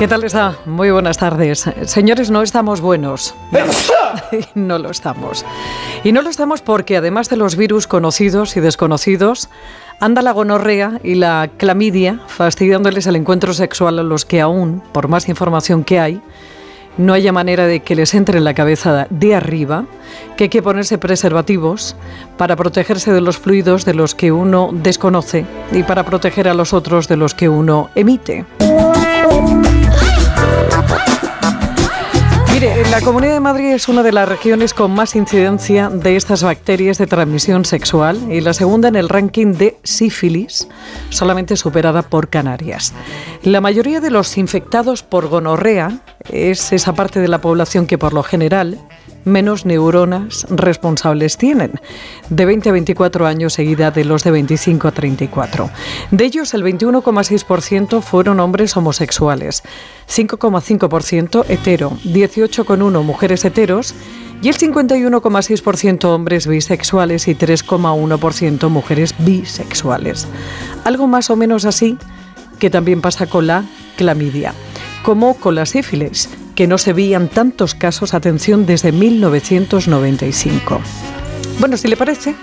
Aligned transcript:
¿Qué 0.00 0.08
tal 0.08 0.24
está? 0.24 0.56
Muy 0.64 0.90
buenas 0.90 1.18
tardes. 1.18 1.68
Señores, 1.84 2.30
no 2.30 2.40
estamos 2.40 2.80
buenos. 2.80 3.34
No, 4.54 4.78
lo 4.78 4.90
estamos. 4.90 5.44
Y 6.04 6.12
no 6.12 6.22
lo 6.22 6.30
estamos 6.30 6.62
porque 6.62 6.96
además 6.96 7.28
de 7.28 7.36
los 7.36 7.54
virus 7.54 7.86
conocidos 7.86 8.56
y 8.56 8.60
desconocidos, 8.60 9.50
anda 10.00 10.22
la 10.22 10.32
gonorrea 10.32 11.00
y 11.04 11.16
la 11.16 11.50
clamidia 11.58 12.20
fastidiándoles 12.26 13.06
el 13.06 13.16
encuentro 13.16 13.52
sexual 13.52 13.98
a 13.98 14.02
los 14.02 14.24
que 14.24 14.40
aún, 14.40 14.82
por 14.92 15.08
más 15.08 15.28
información 15.28 15.84
que 15.84 16.00
hay, 16.00 16.22
no 16.96 17.12
haya 17.12 17.32
manera 17.32 17.66
de 17.66 17.80
que 17.80 17.94
les 17.94 18.14
entre 18.14 18.38
en 18.38 18.44
la 18.44 18.54
cabeza 18.54 19.06
de 19.10 19.34
arriba 19.34 19.84
que 20.36 20.44
hay 20.44 20.50
que 20.50 20.62
ponerse 20.62 20.96
preservativos 20.96 21.94
para 22.38 22.56
protegerse 22.56 23.12
de 23.12 23.20
los 23.20 23.38
fluidos 23.38 23.84
de 23.84 23.94
los 23.94 24.14
que 24.14 24.32
uno 24.32 24.70
desconoce 24.72 25.44
y 25.72 25.82
para 25.82 26.04
proteger 26.04 26.48
a 26.48 26.54
los 26.54 26.72
otros 26.72 27.06
de 27.06 27.16
los 27.16 27.34
que 27.34 27.48
uno 27.48 27.90
emite. 27.94 28.46
La 32.60 33.00
Comunidad 33.00 33.32
de 33.32 33.40
Madrid 33.40 33.68
es 33.68 33.88
una 33.88 34.02
de 34.02 34.12
las 34.12 34.28
regiones 34.28 34.74
con 34.74 34.90
más 34.90 35.16
incidencia 35.16 35.88
de 35.88 36.16
estas 36.16 36.42
bacterias 36.42 36.98
de 36.98 37.06
transmisión 37.06 37.64
sexual 37.64 38.30
y 38.30 38.42
la 38.42 38.52
segunda 38.52 38.88
en 38.88 38.96
el 38.96 39.08
ranking 39.08 39.54
de 39.54 39.78
sífilis, 39.82 40.68
solamente 41.08 41.56
superada 41.56 42.02
por 42.02 42.28
Canarias. 42.28 42.92
La 43.44 43.62
mayoría 43.62 44.02
de 44.02 44.10
los 44.10 44.36
infectados 44.36 45.02
por 45.02 45.28
gonorrea 45.28 46.00
es 46.28 46.72
esa 46.72 46.92
parte 46.92 47.18
de 47.20 47.28
la 47.28 47.40
población 47.40 47.86
que 47.86 47.96
por 47.96 48.12
lo 48.12 48.22
general 48.22 48.78
menos 49.24 49.66
neuronas 49.66 50.46
responsables 50.50 51.36
tienen, 51.36 51.72
de 52.28 52.44
20 52.44 52.68
a 52.68 52.72
24 52.72 53.26
años 53.26 53.54
seguida 53.54 53.90
de 53.90 54.04
los 54.04 54.24
de 54.24 54.30
25 54.30 54.88
a 54.88 54.92
34. 54.92 55.70
De 56.10 56.24
ellos, 56.24 56.54
el 56.54 56.64
21,6% 56.64 58.02
fueron 58.02 58.40
hombres 58.40 58.76
homosexuales, 58.76 59.62
5,5% 60.08 61.44
hetero, 61.48 61.90
18,1% 62.04 63.02
mujeres 63.02 63.44
heteros 63.44 63.94
y 64.42 64.48
el 64.48 64.56
51,6% 64.56 66.04
hombres 66.04 66.46
bisexuales 66.46 67.28
y 67.28 67.34
3,1% 67.34 68.68
mujeres 68.68 69.14
bisexuales. 69.18 70.26
Algo 70.84 71.06
más 71.06 71.30
o 71.30 71.36
menos 71.36 71.64
así 71.64 71.98
que 72.58 72.70
también 72.70 73.00
pasa 73.00 73.26
con 73.26 73.46
la 73.46 73.64
clamidia, 73.96 74.54
como 75.02 75.34
con 75.34 75.54
la 75.54 75.66
sífilis 75.66 76.28
que 76.54 76.66
no 76.66 76.76
se 76.76 76.92
veían 76.92 77.28
tantos 77.28 77.74
casos, 77.74 78.12
atención, 78.12 78.66
desde 78.66 78.92
1995. 78.92 80.80
Bueno, 81.58 81.76
si 81.78 81.88
le 81.88 81.96
parece, 81.96 82.34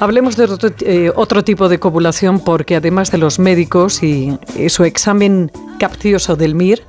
hablemos 0.00 0.36
de 0.36 0.48
eh, 0.80 1.12
otro, 1.14 1.44
tipo 1.44 1.68
de 1.68 1.78
copulación 1.78 2.40
porque 2.40 2.76
además 2.76 3.10
de 3.10 3.18
los 3.18 3.38
médicos 3.38 4.02
y, 4.02 4.36
su 4.68 4.84
examen 4.84 5.52
capcioso 5.78 6.36
del 6.36 6.54
MIR, 6.54 6.82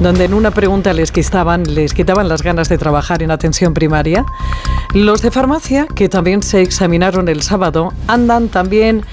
donde 0.00 0.24
en 0.24 0.34
una 0.34 0.50
pregunta 0.50 0.92
les 0.92 1.12
quitaban, 1.12 1.74
les 1.74 1.94
quitaban 1.94 2.28
las 2.28 2.42
ganas 2.42 2.68
de 2.68 2.78
trabajar 2.78 3.22
en 3.22 3.30
atención 3.30 3.74
primaria, 3.74 4.24
los 4.94 5.22
de 5.22 5.30
farmacia, 5.30 5.86
que 5.94 6.08
también 6.08 6.42
se 6.42 6.62
examinaron 6.62 7.28
el 7.28 7.42
sábado, 7.42 7.92
andan 8.08 8.48
también 8.48 9.04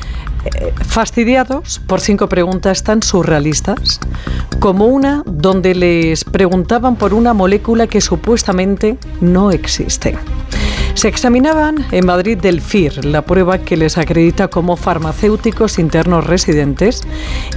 fastidiados 0.85 1.79
por 1.87 2.01
cinco 2.01 2.27
preguntas 2.29 2.83
tan 2.83 3.03
surrealistas 3.03 3.99
como 4.59 4.87
una 4.87 5.23
donde 5.25 5.75
les 5.75 6.23
preguntaban 6.23 6.95
por 6.95 7.13
una 7.13 7.33
molécula 7.33 7.87
que 7.87 8.01
supuestamente 8.01 8.97
no 9.21 9.51
existe. 9.51 10.17
Se 10.93 11.07
examinaban 11.07 11.85
en 11.91 12.07
Madrid 12.07 12.39
del 12.39 12.59
FIR, 12.59 13.05
la 13.05 13.21
prueba 13.21 13.59
que 13.59 13.77
les 13.77 13.99
acredita 13.99 14.47
como 14.47 14.75
farmacéuticos 14.75 15.77
internos 15.77 16.25
residentes, 16.25 17.03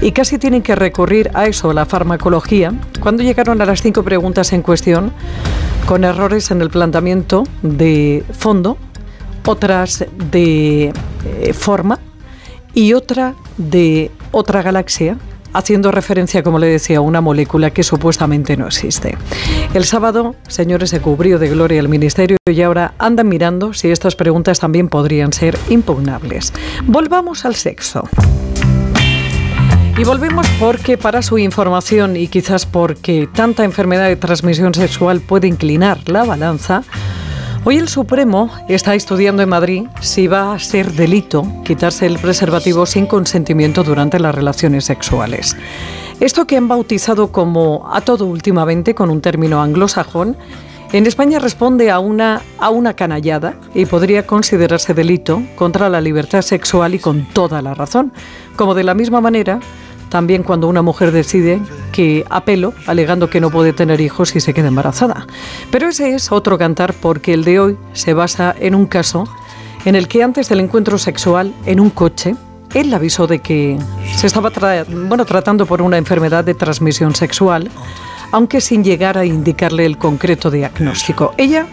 y 0.02 0.12
casi 0.12 0.36
tienen 0.36 0.60
que 0.60 0.74
recurrir 0.74 1.30
a 1.32 1.46
eso, 1.46 1.72
la 1.72 1.86
farmacología, 1.86 2.74
cuando 3.00 3.22
llegaron 3.22 3.62
a 3.62 3.64
las 3.64 3.80
cinco 3.80 4.02
preguntas 4.02 4.52
en 4.52 4.60
cuestión, 4.60 5.12
con 5.86 6.04
errores 6.04 6.50
en 6.50 6.60
el 6.60 6.68
planteamiento 6.68 7.44
de 7.62 8.24
fondo, 8.30 8.76
otras 9.46 10.04
de 10.30 10.92
eh, 11.24 11.52
forma 11.54 11.98
y 12.74 12.92
otra 12.94 13.34
de 13.56 14.10
otra 14.32 14.62
galaxia, 14.62 15.16
haciendo 15.52 15.90
referencia, 15.90 16.42
como 16.42 16.58
le 16.58 16.68
decía, 16.68 16.98
a 16.98 17.00
una 17.00 17.20
molécula 17.20 17.70
que 17.70 17.82
supuestamente 17.82 18.56
no 18.56 18.66
existe. 18.66 19.16
El 19.74 19.84
sábado, 19.84 20.34
señores, 20.48 20.90
se 20.90 21.00
cubrió 21.00 21.38
de 21.38 21.48
gloria 21.48 21.80
el 21.80 21.88
ministerio 21.88 22.36
y 22.48 22.62
ahora 22.62 22.94
andan 22.98 23.28
mirando 23.28 23.72
si 23.72 23.90
estas 23.90 24.16
preguntas 24.16 24.60
también 24.60 24.88
podrían 24.88 25.32
ser 25.32 25.58
impugnables. 25.68 26.52
Volvamos 26.86 27.44
al 27.44 27.54
sexo. 27.54 28.08
Y 29.98 30.04
volvemos 30.04 30.46
porque 30.58 30.96
para 30.96 31.20
su 31.20 31.36
información 31.36 32.16
y 32.16 32.28
quizás 32.28 32.64
porque 32.64 33.28
tanta 33.34 33.64
enfermedad 33.64 34.08
de 34.08 34.16
transmisión 34.16 34.72
sexual 34.72 35.20
puede 35.20 35.46
inclinar 35.46 36.08
la 36.08 36.24
balanza, 36.24 36.84
Hoy 37.62 37.76
el 37.76 37.88
Supremo 37.88 38.50
está 38.68 38.94
estudiando 38.94 39.42
en 39.42 39.50
Madrid 39.50 39.84
si 40.00 40.26
va 40.26 40.54
a 40.54 40.58
ser 40.58 40.92
delito 40.92 41.46
quitarse 41.62 42.06
el 42.06 42.18
preservativo 42.18 42.86
sin 42.86 43.04
consentimiento 43.04 43.84
durante 43.84 44.18
las 44.18 44.34
relaciones 44.34 44.86
sexuales. 44.86 45.54
Esto 46.20 46.46
que 46.46 46.56
han 46.56 46.68
bautizado 46.68 47.32
como 47.32 47.90
a 47.92 48.00
todo 48.00 48.24
últimamente 48.24 48.94
con 48.94 49.10
un 49.10 49.20
término 49.20 49.60
anglosajón, 49.60 50.38
en 50.92 51.06
España 51.06 51.38
responde 51.38 51.90
a 51.90 51.98
una, 51.98 52.40
a 52.58 52.70
una 52.70 52.94
canallada 52.94 53.54
y 53.74 53.84
podría 53.84 54.26
considerarse 54.26 54.94
delito 54.94 55.42
contra 55.54 55.90
la 55.90 56.00
libertad 56.00 56.40
sexual 56.40 56.94
y 56.94 56.98
con 56.98 57.26
toda 57.26 57.60
la 57.60 57.74
razón. 57.74 58.10
Como 58.56 58.74
de 58.74 58.84
la 58.84 58.94
misma 58.94 59.20
manera, 59.20 59.60
también 60.08 60.42
cuando 60.42 60.66
una 60.66 60.80
mujer 60.80 61.12
decide 61.12 61.60
que 61.90 62.24
apelo, 62.30 62.74
alegando 62.86 63.30
que 63.30 63.40
no 63.40 63.50
puede 63.50 63.72
tener 63.72 64.00
hijos 64.00 64.34
y 64.36 64.40
se 64.40 64.54
queda 64.54 64.68
embarazada. 64.68 65.26
Pero 65.70 65.88
ese 65.88 66.14
es 66.14 66.32
otro 66.32 66.58
cantar 66.58 66.94
porque 66.94 67.34
el 67.34 67.44
de 67.44 67.60
hoy 67.60 67.78
se 67.92 68.14
basa 68.14 68.54
en 68.58 68.74
un 68.74 68.86
caso 68.86 69.24
en 69.84 69.94
el 69.94 70.08
que 70.08 70.22
antes 70.22 70.48
del 70.48 70.60
encuentro 70.60 70.98
sexual 70.98 71.54
en 71.64 71.80
un 71.80 71.90
coche, 71.90 72.36
él 72.74 72.92
avisó 72.92 73.26
de 73.26 73.40
que 73.40 73.78
se 74.14 74.26
estaba 74.26 74.50
bueno, 74.88 75.24
tratando 75.24 75.66
por 75.66 75.82
una 75.82 75.98
enfermedad 75.98 76.44
de 76.44 76.54
transmisión 76.54 77.14
sexual, 77.14 77.70
aunque 78.32 78.60
sin 78.60 78.84
llegar 78.84 79.18
a 79.18 79.24
indicarle 79.24 79.86
el 79.86 79.98
concreto 79.98 80.50
diagnóstico. 80.50 81.34
Ella 81.36 81.66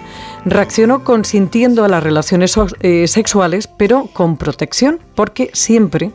reaccionó 0.46 1.04
consintiendo 1.04 1.84
a 1.84 1.88
las 1.88 2.02
relaciones 2.02 2.56
eh, 2.80 3.08
sexuales, 3.08 3.68
pero 3.68 4.10
con 4.14 4.38
protección, 4.38 5.00
porque 5.14 5.52
siempre 5.54 6.12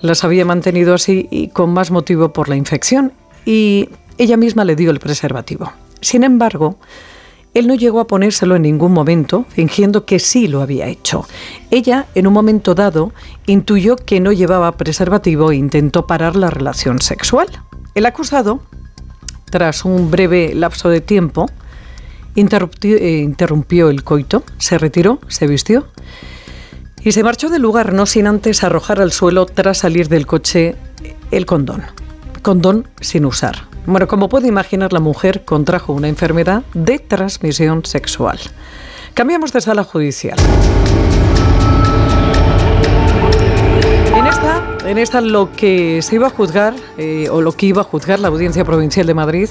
las 0.00 0.24
había 0.24 0.44
mantenido 0.44 0.94
así 0.94 1.28
y 1.30 1.48
con 1.48 1.72
más 1.72 1.90
motivo 1.90 2.32
por 2.32 2.48
la 2.48 2.56
infección 2.56 3.12
y 3.50 3.88
ella 4.16 4.36
misma 4.36 4.64
le 4.64 4.76
dio 4.76 4.92
el 4.92 5.00
preservativo. 5.00 5.72
Sin 6.00 6.22
embargo, 6.22 6.78
él 7.52 7.66
no 7.66 7.74
llegó 7.74 7.98
a 7.98 8.06
ponérselo 8.06 8.54
en 8.54 8.62
ningún 8.62 8.92
momento, 8.92 9.44
fingiendo 9.48 10.04
que 10.04 10.20
sí 10.20 10.46
lo 10.46 10.62
había 10.62 10.86
hecho. 10.86 11.26
Ella, 11.72 12.06
en 12.14 12.28
un 12.28 12.32
momento 12.32 12.76
dado, 12.76 13.12
intuyó 13.46 13.96
que 13.96 14.20
no 14.20 14.30
llevaba 14.30 14.70
preservativo 14.76 15.50
e 15.50 15.56
intentó 15.56 16.06
parar 16.06 16.36
la 16.36 16.48
relación 16.48 17.00
sexual. 17.00 17.48
El 17.96 18.06
acusado, 18.06 18.60
tras 19.50 19.84
un 19.84 20.12
breve 20.12 20.54
lapso 20.54 20.88
de 20.88 21.00
tiempo, 21.00 21.50
eh, 22.36 23.22
interrumpió 23.24 23.90
el 23.90 24.04
coito, 24.04 24.44
se 24.58 24.78
retiró, 24.78 25.18
se 25.26 25.48
vistió 25.48 25.88
y 27.02 27.10
se 27.10 27.24
marchó 27.24 27.48
del 27.48 27.62
lugar 27.62 27.92
no 27.94 28.06
sin 28.06 28.28
antes 28.28 28.62
arrojar 28.62 29.00
al 29.00 29.10
suelo 29.10 29.46
tras 29.46 29.78
salir 29.78 30.08
del 30.08 30.28
coche 30.28 30.76
el 31.32 31.46
condón. 31.46 31.82
Condón 32.42 32.88
sin 33.00 33.24
usar. 33.24 33.68
Bueno, 33.86 34.08
como 34.08 34.28
puede 34.28 34.48
imaginar, 34.48 34.92
la 34.92 35.00
mujer 35.00 35.44
contrajo 35.44 35.92
una 35.92 36.08
enfermedad 36.08 36.62
de 36.74 36.98
transmisión 36.98 37.84
sexual. 37.84 38.38
Cambiamos 39.14 39.52
de 39.52 39.60
sala 39.60 39.84
judicial. 39.84 40.38
En 44.14 44.26
esta, 44.26 44.76
en 44.86 44.98
esta 44.98 45.20
lo 45.20 45.52
que 45.52 46.02
se 46.02 46.14
iba 46.14 46.28
a 46.28 46.30
juzgar, 46.30 46.74
eh, 46.98 47.28
o 47.30 47.40
lo 47.40 47.52
que 47.52 47.66
iba 47.66 47.82
a 47.82 47.84
juzgar 47.84 48.20
la 48.20 48.28
Audiencia 48.28 48.64
Provincial 48.64 49.06
de 49.06 49.14
Madrid, 49.14 49.48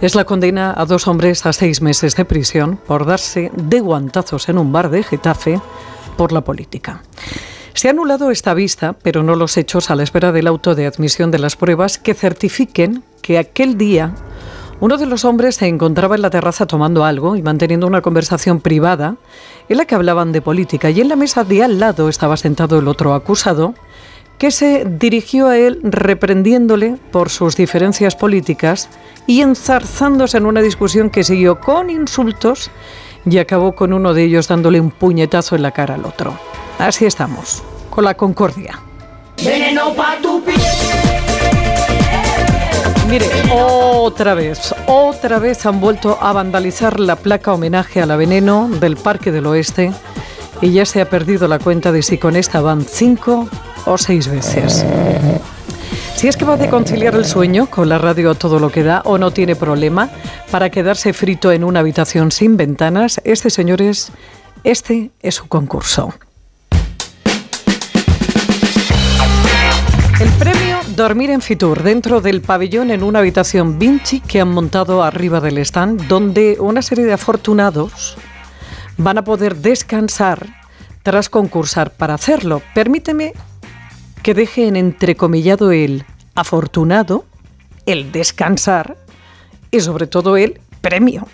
es 0.00 0.14
la 0.14 0.24
condena 0.24 0.74
a 0.76 0.86
dos 0.86 1.06
hombres 1.08 1.44
a 1.46 1.52
seis 1.52 1.82
meses 1.82 2.16
de 2.16 2.24
prisión 2.24 2.76
por 2.76 3.06
darse 3.06 3.50
de 3.54 3.80
guantazos 3.80 4.48
en 4.48 4.58
un 4.58 4.72
bar 4.72 4.90
de 4.90 5.02
Getafe 5.02 5.60
por 6.16 6.32
la 6.32 6.42
política. 6.42 7.02
Se 7.74 7.88
ha 7.88 7.90
anulado 7.90 8.30
esta 8.30 8.54
vista, 8.54 8.94
pero 9.02 9.24
no 9.24 9.34
los 9.34 9.56
hechos 9.56 9.90
a 9.90 9.96
la 9.96 10.04
espera 10.04 10.30
del 10.30 10.46
auto 10.46 10.76
de 10.76 10.86
admisión 10.86 11.32
de 11.32 11.40
las 11.40 11.56
pruebas 11.56 11.98
que 11.98 12.14
certifiquen 12.14 13.02
que 13.20 13.36
aquel 13.36 13.76
día 13.76 14.14
uno 14.78 14.96
de 14.96 15.06
los 15.06 15.24
hombres 15.24 15.56
se 15.56 15.66
encontraba 15.66 16.14
en 16.14 16.22
la 16.22 16.30
terraza 16.30 16.66
tomando 16.66 17.04
algo 17.04 17.34
y 17.34 17.42
manteniendo 17.42 17.88
una 17.88 18.00
conversación 18.00 18.60
privada 18.60 19.16
en 19.68 19.76
la 19.76 19.86
que 19.86 19.96
hablaban 19.96 20.30
de 20.30 20.40
política 20.40 20.90
y 20.90 21.00
en 21.00 21.08
la 21.08 21.16
mesa 21.16 21.42
de 21.42 21.64
al 21.64 21.80
lado 21.80 22.08
estaba 22.08 22.36
sentado 22.36 22.78
el 22.78 22.86
otro 22.86 23.12
acusado 23.12 23.74
que 24.38 24.52
se 24.52 24.84
dirigió 24.84 25.48
a 25.48 25.58
él 25.58 25.80
reprendiéndole 25.82 26.96
por 27.10 27.28
sus 27.28 27.56
diferencias 27.56 28.14
políticas 28.14 28.88
y 29.26 29.40
enzarzándose 29.40 30.36
en 30.36 30.46
una 30.46 30.62
discusión 30.62 31.10
que 31.10 31.24
siguió 31.24 31.58
con 31.58 31.90
insultos 31.90 32.70
y 33.26 33.38
acabó 33.38 33.74
con 33.74 33.92
uno 33.92 34.14
de 34.14 34.22
ellos 34.22 34.46
dándole 34.46 34.80
un 34.80 34.92
puñetazo 34.92 35.56
en 35.56 35.62
la 35.62 35.72
cara 35.72 35.94
al 35.94 36.04
otro. 36.04 36.38
Así 36.78 37.06
estamos, 37.06 37.62
con 37.90 38.04
la 38.04 38.14
concordia. 38.14 38.80
Veneno 39.42 39.94
pa 39.94 40.16
tu 40.22 40.42
Mire, 43.08 43.26
o 43.52 44.02
otra 44.02 44.34
vez, 44.34 44.74
otra 44.86 45.38
vez 45.38 45.66
han 45.66 45.80
vuelto 45.80 46.18
a 46.20 46.32
vandalizar 46.32 46.98
la 46.98 47.16
placa 47.16 47.52
homenaje 47.52 48.00
a 48.00 48.06
la 48.06 48.16
veneno 48.16 48.68
del 48.68 48.96
Parque 48.96 49.30
del 49.30 49.46
Oeste 49.46 49.92
y 50.60 50.72
ya 50.72 50.86
se 50.86 51.00
ha 51.00 51.10
perdido 51.10 51.46
la 51.46 51.58
cuenta 51.58 51.92
de 51.92 52.02
si 52.02 52.18
con 52.18 52.34
esta 52.34 52.60
van 52.60 52.84
cinco 52.84 53.48
o 53.84 53.98
seis 53.98 54.28
veces. 54.28 54.84
Si 56.16 56.28
es 56.28 56.36
que 56.36 56.44
va 56.44 56.56
de 56.56 56.70
conciliar 56.70 57.14
el 57.14 57.26
sueño 57.26 57.66
con 57.66 57.88
la 57.88 57.98
radio 57.98 58.30
a 58.30 58.34
todo 58.34 58.58
lo 58.58 58.70
que 58.70 58.82
da 58.82 59.02
o 59.04 59.18
no 59.18 59.30
tiene 59.30 59.56
problema 59.56 60.08
para 60.50 60.70
quedarse 60.70 61.12
frito 61.12 61.52
en 61.52 61.64
una 61.64 61.80
habitación 61.80 62.32
sin 62.32 62.56
ventanas, 62.56 63.20
este, 63.24 63.50
señores, 63.50 64.10
este 64.64 65.10
es 65.20 65.34
su 65.34 65.48
concurso. 65.48 66.14
El 70.24 70.30
premio 70.38 70.78
Dormir 70.96 71.28
en 71.28 71.42
Fitur, 71.42 71.82
dentro 71.82 72.22
del 72.22 72.40
pabellón 72.40 72.90
en 72.90 73.02
una 73.02 73.18
habitación 73.18 73.78
Vinci 73.78 74.20
que 74.20 74.40
han 74.40 74.48
montado 74.48 75.02
arriba 75.02 75.42
del 75.42 75.58
stand, 75.58 76.08
donde 76.08 76.56
una 76.58 76.80
serie 76.80 77.04
de 77.04 77.12
afortunados 77.12 78.16
van 78.96 79.18
a 79.18 79.24
poder 79.24 79.56
descansar 79.56 80.46
tras 81.02 81.28
concursar 81.28 81.90
para 81.90 82.14
hacerlo. 82.14 82.62
Permíteme 82.74 83.34
que 84.22 84.32
deje 84.32 84.66
en 84.66 84.76
entrecomillado 84.76 85.72
el 85.72 86.06
afortunado, 86.34 87.26
el 87.84 88.10
descansar 88.10 88.96
y 89.70 89.80
sobre 89.80 90.06
todo 90.06 90.38
el 90.38 90.58
premio. 90.80 91.28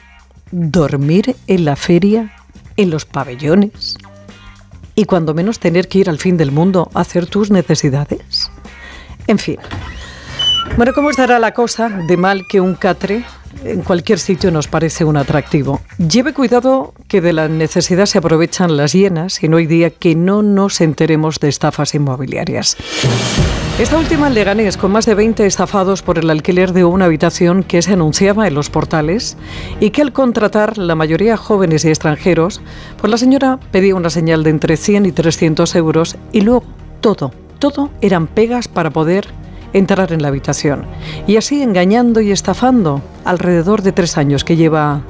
Dormir 0.50 1.36
en 1.46 1.64
la 1.64 1.76
feria, 1.76 2.32
en 2.76 2.90
los 2.90 3.04
pabellones 3.04 3.98
y 4.96 5.04
cuando 5.04 5.32
menos 5.32 5.60
tener 5.60 5.86
que 5.86 5.98
ir 6.00 6.10
al 6.10 6.18
fin 6.18 6.36
del 6.36 6.50
mundo 6.50 6.90
a 6.92 7.00
hacer 7.00 7.26
tus 7.26 7.52
necesidades. 7.52 8.49
En 9.30 9.38
fin. 9.38 9.58
Bueno, 10.76 10.92
¿cómo 10.92 11.08
estará 11.08 11.38
la 11.38 11.54
cosa 11.54 11.88
de 11.88 12.16
mal 12.16 12.48
que 12.48 12.60
un 12.60 12.74
catre 12.74 13.24
en 13.64 13.82
cualquier 13.82 14.18
sitio 14.18 14.50
nos 14.50 14.66
parece 14.66 15.04
un 15.04 15.16
atractivo? 15.16 15.80
Lleve 15.98 16.32
cuidado 16.32 16.94
que 17.06 17.20
de 17.20 17.32
la 17.32 17.46
necesidad 17.46 18.06
se 18.06 18.18
aprovechan 18.18 18.76
las 18.76 18.92
hienas 18.92 19.40
y 19.44 19.48
no 19.48 19.58
hay 19.58 19.66
día 19.66 19.90
que 19.90 20.16
no 20.16 20.42
nos 20.42 20.80
enteremos 20.80 21.38
de 21.38 21.48
estafas 21.48 21.94
inmobiliarias. 21.94 22.76
Esta 23.78 23.98
última 23.98 24.26
en 24.26 24.34
Leganés, 24.34 24.76
con 24.76 24.90
más 24.90 25.06
de 25.06 25.14
20 25.14 25.46
estafados 25.46 26.02
por 26.02 26.18
el 26.18 26.28
alquiler 26.28 26.72
de 26.72 26.84
una 26.84 27.04
habitación 27.04 27.62
que 27.62 27.82
se 27.82 27.92
anunciaba 27.92 28.48
en 28.48 28.54
los 28.54 28.68
portales 28.68 29.36
y 29.78 29.90
que 29.90 30.02
al 30.02 30.12
contratar 30.12 30.76
la 30.76 30.96
mayoría 30.96 31.36
jóvenes 31.36 31.84
y 31.84 31.88
extranjeros, 31.88 32.62
pues 33.00 33.12
la 33.12 33.16
señora 33.16 33.60
pedía 33.70 33.94
una 33.94 34.10
señal 34.10 34.42
de 34.42 34.50
entre 34.50 34.76
100 34.76 35.06
y 35.06 35.12
300 35.12 35.72
euros 35.76 36.16
y 36.32 36.40
luego 36.40 36.64
todo 37.00 37.30
todo 37.60 37.90
eran 38.00 38.26
pegas 38.26 38.66
para 38.66 38.90
poder 38.90 39.28
entrar 39.72 40.12
en 40.12 40.22
la 40.22 40.28
habitación. 40.28 40.86
Y 41.28 41.36
así 41.36 41.62
engañando 41.62 42.20
y 42.20 42.32
estafando 42.32 43.02
alrededor 43.24 43.82
de 43.82 43.92
tres 43.92 44.18
años 44.18 44.42
que 44.42 44.56
lleva 44.56 45.02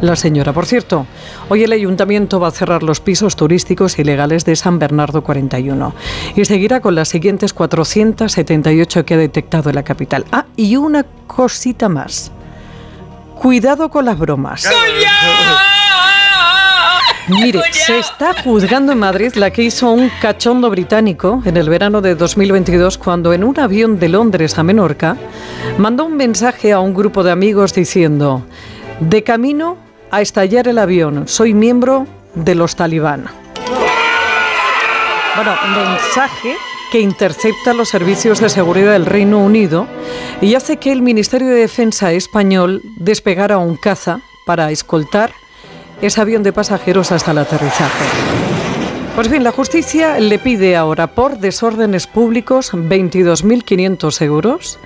la 0.00 0.16
señora. 0.16 0.52
Por 0.52 0.66
cierto, 0.66 1.06
hoy 1.48 1.64
el 1.64 1.72
ayuntamiento 1.72 2.38
va 2.38 2.48
a 2.48 2.52
cerrar 2.52 2.82
los 2.82 3.00
pisos 3.00 3.36
turísticos 3.36 3.98
ilegales 3.98 4.44
de 4.44 4.54
San 4.54 4.78
Bernardo 4.78 5.24
41 5.24 5.94
y 6.36 6.44
seguirá 6.44 6.80
con 6.80 6.94
las 6.94 7.08
siguientes 7.08 7.52
478 7.52 9.04
que 9.04 9.14
ha 9.14 9.18
detectado 9.18 9.70
en 9.70 9.76
la 9.76 9.82
capital. 9.82 10.26
Ah, 10.30 10.46
y 10.56 10.76
una 10.76 11.04
cosita 11.26 11.88
más. 11.88 12.30
Cuidado 13.34 13.88
con 13.90 14.04
las 14.04 14.18
bromas. 14.18 14.68
Mire, 17.28 17.62
se 17.72 17.98
está 17.98 18.34
juzgando 18.42 18.92
en 18.92 18.98
Madrid 18.98 19.32
la 19.34 19.50
que 19.50 19.62
hizo 19.62 19.90
un 19.90 20.10
cachondo 20.20 20.68
británico 20.68 21.42
en 21.46 21.56
el 21.56 21.70
verano 21.70 22.02
de 22.02 22.14
2022 22.14 22.98
cuando 22.98 23.32
en 23.32 23.44
un 23.44 23.58
avión 23.58 23.98
de 23.98 24.10
Londres 24.10 24.58
a 24.58 24.62
Menorca 24.62 25.16
mandó 25.78 26.04
un 26.04 26.16
mensaje 26.16 26.72
a 26.72 26.80
un 26.80 26.92
grupo 26.92 27.22
de 27.22 27.30
amigos 27.30 27.72
diciendo, 27.72 28.44
de 29.00 29.22
camino 29.22 29.78
a 30.10 30.20
estallar 30.20 30.68
el 30.68 30.78
avión, 30.78 31.26
soy 31.26 31.54
miembro 31.54 32.06
de 32.34 32.54
los 32.54 32.76
talibán. 32.76 33.24
Bueno, 35.34 35.52
mensaje 35.74 36.56
que 36.92 37.00
intercepta 37.00 37.72
los 37.72 37.88
servicios 37.88 38.38
de 38.38 38.50
seguridad 38.50 38.92
del 38.92 39.06
Reino 39.06 39.38
Unido 39.38 39.86
y 40.42 40.54
hace 40.54 40.76
que 40.76 40.92
el 40.92 41.00
Ministerio 41.00 41.48
de 41.48 41.54
Defensa 41.54 42.12
español 42.12 42.82
despegara 42.98 43.56
un 43.56 43.76
caza 43.76 44.20
para 44.44 44.70
escoltar 44.70 45.32
ese 46.06 46.20
avión 46.20 46.42
de 46.42 46.52
pasajeros 46.52 47.12
hasta 47.12 47.30
el 47.30 47.38
aterrizaje. 47.38 48.04
Pues 49.14 49.30
bien, 49.30 49.44
la 49.44 49.52
justicia 49.52 50.18
le 50.18 50.40
pide 50.40 50.74
ahora 50.74 51.06
por 51.06 51.38
desórdenes 51.38 52.08
públicos 52.08 52.74
22.500 52.74 54.22
euros 54.22 54.78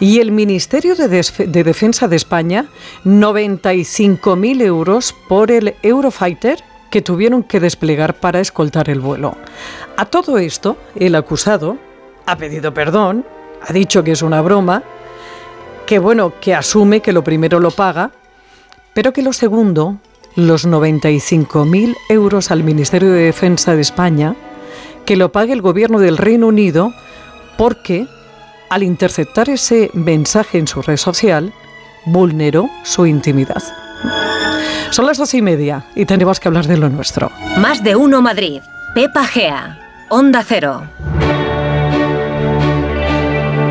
y 0.00 0.20
el 0.20 0.32
Ministerio 0.32 0.94
de, 0.94 1.08
de, 1.08 1.64
Defensa 1.64 2.08
de 2.08 2.16
España 2.16 2.66
95.000 3.04 4.62
euros 4.62 5.14
por 5.28 5.50
el 5.50 5.74
Eurofighter 5.82 6.64
que 6.90 7.02
tuvieron 7.02 7.42
que 7.42 7.60
desplegar 7.60 8.14
para 8.14 8.40
escoltar 8.40 8.88
el 8.88 9.00
vuelo. 9.00 9.36
A 9.98 10.06
todo 10.06 10.38
esto, 10.38 10.78
el 10.96 11.14
acusado 11.14 11.76
ha 12.24 12.38
pedido 12.38 12.72
perdón, 12.72 13.26
ha 13.60 13.72
dicho 13.72 14.02
que 14.02 14.12
es 14.12 14.22
una 14.22 14.40
broma, 14.40 14.82
que 15.86 15.98
bueno, 15.98 16.32
que 16.40 16.54
asume 16.54 17.00
que 17.00 17.12
lo 17.12 17.22
primero 17.22 17.60
lo 17.60 17.70
paga, 17.70 18.12
pero 18.94 19.12
que 19.12 19.22
lo 19.22 19.34
segundo 19.34 19.98
los 20.36 20.66
95.000 20.66 21.96
euros 22.08 22.50
al 22.50 22.64
Ministerio 22.64 23.12
de 23.12 23.24
Defensa 23.24 23.74
de 23.74 23.82
España, 23.82 24.34
que 25.04 25.16
lo 25.16 25.32
pague 25.32 25.52
el 25.52 25.62
gobierno 25.62 25.98
del 25.98 26.16
Reino 26.16 26.48
Unido, 26.48 26.92
porque 27.56 28.06
al 28.70 28.82
interceptar 28.82 29.48
ese 29.48 29.90
mensaje 29.92 30.58
en 30.58 30.66
su 30.66 30.82
red 30.82 30.96
social, 30.96 31.52
vulneró 32.06 32.68
su 32.82 33.06
intimidad. 33.06 33.62
Son 34.90 35.06
las 35.06 35.18
doce 35.18 35.38
y 35.38 35.42
media 35.42 35.86
y 35.94 36.06
tenemos 36.06 36.40
que 36.40 36.48
hablar 36.48 36.66
de 36.66 36.76
lo 36.76 36.88
nuestro. 36.88 37.30
Más 37.58 37.82
de 37.82 37.96
uno 37.96 38.22
Madrid. 38.22 38.60
Pepa 38.94 39.24
Gea. 39.26 39.78
Onda 40.08 40.44
Cero. 40.46 40.84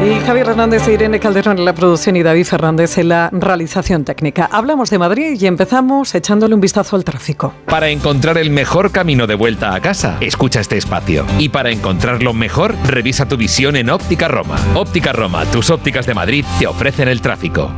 Y 0.03 0.19
Javier 0.19 0.50
Hernández 0.50 0.85
e 0.89 0.94
Irene 0.94 1.17
Calderón 1.17 1.59
en 1.59 1.63
la 1.63 1.73
producción 1.73 2.17
y 2.17 2.23
David 2.23 2.44
Fernández 2.44 2.97
en 2.97 3.07
la 3.07 3.29
realización 3.31 4.03
técnica. 4.03 4.50
Hablamos 4.51 4.89
de 4.89 5.00
Madrid 5.00 5.38
y 5.39 5.45
empezamos 5.45 6.13
echándole 6.13 6.53
un 6.53 6.59
vistazo 6.59 6.97
al 6.97 7.05
tráfico. 7.05 7.53
Para 7.67 7.88
encontrar 7.88 8.38
el 8.38 8.50
mejor 8.50 8.91
camino 8.91 9.27
de 9.27 9.35
vuelta 9.35 9.73
a 9.73 9.79
casa, 9.79 10.17
escucha 10.19 10.59
este 10.59 10.77
espacio. 10.77 11.25
Y 11.39 11.47
para 11.50 11.71
encontrarlo 11.71 12.33
mejor, 12.33 12.75
revisa 12.85 13.29
tu 13.29 13.38
visión 13.38 13.77
en 13.77 13.89
Óptica 13.89 14.27
Roma. 14.27 14.57
Óptica 14.75 15.13
Roma, 15.13 15.45
tus 15.45 15.69
ópticas 15.69 16.06
de 16.06 16.13
Madrid 16.13 16.44
te 16.59 16.68
ofrecen 16.68 17.07
el 17.07 17.21
tráfico. 17.21 17.71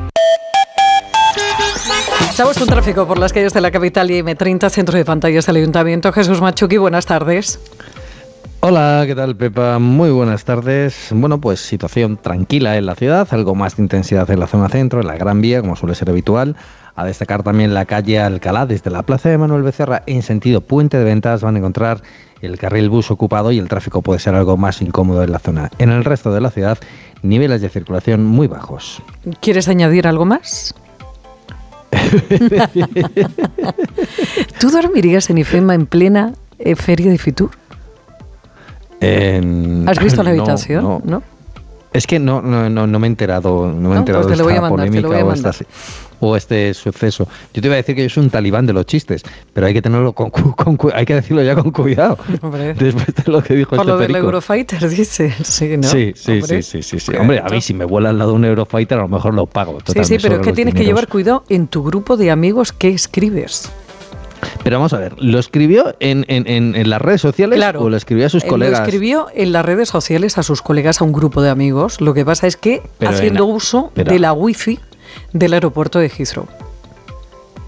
Estamos 2.22 2.58
con 2.58 2.68
tráfico 2.68 3.08
por 3.08 3.20
las 3.20 3.32
calles 3.32 3.54
de 3.54 3.62
la 3.62 3.70
capital 3.70 4.10
y 4.10 4.22
M30, 4.22 4.70
centro 4.70 4.98
de 4.98 5.06
pantallas 5.06 5.46
del 5.46 5.58
Ayuntamiento. 5.58 6.12
Jesús 6.12 6.42
Machuqui, 6.42 6.78
buenas 6.78 7.06
tardes. 7.06 7.60
Hola, 8.62 9.04
¿qué 9.06 9.14
tal 9.14 9.36
Pepa? 9.36 9.78
Muy 9.80 10.10
buenas 10.10 10.44
tardes. 10.44 11.10
Bueno, 11.12 11.40
pues 11.40 11.60
situación 11.60 12.18
tranquila 12.18 12.78
en 12.78 12.88
la 12.88 12.96
ciudad, 12.96 13.28
algo 13.32 13.54
más 13.54 13.78
de 13.78 13.84
intensidad 13.84 14.30
en 14.32 14.40
la 14.40 14.48
zona 14.48 14.70
centro, 14.70 15.02
en 15.02 15.08
la 15.08 15.18
Gran 15.18 15.42
Vía, 15.42 15.62
como 15.62 15.76
suele 15.76 15.94
ser 15.94 16.10
habitual. 16.10 16.56
A 16.96 17.06
destacar 17.06 17.44
también 17.44 17.74
la 17.74 17.86
calle 17.86 18.20
Alcalá, 18.20 18.66
desde 18.66 18.90
la 18.90 19.04
Plaza 19.04 19.30
de 19.30 19.38
Manuel 19.38 19.64
Becerra 19.64 20.02
en 20.08 20.24
sentido 20.24 20.62
Puente 20.62 20.98
de 20.98 21.04
Ventas 21.04 21.42
van 21.42 21.56
a 21.56 21.58
encontrar 21.60 22.02
el 22.42 22.58
carril 22.58 22.90
bus 22.90 23.12
ocupado 23.12 23.52
y 23.52 23.60
el 23.60 23.68
tráfico 23.68 24.02
puede 24.02 24.20
ser 24.20 24.34
algo 24.34 24.58
más 24.58 24.82
incómodo 24.82 25.22
en 25.24 25.32
la 25.32 25.40
zona. 25.40 25.70
En 25.78 25.92
el 25.92 26.06
resto 26.06 26.34
de 26.34 26.42
la 26.42 26.52
ciudad, 26.52 26.78
niveles 27.22 27.62
de 27.62 27.70
circulación 27.70 28.26
muy 28.26 28.48
bajos. 28.48 29.02
¿Quieres 29.42 29.68
añadir 29.68 30.08
algo 30.08 30.26
más? 30.26 30.74
¿Tú 34.60 34.70
dormirías 34.70 35.30
en 35.30 35.38
IFEMA 35.40 35.76
en 35.76 35.86
plena 35.86 36.34
eh, 36.60 36.76
feria 36.76 37.12
de 37.12 37.18
Fitur? 37.18 37.52
¿Has 39.88 40.00
visto 40.00 40.24
la 40.24 40.30
habitación? 40.32 41.02
No, 41.04 41.24
Es 41.94 42.08
que 42.08 42.20
no, 42.20 42.42
no, 42.42 42.70
no, 42.70 43.00
me 43.00 43.08
he 43.08 43.10
enterado, 43.10 43.72
no 43.72 43.90
me 43.90 43.96
he 43.96 44.00
enterado 44.00 44.28
pues 44.28 44.38
de 44.38 44.44
esta 44.44 44.70
polémica 44.70 45.10
o, 46.22 46.36
este 46.36 46.74
suceso. 46.74 47.28
Yo 47.54 47.62
te 47.62 47.68
iba 47.68 47.76
a 47.76 47.78
decir 47.78 47.96
que 47.96 48.04
yo 48.04 48.10
soy 48.10 48.24
un 48.24 48.30
talibán 48.30 48.66
de 48.66 48.74
los 48.74 48.86
chistes, 48.86 49.22
pero 49.54 49.68
hay 49.68 49.74
que 49.74 49.82
tenerlo 49.82 50.14
con, 50.14 50.32
hay 50.94 51.06
que 51.06 51.16
decirlo 51.16 51.44
ya 51.44 51.56
con 51.56 51.72
cuidado. 51.72 52.18
Después 52.78 53.08
de 53.08 53.32
lo 53.32 53.44
que 53.44 53.56
dijo 53.56 53.72
Por 53.72 53.80
este 53.80 53.92
lo 53.92 53.98
del 53.98 54.16
Eurofighter, 54.16 54.90
dice. 54.90 55.34
Sí, 55.44 55.78
¿no? 55.78 55.84
sí, 55.84 56.14
sí, 56.16 56.42
sí, 56.42 56.82
sí, 56.84 57.00
sí, 57.00 57.12
Hombre, 57.20 57.40
a 57.40 57.50
mí 57.50 57.62
si 57.62 57.74
me 57.74 57.86
vuela 57.86 58.10
al 58.10 58.18
lado 58.18 58.34
un 58.34 58.46
Eurofighter, 58.46 58.98
a 58.98 59.02
lo 59.02 59.10
mejor 59.10 59.34
lo 59.34 59.46
pago. 59.46 59.80
sí, 59.86 60.04
sí, 60.04 60.18
pero 60.22 60.36
es 60.36 60.42
que 60.42 60.54
tienes 60.54 60.74
que 60.74 60.86
llevar 60.86 61.08
cuidado 61.08 61.44
en 61.50 61.68
tu 61.68 61.84
grupo 61.84 62.18
de 62.18 62.32
amigos 62.32 62.72
que 62.72 62.90
escribes. 62.90 63.72
Pero 64.64 64.78
vamos 64.78 64.94
a 64.94 65.00
ver, 65.00 65.14
¿lo 65.22 65.40
escribió 65.40 65.96
en, 66.00 66.90
las 66.90 67.02
redes 67.02 67.22
sociales 67.22 67.64
o 67.78 67.90
lo 67.90 67.98
escribió 67.98 68.26
a 68.26 68.30
sus 68.30 68.44
colegas? 68.44 68.80
Lo 68.80 68.86
escribió 68.86 69.28
en 69.34 69.52
las 69.52 69.66
redes 69.66 69.90
sociales 69.90 70.38
a 70.38 70.44
sus 70.44 70.62
colegas, 70.62 71.02
a 71.02 71.04
un 71.04 71.14
grupo 71.14 71.42
de 71.42 71.50
amigos. 71.50 72.02
Lo 72.02 72.14
que 72.14 72.26
pasa 72.26 72.48
es 72.48 72.58
que 72.58 72.82
haciendo 73.06 73.46
uso 73.46 73.92
de 73.96 74.20
la 74.20 74.34
wifi 74.34 74.80
del 75.34 75.54
aeropuerto 75.54 76.00
de 76.00 76.10
Heathrow. 76.10 76.48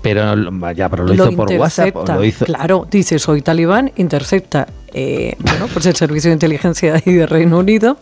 Pero 0.02 0.36
ya, 0.74 0.90
pero 0.90 1.04
lo, 1.04 1.14
hizo 1.14 1.32
por 1.34 1.52
WhatsApp. 1.52 1.96
lo 2.08 2.24
hizo... 2.24 2.46
Claro, 2.46 2.88
dice 2.90 3.20
soy 3.20 3.42
talibán, 3.42 3.92
intercepta 3.98 4.68
eh, 4.94 5.36
bueno, 5.40 5.68
pues 5.72 5.86
el 5.86 5.96
servicio 5.96 6.30
de 6.30 6.34
inteligencia 6.34 6.94
de 6.94 7.26
Reino 7.28 7.60
Unido, 7.60 7.98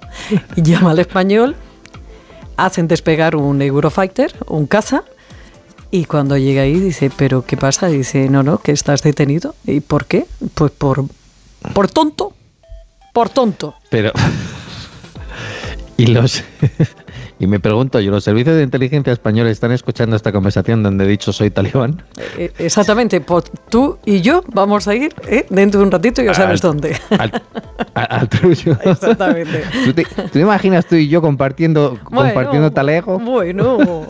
llama 0.56 0.92
al 0.92 1.00
español 1.00 1.56
hacen 2.58 2.88
despegar 2.88 3.36
un 3.36 3.62
Eurofighter, 3.62 4.34
un 4.48 4.66
caza, 4.66 5.04
y 5.96 6.04
cuando 6.04 6.38
llega 6.38 6.64
ahí 6.64 6.78
dice, 6.78 7.10
¿pero 7.16 7.46
qué 7.46 7.56
pasa? 7.56 7.88
Dice, 7.88 8.28
no, 8.28 8.44
no, 8.44 8.58
que 8.58 8.74
estás 8.74 9.02
detenido. 9.02 9.56
¿Y 9.66 9.80
por 9.80 10.08
qué? 10.08 10.26
Pues 10.54 10.72
por, 10.72 11.06
por 11.74 11.90
tonto. 11.90 12.34
Por 13.14 13.30
tonto. 13.30 13.76
Pero. 13.90 14.12
y 15.98 16.08
los. 16.08 16.44
Y 17.38 17.48
me 17.48 17.60
pregunto 17.60 18.00
yo, 18.00 18.12
¿los 18.12 18.24
servicios 18.24 18.56
de 18.56 18.64
inteligencia 18.64 19.12
españoles 19.12 19.54
están 19.54 19.72
escuchando 19.74 20.16
esta 20.16 20.32
conversación 20.32 20.84
donde 20.84 21.04
he 21.04 21.08
dicho 21.08 21.34
soy 21.34 21.50
talibán? 21.50 22.02
Eh, 22.38 22.52
exactamente, 22.58 23.20
pues 23.20 23.46
tú 23.70 23.98
y 24.06 24.22
yo 24.22 24.44
vamos 24.54 24.88
a 24.88 24.96
ir 24.96 25.14
¿eh? 25.28 25.46
dentro 25.50 25.82
de 25.82 25.86
un 25.86 25.92
ratito 25.92 26.22
y 26.22 26.26
ya 26.26 26.34
sabes 26.34 26.62
dónde. 26.62 26.98
Al, 27.10 27.42
al, 27.94 28.30
tuyo. 28.30 28.78
Exactamente. 28.84 29.64
¿Tú 29.84 29.94
te, 30.32 30.40
imaginas 30.40 30.86
tú 30.86 30.96
y 30.96 31.10
yo 31.10 31.22
compartiendo, 31.22 32.00
compartiendo 32.04 32.72
talego? 32.72 33.20
Bueno. 33.20 34.08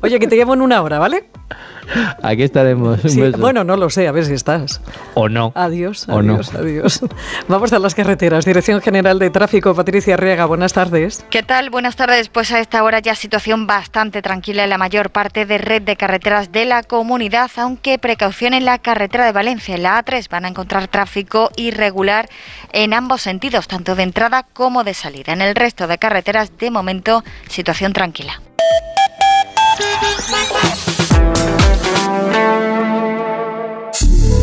Oye, 0.00 0.18
que 0.18 0.26
te 0.26 0.36
llamo 0.36 0.54
en 0.54 0.62
una 0.62 0.82
hora, 0.82 0.98
¿vale? 0.98 1.28
Aquí 2.22 2.42
estaremos. 2.42 3.00
bueno, 3.38 3.64
no 3.64 3.76
lo 3.76 3.90
sé, 3.90 4.08
a 4.08 4.12
ver 4.12 4.24
si 4.24 4.34
estás. 4.34 4.80
O 5.14 5.28
no. 5.28 5.52
Adiós, 5.54 6.08
adiós, 6.08 6.54
adiós. 6.54 7.00
Vamos 7.48 7.72
a 7.72 7.78
las 7.78 7.94
carreteras. 7.94 8.44
Dirección 8.44 8.80
General 8.80 9.18
de 9.18 9.30
Tráfico, 9.30 9.74
Patricia 9.74 10.16
Riega, 10.16 10.46
buenas 10.46 10.72
tardes. 10.72 11.24
¿Qué 11.30 11.42
tal? 11.42 11.70
Buenas 11.70 11.96
tardes. 11.96 12.28
Pues 12.28 12.52
a 12.52 12.60
esta 12.60 12.82
hora 12.84 13.00
ya 13.00 13.14
situación 13.14 13.66
bastante 13.66 14.22
tranquila 14.22 14.64
en 14.64 14.70
la 14.70 14.78
mayor 14.78 15.10
parte 15.10 15.46
de 15.46 15.58
red 15.58 15.82
de 15.82 15.96
carreteras 15.96 16.52
de 16.52 16.64
la 16.64 16.82
comunidad, 16.82 17.50
aunque 17.56 17.98
precaución 17.98 18.54
en 18.54 18.64
la 18.64 18.78
carretera 18.78 19.26
de 19.26 19.32
Valencia, 19.32 19.74
en 19.74 19.82
la 19.82 20.02
A3, 20.02 20.28
van 20.28 20.44
a 20.44 20.48
encontrar 20.48 20.88
tráfico 20.88 21.50
irregular 21.56 22.28
en 22.72 22.94
ambos 22.94 23.22
sentidos, 23.22 23.68
tanto 23.68 23.94
de 23.94 24.02
entrada 24.02 24.44
como 24.52 24.84
de 24.84 24.94
salida. 24.94 25.32
En 25.32 25.42
el 25.42 25.54
resto 25.54 25.86
de 25.86 25.98
carreteras, 25.98 26.56
de 26.58 26.70
momento, 26.70 27.24
situación 27.48 27.92
tranquila. 27.92 28.40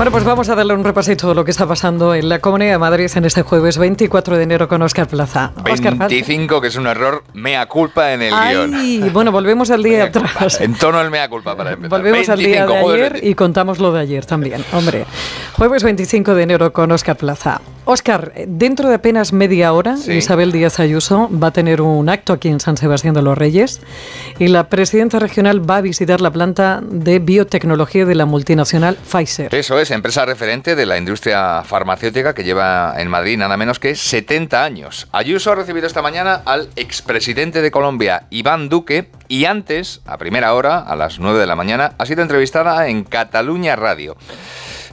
Bueno, 0.00 0.12
pues 0.12 0.24
vamos 0.24 0.48
a 0.48 0.54
darle 0.54 0.72
un 0.72 0.82
repasito 0.82 1.28
de 1.28 1.34
lo 1.34 1.44
que 1.44 1.50
está 1.50 1.66
pasando 1.66 2.14
en 2.14 2.30
la 2.30 2.38
Comunidad 2.38 2.72
de 2.72 2.78
Madrid 2.78 3.10
en 3.16 3.26
este 3.26 3.42
jueves 3.42 3.76
24 3.76 4.38
de 4.38 4.44
enero 4.44 4.66
con 4.66 4.80
Oscar 4.80 5.06
Plaza. 5.06 5.52
25, 5.62 6.58
que 6.62 6.68
es 6.68 6.76
un 6.76 6.86
error 6.86 7.22
mea 7.34 7.66
culpa 7.66 8.14
en 8.14 8.22
el 8.22 8.32
guion. 8.32 9.12
Bueno, 9.12 9.30
volvemos 9.30 9.70
al 9.70 9.82
día 9.82 10.04
atrás. 10.04 10.58
En 10.62 10.74
tono 10.74 10.96
al 10.96 11.10
mea 11.10 11.28
culpa 11.28 11.54
para 11.54 11.72
empezar. 11.72 11.90
Volvemos 11.90 12.30
al 12.30 12.38
día 12.38 12.64
de 12.64 12.76
ayer 12.78 13.20
y 13.22 13.34
contamos 13.34 13.78
lo 13.78 13.92
de 13.92 14.00
ayer 14.00 14.24
también. 14.24 14.64
Hombre, 14.72 15.04
jueves 15.52 15.84
25 15.84 16.34
de 16.34 16.44
enero 16.44 16.72
con 16.72 16.90
Oscar 16.92 17.18
Plaza. 17.18 17.60
Oscar, 17.90 18.32
dentro 18.46 18.88
de 18.88 18.94
apenas 18.94 19.32
media 19.32 19.72
hora, 19.72 19.96
Isabel 20.06 20.52
Díaz 20.52 20.78
Ayuso 20.78 21.28
va 21.30 21.48
a 21.48 21.50
tener 21.50 21.82
un 21.82 22.08
acto 22.08 22.32
aquí 22.32 22.46
en 22.46 22.60
San 22.60 22.76
Sebastián 22.76 23.14
de 23.14 23.22
los 23.22 23.36
Reyes 23.36 23.80
y 24.38 24.46
la 24.46 24.68
presidenta 24.68 25.18
regional 25.18 25.68
va 25.68 25.78
a 25.78 25.80
visitar 25.80 26.20
la 26.20 26.30
planta 26.30 26.80
de 26.84 27.18
biotecnología 27.18 28.06
de 28.06 28.14
la 28.14 28.26
multinacional 28.26 28.94
Pfizer. 28.94 29.52
Eso 29.52 29.76
es, 29.80 29.90
empresa 29.90 30.24
referente 30.24 30.76
de 30.76 30.86
la 30.86 30.98
industria 30.98 31.64
farmacéutica 31.64 32.32
que 32.32 32.44
lleva 32.44 32.94
en 32.96 33.08
Madrid 33.08 33.36
nada 33.36 33.56
menos 33.56 33.80
que 33.80 33.96
70 33.96 34.62
años. 34.62 35.08
Ayuso 35.10 35.50
ha 35.50 35.56
recibido 35.56 35.88
esta 35.88 36.00
mañana 36.00 36.42
al 36.44 36.68
expresidente 36.76 37.60
de 37.60 37.72
Colombia, 37.72 38.28
Iván 38.30 38.68
Duque, 38.68 39.10
y 39.26 39.46
antes, 39.46 40.00
a 40.06 40.16
primera 40.16 40.54
hora, 40.54 40.78
a 40.78 40.94
las 40.94 41.18
9 41.18 41.40
de 41.40 41.46
la 41.46 41.56
mañana, 41.56 41.94
ha 41.98 42.06
sido 42.06 42.22
entrevistada 42.22 42.86
en 42.86 43.02
Cataluña 43.02 43.74
Radio. 43.74 44.16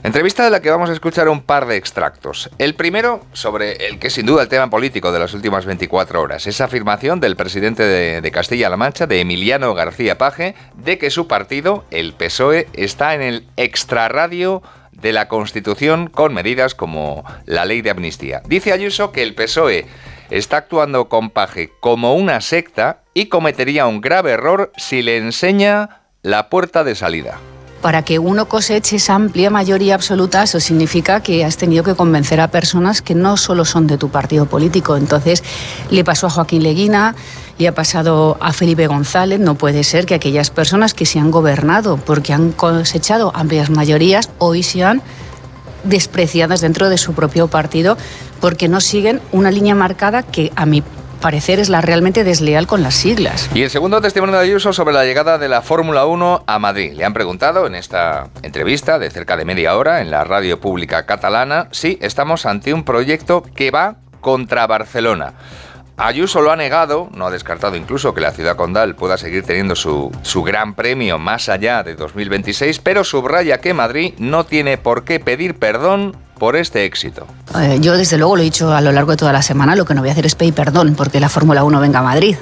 Entrevista 0.04 0.44
de 0.44 0.50
la 0.50 0.60
que 0.60 0.70
vamos 0.70 0.90
a 0.90 0.92
escuchar 0.92 1.28
un 1.28 1.42
par 1.42 1.66
de 1.66 1.76
extractos. 1.76 2.50
El 2.58 2.76
primero 2.76 3.20
sobre 3.32 3.88
el 3.88 3.98
que 3.98 4.10
sin 4.10 4.26
duda 4.26 4.42
el 4.42 4.48
tema 4.48 4.70
político 4.70 5.10
de 5.10 5.18
las 5.18 5.34
últimas 5.34 5.66
24 5.66 6.22
horas. 6.22 6.46
Esa 6.46 6.66
afirmación 6.66 7.18
del 7.18 7.34
presidente 7.34 7.82
de, 7.82 8.30
Castilla-La 8.30 8.76
Mancha, 8.76 9.08
de 9.08 9.20
Emiliano 9.20 9.74
García 9.74 10.16
Paje, 10.16 10.54
de 10.76 10.98
que 10.98 11.10
su 11.10 11.26
partido, 11.26 11.84
el 11.90 12.12
PSOE, 12.12 12.68
está 12.74 13.16
en 13.16 13.22
el 13.22 13.48
extrarradio 13.56 14.62
de 14.92 15.12
la 15.12 15.26
Constitución 15.26 16.08
con 16.08 16.32
medidas 16.32 16.76
como 16.76 17.24
la 17.44 17.64
ley 17.64 17.82
de 17.82 17.90
amnistía. 17.90 18.40
Dice 18.46 18.72
Ayuso 18.72 19.10
que 19.10 19.24
el 19.24 19.34
PSOE 19.34 19.84
está 20.30 20.58
actuando 20.58 21.08
con 21.08 21.30
Paje 21.30 21.72
como 21.80 22.14
una 22.14 22.40
secta 22.40 23.02
y 23.14 23.26
cometería 23.26 23.88
un 23.88 24.00
grave 24.00 24.30
error 24.30 24.70
si 24.76 25.02
le 25.02 25.16
enseña 25.16 26.02
la 26.22 26.48
puerta 26.50 26.84
de 26.84 26.94
salida 26.94 27.40
para 27.80 28.02
que 28.02 28.18
uno 28.18 28.48
coseche 28.48 28.96
esa 28.96 29.14
amplia 29.14 29.50
mayoría 29.50 29.94
absoluta, 29.94 30.42
eso 30.42 30.60
significa 30.60 31.20
que 31.20 31.44
has 31.44 31.56
tenido 31.56 31.84
que 31.84 31.94
convencer 31.94 32.40
a 32.40 32.48
personas 32.48 33.02
que 33.02 33.14
no 33.14 33.36
solo 33.36 33.64
son 33.64 33.86
de 33.86 33.98
tu 33.98 34.08
partido 34.08 34.46
político. 34.46 34.96
Entonces, 34.96 35.44
le 35.90 36.04
pasó 36.04 36.26
a 36.26 36.30
Joaquín 36.30 36.62
Leguina, 36.62 37.14
le 37.58 37.68
ha 37.68 37.74
pasado 37.74 38.36
a 38.40 38.52
Felipe 38.52 38.86
González. 38.86 39.40
No 39.40 39.54
puede 39.54 39.84
ser 39.84 40.06
que 40.06 40.14
aquellas 40.14 40.50
personas 40.50 40.94
que 40.94 41.06
se 41.06 41.18
han 41.18 41.30
gobernado 41.30 41.96
porque 41.96 42.32
han 42.32 42.52
cosechado 42.52 43.32
amplias 43.34 43.70
mayorías 43.70 44.30
hoy 44.38 44.62
sean 44.62 45.02
despreciadas 45.84 46.60
dentro 46.60 46.88
de 46.88 46.98
su 46.98 47.14
propio 47.14 47.48
partido 47.48 47.96
porque 48.40 48.68
no 48.68 48.80
siguen 48.80 49.20
una 49.32 49.50
línea 49.50 49.74
marcada 49.74 50.22
que 50.22 50.52
a 50.56 50.66
mi 50.66 50.82
parecer 51.18 51.60
es 51.60 51.68
la 51.68 51.80
realmente 51.80 52.24
desleal 52.24 52.66
con 52.66 52.82
las 52.82 52.94
siglas. 52.94 53.50
Y 53.54 53.62
el 53.62 53.70
segundo 53.70 54.00
testimonio 54.00 54.36
de 54.36 54.42
Ayuso 54.42 54.72
sobre 54.72 54.94
la 54.94 55.04
llegada 55.04 55.38
de 55.38 55.48
la 55.48 55.62
Fórmula 55.62 56.06
1 56.06 56.44
a 56.46 56.58
Madrid. 56.58 56.92
Le 56.94 57.04
han 57.04 57.14
preguntado 57.14 57.66
en 57.66 57.74
esta 57.74 58.28
entrevista 58.42 58.98
de 58.98 59.10
cerca 59.10 59.36
de 59.36 59.44
media 59.44 59.76
hora 59.76 60.00
en 60.00 60.10
la 60.10 60.24
radio 60.24 60.60
pública 60.60 61.06
catalana 61.06 61.68
si 61.72 61.98
estamos 62.00 62.46
ante 62.46 62.72
un 62.72 62.84
proyecto 62.84 63.42
que 63.42 63.70
va 63.70 63.96
contra 64.20 64.66
Barcelona. 64.66 65.34
Ayuso 66.00 66.42
lo 66.42 66.52
ha 66.52 66.56
negado, 66.56 67.08
no 67.12 67.26
ha 67.26 67.30
descartado 67.30 67.74
incluso 67.74 68.14
que 68.14 68.20
la 68.20 68.30
ciudad 68.30 68.54
condal 68.54 68.94
pueda 68.94 69.18
seguir 69.18 69.42
teniendo 69.42 69.74
su, 69.74 70.12
su, 70.22 70.44
gran 70.44 70.74
premio 70.74 71.18
más 71.18 71.48
allá 71.48 71.82
de 71.82 71.96
2026, 71.96 72.78
pero 72.78 73.02
subraya 73.02 73.58
que 73.58 73.74
Madrid 73.74 74.14
no 74.18 74.44
tiene 74.44 74.78
por 74.78 75.02
qué 75.02 75.18
pedir 75.18 75.58
perdón 75.58 76.16
por 76.38 76.56
este 76.56 76.84
éxito? 76.84 77.26
Eh, 77.58 77.78
yo 77.80 77.96
desde 77.96 78.18
luego 78.18 78.36
lo 78.36 78.42
he 78.42 78.44
dicho 78.44 78.72
a 78.72 78.80
lo 78.80 78.92
largo 78.92 79.10
de 79.12 79.16
toda 79.16 79.32
la 79.32 79.42
semana, 79.42 79.76
lo 79.76 79.84
que 79.84 79.94
no 79.94 80.00
voy 80.00 80.10
a 80.10 80.12
hacer 80.12 80.26
es 80.26 80.34
pedir 80.34 80.54
perdón 80.54 80.94
porque 80.96 81.20
la 81.20 81.28
Fórmula 81.28 81.64
1 81.64 81.80
venga 81.80 81.98
a 81.98 82.02
Madrid. 82.02 82.36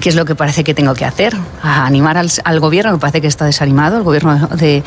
¿Qué 0.00 0.08
es 0.08 0.14
lo 0.14 0.24
que 0.24 0.34
parece 0.34 0.64
que 0.64 0.72
tengo 0.72 0.94
que 0.94 1.04
hacer? 1.04 1.36
A 1.62 1.84
animar 1.84 2.16
al, 2.16 2.60
gobierno, 2.60 2.92
me 2.92 2.98
parece 2.98 3.20
que 3.20 3.26
está 3.26 3.44
desanimado, 3.44 3.98
el 3.98 4.02
gobierno 4.02 4.48
de, 4.56 4.82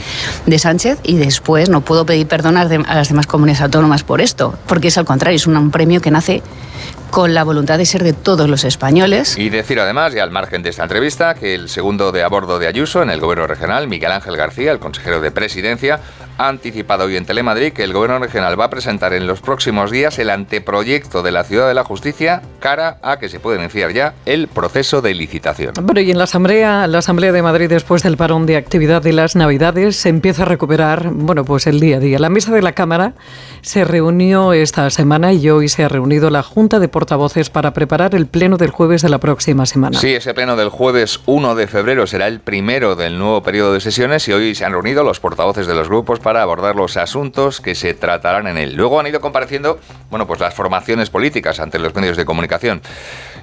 Sánchez, 0.57 0.97
y 1.03 1.17
después 1.17 1.69
no 1.69 1.81
puedo 1.81 2.03
pedir 2.03 2.27
perdón 2.27 2.57
a, 2.57 2.63
las 2.65 3.09
demás 3.09 3.27
comunidades 3.27 3.61
autónomas 3.61 4.03
por 4.03 4.21
esto, 4.21 4.55
porque 4.65 4.87
es 4.87 4.97
al 4.97 5.05
contrario, 5.05 5.35
es 5.35 5.45
un 5.45 5.69
premio 5.69 6.01
que 6.01 6.09
nace 6.09 6.41
con 7.13 7.35
la 7.35 7.43
voluntad 7.43 7.77
de 7.77 7.85
ser 7.85 8.03
de 8.03 8.13
todos 8.13 8.49
los 8.49 8.63
españoles. 8.63 9.37
Y 9.37 9.49
decir 9.49 9.79
además, 9.79 10.15
y 10.15 10.19
al 10.19 10.31
margen 10.31 10.63
de 10.63 10.71
esta 10.71 10.81
entrevista, 10.81 11.35
que 11.35 11.53
el 11.53 11.69
segundo 11.69 12.11
de 12.11 12.23
a 12.23 12.27
bordo 12.27 12.57
de 12.57 12.65
Ayuso 12.65 13.03
en 13.03 13.11
el 13.11 13.19
gobierno 13.19 13.45
regional, 13.45 13.87
Miguel 13.87 14.11
Ángel 14.11 14.35
García, 14.35 14.71
el 14.71 14.79
consejero 14.79 15.21
de 15.21 15.29
presidencia, 15.29 15.99
ha 16.37 16.47
anticipado 16.47 17.05
hoy 17.05 17.15
en 17.15 17.25
Telemadrid 17.25 17.73
que 17.73 17.83
el 17.83 17.93
gobierno 17.93 18.17
regional 18.17 18.59
va 18.59 18.65
a 18.65 18.69
presentar 18.71 19.13
en 19.13 19.27
los 19.27 19.41
próximos 19.41 19.91
días 19.91 20.17
el 20.17 20.31
anteproyecto 20.31 21.21
de 21.21 21.31
la 21.31 21.43
Ciudad 21.43 21.67
de 21.67 21.75
la 21.75 21.83
Justicia 21.83 22.41
cara 22.59 22.97
a 23.03 23.19
que 23.19 23.29
se 23.29 23.39
pueda 23.39 23.61
iniciar 23.61 23.93
ya 23.93 24.15
el 24.25 24.47
proceso 24.47 25.01
de 25.01 25.13
licitación. 25.13 25.73
Bueno, 25.83 26.01
y 26.01 26.09
en 26.09 26.17
la 26.17 26.23
Asamblea, 26.23 26.87
la 26.87 26.99
Asamblea 26.99 27.31
de 27.31 27.41
Madrid, 27.43 27.69
después 27.69 28.01
del 28.01 28.17
parón 28.17 28.47
de 28.47 28.57
actividad 28.57 29.03
de 29.03 29.13
las 29.13 29.35
Navidades, 29.35 29.97
se 29.97 30.09
empieza 30.09 30.43
a 30.43 30.45
recuperar, 30.45 31.09
bueno, 31.11 31.45
pues 31.45 31.67
el 31.67 31.79
día 31.79 31.97
a 31.97 31.99
día. 31.99 32.17
La 32.17 32.29
mesa 32.29 32.51
de 32.51 32.63
la 32.63 32.71
Cámara 32.71 33.13
se 33.61 33.83
reunió 33.83 34.53
esta 34.53 34.89
semana 34.89 35.33
y 35.33 35.49
hoy 35.49 35.69
se 35.69 35.83
ha 35.83 35.89
reunido 35.89 36.31
la 36.31 36.41
Junta 36.41 36.79
de 36.79 36.87
portavoces 37.03 37.49
para 37.49 37.73
preparar 37.73 38.15
el 38.15 38.27
pleno 38.27 38.55
del 38.55 38.69
jueves 38.69 39.01
de 39.01 39.09
la 39.09 39.17
próxima 39.17 39.65
semana. 39.65 39.99
Sí, 39.99 40.15
ese 40.15 40.33
pleno 40.33 40.55
del 40.55 40.69
jueves 40.69 41.19
1 41.25 41.53
de 41.53 41.67
febrero 41.67 42.07
será 42.07 42.27
el 42.27 42.39
primero 42.39 42.95
del 42.95 43.19
nuevo 43.19 43.43
periodo 43.43 43.73
de 43.73 43.81
sesiones 43.81 44.25
y 44.29 44.31
hoy 44.31 44.55
se 44.55 44.63
han 44.63 44.71
reunido 44.71 45.03
los 45.03 45.19
portavoces 45.19 45.67
de 45.67 45.73
los 45.73 45.89
grupos 45.89 46.21
para 46.21 46.41
abordar 46.41 46.77
los 46.77 46.95
asuntos 46.95 47.59
que 47.59 47.75
se 47.75 47.93
tratarán 47.93 48.47
en 48.47 48.57
él. 48.57 48.75
Luego 48.75 49.01
han 49.01 49.07
ido 49.07 49.19
compareciendo, 49.19 49.79
bueno, 50.09 50.25
pues 50.27 50.39
las 50.39 50.53
formaciones 50.53 51.09
políticas 51.09 51.59
ante 51.59 51.77
los 51.77 51.93
medios 51.93 52.15
de 52.15 52.23
comunicación. 52.23 52.81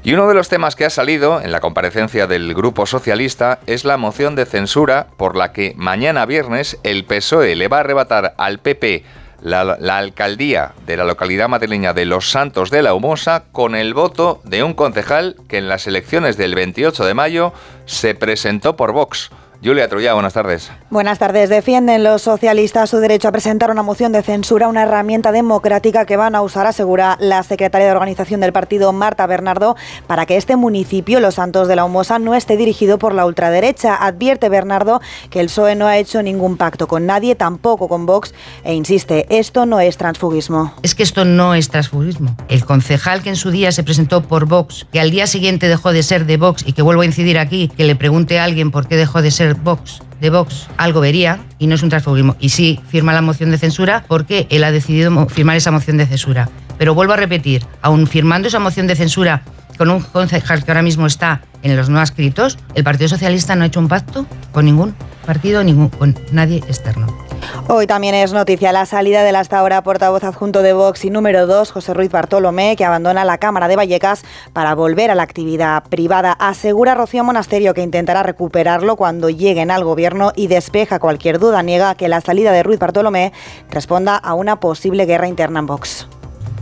Y 0.02 0.14
uno 0.14 0.26
de 0.26 0.33
los 0.33 0.49
temas 0.49 0.75
que 0.75 0.87
ha 0.87 0.90
salido 0.90 1.43
en 1.43 1.52
la 1.52 1.61
comparecencia 1.61 2.26
del 2.26 2.55
Grupo 2.55 2.87
Socialista 2.87 3.59
es 3.67 3.85
la 3.85 3.99
moción 3.99 4.37
de 4.37 4.47
censura 4.47 5.09
por 5.19 5.37
la 5.37 5.52
que 5.52 5.75
mañana 5.76 6.25
viernes 6.25 6.79
el 6.83 7.05
PSOE 7.05 7.57
le 7.57 7.69
va 7.69 7.76
a 7.76 7.81
arrebatar 7.81 8.33
al 8.38 8.61
PP 8.61 9.05
la, 9.42 9.99
alcaldía 9.99 10.73
de 10.87 10.97
la 10.97 11.04
localidad 11.04 11.49
madrileña 11.49 11.92
de 11.92 12.04
Los 12.04 12.30
Santos 12.30 12.70
de 12.70 12.82
la 12.82 12.94
Humosa 12.94 13.44
con 13.52 13.75
el 13.75 13.94
voto 13.94 14.40
de 14.44 14.62
un 14.62 14.75
concejal 14.75 15.37
que 15.49 15.59
en 15.59 15.68
las 15.68 15.87
elecciones 15.87 16.37
del 16.37 16.54
28 16.54 17.04
de 17.04 17.14
mayo 17.14 17.52
se 17.87 18.14
presentó 18.14 18.76
por 18.76 18.92
Vox. 18.92 19.30
Julia 19.62 19.88
Trulla, 19.88 20.14
buenas 20.14 20.33
tardes. 20.33 20.71
Buenas 20.88 21.19
tardes. 21.19 21.50
Defienden 21.50 22.02
los 22.02 22.23
socialistas 22.23 22.88
su 22.88 22.97
derecho 22.97 23.29
a 23.29 23.33
presentar 23.33 23.71
una 23.71 23.83
moción 23.83 24.11
de 24.11 24.23
censura, 24.23 24.69
una 24.69 24.85
herramienta 24.85 25.33
democrática 25.33 26.07
que 26.07 26.17
van 26.17 26.35
a 26.35 26.40
usar, 26.40 26.67
asegura 26.67 27.19
la 27.21 27.43
secretaria 27.43 27.87
de 27.87 27.93
organización 27.93 28.40
del 28.40 28.55
partido, 28.55 28.90
Marta 28.95 29.26
Bernardo, 29.26 29.76
para 30.07 30.25
que 30.25 30.38
este 30.38 30.57
municipio, 30.57 31.21
Los 31.21 31.35
Santos 31.35 31.69
de 31.69 31.76
la 31.76 31.85
Humosa, 31.85 32.19
no 32.19 32.35
esté 32.35 32.57
dirigido 32.57 32.99
por 32.99 33.12
la 33.12 33.26
ultraderecha. 33.26 33.97
Advierte 33.97 34.49
Bernardo 34.49 35.02
que 35.29 35.40
el 35.40 35.47
PSOE 35.47 35.75
no 35.75 35.87
ha 35.87 35.99
hecho 35.99 36.23
ningún 36.23 36.57
pacto 36.57 36.88
con 36.88 37.05
nadie, 37.05 37.35
tampoco 37.35 37.87
con 37.87 38.07
Vox, 38.07 38.33
e 38.64 38.73
insiste, 38.73 39.26
esto 39.29 39.67
no 39.67 39.79
es 39.79 39.99
transfugismo. 39.99 40.73
Es 40.83 40.95
que 40.95 41.02
esto 41.02 41.26
no 41.26 41.55
es 41.55 41.69
transfugismo. 41.69 42.35
El 42.49 42.64
concejal 42.64 43.23
que 43.23 43.29
en 43.29 43.37
su 43.37 43.50
día 43.50 43.73
se 43.73 43.85
presentó 43.85 44.23
por 44.23 44.47
Vox, 44.47 44.87
que 44.90 45.00
al 45.00 45.11
día 45.11 45.26
siguiente 45.26 45.69
dejó 45.69 45.93
de 45.93 46.02
ser 46.02 46.25
de 46.25 46.38
Vox 46.38 46.64
y 46.67 46.73
que 46.73 46.81
vuelvo 46.81 47.02
a 47.02 47.05
incidir 47.05 47.38
aquí, 47.38 47.71
que 47.76 47.85
le 47.85 47.95
pregunte 47.95 48.38
a 48.38 48.45
alguien 48.45 48.71
por 48.71 48.88
qué 48.88 48.97
dejó 48.97 49.21
de 49.21 49.31
ser 49.31 49.50
Vox 49.54 50.02
de 50.21 50.30
Vox 50.30 50.69
algo 50.76 51.00
vería 51.00 51.40
y 51.59 51.66
no 51.66 51.75
es 51.75 51.83
un 51.83 51.88
transfugismo. 51.88 52.37
Y 52.40 52.50
sí, 52.50 52.80
firma 52.88 53.12
la 53.12 53.23
moción 53.23 53.50
de 53.50 53.59
censura 53.59 54.04
porque 54.07 54.47
él 54.50 54.64
ha 54.64 54.73
decidido 54.73 55.26
firmar 55.28 55.57
esa 55.57 55.71
moción 55.71 55.97
de 55.97 56.07
censura. 56.07 56.49
Pero 56.78 56.95
vuelvo 56.95 57.12
a 57.12 57.16
repetir, 57.16 57.64
aún 57.83 58.07
firmando 58.07 58.49
esa 58.49 58.59
moción 58.59 58.87
de 58.87 58.97
censura 58.97 59.42
con 59.76 59.90
un 59.90 60.00
concejal 60.00 60.64
que 60.64 60.71
ahora 60.71 60.83
mismo 60.83 61.07
está 61.07 61.42
en 61.62 61.76
los 61.76 61.88
no 61.88 62.02
escritos, 62.02 62.59
el 62.75 62.85
Partido 62.85 63.09
Socialista 63.09 63.57
no 63.57 63.64
ha 63.64 63.66
hecho 63.66 63.80
un 63.80 63.88
pacto 63.88 64.26
con 64.52 64.64
ningún 64.64 64.95
partido, 65.26 65.64
ningún, 65.64 65.88
con 65.88 66.19
nadie 66.33 66.59
externo. 66.59 67.30
Hoy 67.68 67.87
también 67.87 68.14
es 68.14 68.32
noticia 68.32 68.73
la 68.73 68.85
salida 68.85 69.23
del 69.23 69.37
hasta 69.37 69.59
ahora 69.59 69.82
portavoz 69.82 70.25
adjunto 70.25 70.62
de 70.62 70.73
Vox 70.73 71.04
y 71.04 71.11
número 71.11 71.47
2, 71.47 71.70
José 71.70 71.94
Ruiz 71.94 72.11
Bartolomé, 72.11 72.75
que 72.76 72.85
abandona 72.85 73.25
la 73.25 73.38
Cámara 73.38 73.68
de 73.68 73.76
Vallecas 73.76 74.25
para 74.52 74.75
volver 74.75 75.11
a 75.11 75.14
la 75.14 75.23
actividad 75.23 75.85
privada. 75.85 76.32
Asegura 76.32 76.94
Rocío 76.94 77.23
Monasterio 77.25 77.73
que 77.73 77.82
intentará 77.82 78.23
recuperarlo 78.23 78.97
cuando 78.97 79.30
lleguen 79.30 79.70
al 79.70 79.85
gobierno 79.85 80.32
y 80.35 80.49
despeja 80.49 80.99
cualquier 80.99 81.38
duda. 81.38 81.62
Niega 81.62 81.94
que 81.94 82.09
la 82.09 82.20
salida 82.20 82.52
de 82.52 82.62
Ruiz 82.62 82.78
Bartolomé 82.78 83.32
responda 83.70 84.16
a 84.16 84.35
una 84.35 84.59
posible 84.59 85.06
guerra 85.06 85.28
interna 85.28 85.61
en 85.61 85.66
Vox. 85.66 86.09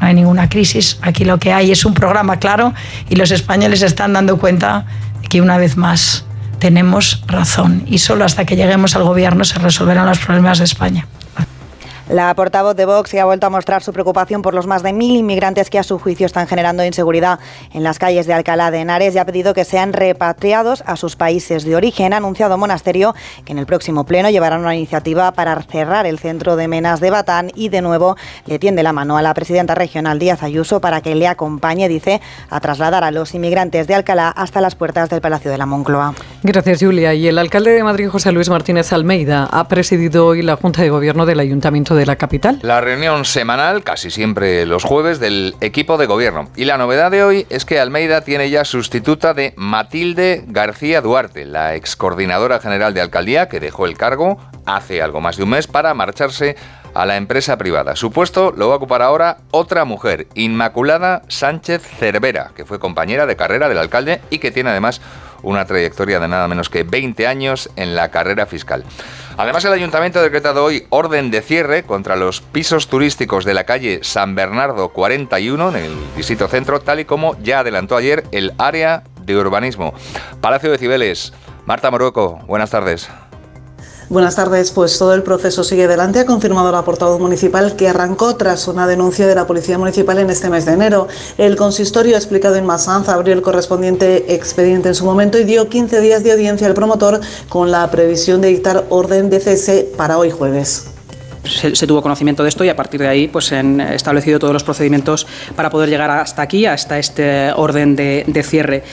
No 0.01 0.07
hay 0.07 0.15
ninguna 0.15 0.49
crisis. 0.49 0.99
Aquí 1.03 1.25
lo 1.25 1.39
que 1.39 1.53
hay 1.53 1.73
es 1.73 1.85
un 1.85 1.95
programa 1.95 2.39
claro 2.39 2.73
y 3.09 3.17
los 3.17 3.31
españoles 3.31 3.83
están 3.83 4.13
dando 4.13 4.39
cuenta 4.39 4.87
que 5.29 5.41
una 5.41 5.59
vez 5.59 5.77
más 5.77 6.28
tenemos 6.59 7.23
razón 7.27 7.85
y 7.87 7.99
solo 7.99 8.25
hasta 8.25 8.45
que 8.45 8.57
lleguemos 8.57 8.97
al 8.97 9.05
gobierno 9.05 9.45
se 9.45 9.59
resolverán 9.59 10.07
los 10.07 10.19
problemas 10.19 10.59
de 10.59 10.65
España. 10.65 11.07
La 12.11 12.35
portavoz 12.35 12.75
de 12.75 12.87
Vox 12.87 13.13
ha 13.17 13.27
vuelto 13.27 13.47
a 13.47 13.51
mostrar 13.51 13.83
su 13.83 13.93
preocupación 13.93 14.41
por 14.41 14.55
los 14.55 14.67
más 14.67 14.83
de 14.83 14.95
mil 14.95 15.15
inmigrantes 15.15 15.69
que 15.69 15.79
a 15.79 15.83
su 15.83 15.99
juicio 15.99 16.25
están 16.25 16.47
generando 16.47 16.83
inseguridad 16.83 17.39
en 17.75 17.83
las 17.83 17.99
calles 17.99 18.27
de 18.27 18.33
Alcalá 18.33 18.71
de 18.71 18.79
Henares 18.79 19.15
y 19.15 19.19
ha 19.19 19.27
pedido 19.27 19.53
que 19.53 19.67
sean 19.67 19.93
repatriados 19.93 20.83
a 20.87 20.97
sus 20.97 21.17
países 21.17 21.65
de 21.65 21.77
origen. 21.77 22.15
Ha 22.15 22.17
anunciado 22.17 22.57
Monasterio 22.57 23.15
que 23.45 23.53
en 23.53 23.59
el 23.59 23.67
próximo 23.67 24.05
pleno 24.05 24.31
llevarán 24.31 24.61
una 24.61 24.75
iniciativa 24.75 25.33
para 25.33 25.61
cerrar 25.65 26.07
el 26.07 26.19
centro 26.19 26.57
de 26.57 26.67
Menas 26.67 27.01
de 27.01 27.11
Batán 27.11 27.51
y 27.55 27.69
de 27.69 27.83
nuevo 27.83 28.17
le 28.47 28.59
tiende 28.59 28.83
la 28.83 28.95
mano 28.95 29.19
a 29.19 29.23
la 29.23 29.35
presidenta 29.35 29.75
regional 29.75 30.19
Díaz 30.19 30.43
Ayuso 30.43 30.81
para 30.81 31.03
que 31.03 31.15
le 31.15 31.27
acompañe, 31.27 31.91
dice, 31.91 32.23
a 32.49 32.61
trasladar 32.61 33.05
a 33.05 33.11
los 33.11 33.35
inmigrantes 33.35 33.87
de 33.87 33.95
Alcalá 33.95 34.31
hasta 34.31 34.63
las 34.63 34.77
puertas 34.77 35.11
del 35.11 35.21
Palacio 35.21 35.51
de 35.51 35.59
la 35.59 35.67
Moncloa. 35.67 36.15
Gracias, 36.43 36.79
Julia. 36.81 37.13
Y 37.13 37.29
el 37.29 37.37
alcalde 37.37 37.73
de 37.73 37.85
Madrid, 37.85 38.09
José 38.09 38.33
Luis 38.33 38.49
Martínez 38.49 38.95
Almeida, 38.95 39.45
ha 39.45 39.69
presidido 39.69 40.25
hoy 40.27 40.41
la 40.41 40.57
Junta 40.57 40.81
de 40.81 40.89
Gobierno 40.89 41.27
del 41.27 41.41
Ayuntamiento 41.41 41.95
de 41.95 41.98
la. 42.07 42.61
La 42.63 42.81
reunión 42.81 43.25
semanal, 43.25 43.83
casi 43.85 44.11
siempre 44.11 44.67
los 44.67 44.85
jueves, 44.85 45.21
del 45.21 45.55
equipo 45.61 45.99
de 45.99 46.07
gobierno. 46.07 46.49
Y 46.57 46.65
la 46.65 46.79
novedad 46.79 47.11
de 47.11 47.23
hoy 47.23 47.47
es 47.51 47.65
que 47.65 47.81
Almeida 47.81 48.21
tiene 48.23 48.51
ya 48.51 48.65
sustituta 48.65 49.35
de 49.35 49.55
Matilde 49.57 50.45
García 50.47 51.01
Duarte, 51.01 51.45
la 51.45 51.75
ex 51.75 51.97
coordinadora 51.97 52.61
general 52.61 52.95
de 52.95 53.01
alcaldía 53.01 53.49
que 53.49 53.61
dejó 53.61 53.87
el 53.87 53.97
cargo 53.97 54.39
hace 54.67 55.03
algo 55.03 55.21
más 55.21 55.37
de 55.37 55.45
un 55.45 55.51
mes 55.51 55.67
para 55.67 55.95
marcharse 55.95 56.57
a 56.95 57.07
la 57.07 57.17
empresa 57.17 57.57
privada. 57.57 57.97
Su 57.97 58.11
puesto 58.11 58.53
lo 58.57 58.69
va 58.69 58.75
a 58.75 58.77
ocupar 58.79 59.03
ahora 59.03 59.39
otra 59.51 59.85
mujer, 59.85 60.27
Inmaculada 60.35 61.23
Sánchez 61.29 61.83
Cervera, 61.83 62.51
que 62.55 62.65
fue 62.65 62.79
compañera 62.79 63.27
de 63.27 63.37
carrera 63.37 63.69
del 63.69 63.79
alcalde 63.79 64.21
y 64.31 64.39
que 64.39 64.51
tiene 64.51 64.71
además 64.71 65.01
una 65.43 65.65
trayectoria 65.65 66.19
de 66.19 66.29
nada 66.29 66.49
menos 66.49 66.69
que 66.69 66.83
20 66.83 67.27
años 67.27 67.71
en 67.77 67.95
la 67.95 68.11
carrera 68.11 68.47
fiscal. 68.47 68.85
Además, 69.39 69.65
el 69.65 69.73
ayuntamiento 69.73 70.19
ha 70.19 70.23
decretado 70.23 70.65
hoy 70.65 70.85
orden 70.91 71.31
de 71.31 71.43
cierre 71.43 71.85
contra 71.85 72.17
los 72.17 72.41
pisos 72.41 72.89
turísticos 72.89 73.45
de 73.45 73.55
la 73.55 73.63
calle 73.63 74.01
San 74.03 74.35
Bernardo 74.35 74.89
41 74.89 75.69
en 75.69 75.77
el 75.77 75.95
distrito 76.17 76.49
centro, 76.49 76.81
tal 76.81 76.99
y 76.99 77.05
como 77.05 77.41
ya 77.41 77.61
adelantó 77.61 77.97
ayer 77.97 78.25
el 78.33 78.53
área 78.59 79.05
de 79.23 79.37
urbanismo. 79.37 79.95
Palacio 80.41 80.73
de 80.73 80.79
Cibeles. 80.79 81.33
Marta 81.67 81.89
Morueco, 81.89 82.41
buenas 82.49 82.71
tardes. 82.71 83.09
Buenas 84.11 84.37
tardes. 84.37 84.71
Pues 84.71 84.99
todo 84.99 85.13
el 85.13 85.23
proceso 85.23 85.63
sigue 85.63 85.85
adelante. 85.85 86.21
Ha 86.21 86.25
confirmado 86.25 86.73
la 86.73 86.83
portavoz 86.83 87.21
municipal 87.21 87.77
que 87.77 87.89
arrancó 87.89 88.37
tras 88.37 88.67
una 88.67 88.87
denuncia 88.87 89.27
de 89.27 89.35
la 89.35 89.47
Policía 89.47 89.77
Municipal 89.77 90.19
en 90.19 90.31
este 90.31 90.49
mes 90.49 90.65
de 90.65 90.73
enero. 90.73 91.09
El 91.37 91.57
consistorio 91.57 92.15
ha 92.15 92.19
explicado 92.19 92.57
en 92.57 92.65
Masanza 92.65 93.13
abrió 93.13 93.35
el 93.35 93.43
correspondiente 93.43 94.35
expediente 94.35 94.89
en 94.89 94.95
su 94.95 95.05
momento 95.05 95.39
y 95.39 95.45
dio 95.45 95.69
15 95.69 96.01
días 96.01 96.25
de 96.25 96.33
audiencia 96.33 96.67
al 96.67 96.75
promotor 96.75 97.21
con 97.51 97.71
la 97.71 97.91
previsión 97.91 98.41
de 98.41 98.49
dictar 98.49 98.87
orden 98.89 99.29
de 99.29 99.41
cese 99.41 99.93
para 99.97 100.17
hoy 100.17 100.31
jueves 100.31 100.98
se, 101.49 101.87
tuvo 101.87 102.03
conocimiento 102.03 102.43
de 102.43 102.49
esto 102.49 102.65
y 102.65 102.69
a 102.69 102.77
partir 102.77 103.01
de 103.01 103.09
ahí 103.09 103.29
pues 103.29 103.47
se 103.47 103.57
han 103.57 103.81
establecido 103.81 104.39
todos 104.39 104.53
los 104.53 104.65
procedimientos 104.65 105.27
para 105.57 105.71
poder 105.71 105.89
llegar 105.89 106.11
hasta 106.11 106.43
aquí, 106.43 106.67
hasta 106.67 106.99
este 106.99 107.53
orden 107.53 107.97
de, 107.97 108.43
cierre. 108.43 108.85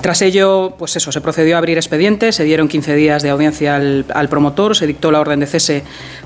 Tras 0.00 0.22
ello, 0.22 0.74
pues 0.76 0.96
eso, 0.96 1.12
se 1.12 1.20
procedió 1.20 1.54
a 1.54 1.58
abrir 1.58 1.78
expedientes, 1.78 2.34
se 2.34 2.44
dieron 2.44 2.68
15 2.68 2.94
días 2.94 3.22
de 3.22 3.30
audiencia 3.30 3.76
al, 3.76 4.28
promotor, 4.28 4.76
se 4.76 4.86
dictó 4.86 5.10
la 5.10 5.20
orden 5.20 5.40
de 5.40 5.46
cese 5.46 5.82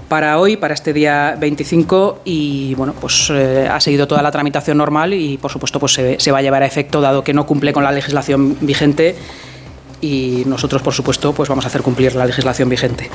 para 0.08 0.38
hoy, 0.38 0.56
para 0.56 0.74
este 0.74 0.92
día 0.92 1.36
25 1.38 2.20
y 2.24 2.74
bueno, 2.74 2.94
pues 2.98 3.30
eh, 3.30 3.68
ha 3.70 3.80
seguido 3.80 4.06
toda 4.06 4.22
la 4.22 4.30
tramitación 4.30 4.78
normal 4.78 5.14
y 5.14 5.38
por 5.38 5.50
supuesto 5.50 5.78
pues 5.78 5.92
se, 5.92 6.18
se 6.18 6.32
va 6.32 6.38
a 6.38 6.42
llevar 6.42 6.62
a 6.62 6.66
efecto 6.66 7.00
dado 7.00 7.22
que 7.22 7.32
no 7.32 7.46
cumple 7.46 7.72
con 7.72 7.84
la 7.84 7.92
legislación 7.92 8.56
vigente 8.60 9.16
y 10.02 10.42
nosotros 10.46 10.82
por 10.82 10.92
supuesto 10.92 11.32
pues 11.32 11.48
vamos 11.48 11.64
a 11.64 11.68
hacer 11.68 11.80
cumplir 11.80 12.14
la 12.14 12.26
legislación 12.26 12.68
vigente. 12.68 13.08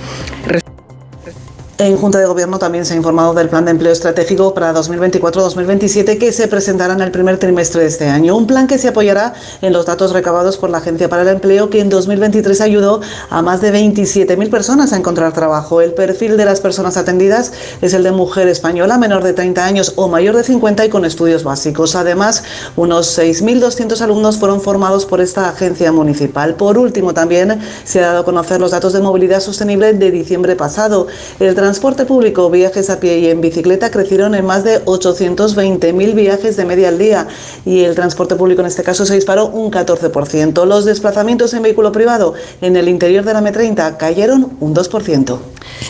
En 1.79 1.95
Junta 1.95 2.17
de 2.17 2.25
Gobierno 2.25 2.57
también 2.57 2.87
se 2.87 2.95
ha 2.95 2.97
informado 2.97 3.35
del 3.35 3.49
plan 3.49 3.63
de 3.63 3.69
empleo 3.69 3.93
estratégico 3.93 4.55
para 4.55 4.73
2024-2027 4.73 6.17
que 6.17 6.31
se 6.31 6.47
presentará 6.47 6.93
en 6.93 7.01
el 7.01 7.11
primer 7.11 7.37
trimestre 7.37 7.81
de 7.81 7.87
este 7.87 8.07
año. 8.09 8.35
Un 8.35 8.47
plan 8.47 8.65
que 8.65 8.79
se 8.79 8.87
apoyará 8.87 9.35
en 9.61 9.73
los 9.73 9.85
datos 9.85 10.11
recabados 10.11 10.57
por 10.57 10.71
la 10.71 10.79
Agencia 10.79 11.07
para 11.07 11.21
el 11.21 11.27
Empleo 11.27 11.69
que 11.69 11.79
en 11.79 11.89
2023 11.89 12.61
ayudó 12.61 13.01
a 13.29 13.43
más 13.43 13.61
de 13.61 13.71
27.000 13.71 14.49
personas 14.49 14.91
a 14.91 14.97
encontrar 14.97 15.33
trabajo. 15.33 15.79
El 15.79 15.93
perfil 15.93 16.35
de 16.35 16.45
las 16.45 16.61
personas 16.61 16.97
atendidas 16.97 17.53
es 17.79 17.93
el 17.93 18.01
de 18.01 18.11
mujer 18.11 18.47
española 18.47 18.97
menor 18.97 19.23
de 19.23 19.33
30 19.33 19.63
años 19.63 19.93
o 19.97 20.07
mayor 20.07 20.35
de 20.35 20.43
50 20.43 20.83
y 20.83 20.89
con 20.89 21.05
estudios 21.05 21.43
básicos. 21.43 21.95
Además, 21.95 22.43
unos 22.75 23.15
6.200 23.19 24.01
alumnos 24.01 24.37
fueron 24.37 24.61
formados 24.61 25.05
por 25.05 25.21
esta 25.21 25.47
agencia 25.47 25.91
municipal. 25.91 26.55
Por 26.55 26.79
último, 26.79 27.13
también 27.13 27.59
se 27.83 27.99
ha 27.99 28.07
dado 28.07 28.21
a 28.21 28.25
conocer 28.25 28.59
los 28.59 28.71
datos 28.71 28.93
de 28.93 29.01
movilidad 29.01 29.41
sostenible 29.41 29.93
de 29.93 30.09
diciembre 30.09 30.55
pasado. 30.55 31.05
El 31.39 31.53
transporte 31.67 32.06
público, 32.06 32.49
viajes 32.49 32.89
a 32.89 33.01
pie 33.01 33.19
y 33.19 33.27
en 33.27 33.41
bicicleta 33.41 33.91
crecieron 33.91 34.36
en 34.36 34.45
más 34.45 34.63
de 34.63 34.86
820.000 34.86 36.15
viajes 36.15 36.56
de 36.56 36.63
media 36.63 36.88
al 36.88 36.97
día 36.97 37.27
y 37.65 37.84
el 37.84 37.93
transporte 37.93 38.38
público 38.38 38.62
en 38.62 38.67
este 38.67 38.84
caso 38.84 39.06
se 39.06 39.15
disparó 39.15 39.47
un 39.47 39.69
14%. 39.69 40.65
Los 40.65 40.86
desplazamientos 40.86 41.53
en 41.53 41.63
vehículo 41.63 41.91
privado 41.91 42.36
en 42.62 42.77
el 42.77 42.88
interior 42.88 43.25
de 43.25 43.34
la 43.34 43.41
M30 43.41 43.97
cayeron 43.97 44.56
un 44.62 44.73
2%. 44.73 45.39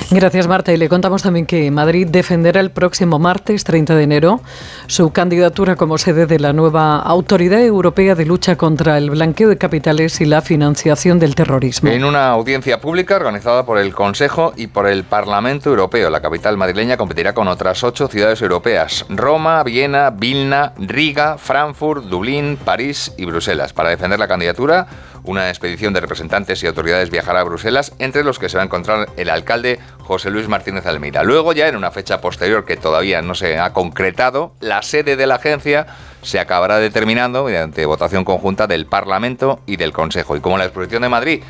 Gracias 0.09 0.47
Marta 0.47 0.73
y 0.73 0.77
le 0.77 0.89
contamos 0.89 1.21
también 1.21 1.45
que 1.45 1.69
Madrid 1.69 2.07
defenderá 2.09 2.59
el 2.59 2.71
próximo 2.71 3.19
martes 3.19 3.63
30 3.63 3.95
de 3.95 4.03
enero 4.03 4.41
su 4.87 5.11
candidatura 5.11 5.75
como 5.75 5.97
sede 5.97 6.25
de 6.25 6.39
la 6.39 6.53
nueva 6.53 6.97
Autoridad 6.99 7.61
Europea 7.61 8.15
de 8.15 8.25
Lucha 8.25 8.55
contra 8.55 8.97
el 8.97 9.11
Blanqueo 9.11 9.49
de 9.49 9.57
Capitales 9.57 10.19
y 10.21 10.25
la 10.25 10.41
Financiación 10.41 11.19
del 11.19 11.35
Terrorismo. 11.35 11.89
En 11.89 12.03
una 12.03 12.29
audiencia 12.29 12.81
pública 12.81 13.17
organizada 13.17 13.65
por 13.65 13.77
el 13.77 13.93
Consejo 13.93 14.53
y 14.55 14.67
por 14.67 14.87
el 14.87 15.03
Parlamento 15.03 15.66
Europeo. 15.67 16.09
La 16.09 16.21
capital 16.21 16.57
madrileña 16.57 16.97
competirá 16.97 17.33
con 17.33 17.47
otras 17.47 17.83
ocho 17.83 18.07
ciudades 18.07 18.41
europeas: 18.41 19.05
Roma, 19.09 19.63
Viena, 19.63 20.09
Vilna, 20.09 20.73
Riga, 20.77 21.37
Frankfurt, 21.37 22.05
Dublín, 22.05 22.57
París 22.57 23.13
y 23.17 23.25
Bruselas. 23.25 23.73
Para 23.73 23.89
defender 23.89 24.19
la 24.19 24.27
candidatura, 24.27 24.87
una 25.23 25.49
expedición 25.49 25.93
de 25.93 26.01
representantes 26.01 26.63
y 26.63 26.67
autoridades 26.67 27.09
viajará 27.09 27.41
a 27.41 27.43
Bruselas, 27.43 27.93
entre 27.99 28.23
los 28.23 28.39
que 28.39 28.49
se 28.49 28.57
va 28.57 28.63
a 28.63 28.65
encontrar 28.65 29.09
el 29.17 29.29
alcalde 29.29 29.79
José 29.99 30.29
Luis 30.29 30.47
Martínez 30.47 30.85
Almeida. 30.85 31.23
Luego, 31.23 31.53
ya 31.53 31.67
en 31.67 31.75
una 31.75 31.91
fecha 31.91 32.21
posterior 32.21 32.65
que 32.65 32.77
todavía 32.77 33.21
no 33.21 33.35
se 33.35 33.59
ha 33.59 33.73
concretado, 33.73 34.53
la 34.61 34.81
sede 34.81 35.15
de 35.15 35.27
la 35.27 35.35
agencia 35.35 35.85
se 36.21 36.39
acabará 36.39 36.77
determinando 36.77 37.43
mediante 37.43 37.85
votación 37.85 38.23
conjunta 38.23 38.67
del 38.67 38.85
Parlamento 38.85 39.59
y 39.65 39.75
del 39.75 39.93
Consejo. 39.93 40.35
Y 40.35 40.39
como 40.39 40.57
la 40.57 40.65
exposición 40.65 41.01
de 41.01 41.09
Madrid 41.09 41.43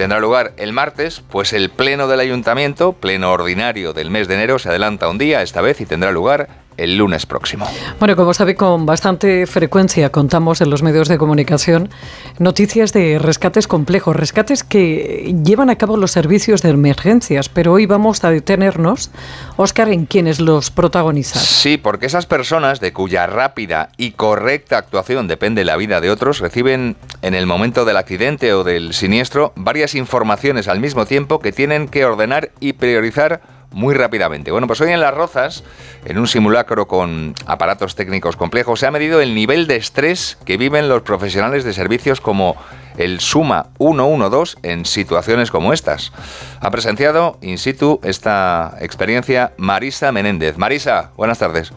tendrá 0.00 0.18
lugar 0.18 0.54
el 0.56 0.72
martes, 0.72 1.22
pues 1.28 1.52
el 1.52 1.68
pleno 1.68 2.08
del 2.08 2.20
ayuntamiento, 2.20 2.94
pleno 2.94 3.32
ordinario 3.32 3.92
del 3.92 4.10
mes 4.10 4.28
de 4.28 4.34
enero, 4.36 4.58
se 4.58 4.70
adelanta 4.70 5.10
un 5.10 5.18
día 5.18 5.42
esta 5.42 5.60
vez 5.60 5.78
y 5.82 5.84
tendrá 5.84 6.10
lugar 6.10 6.48
el 6.80 6.96
lunes 6.96 7.26
próximo. 7.26 7.66
Bueno, 7.98 8.16
como 8.16 8.34
sabe, 8.34 8.54
con 8.54 8.86
bastante 8.86 9.46
frecuencia 9.46 10.10
contamos 10.10 10.60
en 10.60 10.70
los 10.70 10.82
medios 10.82 11.08
de 11.08 11.18
comunicación 11.18 11.90
noticias 12.38 12.92
de 12.92 13.18
rescates 13.18 13.66
complejos, 13.66 14.16
rescates 14.16 14.64
que 14.64 15.34
llevan 15.44 15.70
a 15.70 15.76
cabo 15.76 15.96
los 15.96 16.10
servicios 16.10 16.62
de 16.62 16.70
emergencias, 16.70 17.48
pero 17.48 17.72
hoy 17.72 17.86
vamos 17.86 18.24
a 18.24 18.30
detenernos, 18.30 19.10
Óscar, 19.56 19.88
en 19.90 20.06
quienes 20.06 20.40
los 20.40 20.70
protagonizan. 20.70 21.42
Sí, 21.42 21.76
porque 21.76 22.06
esas 22.06 22.26
personas 22.26 22.80
de 22.80 22.92
cuya 22.92 23.26
rápida 23.26 23.90
y 23.96 24.12
correcta 24.12 24.78
actuación 24.78 25.28
depende 25.28 25.64
la 25.64 25.76
vida 25.76 26.00
de 26.00 26.10
otros 26.10 26.40
reciben 26.40 26.96
en 27.22 27.34
el 27.34 27.46
momento 27.46 27.84
del 27.84 27.96
accidente 27.96 28.52
o 28.54 28.64
del 28.64 28.94
siniestro 28.94 29.52
varias 29.56 29.94
informaciones 29.94 30.68
al 30.68 30.80
mismo 30.80 31.06
tiempo 31.06 31.40
que 31.40 31.52
tienen 31.52 31.88
que 31.88 32.04
ordenar 32.04 32.50
y 32.60 32.72
priorizar 32.72 33.40
muy 33.72 33.94
rápidamente. 33.94 34.50
Bueno, 34.50 34.66
pues 34.66 34.80
hoy 34.80 34.92
en 34.92 35.00
Las 35.00 35.14
Rozas, 35.14 35.64
en 36.04 36.18
un 36.18 36.26
simulacro 36.26 36.86
con 36.86 37.34
aparatos 37.46 37.94
técnicos 37.94 38.36
complejos, 38.36 38.80
se 38.80 38.86
ha 38.86 38.90
medido 38.90 39.20
el 39.20 39.34
nivel 39.34 39.66
de 39.66 39.76
estrés 39.76 40.38
que 40.44 40.56
viven 40.56 40.88
los 40.88 41.02
profesionales 41.02 41.64
de 41.64 41.72
servicios 41.72 42.20
como 42.20 42.56
el 42.96 43.20
Suma 43.20 43.68
112 43.78 44.58
en 44.62 44.84
situaciones 44.84 45.50
como 45.50 45.72
estas. 45.72 46.12
Ha 46.60 46.70
presenciado 46.70 47.38
in 47.40 47.58
situ 47.58 48.00
esta 48.02 48.76
experiencia 48.80 49.52
Marisa 49.56 50.12
Menéndez. 50.12 50.58
Marisa, 50.58 51.10
buenas 51.16 51.38
tardes. 51.38 51.72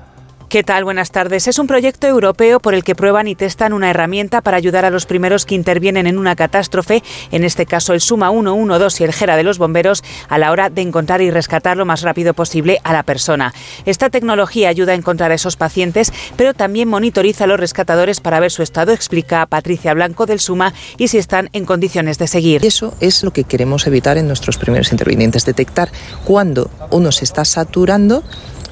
¿Qué 0.53 0.63
tal? 0.63 0.83
Buenas 0.83 1.09
tardes. 1.09 1.47
Es 1.47 1.57
un 1.57 1.65
proyecto 1.65 2.05
europeo 2.05 2.59
por 2.59 2.75
el 2.75 2.83
que 2.83 2.93
prueban 2.93 3.27
y 3.27 3.33
testan 3.33 3.73
una 3.73 3.89
herramienta 3.89 4.41
para 4.41 4.55
ayudar 4.55 4.85
a 4.85 4.91
los 4.91 5.07
primeros 5.07 5.47
que 5.47 5.55
intervienen 5.55 6.05
en 6.05 6.19
una 6.19 6.35
catástrofe, 6.35 7.01
en 7.31 7.43
este 7.43 7.65
caso 7.65 7.91
el 7.91 8.01
Suma 8.01 8.29
112 8.29 9.01
y 9.01 9.07
el 9.07 9.13
Gera 9.13 9.35
de 9.35 9.41
los 9.41 9.57
bomberos, 9.57 10.03
a 10.29 10.37
la 10.37 10.51
hora 10.51 10.69
de 10.69 10.83
encontrar 10.83 11.23
y 11.23 11.31
rescatar 11.31 11.75
lo 11.75 11.87
más 11.87 12.03
rápido 12.03 12.35
posible 12.35 12.79
a 12.83 12.93
la 12.93 13.01
persona. 13.01 13.51
Esta 13.87 14.11
tecnología 14.11 14.69
ayuda 14.69 14.91
a 14.91 14.95
encontrar 14.95 15.31
a 15.31 15.33
esos 15.33 15.55
pacientes, 15.55 16.13
pero 16.37 16.53
también 16.53 16.87
monitoriza 16.87 17.45
a 17.45 17.47
los 17.47 17.59
rescatadores 17.59 18.21
para 18.21 18.39
ver 18.39 18.51
su 18.51 18.61
estado, 18.61 18.91
explica 18.91 19.47
Patricia 19.47 19.95
Blanco 19.95 20.27
del 20.27 20.39
Suma, 20.39 20.71
y 20.99 21.07
si 21.07 21.17
están 21.17 21.49
en 21.53 21.65
condiciones 21.65 22.19
de 22.19 22.27
seguir. 22.27 22.63
Eso 22.63 22.93
es 22.99 23.23
lo 23.23 23.33
que 23.33 23.43
queremos 23.43 23.87
evitar 23.87 24.19
en 24.19 24.27
nuestros 24.27 24.59
primeros 24.59 24.91
intervinientes, 24.91 25.47
detectar 25.47 25.91
cuando 26.25 26.69
uno 26.91 27.11
se 27.11 27.25
está 27.25 27.43
saturando 27.43 28.23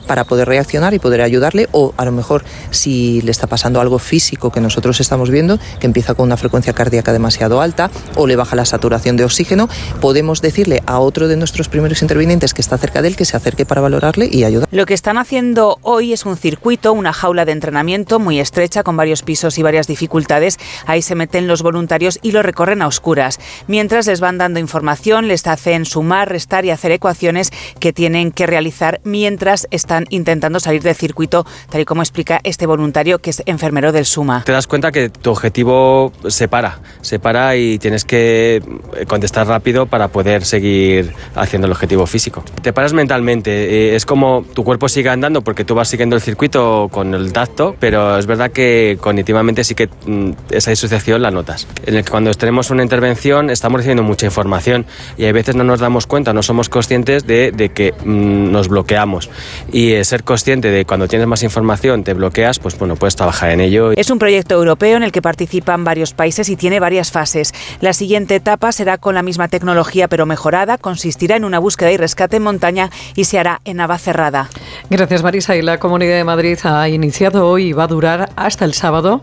para 0.07 0.23
poder 0.23 0.47
reaccionar 0.47 0.93
y 0.93 0.99
poder 0.99 1.21
ayudarle 1.21 1.67
o 1.71 1.93
a 1.97 2.05
lo 2.05 2.11
mejor 2.11 2.43
si 2.69 3.21
le 3.21 3.31
está 3.31 3.47
pasando 3.47 3.81
algo 3.81 3.99
físico 3.99 4.51
que 4.51 4.61
nosotros 4.61 4.99
estamos 4.99 5.29
viendo, 5.29 5.59
que 5.79 5.87
empieza 5.87 6.13
con 6.13 6.25
una 6.25 6.37
frecuencia 6.37 6.73
cardíaca 6.73 7.13
demasiado 7.13 7.61
alta 7.61 7.91
o 8.15 8.27
le 8.27 8.35
baja 8.35 8.55
la 8.55 8.65
saturación 8.65 9.17
de 9.17 9.25
oxígeno, 9.25 9.69
podemos 9.99 10.41
decirle 10.41 10.81
a 10.85 10.99
otro 10.99 11.27
de 11.27 11.37
nuestros 11.37 11.69
primeros 11.69 12.01
intervinientes 12.01 12.53
que 12.53 12.61
está 12.61 12.77
cerca 12.77 13.01
de 13.01 13.09
él 13.09 13.15
que 13.15 13.25
se 13.25 13.37
acerque 13.37 13.65
para 13.65 13.81
valorarle 13.81 14.29
y 14.31 14.43
ayudar. 14.43 14.67
Lo 14.71 14.85
que 14.85 14.93
están 14.93 15.17
haciendo 15.17 15.79
hoy 15.81 16.13
es 16.13 16.25
un 16.25 16.37
circuito, 16.37 16.93
una 16.93 17.13
jaula 17.13 17.45
de 17.45 17.51
entrenamiento 17.51 18.19
muy 18.19 18.39
estrecha 18.39 18.83
con 18.83 18.97
varios 18.97 19.23
pisos 19.23 19.57
y 19.57 19.63
varias 19.63 19.87
dificultades. 19.87 20.57
Ahí 20.85 21.01
se 21.01 21.15
meten 21.15 21.47
los 21.47 21.61
voluntarios 21.61 22.19
y 22.21 22.31
lo 22.31 22.41
recorren 22.41 22.81
a 22.81 22.87
oscuras. 22.87 23.39
Mientras 23.67 24.07
les 24.07 24.19
van 24.19 24.37
dando 24.37 24.59
información, 24.59 25.27
les 25.27 25.45
hacen 25.47 25.85
sumar, 25.85 26.29
restar 26.29 26.65
y 26.65 26.71
hacer 26.71 26.91
ecuaciones 26.91 27.51
que 27.79 27.93
tienen 27.93 28.31
que 28.31 28.47
realizar 28.47 29.01
mientras 29.03 29.67
están 29.71 29.90
intentando 30.09 30.59
salir 30.59 30.81
del 30.81 30.95
circuito, 30.95 31.45
tal 31.69 31.81
y 31.81 31.85
como 31.85 32.01
explica 32.01 32.39
este 32.43 32.65
voluntario 32.65 33.19
que 33.19 33.29
es 33.31 33.43
enfermero 33.45 33.91
del 33.91 34.05
SUMA. 34.05 34.43
Te 34.45 34.51
das 34.51 34.67
cuenta 34.67 34.91
que 34.91 35.09
tu 35.09 35.31
objetivo 35.31 36.11
se 36.27 36.47
para, 36.47 36.79
se 37.01 37.19
para 37.19 37.55
y 37.55 37.79
tienes 37.79 38.05
que 38.05 38.61
contestar 39.07 39.47
rápido 39.47 39.85
para 39.85 40.07
poder 40.07 40.45
seguir 40.45 41.13
haciendo 41.35 41.67
el 41.67 41.71
objetivo 41.71 42.05
físico. 42.05 42.43
Te 42.61 42.73
paras 42.73 42.93
mentalmente, 42.93 43.51
eh, 43.51 43.95
es 43.95 44.05
como 44.05 44.45
tu 44.53 44.63
cuerpo 44.63 44.89
sigue 44.89 45.09
andando 45.09 45.41
porque 45.41 45.65
tú 45.65 45.75
vas 45.75 45.87
siguiendo 45.87 46.15
el 46.15 46.21
circuito 46.21 46.89
con 46.91 47.13
el 47.13 47.33
tacto, 47.33 47.75
pero 47.79 48.17
es 48.17 48.25
verdad 48.25 48.51
que 48.51 48.97
cognitivamente 48.99 49.63
sí 49.63 49.75
que 49.75 49.89
mm, 50.05 50.31
esa 50.51 50.71
disociación 50.71 51.21
la 51.21 51.31
notas. 51.31 51.67
En 51.85 51.95
el 51.95 52.03
que 52.03 52.11
cuando 52.11 52.33
tenemos 52.33 52.69
una 52.69 52.83
intervención 52.83 53.49
estamos 53.49 53.79
recibiendo 53.79 54.03
mucha 54.03 54.25
información 54.25 54.85
y 55.17 55.25
a 55.25 55.31
veces 55.31 55.55
no 55.55 55.63
nos 55.63 55.79
damos 55.79 56.07
cuenta, 56.07 56.33
no 56.33 56.43
somos 56.43 56.69
conscientes 56.69 57.25
de, 57.25 57.51
de 57.51 57.69
que 57.69 57.93
mm, 57.93 58.51
nos 58.51 58.67
bloqueamos. 58.67 59.29
Y 59.71 59.80
ser 60.03 60.23
consciente 60.23 60.69
de 60.69 60.85
cuando 60.85 61.07
tienes 61.07 61.27
más 61.27 61.43
información 61.43 62.03
te 62.03 62.13
bloqueas, 62.13 62.59
pues 62.59 62.77
bueno, 62.79 62.95
puedes 62.95 63.15
trabajar 63.15 63.51
en 63.51 63.59
ello. 63.59 63.91
Es 63.91 64.09
un 64.09 64.19
proyecto 64.19 64.55
europeo 64.55 64.97
en 64.97 65.03
el 65.03 65.11
que 65.11 65.21
participan 65.21 65.83
varios 65.83 66.13
países 66.13 66.47
y 66.49 66.55
tiene 66.55 66.79
varias 66.79 67.11
fases. 67.11 67.53
La 67.81 67.93
siguiente 67.93 68.35
etapa 68.35 68.71
será 68.71 68.97
con 68.97 69.15
la 69.15 69.23
misma 69.23 69.49
tecnología 69.49 70.07
pero 70.07 70.25
mejorada, 70.25 70.77
consistirá 70.77 71.35
en 71.35 71.45
una 71.45 71.59
búsqueda 71.59 71.91
y 71.91 71.97
rescate 71.97 72.37
en 72.37 72.43
montaña 72.43 72.89
y 73.15 73.25
se 73.25 73.37
hará 73.37 73.59
en 73.65 73.81
cerrada. 73.97 74.49
Gracias 74.89 75.23
Marisa 75.23 75.55
y 75.55 75.61
la 75.61 75.79
Comunidad 75.79 76.15
de 76.15 76.23
Madrid 76.23 76.57
ha 76.63 76.87
iniciado 76.87 77.47
hoy 77.47 77.69
y 77.69 77.73
va 77.73 77.85
a 77.85 77.87
durar 77.87 78.29
hasta 78.35 78.65
el 78.65 78.73
sábado 78.73 79.21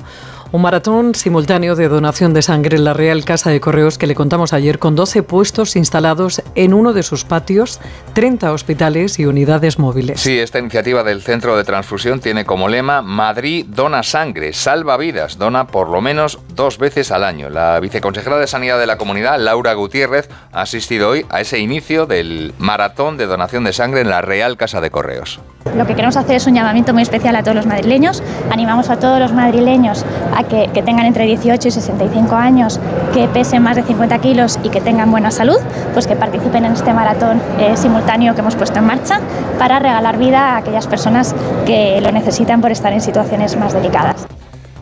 un 0.51 0.63
maratón 0.63 1.15
simultáneo 1.15 1.77
de 1.77 1.89
donación 1.89 2.33
de 2.33 2.41
sangre 2.41 2.77
en 2.77 2.85
la 2.85 2.95
Real 2.95 3.25
Casa 3.25 3.51
de 3.51 3.61
Correos 3.61 3.99
que 3.99 4.07
le 4.07 4.15
contamos 4.15 4.53
ayer 4.53 4.79
con 4.79 4.97
12 4.97 5.23
puestos 5.23 5.77
instalados 5.77 6.43
en 6.55 6.73
uno 6.73 6.93
de 6.95 7.03
sus 7.03 7.25
patios, 7.25 7.81
30 8.15 8.53
hospitales 8.53 9.19
y 9.19 9.27
unidades 9.27 9.79
móviles. 9.79 10.21
Sí, 10.21 10.39
esta 10.39 10.59
iniciativa 10.59 11.03
del 11.03 11.23
Centro 11.23 11.57
de 11.57 11.65
Transfusión 11.65 12.21
tiene 12.21 12.47
como 12.47 12.69
lema 12.69 13.03
Madrid 13.03 13.67
dona 13.69 14.03
sangre, 14.03 14.55
salva 14.55 14.97
vidas, 14.97 15.37
dona 15.37 15.67
por 15.67 15.91
lo 15.91 16.01
menos 16.01 16.39
dos 16.55 16.79
veces 16.79 17.13
al 17.13 17.25
año. 17.25 17.51
La 17.51 17.79
viceconsejera 17.81 18.39
de 18.39 18.47
Sanidad 18.47 18.79
de 18.79 18.87
la 18.87 18.97
Comunidad, 18.97 19.39
Laura 19.39 19.75
Gutiérrez, 19.75 20.31
ha 20.53 20.63
asistido 20.63 21.11
hoy 21.11 21.27
a 21.29 21.41
ese 21.43 21.59
inicio 21.59 22.07
del 22.07 22.55
maratón 22.59 23.19
de 23.19 23.27
donación 23.27 23.65
de 23.65 23.75
sangre 23.75 24.01
en 24.01 24.09
la 24.09 24.23
Real 24.23 24.57
Casa 24.57 24.81
de 24.81 24.91
Correos. 24.91 25.41
Lo 25.77 25.87
que 25.87 25.95
queremos 25.95 26.17
hacer 26.17 26.37
es 26.37 26.47
un 26.47 26.55
llamamiento 26.55 26.93
muy 26.93 27.03
especial 27.03 27.37
a 27.37 27.43
todos 27.43 27.57
los 27.57 27.67
madrileños. 27.67 28.23
Animamos 28.51 28.89
a 28.91 28.99
todos 28.99 29.21
los 29.21 29.33
madrileños 29.33 30.05
a 30.35 30.38
que, 30.45 30.69
tengan 30.83 31.07
entre 31.07 31.25
18 31.25 31.69
y 31.69 31.71
65 31.71 32.37
años, 32.37 32.81
que 33.13 33.29
pesen 33.29 33.63
más 33.63 33.77
de 33.77 33.83
50 33.83 34.19
kilos 34.19 34.59
y 34.63 34.69
que 34.69 34.81
tengan 34.81 35.11
buena 35.11 35.31
salud, 35.31 35.59
pues 35.93 36.07
que 36.07 36.17
participen 36.17 36.65
en 36.65 36.73
este 36.73 36.93
maratón 36.93 37.41
eh, 37.59 37.77
simultáneo 37.77 38.35
que 38.35 38.41
hemos 38.41 38.57
puesto 38.57 38.79
en 38.79 38.87
marcha 38.87 39.21
para 39.59 39.79
regalar 39.79 40.19
vida 40.19 40.55
a 40.55 40.57
aquellas 40.59 40.87
personas 40.87 41.35
que 41.67 42.01
lo 42.01 42.13
necesitan 42.13 42.61
por 42.61 42.71
estar 42.71 42.93
en 42.93 43.01
situaciones 43.01 43.57
más 43.57 43.73
delicadas. 43.73 44.27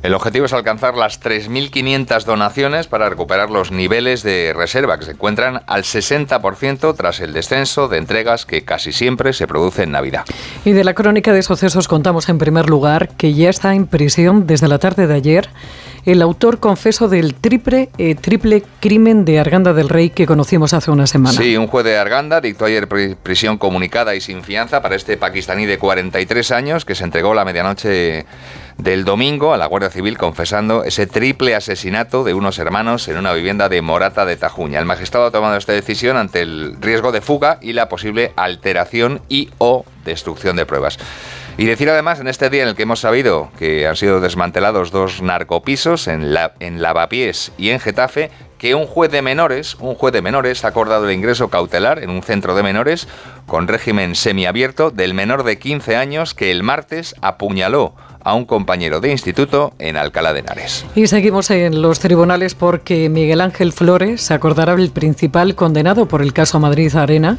El 0.06 0.14
objetivo 0.14 0.46
es 0.46 0.52
alcanzar 0.52 0.96
las 0.96 1.20
3.500 1.20 2.22
donaciones 2.22 2.86
para 2.86 3.08
recuperar 3.08 3.50
los 3.50 3.72
niveles 3.72 4.22
de 4.22 4.52
reserva 4.54 5.00
que 5.00 5.04
se 5.04 5.10
encuentran 5.10 5.62
al 5.66 5.82
60% 5.82 6.94
tras 6.96 7.18
el 7.18 7.32
descenso 7.32 7.88
de 7.88 7.98
entregas 7.98 8.46
que 8.46 8.62
casi 8.62 8.92
siempre 8.92 9.32
se 9.32 9.48
produce 9.48 9.82
en 9.82 9.90
Navidad. 9.90 10.24
Y 10.64 10.70
de 10.70 10.84
la 10.84 10.94
crónica 10.94 11.32
de 11.32 11.42
sucesos 11.42 11.88
contamos 11.88 12.28
en 12.28 12.38
primer 12.38 12.70
lugar 12.70 13.08
que 13.16 13.34
ya 13.34 13.50
está 13.50 13.74
en 13.74 13.88
prisión 13.88 14.46
desde 14.46 14.68
la 14.68 14.78
tarde 14.78 15.08
de 15.08 15.14
ayer 15.14 15.48
el 16.06 16.22
autor 16.22 16.60
confeso 16.60 17.08
del 17.08 17.34
triple, 17.34 17.90
eh, 17.98 18.14
triple 18.14 18.62
crimen 18.80 19.24
de 19.24 19.40
Arganda 19.40 19.72
del 19.72 19.88
Rey 19.88 20.10
que 20.10 20.24
conocimos 20.24 20.72
hace 20.72 20.92
una 20.92 21.08
semana. 21.08 21.36
Sí, 21.36 21.56
un 21.56 21.66
juez 21.66 21.84
de 21.84 21.98
Arganda 21.98 22.40
dictó 22.40 22.64
ayer 22.64 22.88
prisión 23.22 23.58
comunicada 23.58 24.14
y 24.14 24.20
sin 24.20 24.44
fianza 24.44 24.80
para 24.80 24.94
este 24.94 25.16
pakistaní 25.16 25.66
de 25.66 25.78
43 25.78 26.52
años 26.52 26.84
que 26.84 26.94
se 26.94 27.02
entregó 27.02 27.34
la 27.34 27.44
medianoche 27.44 28.24
del 28.78 29.04
domingo 29.04 29.52
a 29.52 29.56
la 29.56 29.66
Guardia 29.66 29.90
Civil 29.90 30.16
confesando 30.16 30.84
ese 30.84 31.08
triple 31.08 31.56
asesinato 31.56 32.22
de 32.22 32.34
unos 32.34 32.58
hermanos 32.60 33.08
en 33.08 33.18
una 33.18 33.32
vivienda 33.32 33.68
de 33.68 33.82
Morata 33.82 34.24
de 34.24 34.36
Tajuña. 34.36 34.78
El 34.78 34.86
magistrado 34.86 35.26
ha 35.26 35.30
tomado 35.32 35.56
esta 35.56 35.72
decisión 35.72 36.16
ante 36.16 36.42
el 36.42 36.76
riesgo 36.80 37.10
de 37.10 37.20
fuga 37.20 37.58
y 37.60 37.72
la 37.72 37.88
posible 37.88 38.32
alteración 38.36 39.22
y 39.28 39.50
o 39.58 39.84
destrucción 40.04 40.54
de 40.54 40.66
pruebas. 40.66 40.98
Y 41.58 41.64
decir 41.64 41.88
además, 41.88 42.20
en 42.20 42.28
este 42.28 42.50
día 42.50 42.64
en 42.64 42.68
el 42.68 42.74
que 42.76 42.82
hemos 42.82 43.00
sabido 43.00 43.48
que 43.58 43.86
han 43.86 43.96
sido 43.96 44.20
desmantelados 44.20 44.90
dos 44.90 45.22
narcopisos 45.22 46.06
en, 46.06 46.34
la, 46.34 46.52
en 46.60 46.82
Lavapiés 46.82 47.50
y 47.56 47.70
en 47.70 47.80
Getafe, 47.80 48.30
que 48.58 48.74
un 48.74 48.86
juez 48.86 49.10
de 49.10 49.22
menores, 49.22 49.74
un 49.76 49.94
juez 49.94 50.12
de 50.12 50.20
menores 50.20 50.64
ha 50.64 50.68
acordado 50.68 51.08
el 51.08 51.14
ingreso 51.14 51.48
cautelar 51.48 51.98
en 52.02 52.10
un 52.10 52.22
centro 52.22 52.54
de 52.54 52.62
menores 52.62 53.08
con 53.46 53.68
régimen 53.68 54.16
semiabierto 54.16 54.90
del 54.90 55.14
menor 55.14 55.44
de 55.44 55.58
15 55.58 55.96
años 55.96 56.34
que 56.34 56.50
el 56.50 56.62
martes 56.62 57.14
apuñaló 57.22 57.94
a 58.26 58.34
un 58.34 58.44
compañero 58.44 59.00
de 59.00 59.12
instituto 59.12 59.72
en 59.78 59.96
Alcalá 59.96 60.32
de 60.32 60.40
Henares. 60.40 60.84
Y 60.96 61.06
seguimos 61.06 61.48
en 61.52 61.80
los 61.80 62.00
tribunales 62.00 62.56
porque 62.56 63.08
Miguel 63.08 63.40
Ángel 63.40 63.72
Flores, 63.72 64.32
acordará 64.32 64.72
el 64.72 64.90
principal 64.90 65.54
condenado 65.54 66.06
por 66.06 66.22
el 66.22 66.32
caso 66.32 66.58
Madrid 66.58 66.94
Arena, 66.96 67.38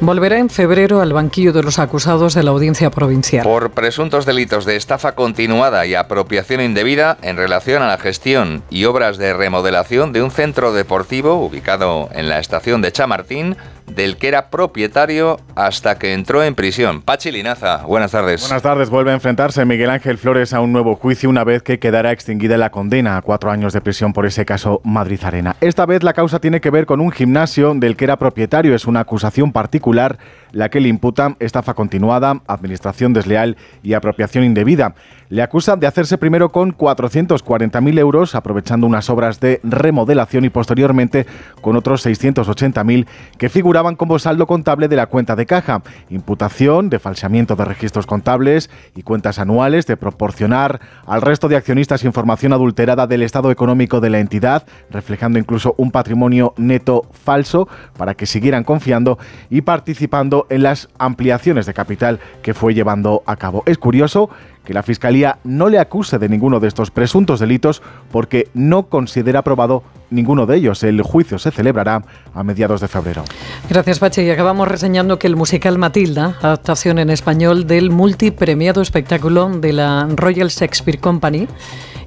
volverá 0.00 0.38
en 0.38 0.48
febrero 0.48 1.00
al 1.00 1.12
banquillo 1.12 1.52
de 1.52 1.64
los 1.64 1.80
acusados 1.80 2.34
de 2.34 2.44
la 2.44 2.52
audiencia 2.52 2.92
provincial. 2.92 3.42
Por 3.42 3.72
presuntos 3.72 4.24
delitos 4.24 4.64
de 4.66 4.76
estafa 4.76 5.16
continuada 5.16 5.84
y 5.84 5.96
apropiación 5.96 6.60
indebida 6.60 7.18
en 7.22 7.36
relación 7.36 7.82
a 7.82 7.88
la 7.88 7.98
gestión 7.98 8.62
y 8.70 8.84
obras 8.84 9.18
de 9.18 9.34
remodelación 9.34 10.12
de 10.12 10.22
un 10.22 10.30
centro 10.30 10.72
deportivo 10.72 11.44
ubicado 11.44 12.08
en 12.12 12.28
la 12.28 12.38
estación 12.38 12.82
de 12.82 12.92
Chamartín, 12.92 13.56
del 13.94 14.16
que 14.16 14.28
era 14.28 14.50
propietario 14.50 15.38
hasta 15.54 15.98
que 15.98 16.12
entró 16.12 16.42
en 16.42 16.54
prisión. 16.54 17.02
Pachi 17.02 17.30
Linaza, 17.30 17.84
buenas 17.84 18.12
tardes. 18.12 18.42
Buenas 18.42 18.62
tardes. 18.62 18.90
Vuelve 18.90 19.10
a 19.10 19.14
enfrentarse 19.14 19.64
Miguel 19.64 19.90
Ángel 19.90 20.18
Flores 20.18 20.52
a 20.52 20.60
un 20.60 20.72
nuevo 20.72 20.96
juicio 20.96 21.28
una 21.28 21.44
vez 21.44 21.62
que 21.62 21.78
quedará 21.78 22.12
extinguida 22.12 22.56
la 22.56 22.70
condena 22.70 23.16
a 23.16 23.22
cuatro 23.22 23.50
años 23.50 23.72
de 23.72 23.80
prisión 23.80 24.12
por 24.12 24.26
ese 24.26 24.44
caso 24.44 24.80
Madrid 24.84 25.20
Arena. 25.22 25.56
Esta 25.60 25.86
vez 25.86 26.02
la 26.02 26.12
causa 26.12 26.40
tiene 26.40 26.60
que 26.60 26.70
ver 26.70 26.86
con 26.86 27.00
un 27.00 27.10
gimnasio 27.10 27.74
del 27.74 27.96
que 27.96 28.04
era 28.04 28.16
propietario. 28.16 28.74
Es 28.74 28.86
una 28.86 29.00
acusación 29.00 29.52
particular 29.52 30.18
la 30.52 30.68
que 30.68 30.80
le 30.80 30.88
imputa 30.88 31.36
estafa 31.38 31.74
continuada, 31.74 32.40
administración 32.46 33.12
desleal 33.12 33.56
y 33.82 33.94
apropiación 33.94 34.44
indebida. 34.44 34.94
Le 35.30 35.42
acusan 35.42 35.78
de 35.78 35.86
hacerse 35.86 36.18
primero 36.18 36.50
con 36.50 36.76
440.000 36.76 37.98
euros, 38.00 38.34
aprovechando 38.34 38.88
unas 38.88 39.08
obras 39.10 39.38
de 39.38 39.60
remodelación 39.62 40.44
y 40.44 40.50
posteriormente 40.50 41.24
con 41.60 41.76
otros 41.76 42.04
680.000 42.04 43.06
que 43.38 43.48
figuraban 43.48 43.94
como 43.94 44.18
saldo 44.18 44.48
contable 44.48 44.88
de 44.88 44.96
la 44.96 45.06
cuenta 45.06 45.36
de 45.36 45.46
caja. 45.46 45.82
Imputación 46.08 46.90
de 46.90 46.98
falseamiento 46.98 47.54
de 47.54 47.64
registros 47.64 48.08
contables 48.08 48.70
y 48.96 49.04
cuentas 49.04 49.38
anuales, 49.38 49.86
de 49.86 49.96
proporcionar 49.96 50.80
al 51.06 51.22
resto 51.22 51.46
de 51.46 51.54
accionistas 51.54 52.02
información 52.02 52.52
adulterada 52.52 53.06
del 53.06 53.22
estado 53.22 53.52
económico 53.52 54.00
de 54.00 54.10
la 54.10 54.18
entidad, 54.18 54.66
reflejando 54.90 55.38
incluso 55.38 55.76
un 55.76 55.92
patrimonio 55.92 56.54
neto 56.56 57.06
falso 57.12 57.68
para 57.96 58.14
que 58.14 58.26
siguieran 58.26 58.64
confiando 58.64 59.16
y 59.48 59.60
participando 59.60 60.48
en 60.50 60.64
las 60.64 60.88
ampliaciones 60.98 61.66
de 61.66 61.74
capital 61.74 62.18
que 62.42 62.52
fue 62.52 62.74
llevando 62.74 63.22
a 63.26 63.36
cabo. 63.36 63.62
Es 63.66 63.78
curioso 63.78 64.28
que 64.70 64.74
la 64.74 64.84
Fiscalía 64.84 65.40
no 65.42 65.68
le 65.68 65.80
acuse 65.80 66.20
de 66.20 66.28
ninguno 66.28 66.60
de 66.60 66.68
estos 66.68 66.92
presuntos 66.92 67.40
delitos 67.40 67.82
porque 68.12 68.46
no 68.54 68.84
considera 68.84 69.40
aprobado 69.40 69.82
ninguno 70.10 70.46
de 70.46 70.58
ellos. 70.58 70.84
El 70.84 71.02
juicio 71.02 71.40
se 71.40 71.50
celebrará 71.50 72.04
a 72.32 72.44
mediados 72.44 72.80
de 72.80 72.86
febrero. 72.86 73.24
Gracias, 73.68 73.98
Pachi. 73.98 74.20
Y 74.20 74.30
acabamos 74.30 74.68
reseñando 74.68 75.18
que 75.18 75.26
el 75.26 75.34
musical 75.34 75.76
Matilda, 75.76 76.36
adaptación 76.40 77.00
en 77.00 77.10
español 77.10 77.66
del 77.66 77.90
multipremiado 77.90 78.80
espectáculo 78.80 79.48
de 79.48 79.72
la 79.72 80.06
Royal 80.14 80.50
Shakespeare 80.50 81.00
Company 81.00 81.48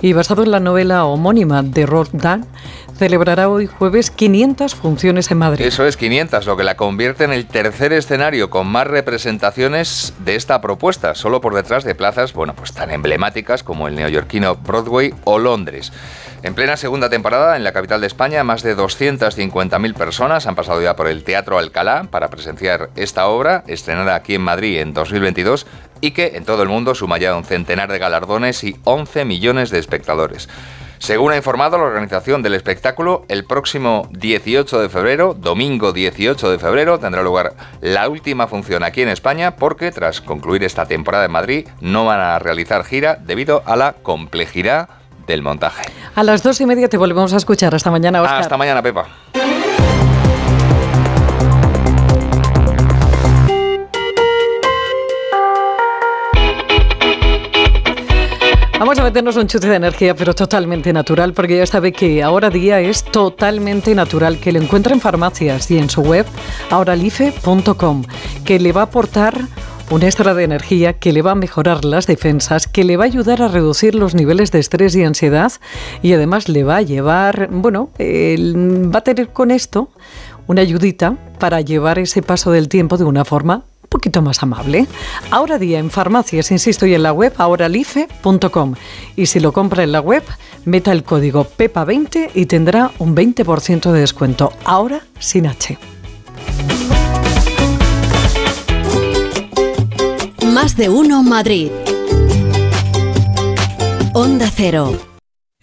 y 0.02 0.13
basado 0.13 0.43
en 0.43 0.52
la 0.52 0.62
novela 0.62 1.04
homónima 1.04 1.63
de 1.63 1.86
Roald 1.86 2.47
celebrará 2.97 3.49
hoy 3.49 3.67
jueves 3.67 4.12
500 4.12 4.75
funciones 4.75 5.32
en 5.32 5.38
Madrid. 5.38 5.65
Eso 5.65 5.86
es 5.86 5.97
500, 5.97 6.45
lo 6.45 6.58
que 6.58 6.63
la 6.63 6.75
convierte 6.75 7.23
en 7.23 7.34
el 7.34 7.47
tercer 7.47 7.93
escenario 7.93 8.49
con 8.49 8.67
más 8.67 8.88
representaciones 8.88 10.13
de 10.19 10.36
esta 10.36 10.62
propuesta, 10.62 11.15
solo 11.15 11.41
por 11.41 11.53
detrás 11.53 11.84
de 11.84 11.95
plazas, 11.95 12.34
bueno, 12.34 12.56
pues 12.56 12.73
tan 12.73 12.91
emblemáticas 12.91 13.63
como 13.63 13.88
el 13.88 13.95
neoyorquino 13.95 14.56
Broadway 14.56 15.13
o 15.23 15.39
Londres. 15.39 15.91
En 16.43 16.56
plena 16.56 16.75
segunda 16.75 17.10
temporada, 17.10 17.56
en 17.56 17.63
la 17.63 17.71
capital 17.71 18.01
de 18.01 18.08
España, 18.08 18.43
más 18.43 18.63
de 18.63 18.75
250.000 18.75 19.93
personas 19.93 20.45
han 20.45 20.56
pasado 20.56 20.82
ya 20.82 20.95
por 20.95 21.08
el 21.08 21.23
Teatro 21.23 21.58
Alcalá 21.58 22.08
para 22.12 22.29
presenciar 22.29 22.89
esta 22.95 23.27
obra, 23.27 23.63
estrenada 23.67 24.15
aquí 24.15 24.36
en 24.36 24.41
Madrid 24.41 24.79
en 24.79 24.93
2022, 24.93 25.65
y 26.01 26.12
que 26.12 26.34
en 26.36 26.43
todo 26.43 26.63
el 26.63 26.69
mundo 26.69 26.95
suma 26.95 27.17
ya 27.17 27.34
un 27.36 27.45
centenar 27.45 27.89
de 27.89 27.97
galardones 27.97 28.63
y 28.65 28.75
11 28.84 29.23
millones 29.23 29.69
de 29.69 29.79
espectadores. 29.79 30.49
Según 31.03 31.33
ha 31.33 31.35
informado 31.35 31.77
la 31.77 31.83
organización 31.83 32.41
del 32.43 32.53
espectáculo, 32.53 33.25
el 33.27 33.43
próximo 33.43 34.07
18 34.11 34.79
de 34.79 34.87
febrero, 34.87 35.33
domingo 35.33 35.91
18 35.91 36.49
de 36.49 36.57
febrero, 36.57 36.97
tendrá 36.97 37.21
lugar 37.21 37.55
la 37.81 38.07
última 38.07 38.47
función 38.47 38.85
aquí 38.85 39.01
en 39.01 39.09
España 39.09 39.57
porque 39.57 39.91
tras 39.91 40.21
concluir 40.21 40.63
esta 40.63 40.85
temporada 40.85 41.25
en 41.25 41.31
Madrid 41.33 41.67
no 41.81 42.05
van 42.05 42.21
a 42.21 42.39
realizar 42.39 42.85
gira 42.85 43.17
debido 43.19 43.63
a 43.65 43.75
la 43.75 43.95
complejidad 44.01 44.87
del 45.27 45.41
montaje. 45.41 45.83
A 46.15 46.23
las 46.23 46.41
dos 46.41 46.61
y 46.61 46.65
media 46.65 46.87
te 46.87 46.95
volvemos 46.95 47.33
a 47.33 47.35
escuchar. 47.35 47.75
Hasta 47.75 47.91
mañana, 47.91 48.21
Oscar. 48.21 48.39
Hasta 48.39 48.55
mañana, 48.55 48.81
Pepa. 48.81 49.05
Vamos 58.79 58.99
a 58.99 59.03
meternos 59.03 59.38
un 59.38 59.47
chute 59.47 59.67
de 59.67 59.75
energía, 59.75 60.15
pero 60.15 60.33
totalmente 60.33 60.91
natural, 60.91 61.33
porque 61.33 61.57
ya 61.57 61.65
sabe 61.65 61.93
que 61.93 62.21
ahora 62.21 62.49
día 62.49 62.81
es 62.81 63.03
totalmente 63.03 63.95
natural, 63.95 64.39
que 64.39 64.51
lo 64.51 64.59
encuentra 64.59 64.93
en 64.93 64.99
farmacias 64.99 65.71
y 65.71 65.77
en 65.77 65.89
su 65.89 66.01
web, 66.01 66.25
ahoralife.com, 66.69 68.03
que 68.43 68.59
le 68.59 68.71
va 68.73 68.81
a 68.81 68.86
aportar 68.86 69.39
un 69.89 70.03
extra 70.03 70.33
de 70.33 70.43
energía 70.43 70.93
que 70.93 71.13
le 71.13 71.21
va 71.21 71.31
a 71.31 71.36
mejorar 71.36 71.86
las 71.86 72.07
defensas, 72.07 72.67
que 72.67 72.83
le 72.83 72.97
va 72.97 73.03
a 73.03 73.07
ayudar 73.07 73.41
a 73.41 73.47
reducir 73.47 73.95
los 73.95 74.15
niveles 74.15 74.51
de 74.51 74.59
estrés 74.59 74.95
y 74.95 75.03
ansiedad 75.03 75.51
y 76.01 76.13
además 76.13 76.49
le 76.49 76.63
va 76.63 76.77
a 76.77 76.81
llevar, 76.81 77.49
bueno, 77.51 77.89
va 77.99 78.99
a 78.99 79.03
tener 79.03 79.29
con 79.29 79.51
esto 79.51 79.89
una 80.47 80.62
ayudita 80.62 81.15
para 81.39 81.62
llevar 81.62 81.99
ese 81.99 82.21
paso 82.21 82.51
del 82.51 82.69
tiempo 82.69 82.97
de 82.97 83.03
una 83.03 83.23
forma 83.23 83.63
poquito 83.93 84.23
más 84.23 84.41
amable. 84.41 84.88
Ahora 85.29 85.60
día 85.60 85.77
en 85.77 85.91
farmacias, 85.91 86.49
insisto, 86.49 86.88
y 86.88 86.95
en 86.95 87.03
la 87.03 87.13
web 87.13 87.32
ahoralife.com. 87.38 88.73
Y 89.15 89.27
si 89.27 89.39
lo 89.39 89.53
compra 89.53 89.84
en 89.84 89.91
la 89.91 90.01
web, 90.01 90.23
meta 90.65 90.91
el 90.91 91.03
código 91.03 91.45
PEPA20 91.45 92.32
y 92.34 92.47
tendrá 92.47 92.91
un 92.97 93.15
20% 93.15 93.91
de 93.91 93.99
descuento. 93.99 94.51
Ahora 94.65 95.03
sin 95.19 95.45
H. 95.45 95.77
Más 100.51 100.75
de 100.75 100.89
uno 100.89 101.21
Madrid. 101.21 101.69
Onda 104.13 104.49
Cero. 104.53 105.12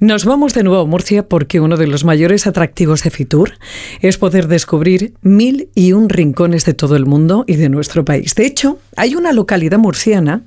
Nos 0.00 0.24
vamos 0.24 0.54
de 0.54 0.62
nuevo 0.62 0.80
a 0.80 0.86
Murcia 0.86 1.28
porque 1.28 1.60
uno 1.60 1.76
de 1.76 1.86
los 1.86 2.04
mayores 2.04 2.46
atractivos 2.46 3.02
de 3.02 3.10
Fitur 3.10 3.58
es 4.00 4.16
poder 4.16 4.48
descubrir 4.48 5.12
mil 5.20 5.68
y 5.74 5.92
un 5.92 6.08
rincones 6.08 6.64
de 6.64 6.72
todo 6.72 6.96
el 6.96 7.04
mundo 7.04 7.44
y 7.46 7.56
de 7.56 7.68
nuestro 7.68 8.02
país. 8.02 8.34
De 8.34 8.46
hecho, 8.46 8.78
hay 8.96 9.14
una 9.14 9.34
localidad 9.34 9.76
murciana 9.76 10.40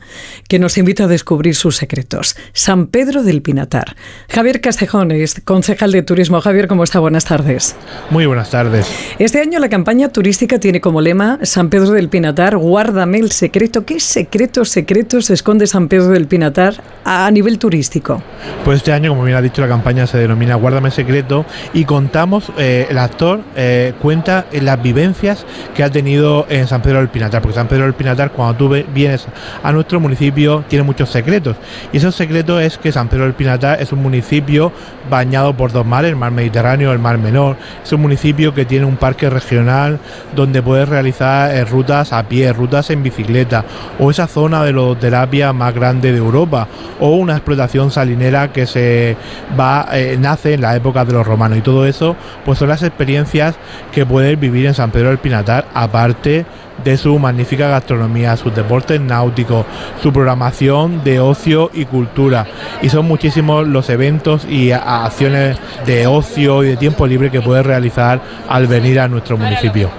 que 0.49 0.57
nos 0.57 0.79
invita 0.79 1.03
a 1.03 1.07
descubrir 1.07 1.53
sus 1.53 1.75
secretos, 1.75 2.35
San 2.53 2.87
Pedro 2.87 3.21
del 3.21 3.43
Pinatar. 3.43 3.95
Javier 4.27 4.59
Castejón 4.59 5.11
es 5.11 5.39
concejal 5.45 5.91
de 5.91 6.01
turismo. 6.01 6.41
Javier, 6.41 6.67
¿cómo 6.67 6.83
está? 6.83 6.97
Buenas 6.97 7.25
tardes. 7.25 7.75
Muy 8.09 8.25
buenas 8.25 8.49
tardes. 8.49 8.87
Este 9.19 9.39
año 9.39 9.59
la 9.59 9.69
campaña 9.69 10.09
turística 10.09 10.59
tiene 10.59 10.81
como 10.81 10.99
lema 10.99 11.37
San 11.43 11.69
Pedro 11.69 11.91
del 11.91 12.09
Pinatar, 12.09 12.57
guárdame 12.57 13.19
el 13.19 13.31
secreto. 13.31 13.85
¿Qué 13.85 13.99
secretos, 13.99 14.69
secretos 14.69 15.25
se 15.25 15.35
esconde 15.35 15.67
San 15.67 15.89
Pedro 15.89 16.07
del 16.07 16.25
Pinatar 16.25 16.83
a 17.05 17.29
nivel 17.29 17.59
turístico? 17.59 18.23
Pues 18.65 18.77
este 18.77 18.91
año, 18.91 19.11
como 19.11 19.25
bien 19.25 19.42
dicho, 19.43 19.61
la 19.61 19.67
campaña 19.67 20.07
se 20.07 20.17
denomina 20.17 20.55
Guárdame 20.55 20.91
Secreto 20.91 21.45
y 21.73 21.85
contamos, 21.85 22.51
eh, 22.57 22.87
el 22.89 22.97
actor 22.97 23.41
eh, 23.55 23.93
cuenta 24.01 24.45
las 24.51 24.81
vivencias 24.81 25.45
que 25.75 25.83
ha 25.83 25.89
tenido 25.89 26.45
en 26.49 26.67
San 26.67 26.81
Pedro 26.81 26.99
del 26.99 27.09
Pinatar, 27.09 27.41
porque 27.41 27.55
San 27.55 27.67
Pedro 27.67 27.83
del 27.83 27.93
Pinatar, 27.93 28.31
cuando 28.31 28.55
tú 28.55 28.83
vienes 28.93 29.27
a 29.61 29.71
nuestro 29.71 29.99
municipio, 29.99 30.63
tiene 30.67 30.83
muchos 30.83 31.09
secretos. 31.09 31.57
Y 31.91 31.97
esos 31.97 32.15
secretos 32.15 32.61
es 32.61 32.77
que 32.77 32.91
San 32.91 33.07
Pedro 33.07 33.25
del 33.25 33.33
Pinatar 33.33 33.81
es 33.81 33.91
un 33.91 34.01
municipio 34.01 34.71
bañado 35.09 35.55
por 35.55 35.71
dos 35.71 35.85
mares, 35.85 36.09
el 36.09 36.15
mar 36.15 36.31
Mediterráneo 36.31 36.89
y 36.89 36.93
el 36.93 36.99
mar 36.99 37.17
Menor. 37.17 37.57
Es 37.83 37.91
un 37.93 38.01
municipio 38.01 38.53
que 38.53 38.65
tiene 38.65 38.85
un 38.85 38.97
parque 38.97 39.29
regional 39.29 39.99
donde 40.35 40.61
puedes 40.61 40.87
realizar 40.87 41.53
eh, 41.53 41.65
rutas 41.65 42.13
a 42.13 42.23
pie, 42.23 42.53
rutas 42.53 42.89
en 42.89 43.03
bicicleta, 43.03 43.65
o 43.99 44.11
esa 44.11 44.27
zona 44.27 44.63
de 44.63 44.71
lodoterapia 44.71 45.53
más 45.53 45.73
grande 45.73 46.11
de 46.11 46.17
Europa, 46.17 46.67
o 46.99 47.15
una 47.15 47.33
explotación 47.33 47.91
salinera 47.91 48.51
que 48.51 48.65
se 48.65 49.15
va, 49.59 49.87
eh, 49.93 50.17
nace 50.19 50.53
en 50.53 50.61
la 50.61 50.75
época 50.75 51.05
de 51.05 51.13
los 51.13 51.25
romanos 51.25 51.57
y 51.57 51.61
todo 51.61 51.85
eso, 51.85 52.15
pues 52.45 52.59
son 52.59 52.69
las 52.69 52.83
experiencias 52.83 53.55
que 53.91 54.05
puedes 54.05 54.39
vivir 54.39 54.65
en 54.65 54.73
San 54.73 54.91
Pedro 54.91 55.09
del 55.09 55.17
Pinatar, 55.17 55.65
aparte 55.73 56.45
de 56.83 56.97
su 56.97 57.17
magnífica 57.19 57.69
gastronomía, 57.69 58.35
sus 58.35 58.53
deportes 58.55 58.99
náuticos, 58.99 59.65
su 60.01 60.11
programación 60.11 61.03
de 61.03 61.19
ocio 61.19 61.69
y 61.73 61.85
cultura. 61.85 62.45
Y 62.81 62.89
son 62.89 63.05
muchísimos 63.05 63.67
los 63.67 63.89
eventos 63.89 64.45
y 64.45 64.71
acciones 64.71 65.57
de 65.85 66.07
ocio 66.07 66.63
y 66.63 66.69
de 66.69 66.77
tiempo 66.77 67.07
libre 67.07 67.31
que 67.31 67.41
puedes 67.41 67.65
realizar 67.65 68.21
al 68.47 68.67
venir 68.67 68.99
a 68.99 69.07
nuestro 69.07 69.37
municipio. 69.37 69.89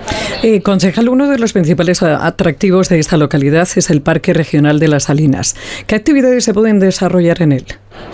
Eh, 0.43 0.61
concejal, 0.61 1.09
uno 1.09 1.29
de 1.29 1.39
los 1.39 1.55
principales 1.55 2.03
atractivos 2.03 2.91
de 2.91 2.99
esta 2.99 3.17
localidad 3.17 3.67
es 3.77 3.89
el 3.89 4.03
Parque 4.03 4.35
Regional 4.35 4.79
de 4.79 4.89
las 4.89 5.05
Salinas. 5.05 5.57
¿Qué 5.87 5.95
actividades 5.95 6.45
se 6.45 6.53
pueden 6.53 6.81
desarrollar 6.81 7.41
en 7.41 7.53
él? 7.53 7.65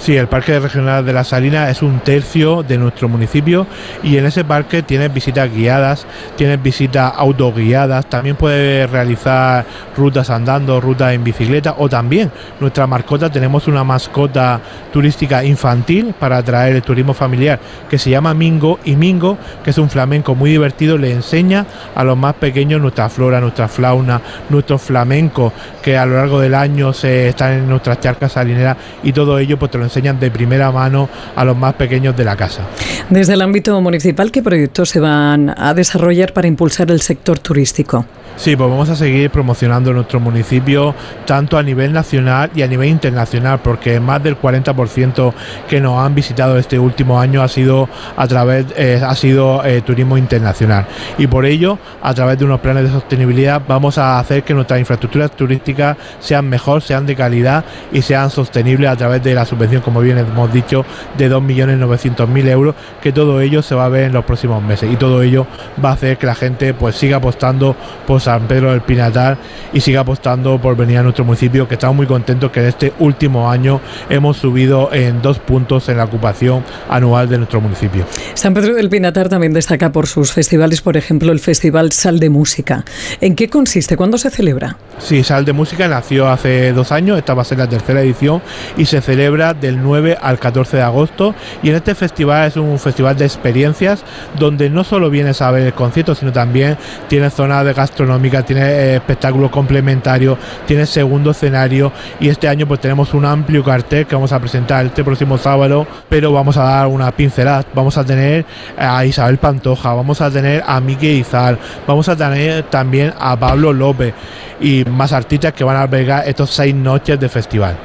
Sí, 0.01 0.17
el 0.17 0.29
Parque 0.29 0.59
Regional 0.59 1.05
de 1.05 1.13
la 1.13 1.25
Salina 1.25 1.69
es 1.69 1.83
un 1.83 2.01
tercio 2.01 2.63
de 2.63 2.79
nuestro 2.79 3.07
municipio 3.07 3.67
y 4.03 4.17
en 4.17 4.25
ese 4.25 4.45
parque 4.45 4.83
tienes 4.83 5.13
visitas 5.13 5.53
guiadas, 5.53 6.07
tienes 6.37 6.63
visitas 6.63 7.13
autoguiadas, 7.15 8.07
también 8.07 8.35
puedes 8.35 8.89
realizar 8.91 9.67
rutas 9.95 10.31
andando, 10.31 10.81
rutas 10.81 11.13
en 11.13 11.23
bicicleta 11.23 11.75
o 11.77 11.87
también 11.89 12.31
nuestra 12.61 12.87
mascota, 12.87 13.31
tenemos 13.31 13.69
una 13.69 13.85
mascota 13.85 14.59
turística 14.91 15.45
infantil 15.45 16.15
para 16.19 16.39
atraer 16.39 16.77
el 16.77 16.83
turismo 16.83 17.13
familiar 17.13 17.61
que 17.91 17.99
se 17.99 18.09
llama 18.09 18.33
Mingo 18.33 18.79
y 18.85 18.97
Mingo, 18.97 19.37
que 19.63 19.69
es 19.69 19.77
un 19.77 19.91
flamenco 19.91 20.35
muy 20.35 20.51
divertido, 20.51 20.97
le 20.97 21.13
enseña 21.13 21.67
a 21.95 22.05
los 22.05 22.17
más 22.17 22.35
pequeños 22.37 22.81
nuestra 22.81 23.11
flora, 23.11 23.39
nuestra 23.39 23.69
fauna, 23.69 24.21
nuestros 24.49 24.81
flamencos 24.81 25.53
que 25.83 25.99
a 25.99 26.07
lo 26.07 26.17
largo 26.17 26.41
del 26.41 26.55
año 26.55 26.95
se 26.95 27.29
están 27.29 27.53
en 27.53 27.69
nuestras 27.69 28.01
charcas 28.01 28.33
salineras 28.33 28.79
y 29.03 29.13
todo 29.13 29.39
ello 29.39 29.59
pues 29.59 29.70
pues 29.71 29.73
te 29.73 29.79
lo 29.79 29.85
enseñan 29.85 30.19
de 30.19 30.31
primera 30.31 30.71
mano 30.73 31.09
a 31.37 31.45
los 31.45 31.57
más 31.57 31.75
pequeños 31.75 32.17
de 32.17 32.25
la 32.25 32.37
casa. 32.37 32.63
Desde 33.09 33.35
el 33.35 33.43
ámbito 33.43 33.81
municipal, 33.81 34.31
¿qué 34.31 34.43
proyectos 34.43 34.91
se 34.91 35.01
van 35.01 35.55
a 35.57 35.75
desarrollar 35.75 36.33
para 36.33 36.49
impulsar 36.49 36.91
el 36.91 37.01
sector 37.01 37.39
turístico? 37.39 38.05
Sí, 38.41 38.57
pues 38.57 38.71
vamos 38.71 38.89
a 38.89 38.97
seguir 38.97 39.29
promocionando 39.29 39.93
nuestro 39.93 40.19
municipio 40.19 40.95
tanto 41.27 41.59
a 41.59 41.63
nivel 41.63 41.93
nacional 41.93 42.51
y 42.55 42.63
a 42.63 42.67
nivel 42.67 42.89
internacional, 42.89 43.61
porque 43.63 44.01
más 44.01 44.23
del 44.23 44.41
40% 44.41 45.35
que 45.69 45.79
nos 45.79 45.99
han 45.99 46.15
visitado 46.15 46.57
este 46.57 46.79
último 46.79 47.21
año 47.21 47.43
ha 47.43 47.49
sido 47.49 47.87
a 48.17 48.27
través 48.27 48.65
eh, 48.77 48.99
ha 49.07 49.15
sido 49.15 49.63
eh, 49.63 49.83
turismo 49.83 50.17
internacional 50.17 50.87
y 51.19 51.27
por 51.27 51.45
ello 51.45 51.79
a 52.03 52.15
través 52.15 52.39
de 52.39 52.47
unos 52.47 52.61
planes 52.61 52.85
de 52.85 52.91
sostenibilidad 52.91 53.61
vamos 53.69 53.99
a 53.99 54.19
hacer 54.19 54.43
que 54.43 54.55
nuestras 54.55 54.81
infraestructuras 54.81 55.33
turísticas 55.33 55.99
sean 56.19 56.49
mejor, 56.49 56.81
sean 56.81 57.05
de 57.05 57.15
calidad 57.15 57.63
y 57.93 58.01
sean 58.01 58.31
sostenibles 58.31 58.89
a 58.89 58.97
través 58.97 59.23
de 59.23 59.35
la 59.35 59.45
subvención, 59.61 59.83
como 59.83 60.01
bien 60.01 60.17
hemos 60.19 60.53
dicho, 60.53 60.85
de 61.19 61.31
2.900.000 61.31 62.49
euros, 62.49 62.75
que 63.03 63.13
todo 63.13 63.41
ello 63.41 63.63
se 63.63 63.75
va 63.75 63.85
a 63.85 63.89
ver 63.89 64.05
en 64.05 64.13
los 64.13 64.25
próximos 64.25 64.63
meses 64.63 64.91
y 64.91 64.97
todo 64.97 65.23
ello 65.23 65.47
va 65.83 65.91
a 65.91 65.93
hacer 65.93 66.17
que 66.17 66.27
la 66.27 66.35
gente 66.35 66.73
pues 66.73 66.97
siga 66.97 67.19
apostando 67.19 67.77
por 68.07 68.21
San 68.21 68.47
Pedro 68.49 68.71
del 68.71 68.81
Pinatar 68.81 69.37
y 69.73 69.81
siga 69.81 70.01
apostando 70.01 70.59
por 70.61 70.77
venir 70.77 70.99
a 70.99 71.03
nuestro 71.03 71.25
municipio, 71.25 71.69
que 71.69 71.75
estamos 71.75 71.97
muy 71.97 72.07
contentos 72.07 72.51
que 72.51 72.61
en 72.61 72.67
este 72.67 72.93
último 72.99 73.51
año 73.51 73.81
hemos 74.09 74.39
subido 74.39 74.93
en 74.93 75.21
dos 75.21 75.39
puntos 75.39 75.89
en 75.89 75.99
la 75.99 76.05
ocupación 76.05 76.65
anual 76.89 77.29
de 77.29 77.39
nuestro 77.39 77.61
municipio. 77.61 78.07
San 78.35 78.55
Pedro 78.55 78.75
del 78.75 78.89
Pinatar 78.89 79.29
también 79.29 79.53
destaca 79.53 79.93
por 79.93 80.07
sus 80.07 80.33
festivales, 80.33 80.81
por 80.81 80.97
ejemplo, 80.97 81.33
el 81.33 81.41
Festival 81.41 81.93
Sal 81.93 82.19
de 82.19 82.31
Música. 82.31 82.85
¿En 83.21 83.35
qué 83.35 83.49
consiste? 83.49 83.97
¿Cuándo 83.97 84.17
se 84.17 84.31
celebra? 84.31 84.77
Sí, 84.99 85.23
Sal 85.23 85.45
de 85.45 85.53
Música 85.53 85.87
nació 85.89 86.29
hace 86.29 86.73
dos 86.73 86.93
años, 86.93 87.19
esta 87.19 87.35
va 87.35 87.43
a 87.43 87.45
ser 87.45 87.59
la 87.59 87.69
tercera 87.69 88.01
edición 88.01 88.41
y 88.77 88.87
se 88.87 89.01
celebra 89.01 89.50
del 89.55 89.83
9 89.83 90.19
al 90.21 90.39
14 90.39 90.77
de 90.77 90.83
agosto. 90.83 91.35
Y 91.63 91.71
en 91.71 91.77
este 91.77 91.95
festival 91.95 92.49
es 92.49 92.57
un 92.57 92.79
festival 92.79 93.17
de 93.17 93.25
experiencias 93.25 94.03
donde 94.39 94.71
no 94.71 94.85
solo 94.85 95.11
vienes 95.11 95.43
a 95.43 95.51
ver 95.51 95.67
el 95.67 95.73
concierto, 95.73 96.15
sino 96.15 96.33
también 96.33 96.77
tiene 97.09 97.31
zona 97.31 97.65
de 97.65 97.73
gastronómica, 97.73 98.43
tiene 98.43 98.63
eh, 98.63 98.97
espectáculos 98.97 99.51
complementarios, 99.51 100.39
tiene 100.67 100.87
segundo 100.87 101.31
escenario 101.31 101.93
y 102.19 102.29
este 102.29 102.49
año 102.49 102.67
pues 102.67 102.81
tenemos 102.81 103.15
un 103.15 103.25
amplio 103.25 103.65
cartel 103.65 104.07
que 104.07 104.15
vamos 104.15 104.33
a 104.33 104.41
presentar 104.41 104.87
este 104.87 105.05
próximo 105.05 105.39
sábado, 105.39 105.87
pero 106.09 106.33
vamos 106.33 106.57
a 106.57 106.65
dar 106.65 106.87
una 106.87 107.11
pincelada, 107.13 107.65
vamos 107.75 107.97
a 107.97 108.05
tener 108.05 108.45
a 108.77 109.05
Isabel 109.05 109.39
Pantoja, 109.39 109.95
vamos 109.95 110.21
a 110.21 110.31
tener 110.31 110.63
a 110.67 110.81
Miki 110.81 111.09
Izar, 111.09 111.59
vamos 111.87 112.09
a 112.09 112.17
tener 112.17 112.65
también 112.65 113.13
a 113.19 113.39
Pablo 113.39 113.73
López 113.73 114.15
y 114.61 114.85
más 114.85 115.13
artistas 115.13 115.53
que 115.53 115.65
van 115.65 115.77
a 115.77 115.83
albergar 115.83 116.29
estos 116.29 116.51
seis 116.51 116.75
noches 116.75 117.19
de 117.19 117.29
festival. 117.29 117.77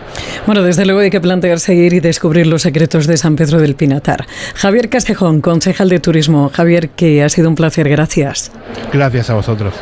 Bueno, 0.45 0.61
desde 0.61 0.85
luego 0.85 0.99
hay 1.01 1.09
que 1.09 1.21
plantearse 1.55 1.75
ir 1.75 1.93
y 1.93 1.99
descubrir 1.99 2.47
los 2.47 2.63
secretos 2.63 3.07
de 3.07 3.17
San 3.17 3.35
Pedro 3.35 3.59
del 3.59 3.75
Pinatar. 3.75 4.25
Javier 4.55 4.89
Castejón, 4.89 5.41
concejal 5.41 5.89
de 5.89 5.99
turismo. 5.99 6.49
Javier, 6.53 6.89
que 6.89 7.23
ha 7.23 7.29
sido 7.29 7.49
un 7.49 7.55
placer, 7.55 7.87
gracias. 7.89 8.51
Gracias 8.91 9.29
a 9.29 9.35
vosotros. 9.35 9.73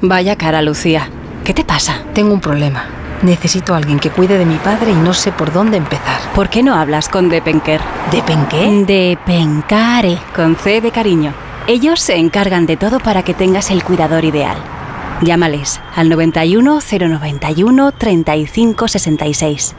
Vaya 0.00 0.36
cara, 0.36 0.62
Lucía. 0.62 1.08
¿Qué 1.44 1.54
te 1.54 1.64
pasa? 1.64 2.02
Tengo 2.14 2.34
un 2.34 2.40
problema. 2.40 2.86
Necesito 3.22 3.74
a 3.74 3.76
alguien 3.76 4.00
que 4.00 4.10
cuide 4.10 4.36
de 4.36 4.44
mi 4.44 4.56
padre 4.56 4.90
y 4.90 4.94
no 4.94 5.14
sé 5.14 5.30
por 5.30 5.52
dónde 5.52 5.76
empezar. 5.76 6.20
¿Por 6.34 6.48
qué 6.48 6.62
no 6.62 6.74
hablas 6.74 7.08
con 7.08 7.28
Depenker? 7.28 7.80
¿Depenqué? 8.10 8.84
Depencare, 8.84 10.18
con 10.34 10.56
C 10.56 10.80
de 10.80 10.90
cariño. 10.90 11.32
Ellos 11.68 12.00
se 12.00 12.16
encargan 12.16 12.66
de 12.66 12.76
todo 12.76 12.98
para 12.98 13.22
que 13.22 13.34
tengas 13.34 13.70
el 13.70 13.84
cuidador 13.84 14.24
ideal. 14.24 14.56
Llámales 15.22 15.80
al 15.94 16.08
91 16.08 16.80
091 16.80 17.92
35 17.92 18.88
66. 18.88 19.74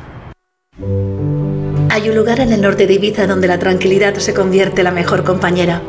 Hay 1.94 2.10
un 2.10 2.16
lugar 2.16 2.40
en 2.40 2.52
el 2.52 2.60
norte 2.60 2.88
de 2.88 2.96
Ibiza 2.96 3.28
donde 3.28 3.48
la 3.48 3.60
tranquilidad 3.60 4.16
se 4.16 4.34
convierte 4.34 4.82
en 4.82 4.86
la 4.86 4.92
mejor 4.92 5.24
compañera. 5.24 5.80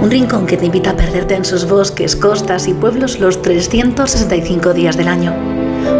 Un 0.00 0.08
rincón 0.08 0.46
que 0.46 0.56
te 0.56 0.66
invita 0.66 0.90
a 0.90 0.96
perderte 0.96 1.34
en 1.34 1.44
sus 1.44 1.66
bosques, 1.68 2.14
costas 2.14 2.68
y 2.68 2.74
pueblos 2.74 3.18
los 3.18 3.42
365 3.42 4.72
días 4.72 4.96
del 4.96 5.08
año. 5.08 5.34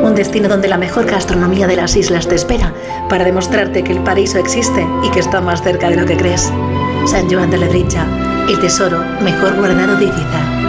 Un 0.05 0.15
destino 0.15 0.49
donde 0.49 0.69
la 0.69 0.79
mejor 0.79 1.07
gastronomía 1.07 1.67
de 1.67 1.75
las 1.75 1.97
islas 1.97 2.29
te 2.29 2.37
espera 2.37 2.73
para 3.09 3.25
demostrarte 3.25 3.83
que 3.83 3.95
el 3.95 4.05
paraíso 4.05 4.39
existe 4.39 4.87
y 5.03 5.11
que 5.11 5.19
está 5.19 5.41
más 5.41 5.61
cerca 5.61 5.91
de 5.91 5.97
lo 5.97 6.07
que 6.07 6.17
crees. 6.17 6.53
San 7.07 7.29
Joan 7.29 7.51
de 7.51 7.59
Lebricha, 7.59 8.07
el 8.49 8.61
tesoro 8.61 9.05
mejor 9.25 9.57
guardado 9.57 9.97
de 9.97 10.05
Ibiza. 10.05 10.68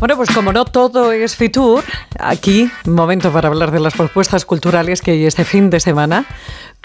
Bueno, 0.00 0.16
pues 0.16 0.30
como 0.30 0.52
no 0.52 0.64
todo 0.64 1.10
es 1.10 1.34
Fitur, 1.34 1.82
aquí 2.20 2.70
momento 2.84 3.32
para 3.32 3.48
hablar 3.48 3.72
de 3.72 3.80
las 3.80 3.94
propuestas 3.94 4.44
culturales 4.44 5.02
que 5.02 5.10
hay 5.10 5.26
este 5.26 5.44
fin 5.44 5.70
de 5.70 5.80
semana 5.80 6.24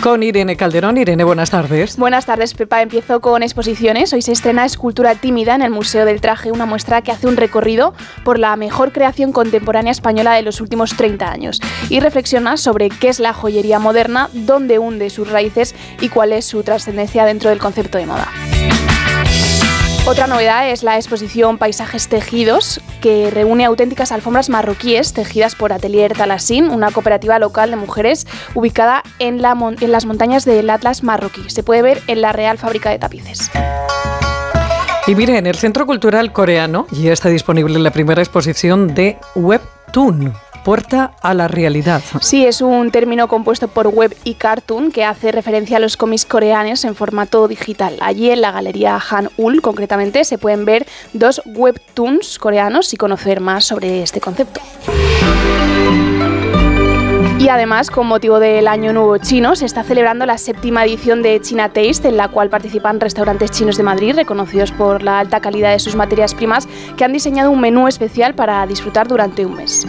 con 0.02 0.24
Irene 0.24 0.58
Calderón. 0.58 0.98
Irene, 0.98 1.24
buenas 1.24 1.52
tardes. 1.52 1.96
Buenas 1.98 2.26
tardes, 2.26 2.56
Pepa. 2.56 2.82
Empiezo 2.82 3.22
con 3.22 3.44
exposiciones. 3.44 4.14
Hoy 4.14 4.24
se 4.24 4.32
estrena 4.32 4.66
Escultura 4.66 5.14
Tímida 5.14 5.54
en 5.54 5.62
el 5.62 5.70
Museo 5.70 6.06
del 6.06 6.22
Traje, 6.22 6.52
una 6.52 6.66
muestra 6.66 7.04
que 7.04 7.12
hace 7.12 7.28
un 7.28 7.38
recorrido 7.38 7.94
por 8.26 8.40
la 8.40 8.56
mejor 8.56 8.92
creación 8.92 9.32
contemporánea 9.32 9.92
española 9.92 10.34
de 10.34 10.42
los 10.42 10.60
últimos 10.60 10.98
30 10.98 11.32
años 11.32 11.62
y 11.90 12.00
reflexiona 12.00 12.58
sobre 12.58 12.90
qué 12.90 13.10
es 13.10 13.20
la 13.20 13.34
joyería 13.34 13.78
moderna, 13.78 14.32
dónde 14.34 14.80
hunde 14.80 15.12
sus 15.12 15.30
raíces 15.30 15.76
y 16.02 16.10
cuál 16.10 16.34
es 16.34 16.46
su 16.46 16.64
trascendencia 16.64 17.26
dentro 17.26 17.52
del 17.52 17.60
concepto 17.60 18.00
de 18.00 18.08
moda. 18.08 18.28
Otra 20.06 20.28
novedad 20.28 20.70
es 20.70 20.84
la 20.84 20.98
exposición 20.98 21.58
Paisajes 21.58 22.10
Tejidos, 22.10 22.82
que 23.00 23.32
reúne 23.32 23.64
auténticas 23.64 24.12
alfombras 24.12 24.50
marroquíes 24.50 25.14
tejidas 25.14 25.56
por 25.56 25.72
Atelier 25.72 26.12
Talassin, 26.12 26.72
una 26.72 26.92
cooperativa 26.92 27.40
local 27.40 27.70
de 27.70 27.78
mujeres 27.78 28.28
ubicada 28.54 29.02
en, 29.20 29.42
la 29.42 29.56
en 29.80 29.92
las 29.94 30.06
montañas 30.06 30.44
del 30.44 30.70
Atlas 30.70 31.04
marroquí. 31.04 31.50
Se 31.50 31.64
puede 31.64 31.82
ver 31.82 32.02
en 32.08 32.20
la 32.20 32.34
Real 32.34 32.58
Fábrica 32.58 32.90
de 32.90 33.00
Tapices. 33.00 33.50
Y 35.08 35.16
mire, 35.16 35.38
en 35.38 35.48
el 35.48 35.56
Centro 35.56 35.86
Cultural 35.86 36.34
Coreano 36.34 36.86
ya 36.92 37.14
está 37.14 37.30
disponible 37.30 37.80
la 37.80 37.92
primera 37.92 38.22
exposición 38.22 38.94
de 38.94 39.18
Webtoon, 39.36 40.34
puerta 40.64 41.12
a 41.22 41.34
la 41.34 41.48
realidad. 41.48 42.02
Sí, 42.22 42.46
es 42.46 42.62
un 42.62 42.92
término 42.92 43.28
compuesto 43.28 43.68
por 43.68 43.88
web 43.88 44.16
y 44.24 44.36
cartoon 44.36 44.92
que 44.92 45.04
hace 45.04 45.32
referencia 45.32 45.78
a 45.78 45.80
los 45.80 45.98
cómics 45.98 46.26
coreanos 46.26 46.86
en 46.86 46.96
formato 46.96 47.48
digital. 47.48 47.98
Allí 48.02 48.30
en 48.30 48.42
la 48.42 48.52
galería 48.52 49.00
Han-ul, 49.10 49.62
concretamente, 49.62 50.24
se 50.26 50.38
pueden 50.38 50.66
ver 50.66 50.88
dos 51.14 51.42
webtoons 51.46 52.40
coreanos 52.40 52.94
y 52.94 52.98
conocer 52.98 53.40
más 53.40 53.66
sobre 53.66 54.04
este 54.04 54.22
concepto. 54.22 54.62
Y 57.44 57.50
además, 57.50 57.92
con 57.92 58.08
motivo 58.08 58.40
del 58.40 58.70
Año 58.70 58.94
Nuevo 58.94 59.18
Chino, 59.18 59.58
se 59.58 59.66
está 59.66 59.84
celebrando 59.84 60.26
la 60.26 60.38
séptima 60.38 60.86
edición 60.86 61.22
de 61.22 61.42
China 61.42 61.68
Taste, 61.68 62.08
en 62.08 62.16
la 62.16 62.30
cual 62.30 62.50
participan 62.50 63.02
restaurantes 63.02 63.52
chinos 63.52 63.76
de 63.76 63.84
Madrid, 63.84 64.16
reconocidos 64.16 64.72
por 64.72 65.04
la 65.04 65.20
alta 65.20 65.42
calidad 65.42 65.74
de 65.74 65.80
sus 65.80 65.98
materias 65.98 66.34
primas, 66.34 66.70
que 66.96 67.04
han 67.04 67.12
diseñado 67.12 67.52
un 67.52 67.60
menú 67.60 67.90
especial 67.90 68.34
para 68.34 68.66
disfrutar 68.66 69.10
durante 69.10 69.46
un 69.46 69.56
mes. 69.56 69.86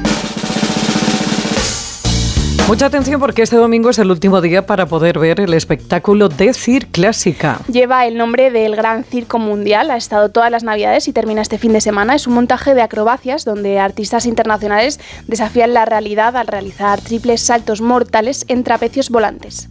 Mucha 2.66 2.86
atención 2.86 3.20
porque 3.20 3.42
este 3.42 3.56
domingo 3.56 3.90
es 3.90 3.98
el 3.98 4.10
último 4.10 4.40
día 4.40 4.64
para 4.64 4.86
poder 4.86 5.18
ver 5.18 5.38
el 5.38 5.52
espectáculo 5.52 6.30
de 6.30 6.54
Cir 6.54 6.86
Clásica. 6.86 7.60
Lleva 7.70 8.06
el 8.06 8.16
nombre 8.16 8.50
del 8.50 8.74
Gran 8.74 9.04
Circo 9.04 9.38
Mundial, 9.38 9.90
ha 9.90 9.98
estado 9.98 10.30
todas 10.30 10.50
las 10.50 10.64
navidades 10.64 11.06
y 11.06 11.12
termina 11.12 11.42
este 11.42 11.58
fin 11.58 11.74
de 11.74 11.82
semana. 11.82 12.14
Es 12.14 12.26
un 12.26 12.32
montaje 12.32 12.74
de 12.74 12.80
acrobacias 12.80 13.44
donde 13.44 13.78
artistas 13.78 14.24
internacionales 14.24 14.98
desafían 15.26 15.74
la 15.74 15.84
realidad 15.84 16.38
al 16.38 16.46
realizar 16.46 17.02
triples 17.02 17.42
saltos 17.42 17.82
mortales 17.82 18.46
en 18.48 18.64
trapecios 18.64 19.10
volantes. 19.10 19.68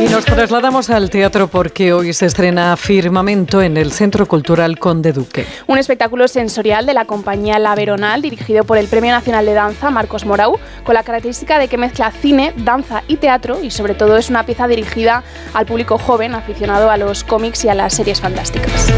Y 0.00 0.08
nos 0.08 0.24
trasladamos 0.24 0.88
al 0.88 1.10
teatro 1.10 1.48
porque 1.48 1.92
hoy 1.92 2.14
se 2.14 2.24
estrena 2.24 2.74
Firmamento 2.78 3.60
en 3.60 3.76
el 3.76 3.92
Centro 3.92 4.26
Cultural 4.26 4.78
Conde 4.78 5.12
Duque. 5.12 5.44
Un 5.66 5.76
espectáculo 5.76 6.26
sensorial 6.26 6.86
de 6.86 6.94
la 6.94 7.04
compañía 7.04 7.58
La 7.58 7.74
Veronal, 7.74 8.22
dirigido 8.22 8.64
por 8.64 8.78
el 8.78 8.88
Premio 8.88 9.12
Nacional 9.12 9.44
de 9.44 9.52
Danza, 9.52 9.90
Marcos 9.90 10.24
Morau, 10.24 10.58
con 10.84 10.94
la 10.94 11.02
característica 11.02 11.58
de 11.58 11.68
que 11.68 11.76
mezcla 11.76 12.10
cine, 12.12 12.54
danza 12.56 13.02
y 13.08 13.16
teatro 13.16 13.62
y 13.62 13.70
sobre 13.70 13.94
todo 13.94 14.16
es 14.16 14.30
una 14.30 14.46
pieza 14.46 14.66
dirigida 14.68 15.22
al 15.52 15.66
público 15.66 15.98
joven 15.98 16.34
aficionado 16.34 16.90
a 16.90 16.96
los 16.96 17.22
cómics 17.22 17.66
y 17.66 17.68
a 17.68 17.74
las 17.74 17.92
series 17.92 18.22
fantásticas. 18.22 18.90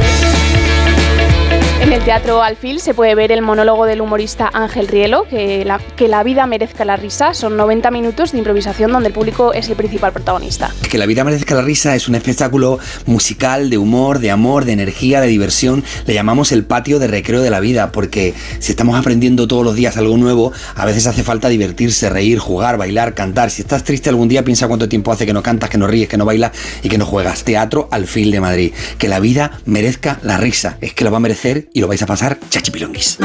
En 1.83 1.93
el 1.93 2.05
Teatro 2.05 2.45
Alfil 2.45 2.79
se 2.79 2.95
puede 2.95 3.17
ver 3.17 3.33
el 3.33 3.43
monólogo 3.43 3.87
del 3.87 4.01
humorista 4.01 4.49
Ángel 4.55 4.87
Rielo, 4.87 5.27
que 5.29 5.65
la, 5.65 5.81
que 5.97 6.07
la 6.07 6.23
vida 6.23 6.47
merezca 6.47 6.85
la 6.85 6.97
risa. 6.97 7.35
Son 7.35 7.57
90 7.57 7.91
minutos 7.91 8.31
de 8.31 8.39
improvisación 8.39 8.93
donde 8.93 9.09
el 9.09 9.13
público 9.13 9.53
es 9.53 9.69
el 9.69 9.75
principal 9.75 10.13
protagonista. 10.13 10.73
Que 10.89 10.97
la 10.97 11.07
vida 11.07 11.25
merezca 11.25 11.57
la 11.57 11.63
risa 11.63 11.97
es 11.97 12.07
un 12.07 12.15
espectáculo 12.15 12.79
musical 13.07 13.69
de 13.69 13.79
humor, 13.79 14.21
de 14.21 14.31
amor, 14.31 14.65
de 14.65 14.75
energía, 14.75 15.21
de 15.21 15.27
diversión. 15.27 15.83
Le 16.07 16.15
llamamos 16.15 16.53
el 16.53 16.65
patio 16.65 17.01
de 17.01 17.09
recreo 17.09 17.43
de 17.43 17.51
la 17.51 17.59
vida, 17.59 17.91
porque 17.91 18.33
si 18.61 18.71
estamos 18.71 18.97
aprendiendo 18.97 19.49
todos 19.49 19.65
los 19.65 19.75
días 19.75 19.97
algo 19.97 20.17
nuevo, 20.17 20.53
a 20.77 20.87
veces 20.87 21.09
hace 21.09 21.25
falta 21.25 21.49
divertirse, 21.49 22.09
reír, 22.09 22.39
jugar, 22.39 22.79
bailar, 22.79 23.15
cantar. 23.15 23.51
Si 23.51 23.63
estás 23.63 23.83
triste 23.83 24.09
algún 24.09 24.29
día, 24.29 24.45
piensa 24.45 24.69
cuánto 24.69 24.89
tiempo 24.89 25.11
hace 25.11 25.27
que 25.27 25.33
no 25.33 25.43
cantas, 25.43 25.69
que 25.69 25.79
no 25.79 25.89
ríes, 25.89 26.09
que 26.09 26.17
no 26.17 26.27
bailas 26.27 26.53
y 26.85 26.89
que 26.89 26.97
no 26.97 27.07
juegas. 27.07 27.43
Teatro 27.43 27.89
Alfil 27.91 28.31
de 28.31 28.41
Madrid. 28.41 28.73
Que 28.99 29.09
la 29.09 29.19
vida 29.19 29.59
merezca 29.65 30.21
la 30.23 30.37
risa. 30.37 30.79
Es 30.81 30.95
que 30.95 31.03
lo 31.03 31.11
va 31.11 31.17
a 31.17 31.21
merecer 31.21 31.72
y 31.73 31.81
lo 31.81 31.89
vais 31.89 32.03
a 32.03 32.07
pasar 32.07 32.39
chachipilonguis. 32.49 33.19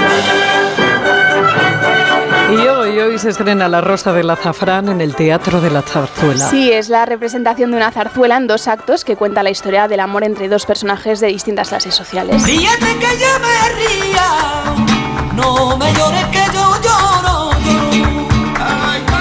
Y 2.49 2.67
hoy, 2.67 2.97
hoy 2.99 3.19
se 3.19 3.29
estrena 3.29 3.67
La 3.67 3.81
Rosa 3.81 4.13
del 4.13 4.29
Azafrán 4.29 4.87
en 4.87 5.01
el 5.01 5.15
Teatro 5.15 5.59
de 5.59 5.69
la 5.69 5.81
Zarzuela. 5.81 6.49
Sí, 6.49 6.71
es 6.71 6.87
la 6.87 7.05
representación 7.05 7.71
de 7.71 7.77
una 7.77 7.91
zarzuela 7.91 8.37
en 8.37 8.47
dos 8.47 8.69
actos 8.69 9.03
que 9.03 9.17
cuenta 9.17 9.43
la 9.43 9.49
historia 9.49 9.89
del 9.89 9.99
amor 9.99 10.23
entre 10.23 10.47
dos 10.47 10.65
personajes 10.65 11.19
de 11.19 11.27
distintas 11.27 11.69
clases 11.69 11.93
sociales. 11.93 12.41
Ríete 12.43 12.97
que 12.99 13.19
yo 13.19 13.39
me 13.41 13.69
ría, 13.75 15.33
no 15.35 15.77
me 15.77 15.93
llores 15.93 16.25
que 16.27 16.43
yo 16.53 16.81
lloro. 16.81 18.26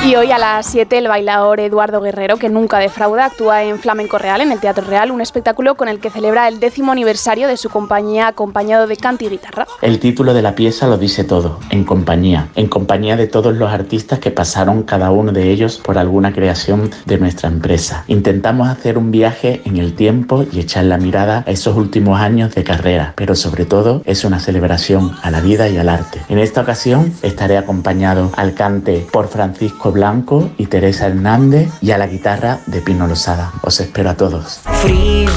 Y 0.05 0.15
hoy 0.15 0.31
a 0.31 0.39
las 0.39 0.67
7 0.67 0.99
el 0.99 1.09
bailador 1.09 1.59
Eduardo 1.59 2.01
Guerrero, 2.01 2.37
que 2.37 2.49
nunca 2.49 2.79
defrauda, 2.79 3.25
actúa 3.25 3.65
en 3.65 3.81
Flamenco 3.81 4.19
Real, 4.19 4.41
en 4.41 4.53
el 4.53 4.61
Teatro 4.61 4.87
Real, 4.87 5.11
un 5.11 5.21
espectáculo 5.21 5.75
con 5.75 5.89
el 5.89 5.99
que 5.99 6.11
celebra 6.11 6.47
el 6.47 6.61
décimo 6.61 6.93
aniversario 6.93 7.49
de 7.49 7.57
su 7.57 7.71
compañía 7.71 8.29
acompañado 8.29 8.87
de 8.87 8.97
canto 8.97 9.25
y 9.25 9.31
guitarra. 9.31 9.67
El 9.83 9.99
título 9.99 10.33
de 10.33 10.43
la 10.43 10.55
pieza 10.55 10.87
lo 10.87 10.97
dice 10.97 11.25
todo, 11.25 11.59
en 11.71 11.83
compañía, 11.83 12.49
en 12.55 12.69
compañía 12.69 13.17
de 13.17 13.27
todos 13.27 13.57
los 13.57 13.73
artistas 13.73 14.21
que 14.21 14.31
pasaron 14.31 14.85
cada 14.85 15.11
uno 15.11 15.33
de 15.33 15.51
ellos 15.51 15.81
por 15.83 15.99
alguna 15.99 16.33
creación 16.33 16.91
de 17.05 17.19
nuestra 17.19 17.49
empresa. 17.49 18.05
Intentamos 18.07 18.69
hacer 18.69 18.99
un 18.99 19.11
viaje 19.11 19.63
en 19.65 19.77
el 19.77 19.95
tiempo 19.95 20.45
y 20.53 20.61
echar 20.61 20.85
la 20.85 20.99
mirada 20.99 21.43
a 21.47 21.51
esos 21.51 21.77
últimos 21.77 22.21
años 22.21 22.55
de 22.55 22.63
carrera, 22.63 23.13
pero 23.17 23.35
sobre 23.35 23.65
todo 23.65 24.03
es 24.05 24.25
una 24.25 24.39
celebración 24.39 25.17
a 25.23 25.33
la 25.33 25.41
vida 25.41 25.69
y 25.69 25.79
al 25.79 25.89
arte. 25.89 26.21
En 26.29 26.39
esta 26.39 26.61
ocasión 26.61 27.13
estaré 27.23 27.59
acompañado 27.59 28.31
al 28.37 28.55
cante 28.55 29.05
por 29.11 29.27
Francisco 29.27 29.86
Blanco 29.93 30.51
y 30.59 30.67
Teresa 30.67 31.07
Hernández 31.07 31.71
y 31.81 31.91
a 31.91 31.99
la 31.99 32.07
guitarra 32.07 32.61
de 32.67 32.81
Pino 32.81 33.07
Losada. 33.07 33.53
Os 33.63 33.81
espero 33.81 34.11
a 34.11 34.15
todos. 34.15 34.61
Frío, 34.83 35.31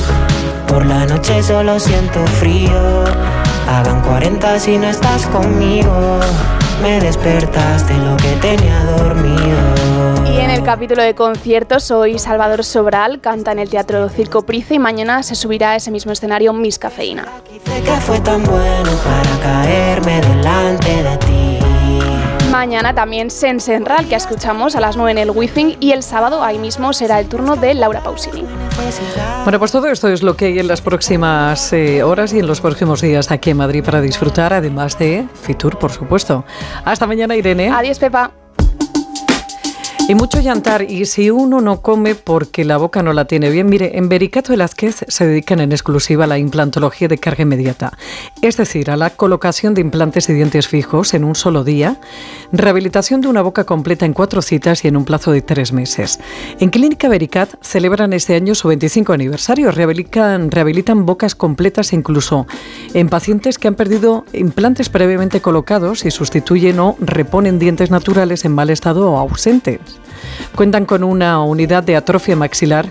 por 0.68 0.86
la 0.86 1.06
noche 1.06 1.42
solo 1.44 1.80
siento 1.80 2.26
frío. 2.40 3.04
Hagan 3.68 4.02
40 4.02 4.60
si 4.60 4.78
no 4.78 4.88
estás 4.88 5.26
conmigo. 5.28 6.20
Me 6.82 7.00
despertaste 7.00 7.94
lo 7.98 8.16
que 8.18 8.36
tenía 8.42 8.84
dormido. 8.86 10.34
Y 10.34 10.40
en 10.40 10.50
el 10.50 10.64
capítulo 10.64 11.04
de 11.04 11.14
conciertos, 11.14 11.92
hoy 11.92 12.18
Salvador 12.18 12.64
Sobral 12.64 13.20
canta 13.20 13.52
en 13.52 13.60
el 13.60 13.70
Teatro 13.70 14.08
Circo 14.10 14.44
Price 14.44 14.74
y 14.74 14.80
mañana 14.80 15.22
se 15.24 15.36
subirá 15.36 15.72
a 15.72 15.76
ese 15.76 15.92
mismo 15.92 16.14
escenario 16.14 16.54
Miss 16.54 16.80
Cafeína. 16.80 17.28
Que 17.66 17.92
fue 18.02 18.20
tan 18.22 18.44
bueno 18.44 18.92
para 19.04 19.40
caerme 19.42 20.22
delante 20.22 21.04
de 21.04 21.18
ti. 21.18 21.49
Mañana 22.52 22.96
también 22.96 23.30
Sensenral, 23.30 24.08
que 24.08 24.16
escuchamos 24.16 24.76
a 24.76 24.80
las 24.80 24.98
9 24.98 25.12
en 25.12 25.18
el 25.20 25.30
Wizzing, 25.30 25.78
y 25.80 25.92
el 25.92 26.02
sábado 26.02 26.44
ahí 26.44 26.58
mismo 26.58 26.94
será 26.94 27.20
el 27.20 27.28
turno 27.28 27.56
de 27.56 27.76
Laura 27.76 28.02
Pausini. 28.02 28.44
Bueno, 29.44 29.60
pues 29.60 29.72
todo 29.72 29.88
esto 29.88 30.08
es 30.08 30.24
lo 30.24 30.36
que 30.36 30.46
hay 30.46 30.60
en 30.60 30.68
las 30.68 30.82
próximas 30.82 31.72
eh, 31.74 32.02
horas 32.02 32.34
y 32.34 32.40
en 32.40 32.48
los 32.48 32.60
próximos 32.60 33.02
días 33.02 33.30
aquí 33.30 33.52
en 33.52 33.58
Madrid 33.58 33.84
para 33.84 34.02
disfrutar, 34.02 34.54
además 34.54 34.98
de 34.98 35.28
Fitur, 35.44 35.78
por 35.78 35.92
supuesto. 35.92 36.44
Hasta 36.86 37.06
mañana, 37.06 37.36
Irene. 37.36 37.70
Adiós, 37.70 38.00
Pepa. 38.00 38.32
Y 40.10 40.16
mucho 40.16 40.40
llantar, 40.40 40.90
y 40.90 41.06
si 41.06 41.30
uno 41.30 41.62
no 41.62 41.84
come 41.84 42.16
porque 42.16 42.66
la 42.66 42.78
boca 42.78 43.04
no 43.04 43.14
la 43.14 43.26
tiene 43.26 43.52
bien, 43.52 43.70
mire, 43.70 43.96
en 44.00 44.10
Vericato 44.10 44.54
Velázquez 44.54 45.06
se 45.08 45.28
dedican 45.28 45.60
en 45.60 45.72
exclusiva 45.72 46.24
a 46.24 46.28
la 46.28 46.40
implantología 46.40 47.08
de 47.08 47.20
carga 47.20 47.44
inmediata, 47.44 47.96
es 48.42 48.58
decir, 48.58 48.90
a 48.90 48.98
la 48.98 49.12
colocación 49.12 49.76
de 49.76 49.82
implantes 49.82 50.28
y 50.28 50.34
dientes 50.34 50.68
fijos 50.68 51.14
en 51.14 51.24
un 51.24 51.36
solo 51.36 51.64
día, 51.64 52.02
rehabilitación 52.52 53.22
de 53.22 53.28
una 53.28 53.44
boca 53.44 53.66
completa 53.66 54.08
en 54.08 54.14
cuatro 54.14 54.42
citas 54.42 54.84
y 54.84 54.88
en 54.88 54.98
un 54.98 55.06
plazo 55.06 55.32
de 55.32 55.44
tres 55.44 55.74
meses. 55.74 56.20
En 56.60 56.72
Clínica 56.72 57.08
Vericat 57.08 57.54
celebran 57.62 58.12
este 58.14 58.34
año 58.34 58.56
su 58.56 58.68
25 58.68 59.14
aniversario, 59.14 59.70
rehabilitan 59.70 61.06
bocas 61.06 61.36
completas 61.36 61.94
incluso 61.94 62.48
en 62.96 63.10
pacientes 63.10 63.60
que 63.60 63.68
han 63.68 63.76
perdido 63.76 64.26
implantes 64.34 64.90
previamente 64.90 65.40
colocados 65.40 66.04
y 66.04 66.10
sustituyen 66.10 66.80
o 66.80 66.96
reponen 67.00 67.60
dientes 67.60 67.92
naturales 67.92 68.44
en 68.44 68.54
mal 68.54 68.72
estado 68.72 69.12
o 69.12 69.20
ausentes. 69.20 69.99
Cuentan 70.56 70.86
con 70.86 71.04
una 71.04 71.42
unidad 71.42 71.84
de 71.84 71.96
atrofia 71.96 72.36
maxilar 72.36 72.88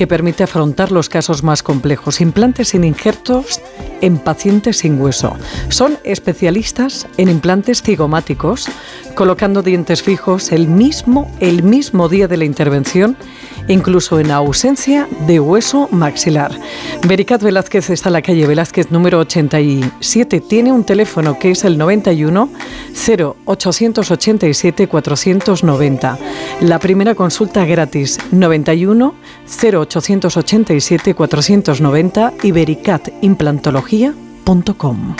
que 0.00 0.06
permite 0.06 0.44
afrontar 0.44 0.92
los 0.92 1.10
casos 1.10 1.42
más 1.42 1.62
complejos, 1.62 2.22
implantes 2.22 2.68
sin 2.68 2.84
injertos 2.84 3.60
en 4.00 4.16
pacientes 4.16 4.78
sin 4.78 4.98
hueso. 4.98 5.36
Son 5.68 5.98
especialistas 6.04 7.06
en 7.18 7.28
implantes 7.28 7.82
cigomáticos, 7.82 8.70
colocando 9.14 9.62
dientes 9.62 10.02
fijos 10.02 10.52
el 10.52 10.68
mismo, 10.68 11.30
el 11.40 11.62
mismo 11.62 12.08
día 12.08 12.28
de 12.28 12.38
la 12.38 12.46
intervención, 12.46 13.14
incluso 13.68 14.18
en 14.18 14.30
ausencia 14.30 15.06
de 15.26 15.38
hueso 15.38 15.88
maxilar. 15.92 16.50
Vericat 17.06 17.42
Velázquez 17.42 17.90
está 17.90 18.08
en 18.08 18.14
la 18.14 18.22
calle 18.22 18.46
Velázquez 18.46 18.90
número 18.90 19.18
87. 19.18 20.40
Tiene 20.40 20.72
un 20.72 20.84
teléfono 20.84 21.38
que 21.38 21.50
es 21.50 21.64
el 21.64 21.76
91 21.76 22.48
0887 23.06 24.88
490. 24.88 26.18
La 26.62 26.78
primera 26.78 27.14
consulta 27.14 27.66
gratis 27.66 28.18
91 28.32 29.14
0887 29.50 31.14
490 31.14 32.34
y 32.42 32.52
vericatimplantología.com. 32.52 35.16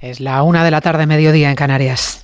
Es 0.00 0.20
la 0.20 0.42
una 0.42 0.62
de 0.62 0.70
la 0.70 0.82
tarde, 0.82 1.06
mediodía 1.06 1.48
en 1.48 1.56
Canarias. 1.56 2.20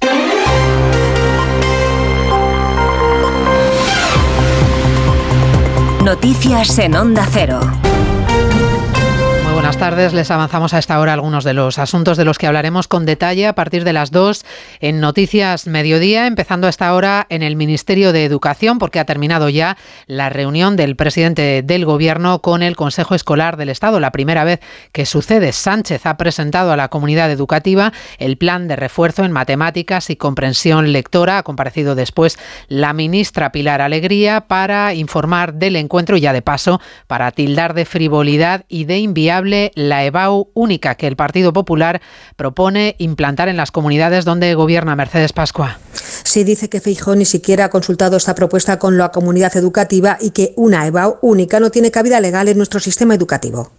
Noticias 6.04 6.78
en 6.78 6.94
Onda 6.94 7.26
Cero. 7.30 7.60
Buenas 9.70 9.88
tardes. 9.88 10.12
Les 10.12 10.32
avanzamos 10.32 10.74
a 10.74 10.80
esta 10.80 10.98
hora 10.98 11.12
algunos 11.12 11.44
de 11.44 11.54
los 11.54 11.78
asuntos 11.78 12.16
de 12.16 12.24
los 12.24 12.38
que 12.38 12.48
hablaremos 12.48 12.88
con 12.88 13.06
detalle 13.06 13.46
a 13.46 13.54
partir 13.54 13.84
de 13.84 13.92
las 13.92 14.10
2 14.10 14.44
en 14.80 14.98
Noticias 14.98 15.68
Mediodía, 15.68 16.26
empezando 16.26 16.66
a 16.66 16.70
esta 16.70 16.92
hora 16.92 17.28
en 17.30 17.44
el 17.44 17.54
Ministerio 17.54 18.12
de 18.12 18.24
Educación, 18.24 18.80
porque 18.80 18.98
ha 18.98 19.04
terminado 19.04 19.48
ya 19.48 19.76
la 20.08 20.28
reunión 20.28 20.74
del 20.74 20.96
presidente 20.96 21.62
del 21.62 21.84
Gobierno 21.84 22.40
con 22.40 22.64
el 22.64 22.74
Consejo 22.74 23.14
Escolar 23.14 23.56
del 23.56 23.68
Estado. 23.68 24.00
La 24.00 24.10
primera 24.10 24.42
vez 24.42 24.58
que 24.90 25.06
sucede, 25.06 25.52
Sánchez 25.52 26.04
ha 26.04 26.16
presentado 26.16 26.72
a 26.72 26.76
la 26.76 26.88
comunidad 26.88 27.30
educativa 27.30 27.92
el 28.18 28.38
plan 28.38 28.66
de 28.66 28.74
refuerzo 28.74 29.24
en 29.24 29.30
matemáticas 29.30 30.10
y 30.10 30.16
comprensión 30.16 30.92
lectora. 30.92 31.38
Ha 31.38 31.42
comparecido 31.44 31.94
después 31.94 32.40
la 32.66 32.92
ministra 32.92 33.52
Pilar 33.52 33.82
Alegría 33.82 34.48
para 34.48 34.94
informar 34.94 35.54
del 35.54 35.76
encuentro 35.76 36.16
y 36.16 36.22
ya 36.22 36.32
de 36.32 36.42
paso 36.42 36.80
para 37.06 37.30
tildar 37.30 37.74
de 37.74 37.84
frivolidad 37.84 38.64
y 38.68 38.84
de 38.86 38.98
inviable 38.98 39.59
la 39.74 40.04
EBAU 40.04 40.48
única 40.54 40.94
que 40.94 41.06
el 41.06 41.16
Partido 41.16 41.52
Popular 41.52 42.00
propone 42.36 42.96
implantar 42.98 43.48
en 43.48 43.56
las 43.56 43.70
comunidades 43.70 44.24
donde 44.24 44.54
gobierna 44.54 44.96
Mercedes 44.96 45.32
Pascua. 45.32 45.78
Sí 46.24 46.44
dice 46.44 46.68
que 46.68 46.80
Feijóo 46.80 47.14
ni 47.14 47.24
siquiera 47.24 47.66
ha 47.66 47.70
consultado 47.70 48.16
esta 48.16 48.34
propuesta 48.34 48.78
con 48.78 48.98
la 48.98 49.10
comunidad 49.10 49.56
educativa 49.56 50.16
y 50.20 50.30
que 50.30 50.52
una 50.56 50.86
EBAU 50.86 51.18
única 51.22 51.60
no 51.60 51.70
tiene 51.70 51.90
cabida 51.90 52.20
legal 52.20 52.48
en 52.48 52.56
nuestro 52.56 52.80
sistema 52.80 53.14
educativo. 53.14 53.70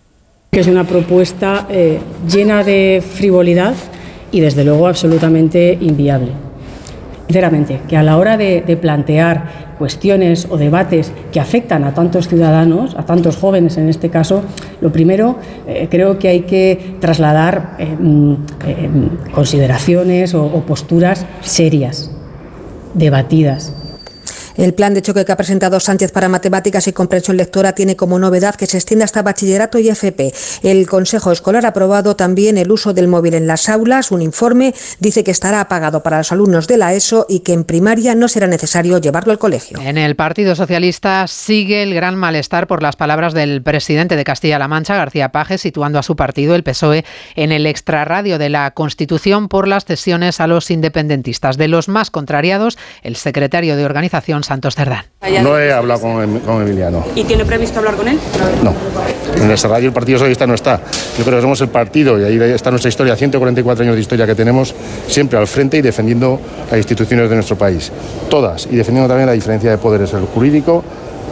Que 0.52 0.60
es 0.60 0.68
una 0.68 0.86
propuesta 0.86 1.68
eh, 1.70 2.00
llena 2.28 2.64
de 2.64 3.04
frivolidad 3.16 3.74
y 4.32 4.42
desde 4.42 4.64
luego 4.64 4.88
absolutamente 4.88 5.78
inviable. 5.80 6.32
Sinceramente, 7.28 7.82
que 7.88 7.96
a 7.96 8.04
la 8.04 8.18
hora 8.18 8.38
de, 8.38 8.62
de 8.62 8.78
plantear 8.78 9.71
cuestiones 9.82 10.46
o 10.48 10.62
debates 10.62 11.10
que 11.34 11.40
afectan 11.40 11.82
a 11.86 11.96
tantos 11.98 12.28
ciudadanos, 12.30 12.94
a 12.94 13.02
tantos 13.02 13.36
jóvenes 13.36 13.82
en 13.82 13.90
este 13.90 14.14
caso, 14.14 14.44
lo 14.80 14.92
primero 14.92 15.38
eh, 15.66 15.88
creo 15.90 16.20
que 16.20 16.28
hay 16.28 16.42
que 16.42 16.98
trasladar 17.00 17.78
eh, 17.80 17.98
eh, 18.68 18.90
consideraciones 19.34 20.36
o, 20.36 20.46
o 20.46 20.62
posturas 20.70 21.26
serias, 21.42 22.12
debatidas. 22.94 23.74
El 24.62 24.76
plan 24.76 24.94
de 24.94 25.02
choque 25.02 25.26
que 25.26 25.32
ha 25.32 25.38
presentado 25.38 25.80
Sánchez 25.80 26.12
para 26.12 26.30
matemáticas 26.30 26.88
y 26.88 26.94
comprensión 26.94 27.36
lectora 27.36 27.74
tiene 27.74 27.96
como 27.96 28.20
novedad 28.20 28.54
que 28.54 28.68
se 28.68 28.78
extiende 28.78 29.04
hasta 29.04 29.24
bachillerato 29.24 29.80
y 29.80 29.90
FP. 29.90 30.32
El 30.62 30.88
Consejo 30.88 31.32
Escolar 31.32 31.66
ha 31.66 31.70
aprobado 31.70 32.16
también 32.16 32.60
el 32.60 32.72
uso 32.72 32.94
del 32.94 33.08
móvil 33.08 33.34
en 33.34 33.48
las 33.48 33.70
aulas. 33.70 34.12
Un 34.12 34.22
informe 34.22 34.76
dice 35.00 35.24
que 35.24 35.32
estará 35.32 35.62
apagado 35.62 36.04
para 36.04 36.20
los 36.20 36.32
alumnos 36.32 36.68
de 36.68 36.78
la 36.78 36.94
ESO 36.94 37.26
y 37.28 37.40
que 37.40 37.54
en 37.54 37.64
primaria 37.64 38.14
no 38.14 38.28
será 38.28 38.46
necesario 38.46 39.00
llevarlo 39.00 39.32
al 39.32 39.40
colegio. 39.40 39.80
En 39.82 39.98
el 39.98 40.16
Partido 40.16 40.54
Socialista 40.56 41.26
sigue 41.26 41.82
el 41.82 41.96
gran 41.96 42.16
malestar 42.16 42.68
por 42.68 42.84
las 42.84 42.96
palabras 42.96 43.34
del 43.34 43.64
presidente 43.64 44.16
de 44.16 44.24
Castilla-La 44.24 44.68
Mancha, 44.68 44.96
García 44.96 45.30
Paje, 45.30 45.58
situando 45.58 45.98
a 45.98 46.04
su 46.04 46.16
partido, 46.16 46.54
el 46.54 46.62
PSOE, 46.62 47.04
en 47.36 47.52
el 47.52 47.66
extrarradio 47.66 48.38
de 48.38 48.50
la 48.50 48.70
Constitución 48.76 49.48
por 49.48 49.68
las 49.68 49.86
cesiones 49.86 50.40
a 50.40 50.46
los 50.46 50.70
independentistas. 50.70 51.58
De 51.58 51.68
los 51.68 51.90
más 51.90 52.12
contrariados, 52.12 52.78
el 53.02 53.16
secretario 53.16 53.76
de 53.76 53.86
organización 53.86 54.44
Santos 54.52 54.76
Cerdán. 54.76 55.06
No 55.44 55.58
he 55.58 55.72
hablado 55.72 56.02
con, 56.02 56.40
con, 56.40 56.62
Emiliano. 56.62 57.06
¿Y 57.16 57.24
tiene 57.24 57.46
previsto 57.46 57.80
hablar 57.80 57.96
con 57.96 58.06
él? 58.10 58.20
No. 58.62 58.74
En 59.42 59.50
esa 59.50 59.70
radio 59.70 59.88
el 59.88 59.94
Partido 59.94 60.18
Socialista 60.18 60.46
no 60.46 60.56
está. 60.56 60.82
Yo 61.18 61.24
creo 61.24 61.38
que 61.38 61.42
somos 61.42 61.62
el 61.62 61.70
partido, 61.70 62.20
y 62.20 62.26
ahí 62.26 62.52
está 62.52 62.70
nuestra 62.70 62.90
historia, 62.90 63.16
144 63.16 63.86
años 63.86 63.96
de 63.96 64.02
historia 64.02 64.26
que 64.26 64.36
tenemos, 64.36 64.76
siempre 65.08 65.40
al 65.40 65.48
frente 65.48 65.78
y 65.78 65.82
defendiendo 65.82 66.38
las 66.70 66.78
instituciones 66.78 67.30
de 67.30 67.36
nuestro 67.36 67.58
país. 67.58 67.94
Todas. 68.30 68.68
Y 68.70 68.76
defendiendo 68.76 69.08
también 69.08 69.28
la 69.28 69.32
diferencia 69.32 69.72
de 69.72 69.78
poderes, 69.78 70.12
el 70.12 70.26
jurídico, 70.26 70.84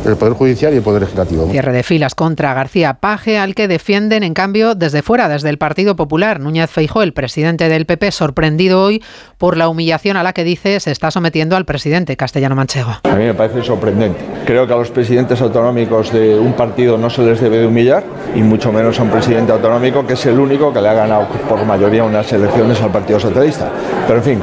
el 0.06 0.16
Poder 0.18 0.34
Judicial 0.34 0.74
y 0.74 0.78
el 0.78 0.84
Poder 0.84 1.02
Legislativo. 1.02 1.47
Cierre 1.50 1.72
de 1.72 1.84
filas 1.84 2.16
contra 2.16 2.54
García 2.54 2.95
Paje, 2.95 3.38
al 3.38 3.56
que 3.56 3.68
defienden, 3.68 4.24
en 4.24 4.34
cambio, 4.34 4.76
desde 4.76 5.02
fuera, 5.02 5.30
desde 5.30 5.50
el 5.50 5.58
Partido 5.58 5.95
Popular. 5.95 6.39
Núñez 6.39 6.70
Feijó, 6.70 7.02
el 7.02 7.14
presidente 7.14 7.70
del 7.70 7.86
PP, 7.86 8.12
sorprendido 8.12 8.84
hoy 8.84 9.04
por 9.38 9.58
la 9.58 9.70
humillación 9.70 10.18
a 10.18 10.24
la 10.24 10.34
que 10.34 10.43
dice 10.43 10.80
se 10.80 10.91
está 10.91 11.12
sometiendo 11.12 11.56
al 11.56 11.66
presidente 11.66 12.16
castellano 12.18 12.56
manchego. 12.56 12.91
A 13.04 13.16
mí 13.16 13.26
me 13.26 13.34
parece 13.34 13.64
sorprendente. 13.64 14.20
Creo 14.45 14.68
que 14.68 14.74
a 14.74 14.78
los 14.78 14.91
presidentes 14.91 15.41
autonómicos 15.41 16.12
de 16.12 16.38
un 16.38 16.54
partido 16.54 16.97
no 16.97 17.10
se 17.10 17.22
les 17.22 17.39
debe 17.39 17.60
de 17.60 17.68
humillar, 17.68 18.04
y 18.36 18.41
mucho 18.41 18.72
menos 18.72 19.00
a 19.00 19.04
un 19.04 19.10
presidente 19.10 19.52
autonómico 19.52 20.06
que 20.06 20.14
es 20.14 20.26
el 20.26 20.39
único 20.39 20.74
que 20.74 20.82
le 20.82 20.89
ha 20.89 20.93
ganado 20.93 21.28
por 21.47 21.64
mayoría 21.66 22.04
unas 22.04 22.32
elecciones 22.32 22.82
al 22.82 22.91
Partido 22.91 23.20
Socialista. 23.20 23.70
Pero 24.08 24.20
en 24.20 24.26
fin, 24.26 24.39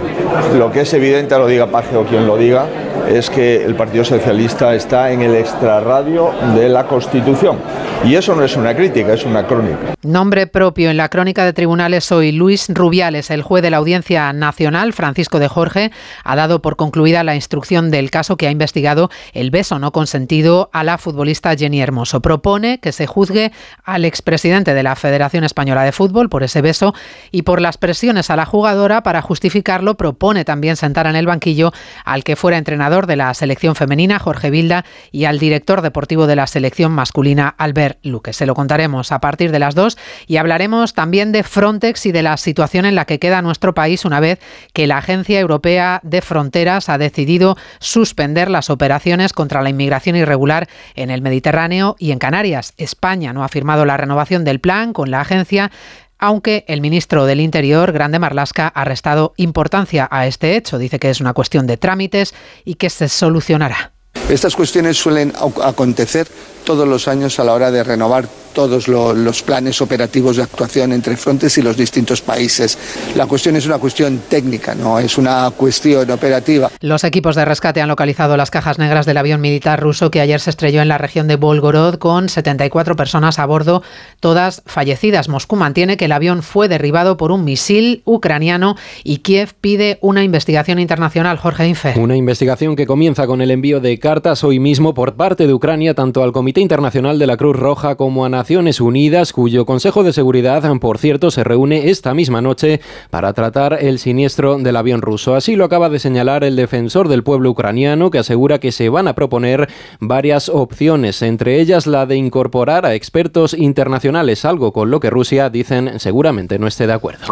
lo 0.58 0.70
que 0.70 0.80
es 0.80 0.94
evidente, 0.94 1.36
lo 1.36 1.46
diga 1.46 1.66
Paje 1.66 1.96
o 1.96 2.04
quien 2.04 2.26
lo 2.26 2.36
diga, 2.36 2.66
es 3.08 3.30
que 3.30 3.64
el 3.64 3.74
Partido 3.74 4.04
Socialista 4.04 4.74
está 4.74 5.10
en 5.10 5.22
el 5.22 5.34
extrarradio 5.34 6.32
de 6.54 6.68
la 6.68 6.86
Constitución. 6.86 7.56
Y 8.04 8.14
eso 8.14 8.36
no 8.36 8.44
es 8.44 8.56
una 8.56 8.74
crítica, 8.76 9.14
es 9.14 9.24
una 9.24 9.46
crónica. 9.46 9.94
Nombre 10.02 10.46
propio 10.46 10.90
en 10.90 10.96
la 10.96 11.08
crónica 11.08 11.44
de 11.44 11.52
tribunales 11.52 12.12
hoy, 12.12 12.30
Luis 12.30 12.66
Rubiales, 12.68 13.30
el 13.30 13.42
juez 13.42 13.62
de 13.62 13.70
la 13.70 13.78
Audiencia 13.78 14.32
Nacional, 14.32 14.92
Francisco 14.92 15.40
de 15.40 15.48
Jorge, 15.48 15.90
ha 16.22 16.36
dado 16.36 16.62
por 16.62 16.76
concluida 16.76 17.24
la 17.24 17.34
instrucción 17.34 17.90
del 17.90 18.12
caso 18.12 18.36
que 18.36 18.46
ha 18.46 18.52
investigado 18.52 19.10
el 19.32 19.50
beso 19.50 19.80
no 19.80 19.90
consentido 19.90 20.70
a 20.72 20.84
la 20.84 20.98
futbolista 20.98 21.56
Jenny 21.56 21.80
Hermoso. 21.80 22.20
Propone 22.20 22.78
que 22.78 22.92
se 22.92 23.06
juzgue 23.06 23.50
al 23.84 24.04
expresidente 24.04 24.74
de 24.74 24.82
la 24.84 24.94
Federación 24.94 25.42
Española 25.42 25.82
de 25.82 25.90
Fútbol 25.90 26.28
por 26.28 26.44
ese 26.44 26.62
beso 26.62 26.94
y 27.32 27.42
por 27.42 27.60
las 27.60 27.76
presiones 27.76 28.30
a 28.30 28.36
la 28.36 28.46
jugadora 28.46 29.02
para 29.02 29.22
justificarlo. 29.22 29.96
Propone 29.96 30.44
también 30.44 30.76
sentar 30.76 31.08
en 31.08 31.16
el 31.16 31.26
banquillo 31.26 31.72
al 32.04 32.22
que 32.22 32.36
fuera 32.36 32.58
entrenador 32.58 33.08
de 33.08 33.16
la 33.16 33.34
selección 33.34 33.74
femenina, 33.74 34.20
Jorge 34.20 34.50
Vilda, 34.50 34.84
y 35.10 35.24
al 35.24 35.40
director 35.40 35.82
deportivo 35.82 36.28
de 36.28 36.36
la 36.36 36.46
selección 36.46 36.92
masculina, 36.92 37.54
Albert 37.58 37.95
Luque. 38.02 38.32
Se 38.32 38.46
lo 38.46 38.54
contaremos 38.54 39.12
a 39.12 39.20
partir 39.20 39.52
de 39.52 39.58
las 39.58 39.74
dos 39.74 39.98
y 40.26 40.36
hablaremos 40.36 40.94
también 40.94 41.32
de 41.32 41.42
Frontex 41.42 42.06
y 42.06 42.12
de 42.12 42.22
la 42.22 42.36
situación 42.36 42.86
en 42.86 42.94
la 42.94 43.04
que 43.04 43.18
queda 43.18 43.42
nuestro 43.42 43.74
país 43.74 44.04
una 44.04 44.20
vez 44.20 44.38
que 44.72 44.86
la 44.86 44.98
Agencia 44.98 45.40
Europea 45.40 46.00
de 46.02 46.22
Fronteras 46.22 46.88
ha 46.88 46.98
decidido 46.98 47.56
suspender 47.78 48.50
las 48.50 48.70
operaciones 48.70 49.32
contra 49.32 49.62
la 49.62 49.70
inmigración 49.70 50.16
irregular 50.16 50.68
en 50.94 51.10
el 51.10 51.22
Mediterráneo 51.22 51.96
y 51.98 52.12
en 52.12 52.18
Canarias. 52.18 52.74
España 52.76 53.32
no 53.32 53.44
ha 53.44 53.48
firmado 53.48 53.84
la 53.84 53.96
renovación 53.96 54.44
del 54.44 54.60
plan 54.60 54.92
con 54.92 55.10
la 55.10 55.20
agencia 55.20 55.70
aunque 56.18 56.64
el 56.68 56.80
ministro 56.80 57.26
del 57.26 57.40
Interior, 57.40 57.92
Grande 57.92 58.18
Marlasca, 58.18 58.68
ha 58.68 58.84
restado 58.84 59.34
importancia 59.36 60.08
a 60.10 60.26
este 60.26 60.56
hecho. 60.56 60.78
Dice 60.78 60.98
que 60.98 61.10
es 61.10 61.20
una 61.20 61.34
cuestión 61.34 61.66
de 61.66 61.76
trámites 61.76 62.34
y 62.64 62.74
que 62.74 62.90
se 62.90 63.08
solucionará. 63.08 63.92
Estas 64.28 64.56
cuestiones 64.56 64.96
suelen 64.96 65.32
acontecer 65.62 66.26
todos 66.66 66.86
los 66.86 67.08
años 67.08 67.38
a 67.38 67.44
la 67.44 67.54
hora 67.54 67.70
de 67.70 67.82
renovar 67.82 68.28
todos 68.56 68.88
los 68.88 69.42
planes 69.42 69.82
operativos 69.82 70.36
de 70.36 70.42
actuación 70.42 70.92
entre 70.94 71.18
frontes 71.18 71.58
y 71.58 71.62
los 71.62 71.76
distintos 71.76 72.22
países. 72.22 72.78
La 73.14 73.26
cuestión 73.26 73.54
es 73.54 73.66
una 73.66 73.76
cuestión 73.76 74.22
técnica, 74.30 74.74
no 74.74 74.98
es 74.98 75.18
una 75.18 75.50
cuestión 75.54 76.10
operativa. 76.10 76.70
Los 76.80 77.04
equipos 77.04 77.36
de 77.36 77.44
rescate 77.44 77.82
han 77.82 77.88
localizado 77.88 78.34
las 78.38 78.50
cajas 78.50 78.78
negras 78.78 79.04
del 79.04 79.18
avión 79.18 79.42
militar 79.42 79.78
ruso 79.80 80.10
que 80.10 80.22
ayer 80.22 80.40
se 80.40 80.48
estrelló 80.48 80.80
en 80.80 80.88
la 80.88 80.96
región 80.96 81.28
de 81.28 81.36
Volgorod 81.36 81.96
con 81.96 82.30
74 82.30 82.96
personas 82.96 83.38
a 83.38 83.44
bordo, 83.44 83.82
todas 84.20 84.62
fallecidas. 84.64 85.28
Moscú 85.28 85.56
mantiene 85.56 85.98
que 85.98 86.06
el 86.06 86.12
avión 86.12 86.42
fue 86.42 86.66
derribado 86.68 87.18
por 87.18 87.32
un 87.32 87.44
misil 87.44 88.00
ucraniano 88.06 88.76
y 89.04 89.18
Kiev 89.18 89.52
pide 89.60 89.98
una 90.00 90.24
investigación 90.24 90.78
internacional. 90.78 91.36
Jorge 91.36 91.68
Infe. 91.68 91.94
Una 91.98 92.16
investigación 92.16 92.74
que 92.74 92.86
comienza 92.86 93.26
con 93.26 93.42
el 93.42 93.50
envío 93.50 93.80
de 93.80 93.98
cartas 93.98 94.42
hoy 94.44 94.58
mismo 94.58 94.94
por 94.94 95.14
parte 95.14 95.46
de 95.46 95.52
Ucrania 95.52 95.92
tanto 95.92 96.22
al 96.22 96.32
Comité 96.32 96.55
Internacional 96.60 97.18
de 97.18 97.26
la 97.26 97.36
Cruz 97.36 97.56
Roja 97.56 97.96
como 97.96 98.24
a 98.24 98.28
Naciones 98.28 98.80
Unidas, 98.80 99.32
cuyo 99.32 99.66
Consejo 99.66 100.02
de 100.02 100.12
Seguridad, 100.12 100.62
por 100.80 100.98
cierto, 100.98 101.30
se 101.30 101.44
reúne 101.44 101.90
esta 101.90 102.14
misma 102.14 102.40
noche 102.40 102.80
para 103.10 103.32
tratar 103.32 103.78
el 103.80 103.98
siniestro 103.98 104.58
del 104.58 104.76
avión 104.76 105.02
ruso. 105.02 105.34
Así 105.34 105.56
lo 105.56 105.64
acaba 105.64 105.88
de 105.88 105.98
señalar 105.98 106.44
el 106.44 106.56
defensor 106.56 107.08
del 107.08 107.22
pueblo 107.22 107.50
ucraniano, 107.50 108.10
que 108.10 108.18
asegura 108.18 108.58
que 108.58 108.72
se 108.72 108.88
van 108.88 109.08
a 109.08 109.14
proponer 109.14 109.68
varias 110.00 110.48
opciones, 110.48 111.22
entre 111.22 111.60
ellas 111.60 111.86
la 111.86 112.06
de 112.06 112.16
incorporar 112.16 112.86
a 112.86 112.94
expertos 112.94 113.54
internacionales, 113.54 114.44
algo 114.44 114.72
con 114.72 114.90
lo 114.90 115.00
que 115.00 115.10
Rusia, 115.10 115.50
dicen, 115.50 115.98
seguramente 115.98 116.58
no 116.58 116.66
esté 116.66 116.86
de 116.86 116.92
acuerdo. 116.92 117.24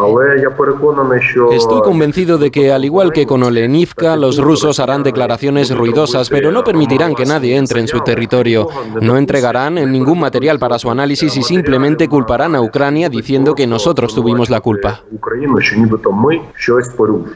Estoy 1.52 1.82
convencido 1.82 2.38
de 2.38 2.50
que, 2.50 2.72
al 2.72 2.84
igual 2.84 3.12
que 3.12 3.26
con 3.26 3.42
Olenivka, 3.42 4.16
los 4.16 4.38
rusos 4.38 4.80
harán 4.80 5.02
declaraciones 5.02 5.74
ruidosas, 5.74 6.28
pero 6.28 6.50
no 6.50 6.64
permitirán 6.64 7.14
que 7.14 7.24
nadie 7.24 7.56
entre 7.56 7.80
en 7.80 7.88
su 7.88 8.00
territorio. 8.00 8.68
Entregarán 9.16 9.74
ningún 9.74 10.20
material 10.20 10.58
para 10.58 10.78
su 10.78 10.90
análisis 10.90 11.36
y 11.36 11.42
simplemente 11.42 12.08
culparán 12.08 12.54
a 12.54 12.60
Ucrania 12.60 13.08
diciendo 13.08 13.54
que 13.54 13.66
nosotros 13.66 14.14
tuvimos 14.14 14.50
la 14.50 14.60
culpa. 14.60 15.02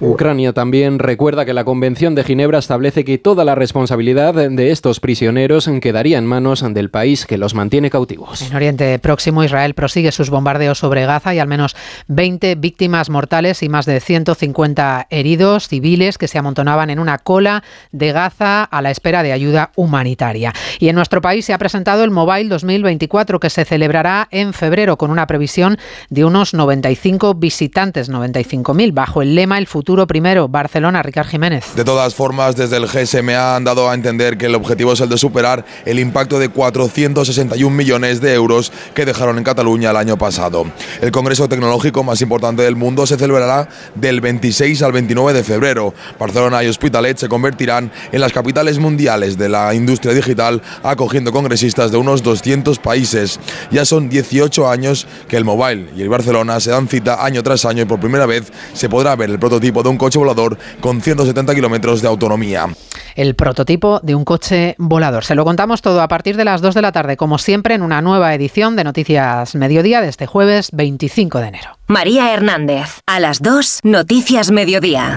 Ucrania 0.00 0.52
también 0.52 0.98
recuerda 0.98 1.44
que 1.44 1.54
la 1.54 1.64
Convención 1.64 2.14
de 2.14 2.24
Ginebra 2.24 2.58
establece 2.58 3.04
que 3.04 3.18
toda 3.18 3.44
la 3.44 3.54
responsabilidad 3.54 4.34
de 4.34 4.70
estos 4.70 5.00
prisioneros 5.00 5.68
quedaría 5.80 6.18
en 6.18 6.26
manos 6.26 6.64
del 6.68 6.90
país 6.90 7.26
que 7.26 7.38
los 7.38 7.54
mantiene 7.54 7.90
cautivos. 7.90 8.42
En 8.42 8.54
Oriente 8.54 8.98
Próximo, 8.98 9.44
Israel 9.44 9.74
prosigue 9.74 10.12
sus 10.12 10.30
bombardeos 10.30 10.78
sobre 10.78 11.06
Gaza 11.06 11.34
y 11.34 11.38
al 11.38 11.48
menos 11.48 11.76
20 12.08 12.54
víctimas 12.56 13.10
mortales 13.10 13.62
y 13.62 13.68
más 13.68 13.86
de 13.86 14.00
150 14.00 15.06
heridos 15.10 15.68
civiles 15.68 16.18
que 16.18 16.28
se 16.28 16.38
amontonaban 16.38 16.90
en 16.90 16.98
una 16.98 17.18
cola 17.18 17.62
de 17.92 18.12
Gaza 18.12 18.64
a 18.64 18.82
la 18.82 18.90
espera 18.90 19.22
de 19.22 19.32
ayuda 19.32 19.72
humanitaria. 19.76 20.52
Y 20.78 20.88
en 20.88 20.96
nuestro 20.96 21.20
país 21.20 21.44
se 21.44 21.52
ha 21.52 21.58
presentado 21.68 22.02
el 22.02 22.10
Mobile 22.10 22.48
2024 22.48 23.40
que 23.40 23.50
se 23.50 23.66
celebrará 23.66 24.26
en 24.30 24.54
febrero 24.54 24.96
con 24.96 25.10
una 25.10 25.26
previsión 25.26 25.76
de 26.08 26.24
unos 26.24 26.54
95 26.54 27.34
visitantes, 27.34 28.10
95.000, 28.10 28.94
bajo 28.94 29.20
el 29.20 29.34
lema 29.34 29.58
El 29.58 29.66
futuro 29.66 30.06
primero, 30.06 30.48
Barcelona, 30.48 31.02
Ricard 31.02 31.26
Jiménez. 31.26 31.74
De 31.76 31.84
todas 31.84 32.14
formas, 32.14 32.56
desde 32.56 32.78
el 32.78 32.86
GSMA 32.86 33.54
han 33.54 33.64
dado 33.64 33.90
a 33.90 33.92
entender 33.92 34.38
que 34.38 34.46
el 34.46 34.54
objetivo 34.54 34.94
es 34.94 35.00
el 35.00 35.10
de 35.10 35.18
superar 35.18 35.66
el 35.84 35.98
impacto 35.98 36.38
de 36.38 36.48
461 36.48 37.76
millones 37.76 38.22
de 38.22 38.32
euros 38.32 38.72
que 38.94 39.04
dejaron 39.04 39.36
en 39.36 39.44
Cataluña 39.44 39.90
el 39.90 39.98
año 39.98 40.16
pasado. 40.16 40.64
El 41.02 41.10
Congreso 41.10 41.50
Tecnológico 41.50 42.02
más 42.02 42.22
importante 42.22 42.62
del 42.62 42.76
mundo 42.76 43.06
se 43.06 43.18
celebrará 43.18 43.68
del 43.94 44.22
26 44.22 44.80
al 44.82 44.92
29 44.92 45.34
de 45.34 45.44
febrero. 45.44 45.92
Barcelona 46.18 46.64
y 46.64 46.68
Hospitalet 46.68 47.18
se 47.18 47.28
convertirán 47.28 47.92
en 48.10 48.22
las 48.22 48.32
capitales 48.32 48.78
mundiales 48.78 49.36
de 49.36 49.50
la 49.50 49.74
industria 49.74 50.14
digital, 50.14 50.62
acogiendo 50.82 51.30
congresistas 51.58 51.90
de 51.90 51.96
unos 51.96 52.22
200 52.22 52.78
países. 52.78 53.40
Ya 53.72 53.84
son 53.84 54.08
18 54.08 54.70
años 54.70 55.08
que 55.26 55.36
el 55.36 55.44
Mobile 55.44 55.90
y 55.96 56.02
el 56.02 56.08
Barcelona 56.08 56.60
se 56.60 56.70
dan 56.70 56.86
cita 56.86 57.24
año 57.24 57.42
tras 57.42 57.64
año 57.64 57.82
y 57.82 57.84
por 57.84 57.98
primera 57.98 58.26
vez 58.26 58.52
se 58.74 58.88
podrá 58.88 59.16
ver 59.16 59.28
el 59.30 59.40
prototipo 59.40 59.82
de 59.82 59.88
un 59.88 59.98
coche 59.98 60.20
volador 60.20 60.56
con 60.80 61.00
170 61.00 61.52
kilómetros 61.56 62.00
de 62.00 62.06
autonomía. 62.06 62.68
El 63.16 63.34
prototipo 63.34 63.98
de 64.04 64.14
un 64.14 64.24
coche 64.24 64.76
volador. 64.78 65.24
Se 65.24 65.34
lo 65.34 65.44
contamos 65.44 65.82
todo 65.82 66.00
a 66.00 66.06
partir 66.06 66.36
de 66.36 66.44
las 66.44 66.60
2 66.60 66.76
de 66.76 66.82
la 66.82 66.92
tarde, 66.92 67.16
como 67.16 67.38
siempre, 67.38 67.74
en 67.74 67.82
una 67.82 68.02
nueva 68.02 68.32
edición 68.34 68.76
de 68.76 68.84
Noticias 68.84 69.56
Mediodía 69.56 70.00
de 70.00 70.08
este 70.08 70.26
jueves 70.26 70.70
25 70.72 71.40
de 71.40 71.48
enero. 71.48 71.70
María 71.88 72.32
Hernández, 72.32 73.00
a 73.06 73.18
las 73.18 73.42
2, 73.42 73.80
Noticias 73.82 74.52
Mediodía. 74.52 75.16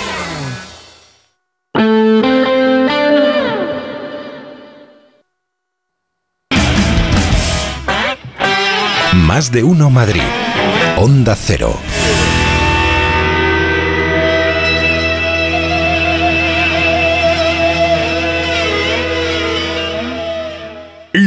Más 9.41 9.51
de 9.51 9.63
uno 9.63 9.89
Madrid. 9.89 10.21
Onda 10.97 11.35
Cero. 11.35 11.79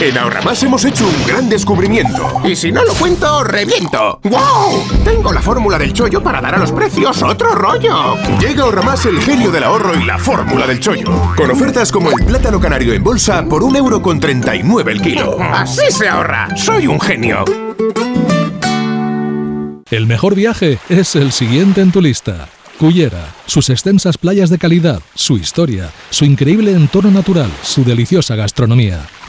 En 0.00 0.18
Ahorramás 0.18 0.62
hemos 0.62 0.84
hecho 0.84 1.06
un 1.06 1.26
gran 1.26 1.48
descubrimiento. 1.48 2.40
Y 2.44 2.56
si 2.56 2.72
no 2.72 2.84
lo 2.84 2.92
cuento, 2.94 3.44
reviento. 3.44 4.20
¡Wow! 4.24 5.04
Tengo 5.04 5.32
la 5.32 5.40
fórmula 5.40 5.78
del 5.78 5.92
chollo 5.92 6.22
para 6.22 6.40
dar 6.40 6.56
a 6.56 6.58
los 6.58 6.72
precios 6.72 7.22
otro 7.22 7.54
rollo. 7.54 8.16
Llega 8.38 8.64
Ahorramás 8.64 9.06
el 9.06 9.20
genio 9.20 9.50
del 9.50 9.64
ahorro 9.64 9.98
y 9.98 10.04
la 10.04 10.18
fórmula 10.18 10.66
del 10.66 10.80
chollo. 10.80 11.34
Con 11.36 11.50
ofertas 11.50 11.92
como 11.92 12.10
el 12.10 12.24
plátano 12.26 12.60
canario 12.60 12.92
en 12.92 13.02
bolsa 13.02 13.44
por 13.44 13.62
un 13.62 13.76
euro 13.76 14.02
con 14.02 14.20
39 14.20 14.92
el 14.92 15.00
kilo. 15.00 15.38
Así 15.40 15.90
se 15.90 16.08
ahorra. 16.08 16.48
Soy 16.56 16.86
un 16.86 17.00
genio. 17.00 17.44
El 19.90 20.06
mejor 20.06 20.34
viaje 20.34 20.78
es 20.88 21.14
el 21.16 21.32
siguiente 21.32 21.80
en 21.80 21.92
tu 21.92 22.02
lista. 22.02 22.48
Cullera, 22.78 23.34
sus 23.46 23.70
extensas 23.70 24.18
playas 24.18 24.50
de 24.50 24.58
calidad, 24.58 25.00
su 25.14 25.38
historia, 25.38 25.90
su 26.10 26.26
increíble 26.26 26.72
entorno 26.72 27.10
natural, 27.10 27.50
su 27.62 27.84
deliciosa 27.84 28.36
gastronomía. 28.36 29.00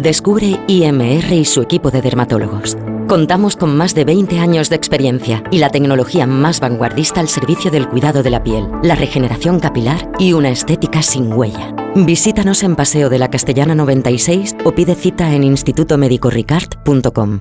Descubre 0.00 0.58
IMR 0.68 1.34
y 1.34 1.44
su 1.44 1.60
equipo 1.60 1.90
de 1.90 2.00
dermatólogos. 2.00 2.78
Contamos 3.08 3.56
con 3.56 3.76
más 3.76 3.94
de 3.94 4.06
20 4.06 4.38
años 4.38 4.70
de 4.70 4.76
experiencia 4.76 5.42
y 5.50 5.58
la 5.58 5.68
tecnología 5.68 6.26
más 6.26 6.60
vanguardista 6.60 7.20
al 7.20 7.28
servicio 7.28 7.70
del 7.70 7.86
cuidado 7.88 8.22
de 8.22 8.30
la 8.30 8.42
piel, 8.42 8.68
la 8.82 8.94
regeneración 8.94 9.60
capilar 9.60 10.10
y 10.18 10.32
una 10.32 10.48
estética 10.48 11.02
sin 11.02 11.30
huella. 11.30 11.74
Visítanos 11.94 12.62
en 12.62 12.74
Paseo 12.74 13.10
de 13.10 13.18
la 13.18 13.28
Castellana 13.28 13.74
96 13.74 14.56
o 14.64 14.72
pide 14.72 14.94
cita 14.94 15.34
en 15.34 15.44
institutomedicoricard.com. 15.44 17.40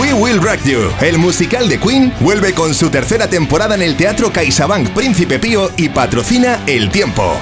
We 0.00 0.14
Will 0.14 0.40
Rock 0.40 0.62
You, 0.66 0.82
el 1.00 1.18
musical 1.18 1.68
de 1.68 1.80
Queen, 1.80 2.12
vuelve 2.20 2.52
con 2.52 2.74
su 2.74 2.90
tercera 2.90 3.26
temporada 3.26 3.74
en 3.74 3.82
el 3.82 3.96
Teatro 3.96 4.30
CaixaBank 4.30 4.90
Príncipe 4.90 5.40
Pío 5.40 5.68
y 5.76 5.88
patrocina 5.88 6.62
El 6.68 6.90
Tiempo. 6.90 7.36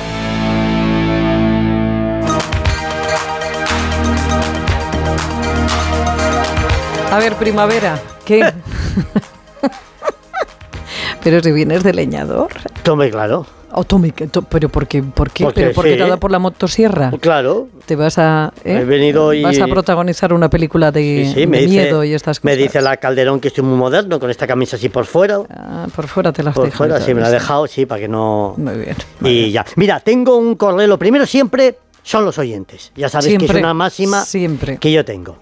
A 7.11 7.19
ver, 7.19 7.35
primavera, 7.37 8.01
¿qué? 8.25 8.41
Pero 11.23 11.41
si 11.43 11.51
vienes 11.53 11.83
de 11.83 11.93
leñador. 11.93 12.49
Tome, 12.83 13.11
claro. 13.11 13.47
O 13.73 13.83
tome, 13.85 14.13
que 14.13 14.27
to- 14.29 14.43
pero 14.43 14.69
¿por 14.69 14.87
qué? 14.87 15.03
¿Por 15.03 15.31
qué? 15.31 15.45
Porque 15.45 15.61
¿Pero 15.61 15.75
porque 15.75 15.91
sí. 15.93 15.97
te 15.97 16.03
ha 16.05 16.07
dado 16.07 16.21
por 16.21 16.31
la 16.31 16.39
motosierra? 16.39 17.11
Claro. 17.21 17.69
Te 17.85 17.97
vas 17.97 18.17
a 18.17 18.53
¿eh? 18.65 18.79
He 18.81 18.85
venido 18.85 19.35
y- 19.35 19.43
vas 19.43 19.59
a 19.61 19.67
protagonizar 19.67 20.33
una 20.33 20.49
película 20.49 20.93
de, 20.93 21.25
Sí, 21.27 21.35
sí, 21.35 21.41
de 21.41 21.47
me 21.49 21.59
dice, 21.59 21.71
miedo 21.83 22.05
y 22.05 22.15
estas 22.15 22.43
me 22.45 22.53
cosas. 22.53 22.63
dice 22.63 22.81
la 22.81 22.97
Calderón 22.99 23.41
que 23.41 23.49
estoy 23.49 23.65
muy 23.65 23.77
moderno 23.77 24.21
con 24.21 24.31
esta 24.31 24.47
camisa 24.47 24.77
así 24.77 24.89
por 24.89 25.05
fuera. 25.05 25.41
Ah, 25.51 25.89
por 25.95 26.07
fuera 26.07 26.33
te 26.33 26.43
las 26.45 26.55
Por 26.55 26.67
dejo 26.67 26.75
y 26.75 26.77
fuera, 26.89 27.01
sí, 27.01 27.13
me 27.13 27.21
la 27.21 27.27
eso. 27.27 27.35
dejado, 27.35 27.67
sí, 27.67 27.87
para 27.87 28.01
que 28.01 28.09
no... 28.09 28.55
Muy 28.57 28.77
bien. 28.77 28.97
Y 29.23 29.51
ya. 29.51 29.65
Mira, 29.75 29.99
tengo 30.01 30.37
un 30.37 30.55
correo. 30.55 30.87
Lo 30.87 30.99
primero 30.99 31.27
siempre 31.27 31.77
son 32.03 32.25
los 32.25 32.39
oyentes. 32.39 32.93
Ya 32.95 33.09
sabes 33.09 33.37
que 33.37 33.45
es 33.45 33.51
una 33.51 33.75
máxima 33.75 34.25
siempre. 34.25 34.79
que 34.79 34.93
yo 34.93 35.05
tengo. 35.05 35.37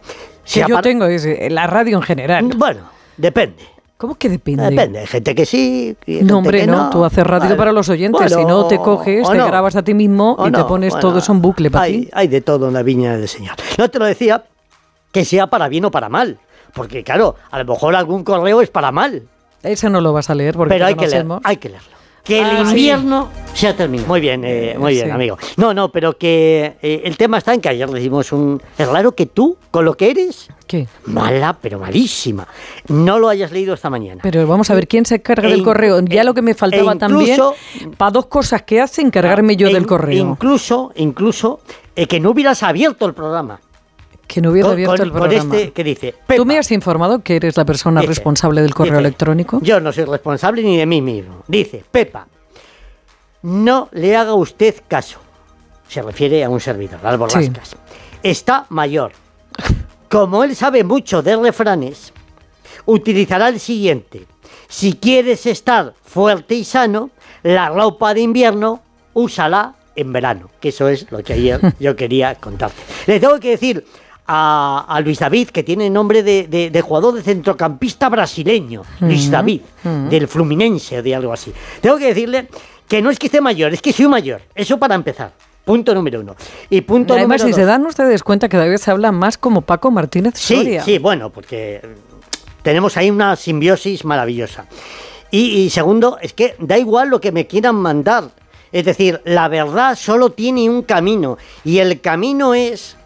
Que 0.52 0.64
yo 0.68 0.80
tengo 0.80 1.06
es, 1.06 1.26
la 1.50 1.66
radio 1.66 1.96
en 1.96 2.02
general. 2.02 2.50
Bueno, 2.56 2.82
depende. 3.16 3.62
¿Cómo 3.96 4.16
que 4.16 4.28
depende? 4.28 4.68
Depende. 4.70 4.98
Hay 4.98 5.06
gente 5.06 5.34
que 5.34 5.46
sí. 5.46 5.96
No, 6.06 6.38
hombre, 6.38 6.60
que 6.60 6.66
no. 6.66 6.90
Tú 6.90 7.04
haces 7.04 7.24
radio 7.24 7.44
Vale. 7.44 7.56
para 7.56 7.72
los 7.72 7.88
oyentes. 7.88 8.28
si 8.30 8.34
Bueno, 8.34 8.48
no, 8.62 8.66
te 8.66 8.78
coges, 8.78 9.28
te 9.28 9.36
no. 9.36 9.46
grabas 9.46 9.76
a 9.76 9.82
ti 9.82 9.94
mismo 9.94 10.34
O 10.38 10.48
y 10.48 10.52
te 10.52 10.64
pones 10.64 10.90
bueno, 10.90 11.00
todo 11.08 11.18
eso 11.18 11.32
en 11.32 11.40
bucle 11.40 11.70
para 11.70 11.84
hay, 11.84 12.02
ti. 12.02 12.10
hay 12.12 12.28
de 12.28 12.40
todo 12.40 12.68
en 12.68 12.74
la 12.74 12.82
viña 12.82 13.16
del 13.16 13.28
Señor. 13.28 13.54
No 13.78 13.88
te 13.88 13.98
lo 13.98 14.04
decía 14.04 14.44
que 15.12 15.24
sea 15.24 15.46
para 15.46 15.68
bien 15.68 15.84
o 15.84 15.90
para 15.90 16.08
mal. 16.08 16.38
Porque, 16.74 17.04
claro, 17.04 17.36
a 17.50 17.58
lo 17.58 17.64
mejor 17.64 17.94
algún 17.94 18.24
correo 18.24 18.60
es 18.60 18.68
para 18.68 18.90
mal. 18.90 19.22
Ese 19.62 19.88
no 19.88 20.00
lo 20.00 20.12
vas 20.12 20.28
a 20.28 20.34
leer 20.34 20.54
porque 20.54 20.74
Pero 20.74 20.86
hay 20.86 20.96
que, 20.96 21.06
leer, 21.08 21.26
hay 21.44 21.56
que 21.56 21.68
leerlo. 21.70 21.96
Que 22.24 22.38
el 22.40 22.44
Ah, 22.46 22.64
sí. 22.64 22.70
invierno 22.70 23.28
se 23.52 23.68
ha 23.68 23.76
terminado. 23.76 24.08
Muy 24.08 24.20
bien, 24.20 24.42
eh, 24.44 24.74
muy 24.78 24.94
bien, 24.94 25.04
sí. 25.06 25.10
amigo. 25.10 25.36
No, 25.58 25.74
no, 25.74 25.90
pero 25.90 26.16
que 26.16 26.76
eh, 26.80 27.02
el 27.04 27.18
tema 27.18 27.36
está 27.38 27.52
en 27.52 27.60
que 27.60 27.68
ayer 27.68 27.88
le 27.90 28.00
dimos 28.00 28.32
un... 28.32 28.62
Es 28.78 28.88
raro 28.88 29.12
que 29.14 29.26
tú, 29.26 29.58
con 29.70 29.84
lo 29.84 29.94
que 29.94 30.10
eres... 30.10 30.48
¿Qué? 30.66 30.88
Mala, 31.04 31.58
pero 31.60 31.78
malísima. 31.78 32.48
No 32.88 33.18
lo 33.18 33.28
hayas 33.28 33.52
leído 33.52 33.74
esta 33.74 33.90
mañana. 33.90 34.20
Pero 34.22 34.46
vamos 34.46 34.70
a 34.70 34.74
ver 34.74 34.88
quién 34.88 35.04
se 35.04 35.16
encarga 35.16 35.46
E 35.46 35.50
del 35.50 35.58
in- 35.58 35.64
correo. 35.66 36.00
Ya 36.00 36.24
lo 36.24 36.32
que 36.32 36.40
me 36.40 36.54
faltaba 36.54 36.94
e 36.94 36.96
también, 36.96 37.32
incluso- 37.34 37.54
para 37.98 38.10
dos 38.10 38.26
cosas 38.26 38.62
que 38.62 38.80
hace, 38.80 39.02
encargarme 39.02 39.56
yo 39.56 39.68
E 39.68 39.74
del 39.74 39.86
correo. 39.86 40.24
Incluso, 40.30 40.92
incluso, 40.96 41.60
eh, 41.94 42.06
que 42.06 42.18
no 42.20 42.30
hubieras 42.30 42.62
abierto 42.62 43.04
el 43.04 43.12
programa. 43.12 43.60
Que 44.26 44.40
no 44.40 44.50
hubiera 44.50 44.66
con- 44.68 44.72
abierto 44.74 44.96
con- 44.96 45.02
el 45.06 45.10
con 45.12 45.20
programa. 45.20 45.56
este 45.56 45.72
que 45.72 45.84
dice, 45.84 46.14
¿Tú 46.36 46.44
me 46.44 46.58
has 46.58 46.70
informado 46.72 47.22
que 47.22 47.36
eres 47.36 47.56
la 47.56 47.64
persona 47.64 48.00
Dice, 48.00 48.10
responsable 48.10 48.62
del 48.62 48.74
correo 48.74 48.94
dice, 48.94 49.00
electrónico? 49.00 49.58
Yo 49.62 49.80
no 49.80 49.92
soy 49.92 50.04
responsable 50.04 50.62
ni 50.62 50.76
de 50.76 50.86
mí 50.86 51.00
mismo. 51.02 51.44
Dice, 51.46 51.84
Pepa, 51.90 52.26
no 53.42 53.88
le 53.92 54.16
haga 54.16 54.34
usted 54.34 54.74
caso. 54.88 55.20
Se 55.88 56.02
refiere 56.02 56.42
a 56.44 56.48
un 56.48 56.60
servidor, 56.60 56.98
al 57.04 57.18
Borrascas. 57.18 57.76
Está 58.22 58.66
mayor. 58.70 59.12
Como 60.10 60.42
él 60.44 60.56
sabe 60.56 60.82
mucho 60.84 61.22
de 61.22 61.36
refranes, 61.36 62.12
utilizará 62.86 63.48
el 63.48 63.60
siguiente. 63.60 64.26
Si 64.68 64.94
quieres 64.94 65.44
estar 65.46 65.94
fuerte 66.02 66.54
y 66.54 66.64
sano, 66.64 67.10
la 67.42 67.68
ropa 67.68 68.14
de 68.14 68.22
invierno 68.22 68.82
úsala 69.12 69.74
en 69.94 70.12
verano. 70.12 70.50
Que 70.60 70.70
eso 70.70 70.88
es 70.88 71.10
lo 71.12 71.22
que 71.22 71.34
ayer 71.34 71.60
yo 71.78 71.94
quería 71.94 72.34
contarte. 72.36 72.80
Le 73.06 73.20
tengo 73.20 73.38
que 73.38 73.50
decir 73.50 73.84
a, 74.26 74.84
a 74.88 75.00
Luis 75.00 75.18
David, 75.18 75.48
que 75.48 75.62
tiene 75.62 75.90
nombre 75.90 76.22
de, 76.22 76.46
de- 76.48 76.70
de 76.70 76.80
jugador 76.80 77.14
de 77.14 77.22
centrocampista 77.22 78.08
brasileño. 78.08 78.82
Luis 79.00 79.30
David, 79.30 79.60
del 80.10 80.28
Fluminense 80.28 80.98
o 80.98 81.02
de 81.02 81.14
algo 81.14 81.32
así. 81.32 81.52
Tengo 81.80 81.98
que 81.98 82.06
decirle 82.08 82.48
que 82.88 83.02
no 83.02 83.10
es 83.10 83.18
que 83.18 83.26
esté 83.26 83.40
mayor, 83.40 83.72
es 83.74 83.82
que 83.82 83.92
soy 83.92 84.08
mayor. 84.08 84.40
Eso 84.54 84.78
para 84.78 84.94
empezar. 84.94 85.32
Punto 85.64 85.94
número 85.94 86.20
uno. 86.20 86.36
Y 86.68 86.82
punto 86.82 87.14
Además, 87.14 87.40
número 87.40 87.56
si 87.56 87.60
se 87.60 87.66
dan 87.66 87.86
ustedes 87.86 88.22
cuenta 88.22 88.48
que 88.50 88.56
vez 88.58 88.82
se 88.82 88.90
habla 88.90 89.12
más 89.12 89.38
como 89.38 89.62
Paco 89.62 89.90
Martínez 89.90 90.34
Sí, 90.36 90.56
Soria. 90.56 90.82
sí, 90.84 90.98
bueno, 90.98 91.30
porque 91.30 91.80
tenemos 92.62 92.96
ahí 92.98 93.10
una 93.10 93.34
simbiosis 93.36 94.04
maravillosa. 94.04 94.66
Y, 95.30 95.40
y 95.62 95.70
segundo, 95.70 96.18
es 96.20 96.32
que 96.34 96.54
da 96.58 96.76
igual 96.78 97.08
lo 97.08 97.20
que 97.20 97.32
me 97.32 97.46
quieran 97.46 97.76
mandar. 97.76 98.24
Es 98.72 98.84
decir, 98.84 99.20
la 99.24 99.48
verdad 99.48 99.96
solo 99.96 100.30
tiene 100.30 100.68
un 100.68 100.82
camino. 100.82 101.38
Y 101.64 101.78
el 101.78 102.00
camino 102.00 102.54
es. 102.54 102.96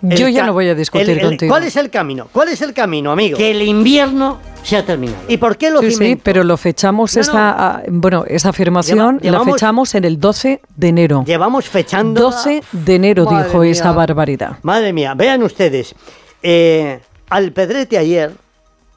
Yo 0.00 0.28
ya 0.28 0.46
no 0.46 0.52
voy 0.52 0.68
a 0.68 0.74
discutir 0.74 1.10
el- 1.10 1.18
el- 1.18 1.24
contigo. 1.24 1.50
¿Cuál 1.52 1.64
es 1.64 1.76
el 1.76 1.90
camino? 1.90 2.28
¿Cuál 2.32 2.48
es 2.48 2.62
el 2.62 2.72
camino, 2.72 3.10
amigo? 3.10 3.36
Que 3.36 3.50
el 3.50 3.62
invierno 3.62 4.38
se 4.62 4.76
ha 4.76 4.84
terminado. 4.86 5.18
¿Y 5.28 5.36
por 5.38 5.56
qué 5.56 5.70
lo 5.70 5.80
Sí, 5.80 5.90
sí, 5.92 6.16
pero 6.22 6.44
lo 6.44 6.56
fechamos 6.56 7.16
No, 7.16 7.22
no. 7.22 7.30
ah, 7.34 7.82
bueno, 7.88 8.24
esa 8.28 8.50
afirmación 8.50 9.18
Lleva- 9.20 9.38
la 9.38 9.44
fechamos 9.44 9.94
en 9.94 10.04
el 10.04 10.20
12 10.20 10.60
de 10.76 10.88
enero. 10.88 11.24
Llevamos 11.26 11.68
fechando. 11.68 12.20
12 12.20 12.62
de 12.72 12.94
enero 12.94 13.24
Madre 13.24 13.46
dijo 13.46 13.62
esa 13.64 13.92
barbaridad. 13.92 14.58
Madre 14.62 14.92
mía, 14.92 15.14
vean 15.14 15.42
ustedes. 15.42 15.94
eh, 16.42 17.00
al 17.30 17.50
Pedrete 17.52 17.98
ayer, 17.98 18.32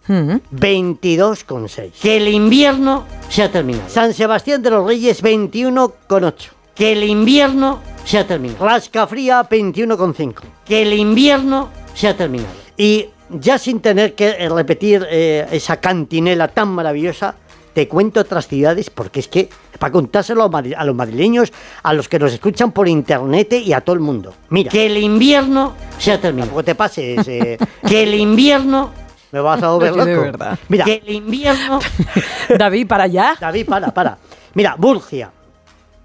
Mm. 0.07 0.35
22,6. 0.51 1.91
Que 2.01 2.17
el 2.17 2.27
invierno 2.27 3.05
se 3.29 3.43
ha 3.43 3.51
terminado. 3.51 3.89
San 3.89 4.13
Sebastián 4.13 4.61
de 4.61 4.69
los 4.69 4.85
Reyes 4.85 5.21
21,8. 5.21 6.51
Que 6.75 6.93
el 6.93 7.03
invierno 7.03 7.79
se 8.05 8.17
ha 8.17 8.27
terminado. 8.27 8.65
Rasca 8.65 9.07
Fría 9.07 9.47
21,5. 9.47 10.35
Que 10.65 10.81
el 10.81 10.93
invierno 10.93 11.69
se 11.93 12.07
ha 12.07 12.17
terminado. 12.17 12.53
Y 12.77 13.07
ya 13.29 13.57
sin 13.57 13.79
tener 13.79 14.15
que 14.15 14.29
eh, 14.29 14.49
repetir 14.49 15.05
eh, 15.09 15.47
esa 15.51 15.77
cantinela 15.77 16.47
tan 16.47 16.69
maravillosa, 16.69 17.35
te 17.73 17.87
cuento 17.87 18.19
otras 18.19 18.47
ciudades 18.47 18.89
porque 18.89 19.21
es 19.21 19.27
que 19.27 19.49
para 19.79 19.91
contárselo 19.91 20.43
a, 20.43 20.85
los 20.85 20.95
madrileños, 20.95 21.51
a 21.83 21.93
los 21.93 22.09
que 22.09 22.19
nos 22.19 22.33
escuchan 22.33 22.71
por 22.71 22.87
internet 22.87 23.53
y 23.53 23.73
a 23.73 23.81
todo 23.81 23.95
el 23.95 24.01
mundo. 24.01 24.33
Mira, 24.49 24.69
que 24.69 24.85
el 24.85 24.97
invierno 24.97 25.73
se 25.97 26.11
ha 26.11 26.21
terminado. 26.21 26.49
Tampoco 26.49 26.63
te 26.63 26.75
pases. 26.75 27.27
eh, 27.27 27.57
que 27.87 28.03
el 28.03 28.13
invierno 28.15 28.91
me 29.31 29.39
vas 29.39 29.63
a 29.63 29.69
volver 29.69 29.93
de 29.93 30.13
loco. 30.13 30.21
verdad. 30.25 30.59
Mira, 30.67 30.85
que 30.85 31.01
el 31.05 31.13
invierno. 31.13 31.79
David, 32.57 32.87
para 32.87 33.05
allá. 33.05 33.35
David, 33.39 33.65
para, 33.65 33.93
para. 33.93 34.17
Mira, 34.53 34.75
Murcia, 34.77 35.31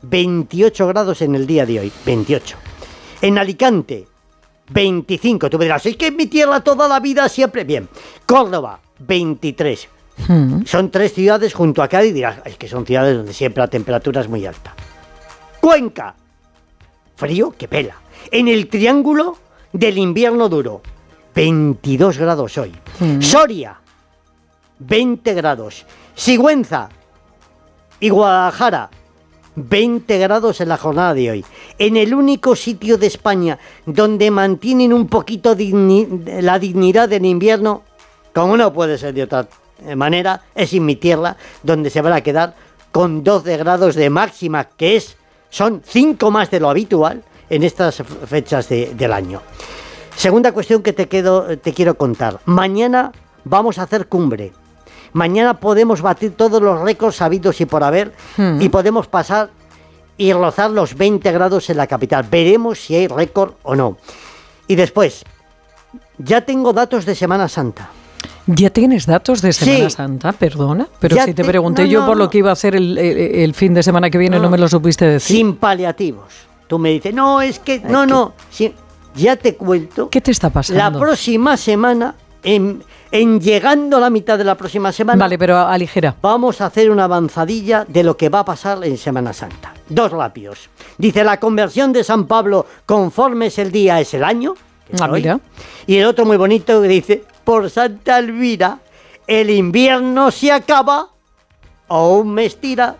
28 0.08 0.86
grados 0.86 1.22
en 1.22 1.34
el 1.34 1.46
día 1.46 1.66
de 1.66 1.80
hoy. 1.80 1.92
28. 2.04 2.56
En 3.22 3.38
Alicante, 3.38 4.06
25. 4.70 5.50
Tú 5.50 5.58
me 5.58 5.64
dirás, 5.64 5.86
es 5.86 5.96
que 5.96 6.08
en 6.08 6.16
mi 6.16 6.26
tierra 6.26 6.60
toda 6.60 6.88
la 6.88 7.00
vida 7.00 7.28
siempre. 7.28 7.64
Bien. 7.64 7.88
Córdoba, 8.26 8.80
23. 9.00 9.88
Hmm. 10.28 10.62
Son 10.64 10.90
tres 10.90 11.12
ciudades 11.12 11.54
junto 11.54 11.82
a 11.82 11.88
Cádiz. 11.88 12.14
Dirás, 12.14 12.38
es 12.44 12.56
que 12.56 12.68
son 12.68 12.86
ciudades 12.86 13.16
donde 13.16 13.32
siempre 13.32 13.62
la 13.62 13.68
temperatura 13.68 14.20
es 14.20 14.28
muy 14.28 14.46
alta. 14.46 14.74
Cuenca, 15.60 16.14
frío 17.16 17.52
que 17.56 17.68
pela. 17.68 17.96
En 18.30 18.48
el 18.48 18.68
triángulo 18.68 19.36
del 19.72 19.98
invierno 19.98 20.48
duro, 20.48 20.82
22 21.34 22.18
grados 22.18 22.56
hoy. 22.58 22.74
Soria, 23.20 23.78
20 24.78 25.34
grados. 25.34 25.84
Sigüenza 26.14 26.88
y 28.00 28.08
Guadalajara, 28.08 28.90
20 29.56 30.18
grados 30.18 30.60
en 30.60 30.68
la 30.68 30.76
jornada 30.76 31.14
de 31.14 31.30
hoy. 31.30 31.44
En 31.78 31.96
el 31.96 32.14
único 32.14 32.54
sitio 32.54 32.98
de 32.98 33.06
España 33.08 33.58
donde 33.84 34.30
mantienen 34.30 34.92
un 34.92 35.08
poquito 35.08 35.56
la 35.56 36.58
dignidad 36.58 37.08
del 37.08 37.24
invierno, 37.26 37.82
como 38.34 38.56
no 38.56 38.72
puede 38.72 38.98
ser 38.98 39.14
de 39.14 39.22
otra 39.24 39.48
manera, 39.96 40.42
es 40.54 40.72
en 40.72 40.84
mi 40.84 40.96
tierra, 40.96 41.36
donde 41.62 41.90
se 41.90 42.00
van 42.02 42.12
a 42.12 42.20
quedar 42.20 42.54
con 42.92 43.24
12 43.24 43.56
grados 43.56 43.94
de 43.94 44.08
máxima, 44.10 44.64
que 44.64 44.96
es, 44.96 45.16
son 45.50 45.82
5 45.84 46.30
más 46.30 46.50
de 46.50 46.60
lo 46.60 46.70
habitual 46.70 47.22
en 47.50 47.62
estas 47.62 48.02
fechas 48.26 48.68
de- 48.68 48.94
del 48.94 49.12
año. 49.12 49.40
Segunda 50.16 50.52
cuestión 50.52 50.82
que 50.82 50.92
te, 50.94 51.08
quedo, 51.08 51.58
te 51.58 51.72
quiero 51.74 51.96
contar. 51.96 52.40
Mañana 52.46 53.12
vamos 53.44 53.78
a 53.78 53.82
hacer 53.82 54.06
cumbre. 54.08 54.52
Mañana 55.16 55.54
podemos 55.58 56.02
batir 56.02 56.32
todos 56.36 56.60
los 56.60 56.78
récords 56.82 57.16
sabidos 57.16 57.58
y 57.62 57.64
por 57.64 57.82
haber 57.82 58.12
Hmm. 58.36 58.60
y 58.60 58.68
podemos 58.68 59.06
pasar 59.06 59.48
y 60.18 60.30
rozar 60.34 60.70
los 60.70 60.94
20 60.94 61.32
grados 61.32 61.70
en 61.70 61.78
la 61.78 61.86
capital. 61.86 62.26
Veremos 62.30 62.78
si 62.80 62.94
hay 62.96 63.06
récord 63.08 63.54
o 63.62 63.74
no. 63.74 63.96
Y 64.66 64.74
después, 64.74 65.24
ya 66.18 66.42
tengo 66.42 66.74
datos 66.74 67.06
de 67.06 67.14
Semana 67.14 67.48
Santa. 67.48 67.88
¿Ya 68.46 68.68
tienes 68.68 69.06
datos 69.06 69.40
de 69.40 69.54
Semana 69.54 69.88
Sí. 69.88 69.96
Santa? 69.96 70.32
Perdona. 70.32 70.86
Pero 71.00 71.16
Ya 71.16 71.24
si 71.24 71.32
te, 71.32 71.42
te- 71.42 71.48
pregunté 71.48 71.82
no, 71.84 71.88
yo 71.88 72.00
no, 72.00 72.06
por 72.08 72.16
no. 72.18 72.24
lo 72.24 72.30
que 72.30 72.38
iba 72.38 72.50
a 72.50 72.52
hacer 72.52 72.76
el, 72.76 72.98
el- 72.98 73.16
el 73.18 73.54
fin 73.54 73.72
de 73.72 73.82
semana 73.82 74.10
que 74.10 74.18
viene, 74.18 74.38
no, 74.38 74.50
me 74.50 74.58
lo 74.58 74.68
supiste 74.68 75.06
decir. 75.06 75.34
Sin 75.34 75.56
paliativos. 75.56 76.26
Tú 76.66 76.78
me 76.78 76.90
dices, 76.90 77.14
no, 77.14 77.40
es 77.40 77.58
que, 77.58 77.80
no, 77.80 78.04
no, 78.04 78.34
ya 79.14 79.36
te 79.36 79.56
cuento. 79.56 80.10
¿Qué 80.10 80.20
te 80.20 80.30
está 80.30 80.50
pasando? 80.50 80.78
La 80.82 80.92
próxima 80.98 81.56
semana, 81.56 82.14
en, 82.42 82.82
en 83.20 83.40
llegando 83.40 83.96
a 83.96 84.00
la 84.00 84.10
mitad 84.10 84.36
de 84.38 84.44
la 84.44 84.54
próxima 84.56 84.92
semana. 84.92 85.24
Vale, 85.24 85.38
pero 85.38 85.58
aligera. 85.58 86.14
Vamos 86.20 86.60
a 86.60 86.66
hacer 86.66 86.90
una 86.90 87.04
avanzadilla 87.04 87.84
de 87.86 88.02
lo 88.02 88.16
que 88.16 88.28
va 88.28 88.40
a 88.40 88.44
pasar 88.44 88.84
en 88.84 88.96
Semana 88.98 89.32
Santa. 89.32 89.72
Dos 89.88 90.12
rápidos. 90.12 90.68
Dice 90.98 91.24
la 91.24 91.38
conversión 91.38 91.92
de 91.92 92.04
San 92.04 92.26
Pablo 92.26 92.66
conforme 92.84 93.46
es 93.46 93.58
el 93.58 93.70
día 93.72 94.00
es 94.00 94.12
el 94.14 94.24
año. 94.24 94.54
es 94.92 95.00
Ah, 95.00 95.08
hoy. 95.10 95.20
mira. 95.22 95.40
Y 95.86 95.96
el 95.96 96.06
otro 96.06 96.24
muy 96.24 96.36
bonito 96.36 96.82
que 96.82 96.88
dice, 96.88 97.24
por 97.44 97.70
Santa 97.70 98.18
Elvira, 98.18 98.78
el 99.26 99.50
invierno 99.50 100.30
se 100.30 100.52
acaba 100.52 101.08
o 101.88 102.18
un 102.18 102.34
mes 102.34 102.60
tira. 102.60 102.96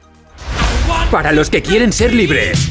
Para 1.11 1.33
los 1.33 1.51
que 1.51 1.63
quieren 1.63 1.93
ser 1.93 2.15
libres. 2.15 2.71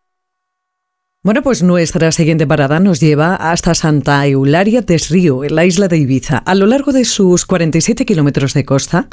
Bueno, 1.23 1.43
pues 1.43 1.61
nuestra 1.61 2.11
siguiente 2.11 2.47
parada 2.47 2.79
nos 2.79 2.99
lleva 2.99 3.35
hasta 3.35 3.75
Santa 3.75 4.25
Eularia 4.25 4.81
des 4.81 5.09
Río, 5.11 5.43
en 5.43 5.53
la 5.53 5.65
isla 5.65 5.87
de 5.87 5.99
Ibiza. 5.99 6.39
A 6.39 6.55
lo 6.55 6.65
largo 6.65 6.93
de 6.93 7.05
sus 7.05 7.45
47 7.45 8.07
kilómetros 8.07 8.55
de 8.55 8.65
costa, 8.65 9.07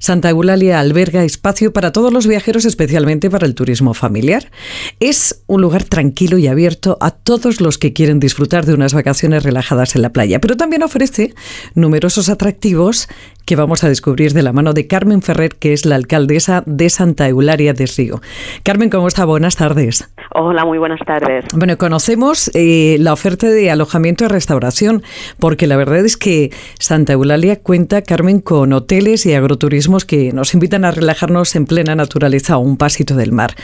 Santa 0.00 0.28
Eulalia 0.30 0.80
alberga 0.80 1.22
espacio 1.22 1.72
para 1.72 1.92
todos 1.92 2.12
los 2.12 2.26
viajeros, 2.26 2.64
especialmente 2.64 3.30
para 3.30 3.46
el 3.46 3.54
turismo 3.54 3.94
familiar. 3.94 4.50
Es 4.98 5.44
un 5.46 5.60
lugar 5.60 5.84
tranquilo 5.84 6.36
y 6.36 6.48
abierto 6.48 6.98
a 7.00 7.12
todos 7.12 7.60
los 7.60 7.78
que 7.78 7.92
quieren 7.92 8.18
disfrutar 8.18 8.66
de 8.66 8.74
unas 8.74 8.92
vacaciones 8.92 9.44
relajadas 9.44 9.94
en 9.94 10.02
la 10.02 10.12
playa, 10.12 10.40
pero 10.40 10.56
también 10.56 10.82
ofrece 10.82 11.32
numerosos 11.76 12.28
atractivos 12.28 13.06
que 13.44 13.54
vamos 13.54 13.84
a 13.84 13.88
descubrir 13.88 14.32
de 14.32 14.42
la 14.42 14.52
mano 14.52 14.72
de 14.72 14.88
Carmen 14.88 15.22
Ferrer, 15.22 15.54
que 15.54 15.72
es 15.72 15.84
la 15.84 15.94
alcaldesa 15.94 16.64
de 16.66 16.90
Santa 16.90 17.28
Eularia 17.28 17.72
des 17.72 17.96
Río. 17.96 18.20
Carmen, 18.64 18.90
¿cómo 18.90 19.06
está? 19.06 19.24
Buenas 19.24 19.54
tardes. 19.54 20.08
Hola, 20.34 20.64
muy 20.64 20.78
buenas 20.78 21.00
tardes. 21.06 21.44
Bueno, 21.54 21.76
conocemos 21.76 22.50
eh, 22.54 22.96
la 23.00 23.12
oferta 23.12 23.48
de 23.48 23.70
alojamiento 23.70 24.24
y 24.24 24.28
restauración, 24.28 25.02
porque 25.38 25.66
la 25.66 25.76
verdad 25.76 26.04
es 26.04 26.16
que 26.16 26.50
Santa 26.78 27.12
Eulalia 27.12 27.60
cuenta, 27.60 28.02
Carmen, 28.02 28.40
con 28.40 28.72
hoteles 28.72 29.26
y 29.26 29.34
agroturismos 29.34 30.04
que 30.04 30.32
nos 30.32 30.54
invitan 30.54 30.84
a 30.84 30.90
relajarnos 30.90 31.54
en 31.54 31.66
plena 31.66 31.94
naturaleza 31.94 32.54
a 32.54 32.58
un 32.58 32.76
pasito 32.76 33.14
del 33.14 33.32
mar. 33.32 33.54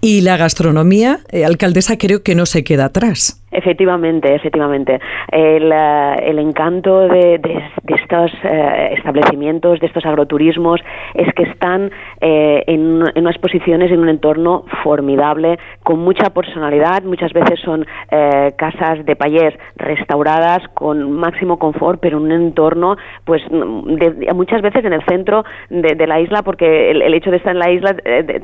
Y 0.00 0.20
la 0.20 0.36
gastronomía, 0.36 1.20
eh, 1.30 1.44
alcaldesa, 1.44 1.96
creo 1.96 2.22
que 2.22 2.34
no 2.34 2.46
se 2.46 2.64
queda 2.64 2.86
atrás. 2.86 3.41
Efectivamente, 3.52 4.34
efectivamente. 4.34 4.98
El, 5.30 5.70
eh, 5.72 6.14
el 6.30 6.38
encanto 6.38 7.00
de, 7.00 7.38
de- 7.38 7.62
estos 8.02 8.32
eh, 8.44 8.94
establecimientos, 8.96 9.78
de 9.80 9.86
estos 9.86 10.04
agroturismos, 10.06 10.80
es 11.14 11.32
que 11.34 11.42
están 11.44 11.90
eh, 12.20 12.64
en, 12.66 13.02
en 13.14 13.22
unas 13.22 13.36
posiciones, 13.38 13.90
en 13.92 14.00
un 14.00 14.08
entorno 14.08 14.64
formidable, 14.82 15.58
con 15.82 15.98
mucha 16.00 16.30
personalidad. 16.30 17.02
Muchas 17.02 17.32
veces 17.34 17.60
son 17.60 17.86
eh, 18.10 18.52
casas 18.56 19.04
de 19.04 19.14
payés 19.16 19.54
restauradas 19.76 20.66
con 20.74 21.12
máximo 21.12 21.58
confort, 21.58 22.00
pero 22.00 22.16
en 22.18 22.24
un 22.24 22.32
entorno, 22.32 22.96
pues 23.24 23.42
de- 23.50 24.28
muchas 24.34 24.62
veces 24.62 24.84
en 24.84 24.94
el 24.94 25.02
centro 25.04 25.44
de, 25.68 26.06
la 26.06 26.20
isla, 26.20 26.42
porque 26.42 26.90
el, 26.90 27.02
el 27.02 27.12
hecho 27.14 27.30
de 27.30 27.36
estar 27.36 27.52
en 27.52 27.58
la 27.58 27.70
isla 27.70 27.94
eh, 28.04 28.24
te- 28.24 28.40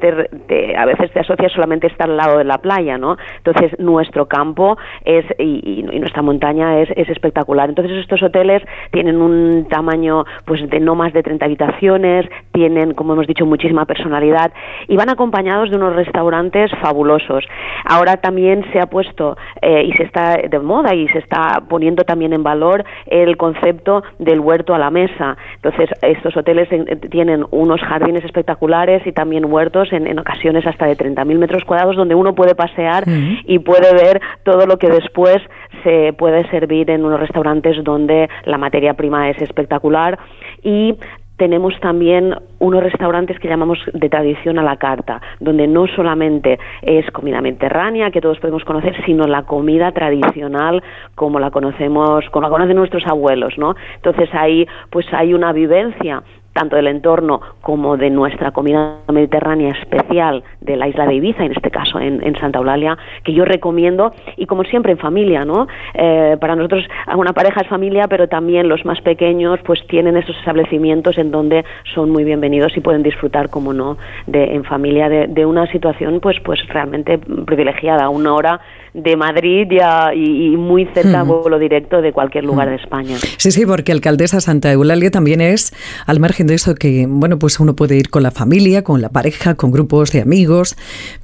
te- 0.46 0.76
a 0.76 0.84
veces 0.84 1.10
te 1.12 1.20
asocia 1.20 1.48
solamente 1.48 1.86
estar 1.86 2.10
al 2.10 2.16
lado 2.18 2.36
de 2.38 2.44
la 2.44 2.58
playa, 2.58 2.98
¿no? 2.98 3.16
Entonces 3.38 3.78
nuestro 3.78 4.26
campo 4.26 4.76
es 5.04 5.24
y, 5.38 5.82
y- 5.92 5.98
nuestra 5.98 6.22
montaña 6.22 6.78
es, 6.80 6.88
es 6.96 7.08
espectacular. 7.08 7.68
Entonces 7.68 7.98
estos 7.98 8.22
hoteles 8.22 8.62
tienen 8.92 9.20
un 9.20 9.66
tamaño 9.68 10.24
pues 10.44 10.68
de 10.68 10.80
no 10.80 10.94
más 10.94 11.12
de 11.12 11.22
30 11.22 11.44
habitaciones, 11.44 12.26
tienen, 12.52 12.94
como 12.94 13.14
hemos 13.14 13.26
dicho, 13.26 13.44
muchísima 13.46 13.84
personalidad 13.84 14.52
y 14.86 14.96
van 14.96 15.10
acompañados 15.10 15.70
de 15.70 15.76
unos 15.76 15.94
restaurantes 15.96 16.70
fabulosos. 16.80 17.44
Ahora 17.84 18.16
también 18.18 18.64
se 18.72 18.80
ha 18.80 18.86
puesto 18.86 19.36
eh, 19.62 19.84
y 19.84 19.92
se 19.94 20.04
está 20.04 20.36
de 20.36 20.58
moda 20.58 20.94
y 20.94 21.08
se 21.08 21.18
está 21.18 21.62
poniendo 21.68 22.04
también 22.04 22.32
en 22.32 22.42
valor 22.42 22.84
el 23.06 23.36
concepto 23.36 24.02
del 24.18 24.40
huerto 24.40 24.74
a 24.74 24.78
la 24.78 24.90
mesa. 24.90 25.36
Entonces 25.56 25.90
estos 26.02 26.36
hoteles 26.36 26.68
tienen 27.10 27.44
unos 27.50 27.80
jardines 27.80 28.24
espectaculares 28.24 29.06
y 29.06 29.12
también 29.12 29.44
huertos 29.46 29.92
en, 29.92 30.06
en 30.06 30.18
ocasiones 30.18 30.66
hasta 30.66 30.86
de 30.86 30.96
30.000 30.96 31.38
metros 31.38 31.64
cuadrados 31.64 31.96
donde 31.96 32.14
uno 32.14 32.34
puede 32.34 32.54
pasear 32.54 33.04
y 33.44 33.58
puede 33.58 33.92
ver 33.92 34.20
todo 34.42 34.66
lo 34.66 34.78
que 34.78 34.87
después 34.90 35.38
se 35.82 36.12
puede 36.12 36.48
servir 36.50 36.90
en 36.90 37.04
unos 37.04 37.20
restaurantes 37.20 37.82
donde 37.84 38.28
la 38.44 38.58
materia 38.58 38.94
prima 38.94 39.30
es 39.30 39.40
espectacular 39.40 40.18
y 40.62 40.96
tenemos 41.38 41.78
también 41.80 42.34
unos 42.58 42.82
restaurantes 42.82 43.38
que 43.38 43.48
llamamos 43.48 43.78
de 43.92 44.08
tradición 44.08 44.58
a 44.58 44.62
la 44.62 44.76
carta, 44.76 45.22
donde 45.38 45.68
no 45.68 45.86
solamente 45.86 46.58
es 46.82 47.08
comida 47.12 47.40
mediterránea 47.40 48.10
que 48.10 48.20
todos 48.20 48.40
podemos 48.40 48.64
conocer, 48.64 48.94
sino 49.06 49.24
la 49.24 49.44
comida 49.44 49.92
tradicional 49.92 50.82
como 51.14 51.38
la 51.38 51.52
conocemos, 51.52 52.24
como 52.30 52.42
la 52.42 52.50
conocen 52.50 52.76
nuestros 52.76 53.06
abuelos, 53.06 53.56
¿no? 53.56 53.76
Entonces 53.94 54.28
ahí 54.34 54.66
pues 54.90 55.06
hay 55.12 55.32
una 55.32 55.52
vivencia 55.52 56.22
tanto 56.52 56.76
del 56.76 56.88
entorno 56.88 57.40
como 57.60 57.96
de 57.96 58.10
nuestra 58.10 58.50
comida 58.50 58.98
mediterránea 59.12 59.70
especial 59.80 60.42
de 60.60 60.76
la 60.76 60.88
isla 60.88 61.06
de 61.06 61.14
Ibiza, 61.14 61.44
en 61.44 61.52
este 61.52 61.70
caso 61.70 62.00
en, 62.00 62.24
en 62.26 62.36
Santa 62.36 62.58
Eulalia, 62.58 62.98
que 63.22 63.32
yo 63.32 63.44
recomiendo 63.44 64.12
y 64.36 64.46
como 64.46 64.64
siempre 64.64 64.92
en 64.92 64.98
familia, 64.98 65.44
¿no? 65.44 65.68
Eh, 65.94 66.36
para 66.40 66.56
nosotros 66.56 66.84
una 67.16 67.32
pareja 67.32 67.60
es 67.60 67.68
familia, 67.68 68.08
pero 68.08 68.28
también 68.28 68.68
los 68.68 68.84
más 68.84 69.00
pequeños 69.00 69.60
pues 69.64 69.86
tienen 69.86 70.16
esos 70.16 70.36
establecimientos 70.36 71.18
en 71.18 71.30
donde 71.30 71.64
son 71.94 72.10
muy 72.10 72.24
bienvenidos 72.24 72.76
y 72.76 72.80
pueden 72.80 73.02
disfrutar, 73.02 73.50
como 73.50 73.72
no, 73.72 73.96
de, 74.26 74.54
en 74.54 74.64
familia 74.64 75.08
de, 75.08 75.26
de 75.28 75.46
una 75.46 75.66
situación 75.70 76.20
pues, 76.20 76.38
pues 76.40 76.66
realmente 76.68 77.18
privilegiada, 77.18 78.08
una 78.08 78.34
hora 78.34 78.60
de 78.94 79.16
Madrid 79.16 79.66
ya, 79.70 80.12
y, 80.14 80.52
y 80.52 80.56
muy 80.56 80.86
cerca, 80.94 81.22
Ujú. 81.22 81.42
vuelo 81.42 81.58
directo 81.58 82.00
de 82.00 82.12
cualquier 82.12 82.44
lugar 82.44 82.68
de 82.68 82.76
España. 82.76 83.16
Sí, 83.36 83.50
sí, 83.50 83.66
porque 83.66 83.92
alcaldesa 83.92 84.40
Santa 84.40 84.72
Eulalia 84.72 85.10
también 85.10 85.40
es, 85.40 85.72
al 86.06 86.20
margen 86.20 86.46
de 86.46 86.54
eso, 86.54 86.74
que 86.74 87.06
bueno, 87.08 87.38
pues 87.38 87.60
uno 87.60 87.76
puede 87.76 87.96
ir 87.96 88.10
con 88.10 88.22
la 88.22 88.30
familia, 88.30 88.82
con 88.82 89.02
la 89.02 89.08
pareja, 89.08 89.54
con 89.54 89.70
grupos 89.70 90.12
de 90.12 90.20
amigos, 90.20 90.76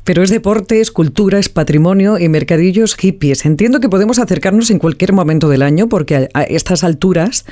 pero 0.05 0.23
es 0.23 0.31
deporte, 0.31 0.81
es 0.81 0.91
cultura, 0.91 1.39
es 1.39 1.49
patrimonio 1.49 2.19
y 2.19 2.29
mercadillos 2.29 2.97
hippies. 2.97 3.47
Entiendo 3.47 3.81
que 3.81 3.89
podemos 3.89 4.19
acercarnos 4.19 4.71
en 4.71 4.79
cualquier 4.79 5.13
momento 5.13 5.49
del 5.49 5.63
año 5.63 5.89
porque 5.89 6.17
a, 6.17 6.29
a 6.35 6.43
estas 6.43 6.85
alturas 6.85 7.47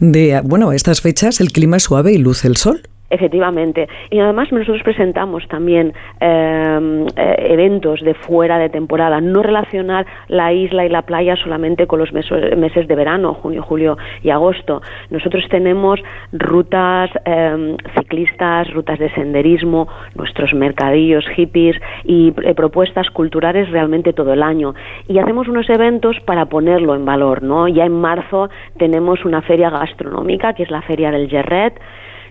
de, 0.00 0.40
bueno, 0.44 0.70
a 0.70 0.76
estas 0.76 1.00
fechas 1.00 1.40
el 1.40 1.52
clima 1.52 1.78
es 1.78 1.84
suave 1.84 2.12
y 2.12 2.18
luce 2.18 2.48
el 2.48 2.56
sol. 2.56 2.82
Efectivamente. 3.14 3.88
Y 4.10 4.18
además 4.18 4.50
nosotros 4.50 4.82
presentamos 4.82 5.46
también 5.46 5.92
eh, 6.20 7.06
eh, 7.16 7.36
eventos 7.48 8.00
de 8.00 8.14
fuera 8.14 8.58
de 8.58 8.68
temporada, 8.68 9.20
no 9.20 9.40
relacionar 9.40 10.04
la 10.26 10.52
isla 10.52 10.84
y 10.84 10.88
la 10.88 11.02
playa 11.02 11.36
solamente 11.36 11.86
con 11.86 12.00
los 12.00 12.12
meses 12.12 12.88
de 12.88 12.94
verano, 12.96 13.34
junio, 13.34 13.62
julio 13.62 13.96
y 14.24 14.30
agosto. 14.30 14.82
Nosotros 15.10 15.44
tenemos 15.48 16.00
rutas 16.32 17.08
eh, 17.24 17.76
ciclistas, 17.96 18.68
rutas 18.74 18.98
de 18.98 19.08
senderismo, 19.10 19.86
nuestros 20.16 20.52
mercadillos 20.52 21.24
hippies 21.36 21.76
y 22.02 22.34
eh, 22.42 22.54
propuestas 22.54 23.10
culturales 23.10 23.70
realmente 23.70 24.12
todo 24.12 24.32
el 24.32 24.42
año. 24.42 24.74
Y 25.06 25.18
hacemos 25.20 25.46
unos 25.46 25.70
eventos 25.70 26.18
para 26.26 26.46
ponerlo 26.46 26.96
en 26.96 27.04
valor, 27.04 27.44
¿no? 27.44 27.68
Ya 27.68 27.84
en 27.84 27.92
marzo 27.92 28.50
tenemos 28.76 29.24
una 29.24 29.40
feria 29.42 29.70
gastronómica, 29.70 30.54
que 30.54 30.64
es 30.64 30.70
la 30.72 30.82
Feria 30.82 31.12
del 31.12 31.28
Gerret, 31.28 31.78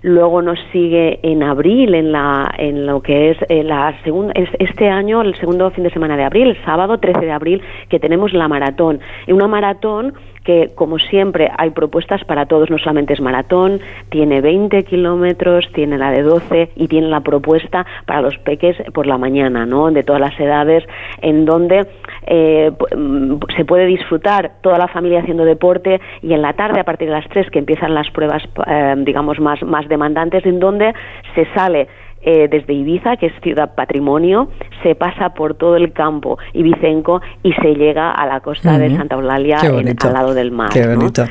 Luego 0.03 0.41
nos 0.41 0.59
sigue 0.73 1.19
en 1.23 1.41
abril, 1.43 1.95
en, 1.95 2.11
la, 2.11 2.53
en 2.57 2.85
lo 2.85 3.01
que 3.01 3.31
es 3.31 3.37
eh, 3.49 3.63
la 3.63 3.95
segunda, 4.03 4.33
es- 4.35 4.49
este 4.59 4.89
año, 4.89 5.21
el 5.21 5.33
segundo 5.39 5.71
fin 5.71 5.85
de 5.85 5.89
semana 5.91 6.17
de 6.17 6.25
abril, 6.25 6.49
el 6.49 6.65
sábado 6.65 6.97
13 6.99 7.21
de 7.21 7.31
abril, 7.31 7.61
que 7.89 7.99
tenemos 7.99 8.33
la 8.33 8.47
maratón. 8.49 8.99
Una 9.29 9.47
maratón 9.47 10.13
que, 10.43 10.71
como 10.75 10.99
siempre, 10.99 11.49
hay 11.57 11.71
propuestas 11.71 12.23
para 12.25 12.45
todos, 12.45 12.69
no 12.69 12.77
solamente 12.77 13.13
es 13.13 13.21
maratón, 13.21 13.79
tiene 14.09 14.41
20 14.41 14.83
kilómetros, 14.83 15.69
tiene 15.73 15.97
la 15.97 16.11
de 16.11 16.21
12 16.21 16.71
y 16.75 16.87
tiene 16.87 17.07
la 17.07 17.21
propuesta 17.21 17.85
para 18.05 18.21
los 18.21 18.37
peques 18.39 18.75
por 18.93 19.07
la 19.07 19.17
mañana, 19.17 19.65
¿no? 19.65 19.91
De 19.91 20.03
todas 20.03 20.21
las 20.21 20.39
edades, 20.39 20.83
en 21.21 21.45
donde 21.45 21.87
eh, 22.27 22.71
mm, 22.95 23.35
se 23.55 23.65
puede 23.65 23.85
disfrutar 23.85 24.53
toda 24.61 24.77
la 24.77 24.87
familia 24.87 25.21
haciendo 25.21 25.45
deporte 25.45 26.01
y 26.21 26.33
en 26.33 26.41
la 26.41 26.53
tarde, 26.53 26.79
a 26.79 26.83
partir 26.83 27.07
de 27.07 27.13
las 27.13 27.27
3, 27.29 27.49
que 27.49 27.59
empiezan 27.59 27.93
las 27.93 28.09
pruebas, 28.11 28.43
eh, 28.67 28.95
digamos, 28.97 29.39
más, 29.39 29.61
más 29.63 29.87
demandantes, 29.87 30.45
en 30.45 30.59
donde 30.59 30.93
se 31.35 31.45
sale 31.53 31.87
eh, 32.25 32.47
desde 32.49 32.73
Ibiza, 32.73 33.17
que 33.17 33.27
es 33.27 33.33
ciudad 33.41 33.75
patrimonio, 33.75 34.49
se 34.81 34.95
pasa 34.95 35.33
por 35.33 35.55
todo 35.55 35.75
el 35.77 35.93
campo 35.93 36.37
ibicenco 36.53 37.21
y 37.43 37.53
se 37.53 37.75
llega 37.75 38.11
a 38.11 38.25
la 38.25 38.39
costa 38.39 38.77
de. 38.77 38.95
Santa 38.95 39.15
Eulalia 39.15 39.57
en- 39.63 39.95
al 40.01 40.13
lado 40.13 40.33
del 40.33 40.51
mar. 40.51 40.69
Qué 40.71 40.85
¿no? 40.85 40.95
bonito. 40.95 41.23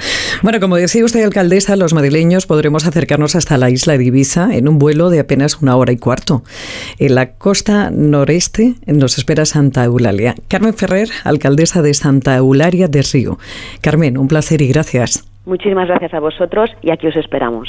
Bueno, 0.43 0.59
como 0.61 0.77
decía 0.77 1.05
usted, 1.05 1.25
alcaldesa, 1.25 1.77
los 1.77 1.95
madrileños 1.95 2.47
podremos 2.47 2.87
acercarnos 2.87 3.37
hasta 3.37 3.57
la 3.59 3.71
isla 3.71 3.97
de 3.97 4.05
Ibiza 4.05 4.55
en 4.55 4.69
un 4.69 4.79
vuelo 4.79 5.11
de 5.11 5.21
apenas 5.21 5.61
una 5.63 5.77
hora 5.77 5.93
y 5.93 5.97
cuarto. 5.99 6.43
En 6.99 7.15
la 7.15 7.35
costa 7.35 7.91
noreste 7.91 8.75
nos 8.87 9.19
espera 9.19 9.45
Santa 9.45 9.85
Eulalia. 9.85 10.35
Carmen 10.49 10.75
Ferrer, 10.75 11.09
alcaldesa 11.25 11.83
de 11.83 11.95
Santa 11.95 12.37
Eulalia 12.37 12.89
de 12.89 13.03
Río. 13.13 13.39
Carmen, 13.81 14.19
un 14.19 14.29
placer 14.29 14.61
y 14.63 14.69
gracias. 14.69 15.29
Muchísimas 15.45 15.89
gracias 15.89 16.15
a 16.15 16.21
vosotros 16.21 16.71
y 16.83 16.91
aquí 16.91 17.07
os 17.07 17.17
esperamos. 17.17 17.69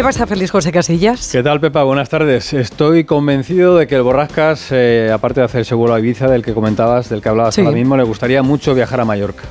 ¿Qué 0.00 0.04
pasa, 0.04 0.26
feliz 0.26 0.50
José 0.50 0.72
Casillas? 0.72 1.28
¿Qué 1.30 1.42
tal, 1.42 1.60
Pepa? 1.60 1.82
Buenas 1.82 2.08
tardes. 2.08 2.54
Estoy 2.54 3.04
convencido 3.04 3.76
de 3.76 3.86
que 3.86 3.96
el 3.96 4.02
Borrascas, 4.02 4.68
eh, 4.70 5.10
aparte 5.12 5.40
de 5.40 5.44
hacer 5.44 5.66
seguro 5.66 5.92
a 5.92 5.98
Ibiza, 6.00 6.26
del 6.26 6.42
que 6.42 6.54
comentabas, 6.54 7.10
del 7.10 7.20
que 7.20 7.28
hablabas 7.28 7.54
Sí. 7.54 7.60
ahora 7.60 7.72
mismo, 7.74 7.98
le 7.98 8.04
gustaría 8.04 8.42
mucho 8.42 8.74
viajar 8.74 8.98
a 9.00 9.04
Mallorca. 9.04 9.42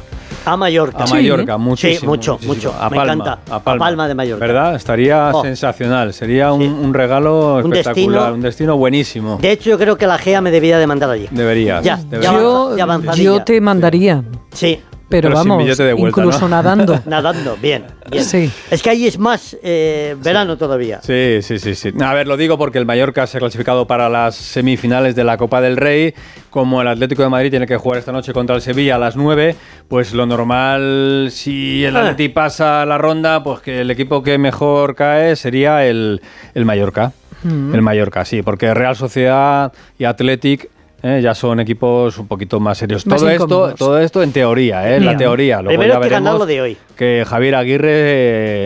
A 0.46 0.58
Mallorca. 0.58 1.04
A 1.04 1.06
Mallorca, 1.06 1.58
muchísimo. 1.60 2.00
Sí, 2.00 2.08
mucho, 2.08 2.32
muchísimo. 2.42 2.54
mucho. 2.56 2.74
A 2.84 2.90
Me 2.90 2.98
encanta. 2.98 3.40
A 3.48 3.60
Palma. 3.62 4.08
de 4.08 4.16
Mallorca. 4.16 4.44
¿Verdad? 4.44 4.74
Estaría 4.74 5.30
Oh. 5.36 5.44
sensacional. 5.44 6.14
Sería 6.16 6.52
un, 6.52 6.64
un 6.64 6.96
regalo 6.96 7.58
Un 7.64 7.72
espectacular, 7.76 8.22
destino- 8.22 8.34
un 8.34 8.42
destino 8.42 8.76
buenísimo. 8.78 9.38
De 9.40 9.52
hecho, 9.52 9.70
yo 9.70 9.78
creo 9.78 9.98
que 10.00 10.08
la 10.08 10.18
GEA 10.18 10.42
me 10.42 10.50
debía 10.50 10.80
de 10.80 10.88
mandar 10.88 11.12
allí. 11.12 11.28
Deberías. 11.30 11.84
Ya, 11.84 11.98
deberías. 11.98 12.34
Yo, 12.34 12.76
ya 12.76 13.14
yo 13.18 13.44
te 13.44 13.62
mandaría. 13.62 14.24
Sí. 14.52 14.80
Pero, 15.10 15.32
vamos, 15.32 15.58
billete 15.64 15.84
de 15.84 15.94
vuelta, 15.94 16.22
incluso 16.22 16.42
¿no? 16.42 16.50
nadando. 16.50 17.02
Nadando, 17.06 17.58
bien. 17.62 17.86
bien. 18.12 18.24
Sí. 18.24 18.52
Es 18.70 18.82
que 18.84 18.92
ahí 18.92 19.08
es 19.08 19.18
más 19.18 19.58
eh, 19.64 20.16
verano 20.22 20.56
todavía. 20.58 21.02
Sí, 21.02 21.40
sí, 21.42 21.58
sí, 21.58 21.74
sí. 21.76 21.92
A 22.00 22.14
ver, 22.14 22.28
lo 22.28 22.38
digo 22.38 22.58
porque 22.58 22.78
el 22.78 22.86
Mallorca 22.86 23.26
se 23.28 23.38
ha 23.38 23.40
clasificado 23.40 23.88
para 23.88 24.08
las 24.08 24.36
semifinales 24.36 25.16
de 25.16 25.24
la 25.24 25.38
Copa 25.38 25.62
del 25.62 25.78
Rey. 25.78 26.14
Como 26.52 26.82
el 26.82 26.88
Atlético 26.88 27.24
de 27.24 27.30
Madrid 27.30 27.50
tiene 27.50 27.66
que 27.68 27.78
jugar 27.78 28.00
esta 28.00 28.12
noche 28.12 28.34
contra 28.34 28.56
el 28.56 28.62
Sevilla 28.62 28.96
a 28.96 29.00
las 29.00 29.16
9, 29.16 29.56
pues 29.88 30.14
lo 30.14 30.26
normal, 30.26 31.30
si 31.32 31.84
el 31.86 31.96
Ah. 31.96 32.02
Atleti 32.02 32.30
pasa 32.30 32.86
la 32.86 32.98
ronda, 32.98 33.44
pues 33.44 33.60
que 33.62 33.82
el 33.82 33.92
equipo 33.92 34.22
que 34.24 34.38
mejor 34.38 34.96
cae 34.96 35.36
sería 35.36 35.86
el, 35.86 36.22
el 36.54 36.66
Mallorca. 36.66 37.12
Mm. 37.44 37.74
El 37.74 37.82
Mallorca, 37.82 38.26
sí, 38.26 38.42
porque 38.42 38.74
Real 38.74 38.96
Sociedad 38.96 39.72
y 39.98 40.04
Athletic 40.06 40.70
eh, 41.04 41.22
ya 41.24 41.34
son 41.34 41.60
equipos 41.60 42.18
un 42.18 42.28
poquito 42.28 42.60
más 42.60 42.78
serios. 42.78 43.06
Más 43.08 43.20
todo 43.22 43.30
esto, 43.30 43.74
todo 43.78 44.00
esto 44.00 44.24
en 44.24 44.32
teoría, 44.32 44.90
eh, 44.90 44.98
en 44.98 45.06
la 45.06 45.18
teoría. 45.18 45.62
Luego 45.62 45.70
Primero 45.70 45.94
ya 45.94 45.98
hay 45.98 46.04
que 46.04 46.10
veremos 46.10 46.40
lo 46.40 46.46
de 46.46 46.62
hoy. 46.62 46.78
que 46.96 47.24
Javier 47.28 47.56
Aguirre 47.56 47.90
eh, 47.92 48.66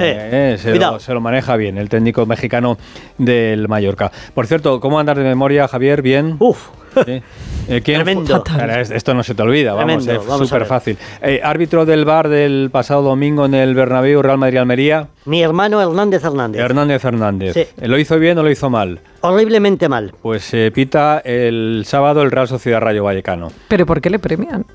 Eh, 0.53 0.57
se, 0.57 0.75
lo, 0.75 0.99
se 0.99 1.13
lo 1.13 1.21
maneja 1.21 1.55
bien, 1.55 1.77
el 1.77 1.89
técnico 1.89 2.25
mexicano 2.25 2.77
del 3.17 3.67
Mallorca. 3.67 4.11
Por 4.33 4.47
cierto, 4.47 4.79
¿cómo 4.79 4.99
andar 4.99 5.17
de 5.17 5.23
memoria, 5.23 5.67
Javier? 5.67 6.01
¿Bien? 6.01 6.35
Uf. 6.39 6.69
Tremendo. 7.83 8.43
Esto 8.93 9.13
no 9.13 9.23
se 9.23 9.35
te 9.35 9.41
olvida, 9.41 9.73
vamos, 9.73 10.03
Tremendo, 10.05 10.33
es 10.35 10.47
súper 10.47 10.65
fácil. 10.65 10.97
Eh, 11.21 11.39
árbitro 11.43 11.85
del 11.85 12.05
bar 12.05 12.27
del 12.29 12.69
pasado 12.71 13.01
domingo 13.01 13.45
en 13.45 13.53
el 13.53 13.73
Bernabéu, 13.75 14.21
Real 14.21 14.37
Madrid-Almería. 14.37 15.07
Mi 15.25 15.41
hermano 15.41 15.81
Hernández 15.81 16.23
Hernández. 16.23 16.61
Hernández 16.61 17.03
Hernández. 17.05 17.53
Sí. 17.53 17.67
¿Lo 17.87 17.97
hizo 17.97 18.19
bien 18.19 18.37
o 18.37 18.43
lo 18.43 18.51
hizo 18.51 18.69
mal? 18.69 18.99
Horriblemente 19.21 19.87
mal. 19.89 20.13
Pues 20.21 20.53
eh, 20.53 20.71
pita 20.73 21.19
el 21.23 21.83
sábado 21.85 22.21
el 22.21 22.31
Real 22.31 22.47
Sociedad 22.47 22.81
Rayo 22.81 23.03
Vallecano. 23.03 23.51
¿Pero 23.67 23.85
por 23.85 24.01
qué 24.01 24.09
le 24.09 24.19
premian? 24.19 24.65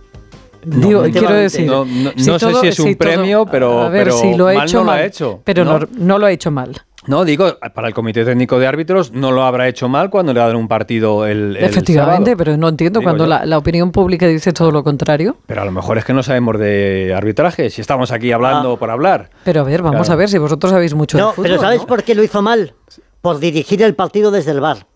Digo, 0.64 1.06
no, 1.06 1.10
quiero 1.12 1.28
no, 1.30 1.34
decir. 1.36 1.66
no, 1.66 1.84
no- 1.84 2.10
si 2.16 2.26
no 2.30 2.38
sé 2.38 2.52
si 2.60 2.66
es 2.68 2.78
un 2.80 2.94
todo- 2.96 2.98
premio, 2.98 3.46
pero- 3.46 3.82
A 3.82 3.88
ver, 3.88 4.04
pero 4.04 4.18
si 4.18 4.34
lo 4.34 4.48
ha 4.48 4.54
mal 4.54 4.66
hecho 4.66 4.78
no 4.78 4.84
lo 4.84 4.90
ha 4.90 4.94
mal. 4.96 5.04
hecho, 5.04 5.40
Pero 5.44 5.64
¿no? 5.64 5.78
no, 5.78 5.88
no 5.98 6.18
lo 6.18 6.26
ha 6.26 6.32
hecho 6.32 6.50
mal. 6.50 6.72
No, 7.08 7.24
digo, 7.24 7.56
para 7.74 7.88
el 7.88 7.94
Comité 7.94 8.24
Técnico 8.24 8.58
de 8.58 8.66
Árbitros 8.66 9.12
no 9.12 9.32
lo 9.32 9.42
habrá 9.42 9.66
hecho 9.66 9.88
mal 9.88 10.10
cuando 10.10 10.32
le 10.34 10.40
dan 10.40 10.54
un 10.56 10.68
partido 10.68 11.26
el, 11.26 11.56
el 11.56 11.64
Efectivamente, 11.64 12.30
sábado. 12.32 12.36
pero 12.36 12.56
no 12.56 12.68
entiendo 12.68 13.00
Digo 13.00 13.08
cuando 13.08 13.26
la, 13.26 13.44
la 13.46 13.58
opinión 13.58 13.90
pública 13.92 14.26
dice 14.26 14.52
todo 14.52 14.70
lo 14.70 14.84
contrario. 14.84 15.36
Pero 15.46 15.62
a 15.62 15.64
lo 15.64 15.72
mejor 15.72 15.98
es 15.98 16.04
que 16.04 16.12
no 16.12 16.22
sabemos 16.22 16.58
de 16.58 17.14
arbitraje, 17.16 17.70
si 17.70 17.80
estamos 17.80 18.12
aquí 18.12 18.30
hablando 18.30 18.76
por 18.76 18.90
hablar. 18.90 19.30
Pero 19.42 19.62
a 19.62 19.64
ver, 19.64 19.82
vamos 19.82 20.02
Claro. 20.02 20.12
a 20.12 20.16
ver 20.16 20.28
si 20.28 20.38
vosotros 20.38 20.70
sabéis 20.70 20.94
mucho 20.94 21.16
No, 21.18 21.28
de 21.28 21.32
fútbol. 21.32 21.48
pero 21.50 21.60
¿sabéis 21.60 21.80
¿no? 21.82 21.86
por 21.88 22.02
qué 22.04 22.14
lo 22.14 22.22
hizo 22.22 22.42
mal? 22.42 22.74
Por 23.22 23.38
dirigir 23.40 23.82
el 23.82 23.94
partido 23.94 24.30
desde 24.30 24.50
el 24.52 24.60
bar. 24.60 24.86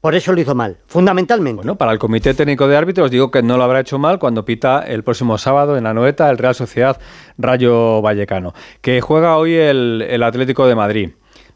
Por 0.00 0.14
eso 0.14 0.32
lo 0.32 0.40
hizo 0.40 0.54
mal, 0.54 0.78
fundamentalmente. 0.86 1.56
Bueno, 1.56 1.74
para 1.76 1.90
el 1.90 1.98
Comité 1.98 2.32
Técnico 2.32 2.68
de 2.68 2.76
Árbitros 2.76 3.10
digo 3.10 3.32
que 3.32 3.42
no 3.42 3.56
lo 3.56 3.64
habrá 3.64 3.80
hecho 3.80 3.98
mal 3.98 4.20
cuando 4.20 4.44
pita 4.44 4.80
el 4.80 5.02
próximo 5.02 5.38
sábado 5.38 5.76
en 5.76 5.82
la 5.84 5.92
Noeta 5.92 6.30
el 6.30 6.38
Real 6.38 6.54
Sociedad 6.54 7.00
Rayo 7.36 8.00
Vallecano, 8.00 8.54
que 8.80 9.00
juega 9.00 9.36
hoy 9.36 9.54
el, 9.54 10.04
el 10.08 10.22
Atlético 10.22 10.68
de 10.68 10.74
Madrid. 10.76 11.10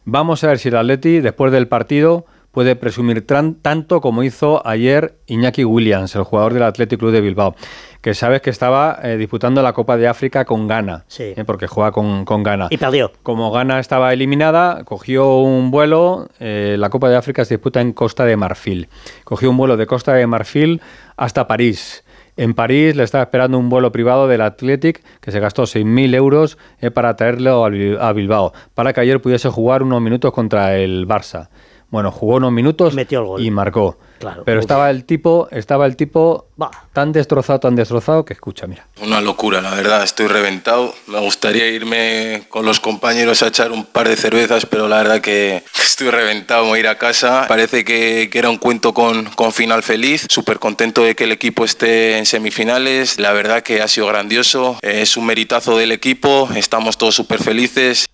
Vamos 0.05 0.43
a 0.43 0.47
ver 0.47 0.59
si 0.59 0.69
el 0.69 0.75
Atleti, 0.75 1.19
después 1.21 1.51
del 1.51 1.67
partido, 1.67 2.25
puede 2.51 2.75
presumir 2.75 3.25
tanto 3.25 3.99
como 3.99 4.21
hizo 4.21 4.61
ayer 4.67 5.15
Iñaki 5.25 5.63
Williams, 5.65 6.15
el 6.15 6.23
jugador 6.23 6.53
del 6.53 6.61
Athletic 6.63 6.99
Club 6.99 7.11
de 7.11 7.21
Bilbao, 7.21 7.55
que 8.01 8.13
sabes 8.13 8.41
que 8.41 8.51
estaba 8.51 8.99
eh, 9.01 9.17
disputando 9.17 9.63
la 9.63 9.73
Copa 9.73 9.97
de 9.97 10.07
África 10.07 10.45
con 10.45 10.67
Ghana, 10.67 11.03
Sí. 11.07 11.33
eh, 11.35 11.43
porque 11.47 11.65
juega 11.67 11.91
con, 11.91 12.25
con 12.25 12.43
Ghana. 12.43 12.67
Y 12.69 12.77
perdió. 12.77 13.11
Como 13.23 13.49
Ghana 13.51 13.79
estaba 13.79 14.13
eliminada, 14.13 14.83
cogió 14.83 15.37
un 15.39 15.71
vuelo, 15.71 16.27
eh, 16.39 16.75
la 16.77 16.89
Copa 16.91 17.09
de 17.09 17.15
África 17.15 17.43
se 17.43 17.55
disputa 17.55 17.81
en 17.81 17.91
Costa 17.93 18.23
de 18.25 18.37
Marfil. 18.37 18.87
Cogió 19.23 19.49
un 19.49 19.57
vuelo 19.57 19.75
de 19.75 19.87
Costa 19.87 20.13
de 20.13 20.27
Marfil 20.27 20.79
hasta 21.17 21.47
París. 21.47 22.02
En 22.35 22.53
París 22.55 22.95
le 22.95 23.03
estaba 23.03 23.23
esperando 23.23 23.59
un 23.59 23.69
vuelo 23.69 23.91
privado 23.91 24.27
del 24.27 24.41
Athletic 24.41 25.03
que 25.21 25.31
se 25.31 25.39
gastó 25.39 25.63
6.000 25.63 26.15
euros 26.15 26.57
eh, 26.81 26.89
para 26.89 27.15
traerlo 27.15 27.63
a 27.63 27.69
Bil- 27.69 27.97
a 27.99 28.11
Bilbao, 28.13 28.53
para 28.73 28.91
que 28.93 29.01
ayer 29.01 29.21
pudiese 29.21 29.49
jugar 29.49 29.83
unos 29.83 30.01
minutos 30.01 30.31
contra 30.33 30.75
el 30.77 31.07
Barça. 31.07 31.49
Bueno, 31.93 32.11
jugó 32.11 32.37
unos 32.37 32.51
minutos 32.51 32.95
y 33.37 33.51
marcó. 33.51 33.99
Pero 34.45 34.59
estaba 34.59 34.89
el 34.89 35.05
tipo, 35.05 35.47
estaba 35.51 35.85
el 35.85 35.95
tipo 35.95 36.47
tan 36.91 37.11
destrozado, 37.11 37.59
tan 37.59 37.75
destrozado 37.75 38.25
que 38.25 38.33
escucha, 38.33 38.65
mira. 38.65 38.87
Una 38.99 39.21
locura, 39.21 39.61
la 39.61 39.75
verdad, 39.75 40.01
estoy 40.01 40.25
reventado. 40.25 40.95
Me 41.05 41.19
gustaría 41.19 41.67
irme 41.67 42.45
con 42.49 42.65
los 42.65 42.79
compañeros 42.79 43.43
a 43.43 43.47
echar 43.49 43.71
un 43.71 43.85
par 43.85 44.09
de 44.09 44.15
cervezas, 44.15 44.65
pero 44.65 44.87
la 44.87 44.97
verdad 44.97 45.21
que 45.21 45.63
estoy 45.83 46.09
reventado, 46.09 46.65
voy 46.65 46.77
a 46.77 46.79
ir 46.79 46.87
a 46.87 46.97
casa. 46.97 47.45
Parece 47.47 47.85
que, 47.85 48.27
que 48.31 48.39
era 48.39 48.49
un 48.49 48.57
cuento 48.57 48.95
con, 48.95 49.25
con 49.25 49.53
final 49.53 49.83
feliz. 49.83 50.25
Súper 50.29 50.57
contento 50.57 51.03
de 51.03 51.13
que 51.13 51.25
el 51.25 51.31
equipo 51.31 51.63
esté 51.63 52.17
en 52.17 52.25
semifinales. 52.25 53.19
La 53.19 53.33
verdad 53.33 53.61
que 53.61 53.83
ha 53.83 53.87
sido 53.87 54.07
grandioso. 54.07 54.79
Es 54.81 55.15
un 55.15 55.27
meritazo 55.27 55.77
del 55.77 55.91
equipo. 55.91 56.49
Estamos 56.55 56.97
todos 56.97 57.13
súper 57.13 57.43
felices. 57.43 58.07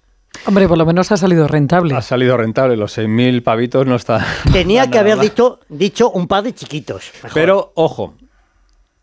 Hombre, 0.46 0.68
por 0.68 0.78
lo 0.78 0.86
menos 0.86 1.12
ha 1.12 1.18
salido 1.18 1.48
rentable. 1.48 1.96
Ha 1.96 2.02
salido 2.02 2.38
rentable, 2.38 2.78
los 2.78 2.98
6.000 2.98 3.44
pavitos 3.44 3.86
no 3.86 3.96
está. 3.96 4.26
Tenía 4.52 4.90
que 4.90 5.00
haber 5.00 5.18
dicho, 5.20 5.60
dicho 5.70 6.10
un 6.10 6.28
par 6.28 6.44
de 6.44 6.54
chiquitos. 6.54 7.12
Pero, 7.34 7.72
ojo, 7.76 8.14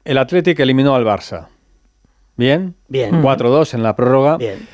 el 0.05 0.19
Athletic 0.19 0.59
eliminó 0.61 0.95
al 0.95 1.05
Barça. 1.05 1.49
¿Bien? 2.37 2.75
Bien. 2.89 3.23
4-2 3.23 3.75
en 3.75 3.83
la 3.83 3.97
prórroga. 3.97 4.37
Bien. 4.37 4.67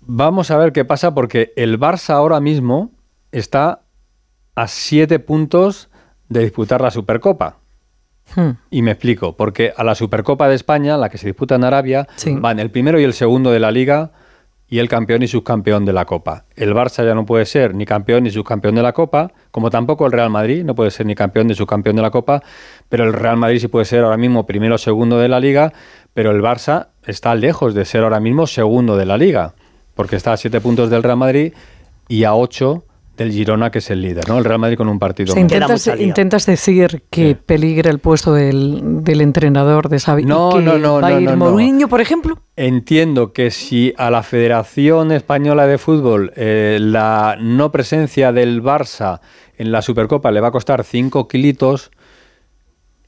Vamos 0.00 0.50
a 0.50 0.56
ver 0.56 0.72
qué 0.72 0.84
pasa 0.84 1.14
porque 1.14 1.52
el 1.56 1.78
Barça 1.78 2.10
ahora 2.10 2.40
mismo 2.40 2.90
está 3.30 3.82
a 4.54 4.68
7 4.68 5.18
puntos 5.20 5.88
de 6.28 6.40
disputar 6.40 6.80
la 6.80 6.90
Supercopa. 6.90 7.58
Hmm. 8.34 8.50
Y 8.70 8.82
me 8.82 8.92
explico, 8.92 9.36
porque 9.36 9.72
a 9.76 9.84
la 9.84 9.94
Supercopa 9.94 10.48
de 10.48 10.54
España, 10.54 10.96
la 10.96 11.08
que 11.08 11.18
se 11.18 11.26
disputa 11.26 11.54
en 11.54 11.64
Arabia, 11.64 12.08
van 12.26 12.58
el 12.58 12.70
primero 12.70 13.00
y 13.00 13.04
el 13.04 13.14
segundo 13.14 13.50
de 13.50 13.60
la 13.60 13.70
liga 13.70 14.12
y 14.72 14.78
el 14.78 14.88
campeón 14.88 15.22
y 15.22 15.28
subcampeón 15.28 15.84
de 15.84 15.92
la 15.92 16.06
Copa. 16.06 16.46
El 16.56 16.72
Barça 16.72 17.04
ya 17.04 17.14
no 17.14 17.26
puede 17.26 17.44
ser 17.44 17.74
ni 17.74 17.84
campeón 17.84 18.24
ni 18.24 18.30
subcampeón 18.30 18.74
de 18.74 18.80
la 18.80 18.94
Copa, 18.94 19.30
como 19.50 19.68
tampoco 19.68 20.06
el 20.06 20.12
Real 20.12 20.30
Madrid 20.30 20.64
no 20.64 20.74
puede 20.74 20.90
ser 20.90 21.04
ni 21.04 21.14
campeón 21.14 21.48
ni 21.48 21.54
subcampeón 21.54 21.94
de 21.94 22.00
la 22.00 22.10
Copa, 22.10 22.42
pero 22.88 23.04
el 23.04 23.12
Real 23.12 23.36
Madrid 23.36 23.58
sí 23.58 23.68
puede 23.68 23.84
ser 23.84 24.02
ahora 24.02 24.16
mismo 24.16 24.46
primero 24.46 24.76
o 24.76 24.78
segundo 24.78 25.18
de 25.18 25.28
la 25.28 25.40
Liga, 25.40 25.74
pero 26.14 26.30
el 26.30 26.40
Barça 26.40 26.86
está 27.06 27.34
lejos 27.34 27.74
de 27.74 27.84
ser 27.84 28.02
ahora 28.02 28.18
mismo 28.18 28.46
segundo 28.46 28.96
de 28.96 29.04
la 29.04 29.18
Liga, 29.18 29.52
porque 29.94 30.16
está 30.16 30.32
a 30.32 30.38
siete 30.38 30.58
puntos 30.62 30.88
del 30.88 31.02
Real 31.02 31.18
Madrid 31.18 31.52
y 32.08 32.24
a 32.24 32.32
ocho 32.32 32.86
del 33.16 33.30
Girona, 33.30 33.70
que 33.70 33.78
es 33.78 33.90
el 33.90 34.00
líder, 34.00 34.28
¿no? 34.28 34.38
El 34.38 34.44
Real 34.44 34.58
Madrid 34.58 34.76
con 34.76 34.88
un 34.88 34.98
partido. 34.98 35.32
O 35.32 35.34
sea, 35.34 35.42
intentas, 35.42 35.86
intentas, 35.98 36.46
decir 36.46 37.02
que 37.10 37.34
peligra 37.34 37.90
el 37.90 37.98
puesto 37.98 38.32
del, 38.32 39.04
del 39.04 39.20
entrenador 39.20 39.88
de 39.88 40.00
Xavi 40.00 40.24
no, 40.24 40.50
y 40.50 40.54
que 40.54 40.62
no, 40.62 40.78
no, 40.78 41.00
va 41.00 41.08
a 41.08 41.20
ir 41.20 41.28
no, 41.28 41.36
no. 41.36 41.50
Mourinho, 41.50 41.88
por 41.88 42.00
ejemplo. 42.00 42.38
Entiendo 42.56 43.32
que 43.32 43.50
si 43.50 43.92
a 43.98 44.10
la 44.10 44.22
Federación 44.22 45.12
Española 45.12 45.66
de 45.66 45.78
Fútbol 45.78 46.32
eh, 46.36 46.78
la 46.80 47.36
no 47.38 47.70
presencia 47.70 48.32
del 48.32 48.62
Barça 48.62 49.20
en 49.58 49.72
la 49.72 49.82
Supercopa 49.82 50.30
le 50.30 50.40
va 50.40 50.48
a 50.48 50.52
costar 50.52 50.82
5 50.82 51.28
kilitos, 51.28 51.90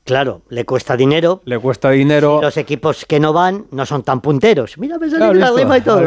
Claro, 0.04 0.42
le 0.50 0.66
cuesta 0.66 0.98
dinero. 0.98 1.40
Le 1.46 1.58
cuesta 1.58 1.90
dinero. 1.90 2.38
Los 2.42 2.58
equipos 2.58 3.06
que 3.06 3.18
no 3.18 3.32
van 3.32 3.64
no 3.70 3.86
son 3.86 4.02
tan 4.02 4.20
punteros. 4.20 4.76
Mira, 4.76 4.98
me 4.98 5.08
salió 5.08 5.32
Claro, 5.32 5.54
la 5.56 5.62
rima 5.62 5.78
y 5.78 5.80
todo. 5.80 6.02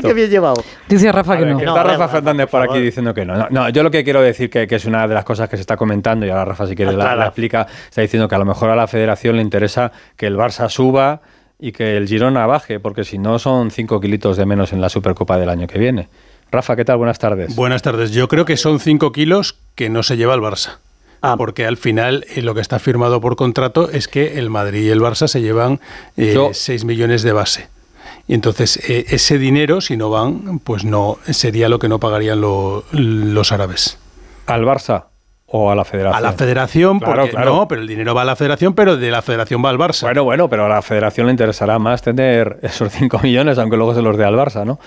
qué 0.00 0.14
bien 0.14 0.30
llevado. 0.30 0.62
Dice 0.88 1.10
Rafa 1.10 1.36
que 1.36 1.44
ver, 1.44 1.54
no. 1.54 1.58
Está 1.58 1.74
No, 1.74 1.82
Rafa 1.82 2.08
Fernández 2.08 2.48
por 2.48 2.60
por 2.64 2.70
aquí 2.70 2.80
diciendo 2.80 3.12
que 3.12 3.24
no. 3.24 3.36
no. 3.36 3.48
no, 3.50 3.68
yo 3.70 3.82
lo 3.82 3.90
que 3.90 4.04
quiero 4.04 4.22
decir 4.22 4.50
que, 4.50 4.68
que 4.68 4.76
es 4.76 4.84
una 4.84 5.08
de 5.08 5.14
las 5.14 5.24
cosas 5.24 5.48
que 5.48 5.56
se 5.56 5.62
está 5.62 5.76
comentando 5.76 6.24
y 6.26 6.30
ahora 6.30 6.44
Rafa 6.44 6.66
si 6.68 6.76
quiere 6.76 6.92
la, 6.92 6.98
Aclara. 7.04 7.16
la 7.16 7.26
explica, 7.26 7.66
está 7.88 8.02
diciendo 8.02 8.28
que 8.28 8.36
a 8.36 8.38
lo 8.38 8.44
mejor 8.44 8.70
a 8.70 8.76
la 8.76 8.86
federación 8.86 9.36
le 9.36 9.42
interesa 9.42 9.90
que 10.16 10.26
el 10.28 10.36
Barça 10.36 10.68
suba 10.68 11.20
y 11.58 11.72
que 11.72 11.96
el 11.96 12.06
Girona 12.06 12.46
baje, 12.46 12.78
porque 12.78 13.02
si 13.02 13.18
no 13.18 13.38
son 13.40 13.72
5 13.72 14.00
kilitos 14.00 14.36
de 14.36 14.46
menos 14.46 14.72
en 14.72 14.80
la 14.80 14.88
Supercopa 14.88 15.38
del 15.38 15.48
año 15.50 15.66
que 15.66 15.78
viene. 15.78 16.08
Rafa, 16.52 16.76
¿qué 16.76 16.84
tal? 16.84 16.98
Buenas 16.98 17.18
tardes. 17.18 17.54
Buenas 17.56 17.82
tardes. 17.82 18.12
Yo 18.12 18.28
creo 18.28 18.44
que 18.44 18.56
son 18.56 18.80
5 18.80 19.12
kilos 19.12 19.58
que 19.74 19.88
no 19.90 20.02
se 20.02 20.16
lleva 20.16 20.34
el 20.34 20.40
Barça. 20.40 20.78
Ah. 21.22 21.36
Porque 21.36 21.66
al 21.66 21.76
final 21.76 22.24
eh, 22.34 22.40
lo 22.42 22.54
que 22.54 22.60
está 22.60 22.78
firmado 22.78 23.20
por 23.20 23.36
contrato 23.36 23.90
es 23.90 24.08
que 24.08 24.38
el 24.38 24.48
Madrid 24.50 24.82
y 24.84 24.88
el 24.88 25.00
Barça 25.00 25.28
se 25.28 25.42
llevan 25.42 25.80
Yo- 26.16 26.50
6 26.52 26.84
millones 26.84 27.22
de 27.22 27.32
base. 27.32 27.68
Y 28.26 28.34
entonces 28.34 28.78
eh, 28.88 29.06
ese 29.08 29.38
dinero, 29.38 29.80
si 29.80 29.96
no 29.96 30.08
van, 30.10 30.60
pues 30.60 30.84
no 30.84 31.18
sería 31.28 31.68
lo 31.68 31.78
que 31.78 31.88
no 31.88 31.98
pagarían 32.00 32.40
lo- 32.40 32.84
los 32.92 33.52
árabes. 33.52 33.98
¿Al 34.46 34.64
Barça 34.64 35.04
o 35.52 35.70
a 35.70 35.74
la 35.74 35.84
federación? 35.84 36.16
A 36.16 36.20
la 36.20 36.32
federación, 36.32 36.98
Claro, 37.00 37.14
porque 37.22 37.30
claro. 37.32 37.56
no, 37.56 37.68
pero 37.68 37.80
el 37.80 37.88
dinero 37.88 38.14
va 38.14 38.22
a 38.22 38.24
la 38.24 38.36
federación, 38.36 38.74
pero 38.74 38.96
de 38.96 39.10
la 39.10 39.20
federación 39.20 39.64
va 39.64 39.70
al 39.70 39.78
Barça. 39.78 40.02
Bueno, 40.02 40.22
bueno, 40.24 40.48
pero 40.48 40.66
a 40.66 40.68
la 40.68 40.80
federación 40.80 41.26
le 41.26 41.32
interesará 41.32 41.78
más 41.78 42.02
tener 42.02 42.58
esos 42.62 42.92
5 42.92 43.18
millones, 43.22 43.58
aunque 43.58 43.76
luego 43.76 43.94
se 43.94 44.02
los 44.02 44.16
dé 44.16 44.24
al 44.24 44.34
Barça, 44.36 44.64
¿no? 44.64 44.78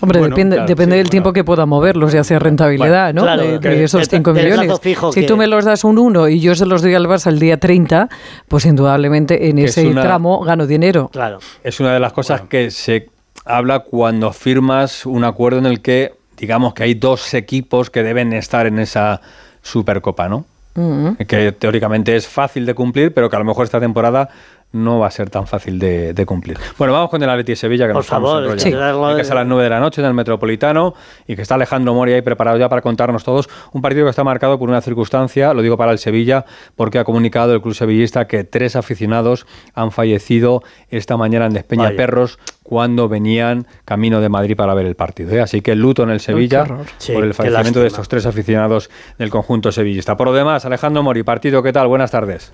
Hombre, 0.00 0.20
Bueno, 0.20 0.34
depende, 0.36 0.56
claro, 0.56 0.68
depende 0.68 0.94
sí, 0.94 0.98
del 0.98 1.10
tiempo 1.10 1.32
que 1.32 1.42
pueda 1.42 1.66
moverlos 1.66 2.14
y 2.14 2.18
hacer 2.18 2.42
rentabilidad, 2.42 3.12
¿no? 3.14 3.22
claro, 3.22 3.42
de, 3.42 3.58
de 3.58 3.84
esos 3.84 4.02
del- 4.08 4.10
5 4.18 4.32
del 4.32 4.44
millones. 4.50 4.80
si 5.12 5.20
que- 5.20 5.26
tú 5.26 5.36
me 5.36 5.46
los 5.46 5.64
das 5.64 5.82
un 5.84 5.98
1 5.98 6.28
y 6.28 6.40
yo 6.40 6.54
se 6.54 6.66
los 6.66 6.82
doy 6.82 6.94
al 6.94 7.06
Barça 7.06 7.26
el 7.28 7.38
día 7.40 7.58
30, 7.58 8.08
pues 8.48 8.64
indudablemente 8.64 9.48
en 9.48 9.56
Que 9.56 9.64
es 9.64 9.76
ese 9.78 9.88
una- 9.88 10.02
tramo 10.02 10.40
gano 10.44 10.66
dinero. 10.66 11.08
Claro. 11.12 11.38
Es 11.64 11.80
una 11.80 11.92
de 11.94 12.00
las 12.00 12.12
cosas 12.12 12.42
que 12.42 12.70
se 12.70 13.08
habla 13.44 13.80
cuando 13.80 14.32
firmas 14.32 15.04
un 15.04 15.24
acuerdo 15.24 15.58
en 15.58 15.66
el 15.66 15.82
que, 15.82 16.12
digamos 16.36 16.74
que 16.74 16.84
hay 16.84 16.94
dos 16.94 17.34
equipos 17.34 17.90
que 17.90 18.04
deben 18.04 18.32
estar 18.32 18.66
en 18.68 18.78
esa 18.78 19.20
Supercopa, 19.62 20.28
¿no? 20.28 20.44
Mm. 20.74 21.14
Que 21.26 21.52
teóricamente 21.52 22.16
es 22.16 22.26
fácil 22.26 22.66
de 22.66 22.74
cumplir, 22.74 23.12
pero 23.12 23.28
que 23.28 23.36
a 23.36 23.38
lo 23.38 23.44
mejor 23.44 23.64
esta 23.64 23.80
temporada 23.80 24.30
no 24.72 24.98
va 24.98 25.06
a 25.06 25.10
ser 25.10 25.28
tan 25.30 25.46
fácil 25.46 25.78
de, 25.78 26.14
de 26.14 26.26
cumplir. 26.26 26.58
Bueno, 26.78 26.94
vamos 26.94 27.10
con 27.10 27.22
el 27.22 27.28
Atleti 27.28 27.52
de 27.52 27.56
Sevilla, 27.56 27.86
que 27.86 27.92
Por 27.92 27.98
nos 28.00 28.06
estamos 28.06 28.28
favor, 28.30 28.42
enrollando. 28.44 29.08
sí. 29.10 29.16
Que 29.16 29.22
es 29.22 29.30
a 29.30 29.34
las 29.34 29.46
9 29.46 29.64
de 29.64 29.70
la 29.70 29.80
noche 29.80 30.00
en 30.00 30.06
el 30.06 30.14
Metropolitano 30.14 30.94
y 31.26 31.36
que 31.36 31.42
está 31.42 31.56
Alejandro 31.56 31.94
Mori 31.94 32.12
ahí 32.14 32.22
preparado 32.22 32.56
ya 32.58 32.68
para 32.68 32.80
contarnos 32.82 33.22
todos. 33.24 33.48
Un 33.72 33.82
partido 33.82 34.04
que 34.04 34.10
está 34.10 34.24
marcado 34.24 34.58
por 34.58 34.68
una 34.68 34.80
circunstancia, 34.80 35.52
lo 35.54 35.62
digo 35.62 35.76
para 35.76 35.92
el 35.92 35.98
Sevilla, 35.98 36.44
porque 36.76 36.98
ha 36.98 37.04
comunicado 37.04 37.52
el 37.54 37.60
club 37.60 37.74
sevillista 37.74 38.26
que 38.26 38.44
tres 38.44 38.74
aficionados 38.76 39.46
han 39.74 39.92
fallecido 39.92 40.62
esta 40.88 41.16
mañana 41.16 41.46
en 41.46 41.52
Despeña 41.52 41.84
Vaya. 41.84 41.96
Perros 41.96 42.38
cuando 42.62 43.08
venían 43.08 43.66
camino 43.84 44.20
de 44.20 44.28
Madrid 44.30 44.56
para 44.56 44.72
ver 44.72 44.86
el 44.86 44.94
partido. 44.94 45.32
¿eh? 45.32 45.40
Así 45.40 45.60
que 45.60 45.74
luto 45.74 46.02
en 46.04 46.10
el 46.10 46.20
Sevilla. 46.20 46.64
Sí, 46.98 47.12
por 47.12 47.24
el 47.24 47.34
fallecimiento 47.34 47.80
de 47.80 47.88
estos 47.88 48.08
tres 48.08 48.24
aficionados 48.24 48.88
del 49.18 49.28
conjunto 49.30 49.70
sevillista. 49.70 50.16
Por 50.16 50.28
lo 50.28 50.32
demás, 50.32 50.64
Alejandro 50.64 51.02
Mori, 51.02 51.22
partido, 51.22 51.62
¿qué 51.62 51.72
tal? 51.72 51.88
Buenas 51.88 52.10
tardes. 52.10 52.52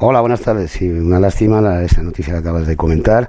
Hola, 0.00 0.20
buenas 0.20 0.40
tardes. 0.40 0.70
Sí, 0.70 0.88
una 0.88 1.18
lástima 1.18 1.60
la- 1.60 1.82
esa 1.82 2.02
noticia 2.02 2.32
que 2.34 2.38
acabas 2.40 2.66
de 2.66 2.76
comentar. 2.76 3.28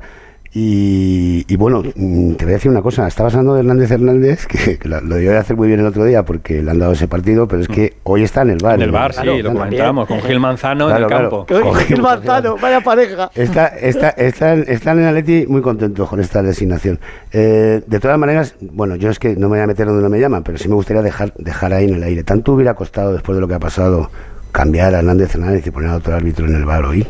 Y, 0.52 1.46
y 1.48 1.56
bueno, 1.58 1.84
mm, 1.96 2.34
te 2.34 2.46
voy 2.46 2.54
a 2.54 2.58
decir 2.58 2.72
una 2.72 2.82
cosa. 2.82 3.08
Estabas 3.08 3.34
hablando 3.36 3.54
de 3.54 3.60
Hernández 3.60 3.92
Hernández, 3.92 4.48
que, 4.48 4.78
que 4.80 4.90
lo, 4.90 5.00
lo 5.02 5.16
debió 5.16 5.32
de 5.32 5.38
hacer 5.38 5.56
muy 5.56 5.68
bien 5.68 5.80
el 5.80 5.86
otro 5.86 6.06
día 6.06 6.24
porque 6.26 6.64
le 6.64 6.72
han 6.72 6.80
dado 6.80 6.94
ese 6.94 7.08
partido, 7.08 7.48
pero 7.48 7.62
es 7.62 7.68
que 7.68 7.98
hoy 8.04 8.24
está 8.24 8.42
en 8.44 8.52
el 8.52 8.58
bar. 8.62 8.76
En 8.76 8.82
el 8.82 8.92
bar, 8.92 9.14
sí, 9.14 9.22
Claro, 9.22 9.38
lo 9.44 9.54
comentábamos, 9.54 10.08
con 10.08 10.22
Gil 10.22 10.40
Manzano 10.40 10.86
en 10.90 10.96
Claro, 10.98 11.04
el 11.06 11.08
claro. 11.12 11.46
campo. 11.48 11.64
Con 11.70 11.76
Gil 11.76 12.02
Manzano, 12.02 12.58
vaya 12.58 12.82
pareja. 12.82 13.30
Está, 13.36 13.68
está, 13.68 14.10
están, 14.10 14.66
están 14.68 15.00
en 15.00 15.06
Atleti 15.06 15.46
muy 15.48 15.62
contentos 15.62 16.10
con 16.10 16.20
esta 16.20 16.42
designación. 16.42 17.00
Eh, 17.32 17.82
de 17.86 18.00
todas 18.00 18.18
maneras, 18.18 18.56
bueno, 18.60 18.96
yo 18.96 19.10
es 19.12 19.20
que 19.20 19.36
no 19.36 19.50
me 19.50 19.58
voy 19.58 19.60
a 19.60 19.68
meter 19.68 19.86
donde 19.88 20.02
no 20.04 20.10
me 20.10 20.20
llaman, 20.20 20.44
pero 20.44 20.58
sí 20.58 20.68
me 20.68 20.76
gustaría 20.76 21.02
dejar, 21.04 21.32
dejar 21.38 21.74
ahí 21.74 21.86
en 21.88 21.96
el 21.96 22.04
aire. 22.04 22.24
Tanto 22.24 22.54
hubiera 22.54 22.74
costado, 22.74 23.14
después 23.14 23.36
de 23.36 23.42
lo 23.42 23.48
que 23.48 23.54
ha 23.54 23.60
pasado, 23.60 24.10
cambiar 24.52 24.94
a 24.96 25.00
Hernández 25.00 25.34
Hernández 25.36 25.66
y 25.68 25.72
poner 25.72 25.90
a 25.92 25.96
otro 25.98 26.16
árbitro 26.16 26.46
en 26.46 26.56
el 26.56 26.66
bar 26.66 26.86
hoy. 26.86 27.06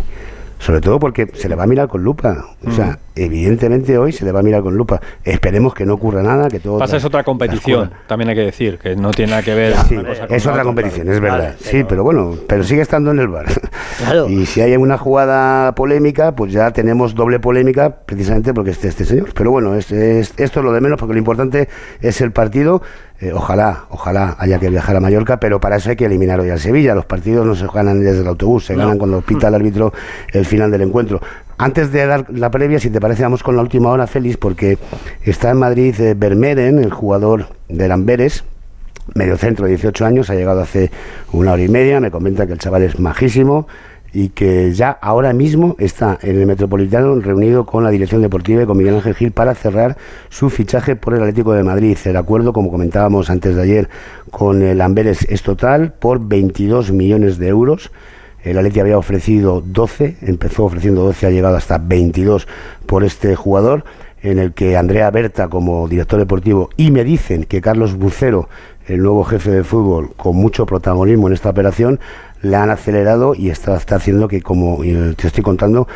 Sobre 0.59 0.81
todo 0.81 0.99
porque 0.99 1.25
se 1.35 1.47
le 1.47 1.55
va 1.55 1.63
a 1.63 1.67
mirar 1.67 1.87
con 1.87 2.03
lupa. 2.03 2.47
O 2.67 2.71
sea, 2.71 2.99
evidentemente 3.15 3.97
hoy 3.97 4.11
se 4.11 4.25
le 4.25 4.33
va 4.33 4.41
a 4.41 4.43
mirar 4.43 4.61
con 4.61 4.75
lupa. 4.75 4.99
Esperemos 5.23 5.73
que 5.73 5.85
no 5.85 5.93
ocurra 5.93 6.21
nada, 6.21 6.49
que 6.49 6.59
todo... 6.59 6.77
Pasa 6.79 6.97
es 6.97 7.05
otra 7.05 7.23
competición, 7.23 7.91
también 8.07 8.27
hay 8.29 8.35
que 8.35 8.41
decir, 8.41 8.77
que 8.77 8.93
no 8.97 9.11
tiene 9.11 9.29
nada 9.31 9.41
que 9.43 9.53
ver 9.55 9.73
Sí, 9.87 9.95
una 9.95 10.09
cosa 10.09 10.27
con 10.27 10.35
es 10.35 10.43
la 10.45 10.51
otra 10.51 10.63
competición, 10.65 11.03
claro. 11.03 11.15
es 11.15 11.21
verdad. 11.21 11.37
Vale, 11.55 11.55
sí, 11.59 11.85
pero 11.87 12.03
bueno, 12.03 12.35
pero 12.45 12.65
sigue 12.65 12.81
estando 12.81 13.11
en 13.11 13.19
el 13.19 13.29
bar. 13.29 13.45
Y 14.29 14.45
si 14.45 14.61
hay 14.61 14.75
una 14.77 14.97
jugada 14.97 15.75
polémica, 15.75 16.33
pues 16.33 16.53
ya 16.53 16.71
tenemos 16.71 17.15
doble 17.15 17.39
polémica 17.39 17.97
precisamente 18.05 18.53
porque 18.53 18.71
esté 18.71 18.87
este 18.89 19.03
señor. 19.03 19.29
Pero 19.33 19.51
bueno, 19.51 19.75
es, 19.75 19.91
es- 19.91 20.33
esto 20.37 20.59
es 20.59 20.65
lo 20.65 20.71
de 20.71 20.79
menos 20.79 20.97
porque 20.99 21.13
lo 21.13 21.19
importante 21.19 21.67
es 22.01 22.21
el 22.21 22.31
partido. 22.31 22.81
Eh, 23.21 23.33
ojalá, 23.33 23.83
ojalá 23.89 24.35
haya 24.39 24.59
que 24.59 24.69
viajar 24.69 24.95
a 24.95 25.01
Mallorca, 25.01 25.39
pero 25.41 25.59
para 25.59 25.75
eso 25.75 25.89
hay 25.89 25.97
que 25.97 26.05
eliminar 26.05 26.39
hoy 26.39 26.49
al 26.51 26.59
Sevilla. 26.59 26.95
Los 26.95 27.05
partidos 27.05 27.45
no 27.45 27.53
se 27.53 27.67
ganan 27.67 27.99
desde 27.99 28.21
el 28.21 28.27
autobús, 28.27 28.65
se 28.65 28.73
No. 28.73 28.83
ganan 28.83 28.97
cuando 28.97 29.21
pita 29.21 29.49
el 29.49 29.55
árbitro 29.55 29.91
el 30.31 30.45
final 30.45 30.71
del 30.71 30.81
encuentro. 30.83 31.19
Antes 31.57 31.91
de 31.91 32.05
dar 32.05 32.25
la 32.29 32.49
previa, 32.49 32.79
si 32.79 32.89
te 32.89 33.01
parece, 33.01 33.23
vamos 33.23 33.43
con 33.43 33.57
la 33.57 33.61
última 33.61 33.89
hora, 33.89 34.07
Félix, 34.07 34.37
porque 34.37 34.77
está 35.23 35.49
en 35.49 35.57
Madrid 35.57 35.93
eh, 35.99 36.13
Vermeeren, 36.17 36.79
el 36.79 36.93
jugador 36.93 37.47
del 37.67 37.91
Amberes, 37.91 38.45
medio 39.15 39.35
centro, 39.37 39.65
18 39.65 40.05
años, 40.05 40.29
ha 40.29 40.35
llegado 40.35 40.61
hace 40.61 40.89
una 41.33 41.51
hora 41.51 41.61
y 41.61 41.67
media, 41.67 41.99
me 41.99 42.11
comenta 42.11 42.47
que 42.47 42.53
el 42.53 42.59
chaval 42.59 42.83
es 42.83 42.99
majísimo 42.99 43.67
y 44.13 44.29
que 44.29 44.73
ya 44.73 44.89
ahora 44.89 45.33
mismo 45.33 45.75
está 45.79 46.17
en 46.21 46.39
el 46.39 46.45
Metropolitano 46.45 47.19
reunido 47.19 47.65
con 47.65 47.83
la 47.83 47.89
dirección 47.89 48.21
deportiva 48.21 48.63
y 48.63 48.65
con 48.65 48.77
Miguel 48.77 48.95
Ángel 48.95 49.15
Gil 49.15 49.31
para 49.31 49.55
cerrar 49.55 49.97
su 50.29 50.49
fichaje 50.49 50.95
por 50.95 51.13
el 51.13 51.21
Atlético 51.21 51.53
de 51.53 51.63
Madrid. 51.63 51.97
El 52.05 52.17
acuerdo, 52.17 52.53
como 52.53 52.71
comentábamos 52.71 53.29
antes 53.29 53.55
de 53.55 53.61
ayer, 53.61 53.89
con 54.31 54.61
el 54.61 54.81
Amberes 54.81 55.25
es 55.29 55.43
total 55.43 55.93
por 55.93 56.27
22 56.27 56.91
millones 56.91 57.37
de 57.37 57.47
euros. 57.47 57.91
El 58.43 58.57
Atleti 58.57 58.79
había 58.79 58.97
ofrecido 58.97 59.61
12, 59.61 60.17
empezó 60.21 60.65
ofreciendo 60.65 61.03
12, 61.03 61.27
ha 61.27 61.31
llegado 61.31 61.57
hasta 61.57 61.77
22 61.77 62.47
por 62.85 63.03
este 63.03 63.35
jugador, 63.35 63.83
en 64.21 64.39
el 64.39 64.53
que 64.53 64.77
Andrea 64.77 65.11
Berta 65.11 65.49
como 65.49 65.87
director 65.87 66.19
deportivo 66.19 66.69
y 66.77 66.91
me 66.91 67.03
dicen 67.03 67.43
que 67.43 67.61
Carlos 67.61 67.95
Bucero 67.95 68.49
el 68.89 69.03
nuevo 69.03 69.23
jefe 69.23 69.51
de 69.51 69.63
fútbol, 69.63 70.11
con 70.17 70.35
mucho 70.35 70.65
protagonismo 70.65 71.27
en 71.27 71.33
esta 71.33 71.49
operación, 71.49 71.99
le 72.41 72.55
han 72.55 72.69
acelerado 72.69 73.35
y 73.35 73.49
está, 73.49 73.75
está 73.75 73.95
haciendo 73.95 74.27
que, 74.27 74.41
como 74.41 74.83
eh, 74.83 75.13
te 75.15 75.27
estoy 75.27 75.43
contando, 75.43 75.87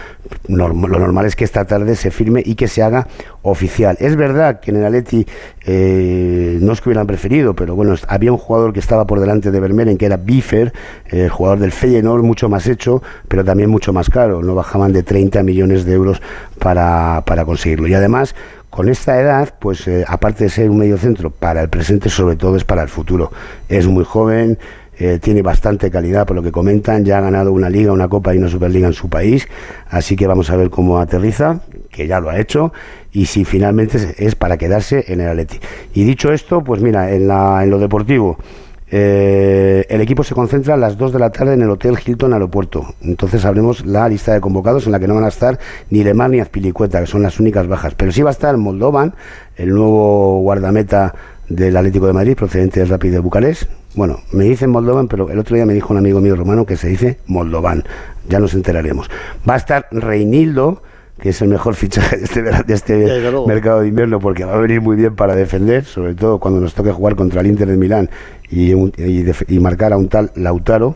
lo 0.47 0.73
normal 0.73 1.25
es 1.25 1.35
que 1.35 1.43
esta 1.43 1.65
tarde 1.65 1.95
se 1.95 2.11
firme 2.11 2.41
y 2.45 2.55
que 2.55 2.67
se 2.67 2.83
haga 2.83 3.07
oficial. 3.41 3.97
Es 3.99 4.15
verdad 4.15 4.59
que 4.59 4.71
en 4.71 4.77
el 4.77 4.85
Atleti 4.85 5.25
eh, 5.65 6.57
no 6.61 6.73
es 6.73 6.81
que 6.81 6.89
hubieran 6.89 7.07
preferido, 7.07 7.55
pero 7.55 7.75
bueno, 7.75 7.95
había 8.07 8.31
un 8.31 8.37
jugador 8.37 8.73
que 8.73 8.79
estaba 8.79 9.05
por 9.07 9.19
delante 9.19 9.51
de 9.51 9.59
Vermeeren, 9.59 9.97
que 9.97 10.05
era 10.05 10.17
Biffer, 10.17 10.73
el 11.07 11.29
jugador 11.29 11.59
del 11.59 11.71
Feyenoord, 11.71 12.23
mucho 12.23 12.49
más 12.49 12.67
hecho, 12.67 13.01
pero 13.27 13.43
también 13.43 13.69
mucho 13.69 13.93
más 13.93 14.09
caro. 14.09 14.41
No 14.41 14.55
bajaban 14.55 14.91
de 14.93 15.03
30 15.03 15.43
millones 15.43 15.85
de 15.85 15.93
euros 15.93 16.21
para, 16.59 17.23
para 17.25 17.45
conseguirlo. 17.45 17.87
Y 17.87 17.93
además, 17.93 18.35
con 18.69 18.89
esta 18.89 19.19
edad, 19.19 19.53
pues 19.59 19.87
eh, 19.87 20.03
aparte 20.07 20.45
de 20.45 20.49
ser 20.49 20.69
un 20.69 20.79
medio 20.79 20.97
centro 20.97 21.29
para 21.29 21.61
el 21.61 21.69
presente, 21.69 22.09
sobre 22.09 22.35
todo 22.35 22.55
es 22.55 22.63
para 22.63 22.81
el 22.81 22.89
futuro. 22.89 23.31
Es 23.69 23.85
muy 23.85 24.03
joven, 24.03 24.57
eh, 24.97 25.19
tiene 25.21 25.41
bastante 25.41 25.89
calidad 25.89 26.25
por 26.25 26.35
lo 26.35 26.43
que 26.43 26.51
comentan, 26.51 27.03
ya 27.03 27.17
ha 27.17 27.21
ganado 27.21 27.51
una 27.51 27.69
liga, 27.69 27.91
una 27.91 28.07
copa 28.07 28.33
y 28.33 28.37
una 28.37 28.49
superliga 28.49 28.87
en 28.87 28.93
su 28.93 29.09
país, 29.09 29.47
así 29.89 30.15
que 30.15 30.27
vamos 30.27 30.49
a 30.49 30.55
ver 30.55 30.69
cómo 30.69 30.99
aterriza, 30.99 31.61
que 31.89 32.07
ya 32.07 32.19
lo 32.19 32.29
ha 32.29 32.39
hecho, 32.39 32.73
y 33.11 33.25
si 33.25 33.45
finalmente 33.45 34.15
es, 34.17 34.35
para 34.35 34.57
quedarse 34.57 35.05
en 35.07 35.21
el 35.21 35.29
Atleti. 35.29 35.59
Y 35.93 36.03
dicho 36.03 36.31
esto, 36.31 36.63
pues 36.63 36.81
mira, 36.81 37.11
en, 37.11 37.27
la, 37.27 37.63
en 37.63 37.69
lo 37.69 37.79
deportivo, 37.79 38.37
eh, 38.95 39.87
el 39.89 40.01
equipo 40.01 40.23
se 40.23 40.35
concentra 40.35 40.75
a 40.75 40.77
las 40.77 40.95
2 40.99 41.13
de 41.13 41.17
la 41.17 41.31
tarde 41.31 41.53
en 41.53 41.63
el 41.63 41.69
Hotel 41.71 41.97
Hilton 42.05 42.31
Aeropuerto. 42.31 42.93
Entonces 43.01 43.41
sabremos 43.41 43.83
la 43.87 44.07
lista 44.07 44.33
de 44.33 44.39
convocados 44.39 44.85
en 44.85 44.91
la 44.91 44.99
que 44.99 45.07
no 45.07 45.15
van 45.15 45.23
a 45.23 45.29
estar 45.29 45.57
ni 45.89 46.03
Lemar 46.03 46.29
ni 46.29 46.39
Azpilicueta, 46.39 46.99
que 46.99 47.07
son 47.07 47.23
las 47.23 47.39
únicas 47.39 47.67
bajas. 47.67 47.95
Pero 47.95 48.11
sí 48.11 48.21
va 48.21 48.29
a 48.29 48.33
estar 48.33 48.55
Moldovan, 48.55 49.15
el 49.55 49.69
nuevo 49.69 50.41
guardameta 50.41 51.15
del 51.49 51.75
Atlético 51.77 52.07
de 52.07 52.13
Madrid, 52.13 52.35
procedente 52.35 52.79
del 52.79 52.89
Rápido 52.89 53.15
de 53.15 53.19
Bucarest. 53.19 53.63
Bueno, 53.95 54.19
me 54.31 54.45
dicen 54.45 54.69
Moldovan, 54.69 55.07
pero 55.07 55.29
el 55.29 55.37
otro 55.37 55.55
día 55.55 55.65
me 55.65 55.73
dijo 55.73 55.93
un 55.93 55.99
amigo 55.99 56.19
mío 56.19 56.35
romano 56.35 56.65
que 56.65 56.77
se 56.77 56.87
dice 56.87 57.19
Moldovan. 57.27 57.83
Ya 58.27 58.39
nos 58.39 58.53
enteraremos. 58.53 59.09
Va 59.47 59.55
a 59.55 59.57
estar 59.57 59.87
Reinildo, 59.91 60.81
que 61.19 61.29
es 61.29 61.41
el 61.41 61.49
mejor 61.49 61.75
fichaje 61.75 62.17
de 62.17 62.23
este, 62.23 62.41
de 62.41 62.73
este 62.73 63.31
mercado 63.47 63.81
de 63.81 63.87
invierno, 63.87 64.19
porque 64.19 64.45
va 64.45 64.55
a 64.55 64.57
venir 64.57 64.81
muy 64.81 64.95
bien 64.95 65.15
para 65.15 65.35
defender, 65.35 65.85
sobre 65.85 66.15
todo 66.15 66.39
cuando 66.39 66.59
nos 66.59 66.73
toque 66.73 66.91
jugar 66.91 67.15
contra 67.15 67.41
el 67.41 67.47
Inter 67.47 67.67
de 67.67 67.77
Milán 67.77 68.09
y, 68.49 68.71
y 68.71 69.59
marcar 69.59 69.93
a 69.93 69.97
un 69.97 70.09
tal 70.09 70.31
Lautaro. 70.35 70.95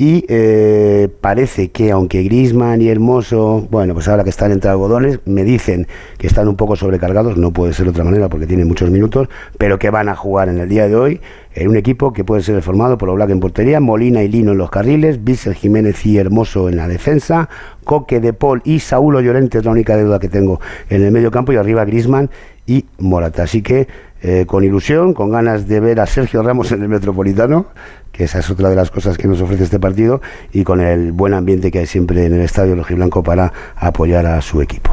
Y 0.00 0.24
eh, 0.28 1.08
parece 1.20 1.72
que 1.72 1.90
aunque 1.90 2.22
Grisman 2.22 2.80
y 2.80 2.88
Hermoso, 2.88 3.66
bueno, 3.68 3.94
pues 3.94 4.06
ahora 4.06 4.22
que 4.22 4.30
están 4.30 4.52
entre 4.52 4.70
algodones, 4.70 5.18
me 5.24 5.42
dicen 5.42 5.88
que 6.18 6.28
están 6.28 6.46
un 6.46 6.54
poco 6.54 6.76
sobrecargados, 6.76 7.36
no 7.36 7.52
puede 7.52 7.72
ser 7.72 7.86
de 7.86 7.90
otra 7.90 8.04
manera 8.04 8.28
porque 8.28 8.46
tienen 8.46 8.68
muchos 8.68 8.92
minutos, 8.92 9.28
pero 9.58 9.80
que 9.80 9.90
van 9.90 10.08
a 10.08 10.14
jugar 10.14 10.48
en 10.50 10.60
el 10.60 10.68
día 10.68 10.86
de 10.86 10.94
hoy 10.94 11.20
en 11.52 11.68
un 11.68 11.76
equipo 11.76 12.12
que 12.12 12.22
puede 12.22 12.42
ser 12.42 12.62
formado 12.62 12.96
por 12.96 13.08
Oblak 13.08 13.30
en 13.30 13.40
portería, 13.40 13.80
Molina 13.80 14.22
y 14.22 14.28
Lino 14.28 14.52
en 14.52 14.58
los 14.58 14.70
carriles, 14.70 15.24
Bissell 15.24 15.54
Jiménez 15.54 16.06
y 16.06 16.18
Hermoso 16.18 16.68
en 16.68 16.76
la 16.76 16.86
defensa, 16.86 17.48
Coque 17.82 18.20
de 18.20 18.32
Paul 18.32 18.62
y 18.64 18.78
Saúl 18.78 19.20
Llorente 19.20 19.58
es 19.58 19.64
la 19.64 19.72
única 19.72 19.96
deuda 19.96 20.20
que 20.20 20.28
tengo 20.28 20.60
en 20.90 21.02
el 21.02 21.10
medio 21.10 21.32
campo 21.32 21.52
y 21.52 21.56
arriba 21.56 21.84
Grisman 21.84 22.30
y 22.68 22.84
Morata. 22.98 23.42
Así 23.42 23.62
que 23.62 23.88
eh, 24.22 24.44
con 24.46 24.64
ilusión, 24.64 25.14
con 25.14 25.30
ganas 25.30 25.68
de 25.68 25.80
ver 25.80 26.00
a 26.00 26.06
Sergio 26.06 26.42
Ramos 26.42 26.72
en 26.72 26.82
el 26.82 26.88
Metropolitano, 26.88 27.66
que 28.12 28.24
esa 28.24 28.40
es 28.40 28.50
otra 28.50 28.68
de 28.68 28.76
las 28.76 28.90
cosas 28.90 29.16
que 29.16 29.28
nos 29.28 29.40
ofrece 29.40 29.64
este 29.64 29.78
partido, 29.78 30.20
y 30.52 30.64
con 30.64 30.80
el 30.80 31.12
buen 31.12 31.34
ambiente 31.34 31.70
que 31.70 31.78
hay 31.78 31.86
siempre 31.86 32.26
en 32.26 32.34
el 32.34 32.40
estadio 32.40 32.74
Blanco 32.74 33.22
para 33.22 33.52
apoyar 33.76 34.26
a 34.26 34.40
su 34.42 34.60
equipo. 34.60 34.90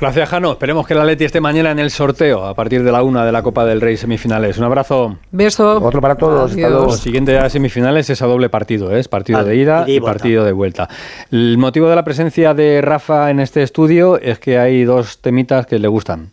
Gracias, 0.00 0.28
Jano. 0.28 0.52
Esperemos 0.52 0.86
que 0.86 0.94
la 0.94 1.04
Leti 1.04 1.24
esté 1.24 1.40
mañana 1.40 1.70
en 1.70 1.78
el 1.78 1.90
sorteo 1.90 2.44
a 2.44 2.54
partir 2.54 2.82
de 2.82 2.90
la 2.90 3.04
una 3.04 3.24
de 3.24 3.30
la 3.30 3.42
Copa 3.42 3.64
del 3.64 3.80
Rey 3.80 3.96
semifinales. 3.96 4.58
Un 4.58 4.64
abrazo. 4.64 5.18
Beso. 5.30 5.80
Otro 5.80 6.00
para 6.00 6.16
todos. 6.16 6.54
Lo 6.56 6.90
siguiente 6.90 7.38
a 7.38 7.48
semifinales 7.48 8.10
es 8.10 8.20
a 8.20 8.26
doble 8.26 8.48
partido, 8.48 8.94
¿eh? 8.94 8.98
es 8.98 9.06
partido 9.06 9.44
de 9.44 9.54
ida 9.54 9.84
y, 9.86 10.00
partido 10.00 10.44
de 10.44 10.50
vuelta. 10.50 10.88
El 11.30 11.58
motivo 11.58 11.88
de 11.88 11.94
la 11.94 12.02
presencia 12.02 12.54
de 12.54 12.80
Rafa 12.82 13.30
en 13.30 13.38
este 13.38 13.62
estudio 13.62 14.18
es 14.20 14.40
que 14.40 14.58
hay 14.58 14.82
dos 14.82 15.20
temitas 15.20 15.66
que 15.66 15.78
le 15.78 15.86
gustan 15.86 16.32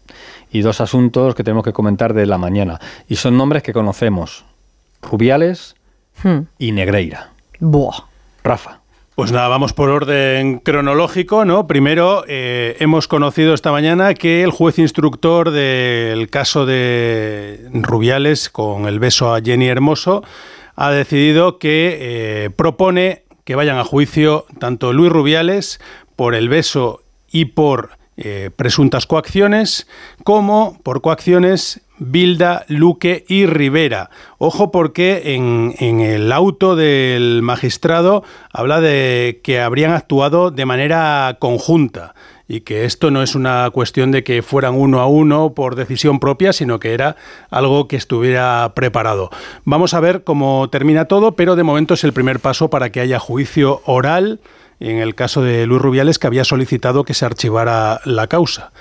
y 0.51 0.61
dos 0.61 0.81
asuntos 0.81 1.35
que 1.35 1.43
tenemos 1.43 1.63
que 1.63 1.73
comentar 1.73 2.13
de 2.13 2.25
la 2.25 2.37
mañana. 2.37 2.79
Y 3.07 3.15
son 3.15 3.37
nombres 3.37 3.63
que 3.63 3.73
conocemos. 3.73 4.45
Rubiales 5.01 5.75
Hmm. 6.23 6.41
y 6.59 6.71
Negreira. 6.71 7.31
Buah. 7.59 8.05
Rafa. 8.43 8.79
Pues 9.15 9.31
nada, 9.31 9.49
vamos 9.49 9.73
por 9.73 9.89
orden 9.89 10.59
cronológico, 10.59 11.45
¿no? 11.45 11.67
Primero, 11.67 12.23
eh, 12.27 12.77
hemos 12.79 13.07
conocido 13.07 13.53
esta 13.53 13.71
mañana 13.71 14.13
que 14.13 14.41
el 14.43 14.51
juez 14.51 14.79
instructor 14.79 15.51
del 15.51 16.29
caso 16.29 16.65
de 16.65 17.69
Rubiales 17.73 18.49
con 18.49 18.87
el 18.87 18.99
beso 18.99 19.33
a 19.33 19.41
Jenny 19.41 19.67
Hermoso 19.67 20.23
ha 20.75 20.91
decidido 20.91 21.59
que 21.59 21.97
eh, 21.99 22.49
propone 22.51 23.23
que 23.43 23.55
vayan 23.55 23.77
a 23.77 23.83
juicio 23.83 24.45
tanto 24.59 24.93
Luis 24.93 25.11
Rubiales 25.11 25.81
por 26.15 26.33
el 26.33 26.49
beso 26.49 27.01
y 27.31 27.45
por 27.45 27.91
eh, 28.23 28.51
presuntas 28.55 29.07
coacciones, 29.07 29.87
como 30.23 30.77
por 30.83 31.01
coacciones 31.01 31.81
Bilda, 31.97 32.65
Luque 32.67 33.25
y 33.27 33.47
Rivera. 33.47 34.11
Ojo 34.37 34.69
porque 34.69 35.33
en, 35.33 35.99
el 35.99 36.31
auto 36.31 36.75
del 36.75 37.41
magistrado 37.41 38.23
habla 38.53 38.79
de 38.79 39.39
que 39.43 39.59
habrían 39.59 39.91
actuado 39.91 40.51
de 40.51 40.65
manera 40.67 41.37
conjunta 41.39 42.13
y 42.47 42.61
que 42.61 42.85
esto 42.85 43.09
no 43.09 43.23
es 43.23 43.33
una 43.33 43.67
cuestión 43.71 44.11
de 44.11 44.23
que 44.23 44.43
fueran 44.43 44.75
uno 44.75 44.99
a 44.99 45.07
uno 45.07 45.55
por 45.55 45.73
decisión 45.73 46.19
propia, 46.19 46.53
sino 46.53 46.79
que 46.79 46.93
era 46.93 47.15
algo 47.49 47.87
que 47.87 47.95
estuviera 47.95 48.71
preparado. 48.75 49.31
Vamos 49.63 49.95
a 49.95 49.99
ver 49.99 50.23
cómo 50.23 50.69
termina 50.69 51.05
todo, 51.05 51.31
pero 51.31 51.55
de 51.55 51.63
momento 51.63 51.95
es 51.95 52.03
el 52.03 52.13
primer 52.13 52.39
paso 52.39 52.69
para 52.69 52.91
que 52.91 52.99
haya 52.99 53.17
juicio 53.17 53.81
oral 53.85 54.41
en 54.81 54.97
el 54.97 55.15
caso 55.15 55.41
de 55.41 55.67
Luis 55.67 55.81
Rubiales, 55.81 56.17
que 56.17 56.27
había 56.27 56.43
solicitado 56.43 57.03
que 57.03 57.13
se 57.13 57.25
archivara 57.25 58.01
la 58.03 58.27
causa. 58.27 58.71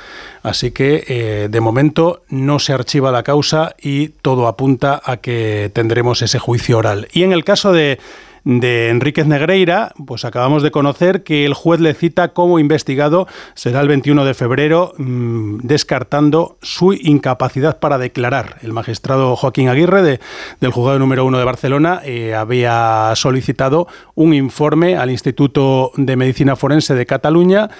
Así 0.43 0.71
que, 0.71 1.05
eh, 1.07 1.49
de 1.51 1.61
momento, 1.61 2.23
no 2.29 2.59
se 2.59 2.73
archiva 2.73 3.13
la 3.13 3.23
causa 3.23 3.75
y 3.79 4.09
todo 4.09 4.49
apunta 4.49 5.01
a 5.05 5.19
que 5.19 5.71
tendremos 5.75 6.23
ese 6.23 6.39
juicio 6.39 6.79
oral. 6.79 7.09
Y 7.13 7.23
en 7.23 7.33
el 7.33 7.45
caso 7.45 7.73
de 7.73 7.99
de 8.45 8.89
Enríquez 8.89 9.27
Negreira, 9.27 9.93
pues 10.07 10.25
acabamos 10.25 10.63
de 10.63 10.71
conocer 10.71 11.23
que 11.23 11.45
el 11.45 11.55
juez 11.55 11.81
le 11.81 11.95
cita 11.95 12.29
como 12.29 12.59
investigado 12.59 13.27
será 13.55 13.81
el 13.81 13.89
21 13.89 14.25
de 14.25 14.35
febrero, 14.35 14.93
mm, 14.97 15.59
descartando 15.63 16.59
su 16.63 16.93
incapacidad 16.93 17.79
para 17.79 17.99
declarar. 17.99 18.57
El 18.63 18.73
magistrado 18.73 19.37
Joaquín 19.37 19.69
Aguirre 19.69 20.03
de, 20.03 20.21
del 20.61 20.73
juzgado 20.73 20.99
número 20.99 21.25
uno 21.25 21.39
de 21.39 21.45
Barcelona 21.45 22.01
eh, 22.05 22.35
había 22.35 23.13
solicitado 23.15 23.87
un 24.15 24.35
informe 24.35 24.97
al 24.97 25.11
Instituto 25.11 25.93
de 25.97 26.17
Medicina 26.17 26.57
Forense 26.57 26.95
de 26.95 27.07
Cataluña 27.07 27.71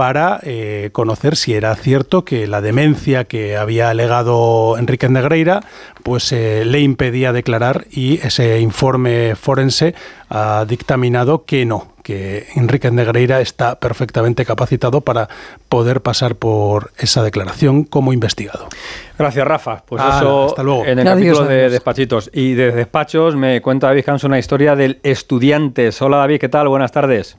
para 0.00 0.40
eh, 0.44 0.88
conocer 0.94 1.36
si 1.36 1.52
era 1.52 1.74
cierto 1.74 2.24
que 2.24 2.46
la 2.46 2.62
demencia 2.62 3.24
que 3.24 3.58
había 3.58 3.90
alegado 3.90 4.78
Enrique 4.78 5.10
Negreira 5.10 5.60
pues 6.02 6.32
eh, 6.32 6.64
le 6.64 6.80
impedía 6.80 7.34
declarar 7.34 7.84
y 7.90 8.14
ese 8.26 8.60
informe 8.60 9.34
forense 9.36 9.94
ha 10.30 10.64
dictaminado 10.66 11.44
que 11.44 11.66
no, 11.66 11.92
que 12.02 12.46
Enrique 12.56 12.90
Negreira 12.90 13.42
está 13.42 13.78
perfectamente 13.78 14.46
capacitado 14.46 15.02
para 15.02 15.28
poder 15.68 16.00
pasar 16.00 16.36
por 16.36 16.92
esa 16.96 17.22
declaración 17.22 17.84
como 17.84 18.14
investigado. 18.14 18.68
Gracias, 19.18 19.46
Rafa. 19.46 19.82
Pues 19.84 20.02
eso 20.02 20.46
hasta 20.46 20.62
luego. 20.62 20.86
en 20.86 21.00
el 21.00 21.04
capítulo 21.04 21.44
de 21.44 21.68
despachitos. 21.68 22.30
Y 22.32 22.54
de 22.54 22.72
despachos 22.72 23.36
me 23.36 23.60
cuenta 23.60 23.88
David 23.88 24.08
Hanson 24.08 24.30
una 24.30 24.38
historia 24.38 24.74
del 24.76 24.98
estudiante. 25.02 25.90
Hola 26.00 26.16
David, 26.16 26.40
¿qué 26.40 26.48
tal? 26.48 26.68
Buenas 26.68 26.90
tardes. 26.90 27.36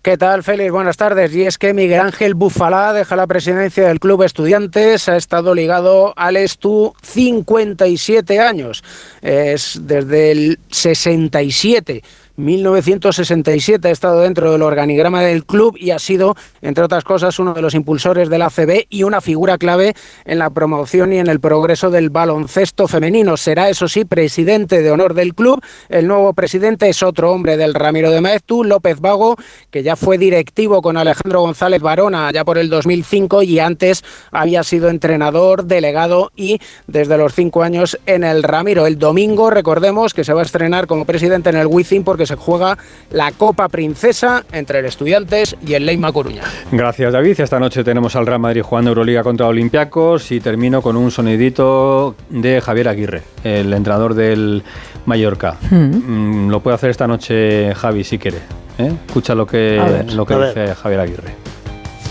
¿Qué 0.00 0.16
tal, 0.16 0.44
Félix? 0.44 0.70
Buenas 0.70 0.96
tardes. 0.96 1.34
Y 1.34 1.42
es 1.42 1.58
que 1.58 1.74
Miguel 1.74 2.00
Ángel 2.00 2.34
Bufalá 2.34 2.92
deja 2.92 3.16
la 3.16 3.26
presidencia 3.26 3.88
del 3.88 3.98
Club 3.98 4.22
Estudiantes. 4.22 5.08
Ha 5.08 5.16
estado 5.16 5.56
ligado 5.56 6.14
al 6.16 6.36
Estu 6.36 6.94
57 7.02 8.38
años. 8.38 8.84
Es 9.22 9.80
desde 9.82 10.30
el 10.30 10.60
67 10.70 12.04
1967 12.38 13.88
ha 13.88 13.90
estado 13.90 14.20
dentro 14.20 14.52
del 14.52 14.62
organigrama 14.62 15.22
del 15.22 15.44
club 15.44 15.76
y 15.76 15.90
ha 15.90 15.98
sido, 15.98 16.36
entre 16.62 16.84
otras 16.84 17.02
cosas, 17.02 17.38
uno 17.40 17.52
de 17.52 17.62
los 17.62 17.74
impulsores 17.74 18.28
del 18.28 18.42
ACB 18.42 18.86
y 18.88 19.02
una 19.02 19.20
figura 19.20 19.58
clave 19.58 19.94
en 20.24 20.38
la 20.38 20.48
promoción 20.50 21.12
y 21.12 21.18
en 21.18 21.26
el 21.26 21.40
progreso 21.40 21.90
del 21.90 22.10
baloncesto 22.10 22.86
femenino. 22.86 23.36
Será, 23.36 23.68
eso 23.68 23.88
sí, 23.88 24.04
presidente 24.04 24.82
de 24.82 24.90
honor 24.92 25.14
del 25.14 25.34
club. 25.34 25.60
El 25.88 26.06
nuevo 26.06 26.32
presidente 26.32 26.88
es 26.88 27.02
otro 27.02 27.32
hombre 27.32 27.56
del 27.56 27.74
Ramiro 27.74 28.12
de 28.12 28.20
Maeztu, 28.20 28.62
López 28.62 29.00
Vago, 29.00 29.36
que 29.70 29.82
ya 29.82 29.96
fue 29.96 30.16
directivo 30.16 30.80
con 30.80 30.96
Alejandro 30.96 31.40
González 31.40 31.82
Barona 31.82 32.30
ya 32.30 32.44
por 32.44 32.58
el 32.58 32.70
2005 32.70 33.42
y 33.42 33.58
antes 33.58 34.04
había 34.30 34.62
sido 34.62 34.90
entrenador, 34.90 35.64
delegado 35.64 36.30
y 36.36 36.60
desde 36.86 37.18
los 37.18 37.34
cinco 37.34 37.64
años 37.64 37.98
en 38.06 38.22
el 38.22 38.44
Ramiro. 38.44 38.86
El 38.86 38.96
domingo, 38.96 39.50
recordemos 39.50 40.14
que 40.14 40.22
se 40.22 40.32
va 40.32 40.42
a 40.42 40.44
estrenar 40.44 40.86
como 40.86 41.04
presidente 41.04 41.50
en 41.50 41.56
el 41.56 41.66
Wizzing 41.66 42.04
porque 42.04 42.27
se 42.28 42.36
juega 42.36 42.78
la 43.10 43.32
Copa 43.32 43.68
Princesa 43.68 44.44
entre 44.52 44.78
el 44.78 44.86
Estudiantes 44.86 45.56
y 45.66 45.74
el 45.74 45.86
Leima 45.86 46.12
Coruña. 46.12 46.42
Gracias 46.70 47.12
David. 47.12 47.40
Esta 47.40 47.58
noche 47.58 47.82
tenemos 47.82 48.14
al 48.16 48.26
Real 48.26 48.38
Madrid 48.38 48.62
jugando 48.62 48.90
Euroliga 48.90 49.22
contra 49.22 49.46
Olympiacos 49.46 50.30
y 50.30 50.40
termino 50.40 50.82
con 50.82 50.96
un 50.96 51.10
sonidito 51.10 52.14
de 52.30 52.60
Javier 52.60 52.88
Aguirre, 52.88 53.22
el 53.42 53.72
entrenador 53.72 54.14
del 54.14 54.62
Mallorca. 55.06 55.56
Mm, 55.70 56.48
lo 56.50 56.60
puede 56.60 56.76
hacer 56.76 56.90
esta 56.90 57.06
noche 57.06 57.74
Javi 57.74 58.04
si 58.04 58.18
quiere. 58.18 58.38
¿eh? 58.78 58.92
Escucha 59.06 59.34
lo 59.34 59.46
que, 59.46 59.80
ver, 59.84 60.12
lo 60.12 60.24
que 60.24 60.36
dice 60.36 60.74
Javier 60.74 61.00
Aguirre. 61.00 61.34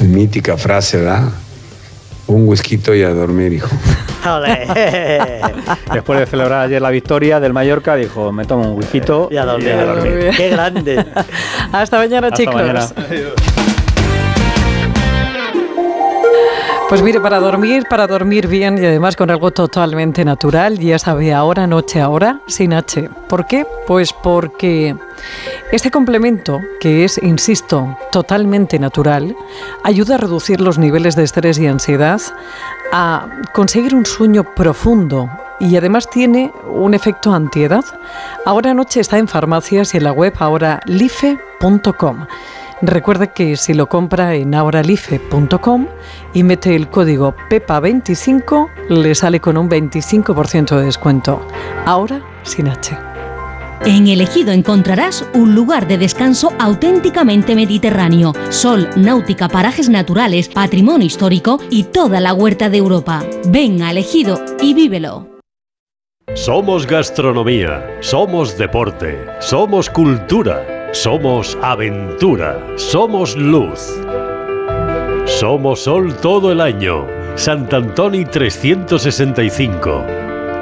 Mítica 0.01 0.57
frase, 0.57 0.97
¿verdad? 0.97 1.29
Un 2.27 2.47
whisky 2.47 2.75
y 2.75 3.03
a 3.03 3.09
dormir, 3.09 3.53
hijo. 3.53 3.69
Después 5.93 6.19
de 6.19 6.25
celebrar 6.25 6.65
ayer 6.65 6.81
la 6.81 6.89
victoria 6.89 7.39
del 7.39 7.53
Mallorca, 7.53 7.95
dijo, 7.95 8.31
me 8.33 8.43
tomo 8.45 8.71
un 8.71 8.77
whisky 8.77 8.99
Y 9.31 9.37
a 9.37 9.45
dormir. 9.45 9.71
a 9.71 9.85
dormir. 9.85 10.31
Qué 10.35 10.49
grande. 10.49 11.05
Hasta 11.71 11.97
mañana, 11.97 12.27
Hasta 12.27 12.37
chicos. 12.37 12.55
mañana. 12.55 12.85
Pues 16.89 17.01
mire, 17.01 17.19
para 17.19 17.41
dormir, 17.41 17.83
para 17.89 18.07
dormir 18.07 18.47
bien 18.47 18.77
y 18.81 18.85
además 18.85 19.17
con 19.17 19.29
algo 19.29 19.51
totalmente 19.51 20.23
natural, 20.23 20.79
ya 20.79 20.97
sabe, 20.97 21.33
ahora, 21.33 21.67
noche, 21.67 21.99
ahora, 21.99 22.39
sin 22.47 22.73
H. 22.73 23.09
¿Por 23.27 23.45
qué? 23.45 23.67
Pues 23.85 24.13
porque 24.13 24.95
este 25.73 25.91
complemento, 25.91 26.61
que 26.79 27.03
es, 27.03 27.21
insisto, 27.21 27.97
totalmente 28.09 28.79
natural, 28.79 29.35
ayuda 29.83 30.15
a 30.15 30.19
reducir 30.19 30.61
los 30.61 30.77
niveles 30.77 31.17
de 31.17 31.23
estrés 31.23 31.59
y 31.59 31.67
ansiedad, 31.67 32.21
a 32.93 33.27
conseguir 33.53 33.93
un 33.93 34.05
sueño 34.05 34.45
profundo 34.55 35.29
y 35.59 35.75
además 35.75 36.09
tiene 36.09 36.53
un 36.69 36.93
efecto 36.93 37.33
antiedad. 37.33 37.83
Ahora 38.45 38.73
noche 38.73 39.01
está 39.01 39.17
en 39.17 39.27
farmacias 39.27 39.93
y 39.93 39.97
en 39.97 40.05
la 40.05 40.13
web 40.13 40.33
ahoralife.com. 40.39 42.27
Recuerde 42.81 43.29
que 43.29 43.57
si 43.57 43.73
lo 43.73 43.89
compra 43.89 44.35
en 44.35 44.53
ahoralife.com 44.53 45.87
y 46.33 46.43
mete 46.43 46.75
el 46.75 46.89
código 46.89 47.35
PEPA25, 47.49 48.89
le 48.89 49.15
sale 49.15 49.39
con 49.39 49.57
un 49.57 49.69
25% 49.69 50.77
de 50.77 50.85
descuento. 50.85 51.41
Ahora 51.85 52.21
sin 52.43 52.67
H. 52.67 52.97
En 53.85 54.07
Elegido 54.07 54.51
encontrarás 54.51 55.25
un 55.33 55.55
lugar 55.55 55.87
de 55.87 55.97
descanso 55.97 56.51
auténticamente 56.59 57.55
mediterráneo, 57.55 58.33
sol, 58.49 58.89
náutica, 58.95 59.47
parajes 59.47 59.89
naturales, 59.89 60.49
patrimonio 60.49 61.05
histórico 61.05 61.59
y 61.69 61.83
toda 61.83 62.19
la 62.19 62.33
huerta 62.33 62.69
de 62.69 62.77
Europa. 62.77 63.23
Ven 63.47 63.81
a 63.81 63.91
Elegido 63.91 64.39
y 64.61 64.73
vívelo. 64.73 65.27
Somos 66.33 66.85
gastronomía, 66.85 67.97
somos 68.01 68.57
deporte, 68.57 69.25
somos 69.39 69.89
cultura, 69.89 70.76
somos 70.91 71.57
aventura, 71.61 72.59
somos 72.75 73.35
luz. 73.35 73.99
Somos 75.25 75.81
sol 75.83 76.15
todo 76.15 76.51
el 76.51 76.61
año. 76.61 77.05
Sant 77.35 77.73
Antoni 77.73 78.25
365. 78.25 80.05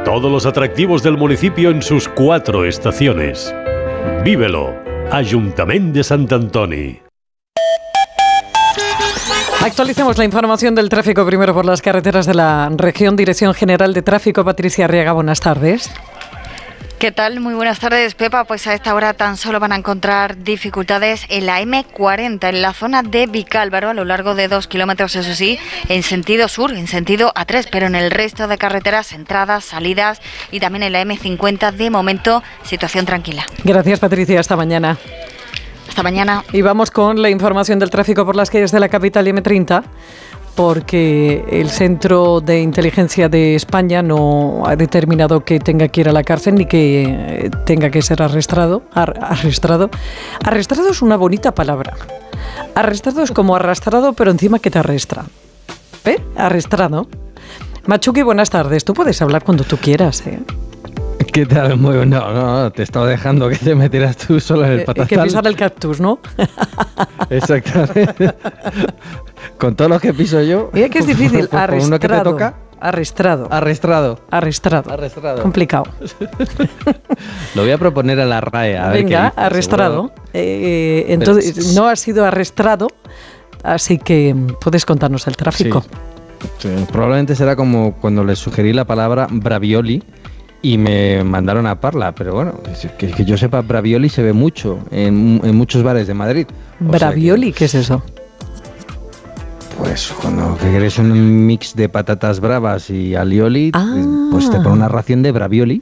Todos 0.03 0.31
los 0.31 0.45
atractivos 0.45 1.03
del 1.03 1.18
municipio 1.18 1.69
en 1.69 1.81
sus 1.81 2.07
cuatro 2.10 2.65
estaciones. 2.65 3.53
Vívelo. 4.23 4.76
Ayuntamiento 5.11 5.99
de 5.99 6.03
Sant 6.03 6.31
Antoni. 6.34 6.99
Actualicemos 9.64 10.18
la 10.18 10.26
información 10.26 10.76
del 10.76 10.89
tráfico 10.89 11.26
primero 11.26 11.53
por 11.53 11.65
las 11.65 11.81
carreteras 11.81 12.26
de 12.26 12.35
la 12.35 12.69
región. 12.76 13.15
Dirección 13.15 13.53
General 13.53 13.93
de 13.93 14.02
Tráfico, 14.02 14.43
Patricia 14.43 14.85
Arriaga, 14.85 15.14
buenas 15.14 15.39
tardes. 15.39 15.91
¿Qué 17.00 17.12
tal? 17.12 17.42
Muy 17.42 17.54
buenas 17.54 17.80
tardes, 17.80 18.16
Pepa. 18.16 18.46
Pues 18.46 18.66
a 18.68 18.74
esta 18.74 18.96
hora 18.96 19.14
tan 19.14 19.36
solo 19.36 19.60
van 19.60 19.74
a 19.74 19.76
encontrar 19.76 20.38
dificultades 20.38 21.26
en 21.28 21.46
la 21.46 21.62
M40, 21.62 22.48
en 22.48 22.62
la 22.62 22.72
zona 22.72 23.04
de 23.04 23.28
Vicálvaro, 23.28 23.90
a 23.90 23.94
lo 23.94 24.06
largo 24.06 24.34
de 24.34 24.48
dos 24.48 24.68
kilómetros, 24.68 25.16
eso 25.18 25.36
sí, 25.36 25.60
en 25.90 26.04
sentido 26.04 26.48
sur, 26.48 26.72
en 26.72 26.88
sentido 26.88 27.34
A3, 27.36 27.68
pero 27.70 27.88
en 27.88 27.96
el 27.96 28.12
resto 28.12 28.48
de 28.48 28.58
carreteras, 28.58 29.12
entradas, 29.12 29.66
salidas 29.66 30.22
y 30.52 30.62
también 30.62 30.84
en 30.84 30.94
la 30.94 31.04
M50, 31.04 31.74
de 31.74 31.90
momento, 31.90 32.42
situación 32.64 33.06
tranquila. 33.06 33.46
Gracias, 33.66 34.00
Patricia. 34.00 34.40
Hasta 34.40 34.56
mañana. 34.56 34.98
Hasta 35.90 36.02
mañana. 36.02 36.46
Y 36.54 36.62
vamos 36.62 36.92
con 36.92 37.22
la 37.22 37.30
información 37.30 37.78
del 37.78 37.90
tráfico 37.90 38.26
por 38.26 38.38
las 38.38 38.50
calles 38.50 38.72
de 38.72 38.80
la 38.80 38.88
capital 38.88 39.28
M30 39.28 39.84
porque 40.56 41.45
el 41.52 41.69
Centro 41.69 42.40
de 42.41 42.61
Inteligencia 42.61 43.27
de 43.30 43.56
España 43.56 44.02
no 44.02 44.64
ha 44.65 44.76
determinado 44.76 45.44
que 45.44 45.60
tenga 45.60 45.88
que 45.90 46.02
ir 46.02 46.10
a 46.10 46.11
la 46.14 46.23
cárcel 46.23 46.56
ni 46.56 46.65
que 46.65 47.03
eh, 47.07 47.52
tenga 47.65 47.90
que 47.90 48.02
ser 48.02 48.22
arrestado. 48.22 48.84
Ar- 48.94 49.19
arrestado. 49.22 49.90
Arrestado 50.44 50.90
es 50.90 51.02
una 51.02 51.18
bonita 51.18 51.53
palabra. 51.53 51.94
Arrestado 52.73 53.22
es 53.23 53.32
como 53.32 53.56
arrastrado, 53.56 54.14
pero 54.14 54.32
encima 54.32 54.60
que 54.60 54.72
te 54.72 54.80
arrestra. 54.80 55.26
¿Eh? 56.06 56.19
Arrestado. 56.38 57.07
Machuki, 57.86 58.22
buenas 58.22 58.49
tardes. 58.49 58.84
Tú 58.86 58.94
puedes 58.94 59.22
hablar 59.22 59.44
cuando 59.44 59.64
tú 59.64 59.77
quieras, 59.77 60.26
¿eh? 60.26 60.40
¿Qué 61.36 61.45
tal? 61.45 61.76
Muy 61.78 61.98
bueno. 61.98 62.22
No, 62.32 62.62
no, 62.64 62.72
te 62.72 62.82
estaba 62.84 63.07
dejando 63.07 63.49
que 63.49 63.57
te 63.57 63.76
metieras 63.76 64.16
tú 64.16 64.40
solo 64.40 64.66
en 64.66 64.72
el 64.72 64.80
Eh, 64.80 64.86
patatal. 64.86 65.07
que 65.10 65.18
pisar 65.20 65.45
el 65.48 65.56
cactus, 65.57 65.99
¿no? 65.99 66.20
Exactamente. 67.30 68.34
Con 69.60 69.76
todo 69.76 69.90
lo 69.90 69.99
que 69.99 70.14
piso 70.14 70.41
yo. 70.41 70.70
Mira 70.72 70.88
que 70.88 70.99
es 70.99 71.07
difícil. 71.07 71.49
por- 71.49 71.60
por 71.68 71.74
uno 71.74 71.99
que 71.99 72.07
te 72.07 72.14
Arrestrado. 72.14 72.32
toca. 72.32 72.53
Arrestrado. 72.80 73.48
Arrestrado. 73.52 74.20
Arrestrado. 74.32 74.91
Arrestrado. 74.94 75.41
Complicado. 75.41 75.86
Lo 77.56 77.64
voy 77.64 77.72
a 77.72 77.78
proponer 77.78 78.20
a 78.22 78.26
la 78.26 78.40
RAE. 78.40 78.78
A 78.78 78.90
ver 78.90 79.03
Venga, 79.03 79.26
dice, 79.26 79.41
arrestrado. 79.41 79.94
seguro- 79.94 80.14
Eh, 80.34 81.06
entonces, 81.10 81.74
no 81.76 81.88
ha 81.88 81.95
sido 81.98 82.24
arrestado, 82.26 82.88
así 83.64 83.98
que 83.98 84.34
mm, 84.34 84.48
puedes 84.62 84.86
contarnos 84.86 85.28
el 85.28 85.36
tráfico. 85.36 85.84
Sí, 86.60 86.70
probablemente 86.91 87.36
será 87.36 87.56
como 87.57 87.94
cuando 87.95 88.24
les 88.24 88.40
sugerí 88.40 88.72
la 88.72 88.86
palabra 88.86 89.28
bravioli 89.30 90.03
y 90.61 90.77
me 90.77 91.23
mandaron 91.23 91.68
a 91.68 91.80
Parla, 91.80 92.14
pero 92.14 92.34
bueno, 92.34 92.60
que, 92.98 93.07
que 93.11 93.26
yo 93.26 93.38
sepa, 93.38 93.61
bravioli 93.61 94.10
se 94.10 94.23
ve 94.23 94.34
mucho 94.34 94.80
en, 94.91 95.40
en 95.44 95.56
muchos 95.56 95.84
bares 95.84 96.07
de 96.07 96.14
Madrid. 96.14 96.48
O 96.48 96.84
sea 96.84 96.91
que, 96.91 96.98
Bravioli, 96.98 97.53
¿qué 97.53 97.65
es 97.65 97.76
eso? 97.76 98.03
pues 99.77 100.14
cuando 100.22 100.57
quieres 100.57 100.98
un 100.99 101.45
mix 101.45 101.76
de 101.76 101.90
patatas 101.90 102.40
bravas 102.40 102.90
y 102.90 103.15
alioli, 103.15 103.72
pues 104.32 104.49
te 104.49 104.57
pone 104.57 104.72
una 104.72 104.88
ración 104.88 105.22
de 105.23 105.32
bravioli. 105.32 105.82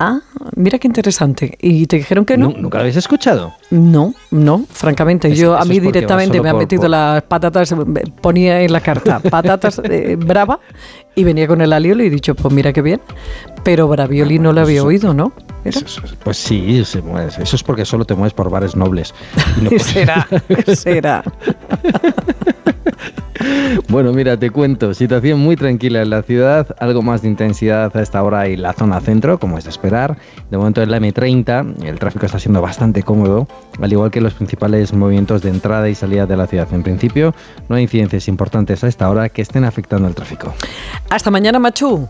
Ah, 0.00 0.20
mira 0.56 0.78
qué 0.80 0.88
interesante. 0.88 1.56
¿Y 1.60 1.86
te 1.86 1.96
dijeron 1.96 2.24
que 2.24 2.36
no? 2.36 2.48
Nu- 2.50 2.56
¿Nunca 2.62 2.78
lo 2.78 2.82
habéis 2.82 2.96
escuchado? 2.96 3.54
No, 3.70 4.12
no, 4.32 4.64
francamente. 4.68 5.28
Eso- 5.28 5.36
yo 5.42 5.54
a 5.54 5.60
eso 5.60 5.68
mí 5.68 5.78
directamente 5.78 6.40
me 6.40 6.48
han 6.48 6.58
metido 6.58 6.82
por- 6.82 6.90
las 6.90 7.22
patatas, 7.22 7.70
eh, 7.72 7.76
ponía 8.20 8.60
en 8.62 8.72
la 8.72 8.80
carta 8.80 9.20
patatas 9.30 9.80
eh, 9.84 10.16
brava 10.18 10.58
y 11.14 11.22
venía 11.22 11.46
con 11.46 11.60
el 11.60 11.72
alioli 11.72 12.04
y 12.04 12.06
he 12.08 12.10
dicho, 12.10 12.34
pues 12.34 12.52
mira 12.52 12.72
qué 12.72 12.82
bien. 12.82 13.00
Pero 13.62 13.86
bravioli 13.88 14.38
no 14.40 14.52
lo 14.52 14.62
había 14.62 14.82
oído, 14.82 15.14
¿no? 15.14 15.32
¿Era? 15.64 15.80
Pues 16.24 16.36
sí, 16.36 16.84
se 16.84 17.00
mueve. 17.00 17.32
eso 17.40 17.56
es 17.56 17.62
porque 17.62 17.84
solo 17.84 18.04
te 18.04 18.14
mueves 18.14 18.34
por 18.34 18.50
bares 18.50 18.74
nobles. 18.76 19.14
Y 19.58 19.64
no 19.64 19.70
por- 19.70 19.80
será, 19.80 20.26
será. 20.74 21.22
Bueno, 23.88 24.12
mira, 24.12 24.38
te 24.38 24.50
cuento, 24.50 24.94
situación 24.94 25.40
muy 25.40 25.56
tranquila 25.56 26.02
en 26.02 26.10
la 26.10 26.22
ciudad, 26.22 26.74
algo 26.78 27.02
más 27.02 27.22
de 27.22 27.28
intensidad 27.28 27.94
a 27.96 28.02
esta 28.02 28.22
hora 28.22 28.46
en 28.46 28.62
la 28.62 28.72
zona 28.72 29.00
centro, 29.00 29.38
como 29.38 29.58
es 29.58 29.64
de 29.64 29.70
esperar. 29.70 30.16
De 30.50 30.56
momento 30.56 30.82
en 30.82 30.90
la 30.90 30.98
M30 30.98 31.84
el 31.84 31.98
tráfico 31.98 32.26
está 32.26 32.38
siendo 32.38 32.60
bastante 32.60 33.02
cómodo, 33.02 33.46
al 33.80 33.92
igual 33.92 34.10
que 34.10 34.20
los 34.20 34.34
principales 34.34 34.92
movimientos 34.92 35.42
de 35.42 35.50
entrada 35.50 35.88
y 35.88 35.94
salida 35.94 36.26
de 36.26 36.36
la 36.36 36.46
ciudad. 36.46 36.68
En 36.72 36.82
principio, 36.82 37.34
no 37.68 37.76
hay 37.76 37.82
incidencias 37.82 38.28
importantes 38.28 38.84
a 38.84 38.88
esta 38.88 39.08
hora 39.10 39.28
que 39.28 39.42
estén 39.42 39.64
afectando 39.64 40.08
el 40.08 40.14
tráfico. 40.14 40.54
Hasta 41.10 41.30
mañana, 41.30 41.58
Machu. 41.58 42.08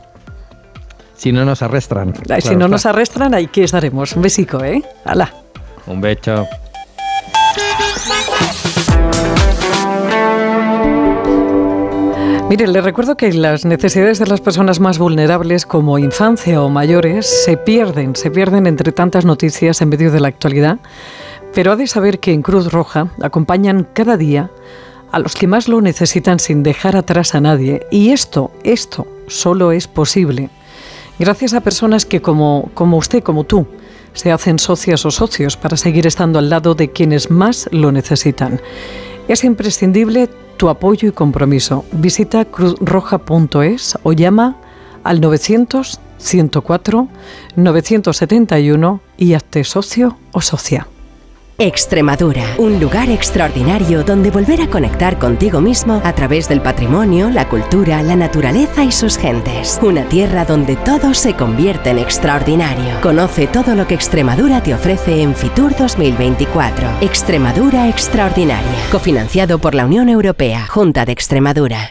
Si 1.17 1.33
no 1.33 1.45
nos 1.45 1.63
arrestran. 1.63 2.15
Si 2.15 2.23
claro 2.23 2.45
no 2.45 2.51
está. 2.51 2.69
nos 2.69 2.87
arrestran, 2.87 3.35
ahí 3.35 3.47
que 3.47 3.65
estaremos. 3.65 4.15
Un 4.15 4.23
besico, 4.23 4.63
¿eh? 4.63 4.83
Hala. 5.05 5.33
Un 5.87 6.01
beso. 6.01 6.47
Mire, 12.49 12.67
le 12.69 12.81
recuerdo 12.81 13.17
que 13.17 13.33
las 13.33 13.65
necesidades 13.65 14.19
de 14.19 14.27
las 14.27 14.41
personas 14.41 14.79
más 14.79 14.99
vulnerables, 14.99 15.67
como 15.67 15.99
infancia 15.99 16.63
o 16.63 16.69
mayores, 16.69 17.27
se 17.45 17.57
pierden, 17.57 18.15
se 18.15 18.31
pierden 18.31 18.67
entre 18.67 18.93
tantas 18.93 19.25
noticias 19.25 19.81
en 19.81 19.89
medio 19.89 20.13
de 20.13 20.21
la 20.21 20.29
actualidad. 20.29 20.79
Pero 21.55 21.73
ha 21.73 21.77
de 21.77 21.87
saber 21.87 22.21
que 22.21 22.33
en 22.33 22.43
Cruz 22.43 22.71
Roja 22.71 23.09
acompañan 23.23 23.89
cada 23.93 24.17
día 24.17 24.51
a 25.11 25.19
los 25.19 25.35
que 25.35 25.47
más 25.47 25.69
lo 25.69 25.81
necesitan 25.81 26.39
sin 26.39 26.63
dejar 26.63 26.97
atrás 26.97 27.35
a 27.35 27.41
nadie. 27.41 27.87
Y 27.91 28.11
esto, 28.11 28.51
esto 28.63 29.07
solo 29.27 29.73
es 29.73 29.89
posible 29.89 30.51
gracias 31.19 31.55
a 31.55 31.61
personas 31.61 32.05
que 32.05 32.21
como, 32.21 32.71
como 32.75 32.97
usted, 32.97 33.23
como 33.23 33.45
tú, 33.45 33.67
se 34.13 34.33
hacen 34.33 34.59
socias 34.59 35.05
o 35.07 35.11
socios 35.11 35.57
para 35.57 35.77
seguir 35.77 36.07
estando 36.07 36.39
al 36.39 36.51
lado 36.51 36.75
de 36.75 36.91
quienes 36.91 37.31
más 37.31 37.69
lo 37.73 37.93
necesitan. 37.93 38.61
Es 39.29 39.43
imprescindible 39.45 40.29
tu 40.57 40.69
apoyo 40.69 41.09
y 41.09 41.13
compromiso. 41.13 41.85
Visita 41.93 42.45
cruzroja.es 42.45 43.99
o 44.03 44.13
llama 44.13 44.57
al 45.03 45.21
900 45.21 46.01
104 46.19 47.09
971 47.57 49.01
y 49.17 49.35
hazte 49.35 49.65
socio 49.65 50.17
o 50.33 50.41
socia. 50.41 50.87
Extremadura, 51.59 52.43
un 52.59 52.81
lugar 52.81 53.09
extraordinario 53.11 54.03
donde 54.03 54.33
volver 54.33 54.61
a 54.61 54.69
conectar 54.69 55.21
contigo 55.21 55.61
mismo 55.61 56.01
a 56.03 56.13
través 56.13 56.49
del 56.49 56.61
patrimonio, 56.61 57.31
la 57.31 57.49
cultura, 57.49 58.03
la 58.03 58.17
naturaleza 58.17 58.83
y 58.83 58.91
sus 58.91 59.17
gentes. 59.17 59.79
Una 59.81 60.05
tierra 60.09 60.45
donde 60.45 60.75
todo 60.75 61.15
se 61.15 61.35
convierte 61.35 61.91
en 61.91 61.99
extraordinario. 61.99 63.01
Conoce 63.03 63.47
todo 63.47 63.77
lo 63.77 63.87
que 63.87 63.95
Extremadura 63.95 64.65
te 64.65 64.75
ofrece 64.75 65.23
en 65.23 65.37
Fitur 65.37 65.77
2024. 65.77 66.89
Extremadura 67.01 67.89
Extraordinaria, 67.89 68.89
cofinanciado 68.91 69.61
por 69.61 69.77
la 69.77 69.87
Unión 69.87 70.09
Europea, 70.09 70.67
Junta 70.67 71.05
de 71.05 71.13
Extremadura. 71.13 71.91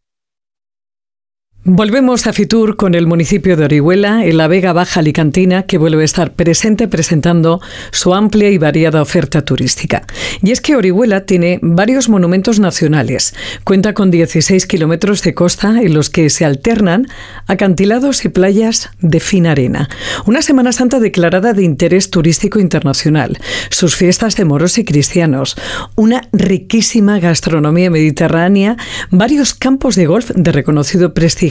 Volvemos 1.63 2.25
a 2.25 2.33
Fitur 2.33 2.75
con 2.75 2.95
el 2.95 3.05
municipio 3.05 3.55
de 3.55 3.65
Orihuela, 3.65 4.25
en 4.25 4.37
la 4.37 4.47
Vega 4.47 4.73
Baja 4.73 4.99
Alicantina, 4.99 5.61
que 5.61 5.77
vuelve 5.77 6.01
a 6.01 6.05
estar 6.05 6.33
presente 6.33 6.87
presentando 6.87 7.61
su 7.91 8.15
amplia 8.15 8.49
y 8.49 8.57
variada 8.57 8.99
oferta 8.99 9.45
turística. 9.45 10.03
Y 10.41 10.49
es 10.49 10.59
que 10.59 10.75
Orihuela 10.75 11.27
tiene 11.27 11.59
varios 11.61 12.09
monumentos 12.09 12.59
nacionales. 12.59 13.35
Cuenta 13.63 13.93
con 13.93 14.09
16 14.09 14.65
kilómetros 14.65 15.21
de 15.21 15.35
costa 15.35 15.79
en 15.79 15.93
los 15.93 16.09
que 16.09 16.31
se 16.31 16.45
alternan 16.45 17.05
acantilados 17.45 18.25
y 18.25 18.29
playas 18.29 18.89
de 18.99 19.19
fina 19.19 19.51
arena. 19.51 19.87
Una 20.25 20.41
Semana 20.41 20.71
Santa 20.71 20.99
declarada 20.99 21.53
de 21.53 21.61
interés 21.61 22.09
turístico 22.09 22.59
internacional. 22.59 23.37
Sus 23.69 23.95
fiestas 23.95 24.35
de 24.35 24.45
moros 24.45 24.79
y 24.79 24.83
cristianos. 24.83 25.55
Una 25.95 26.27
riquísima 26.33 27.19
gastronomía 27.19 27.91
mediterránea. 27.91 28.77
Varios 29.11 29.53
campos 29.53 29.95
de 29.95 30.07
golf 30.07 30.31
de 30.33 30.51
reconocido 30.51 31.13
prestigio 31.13 31.50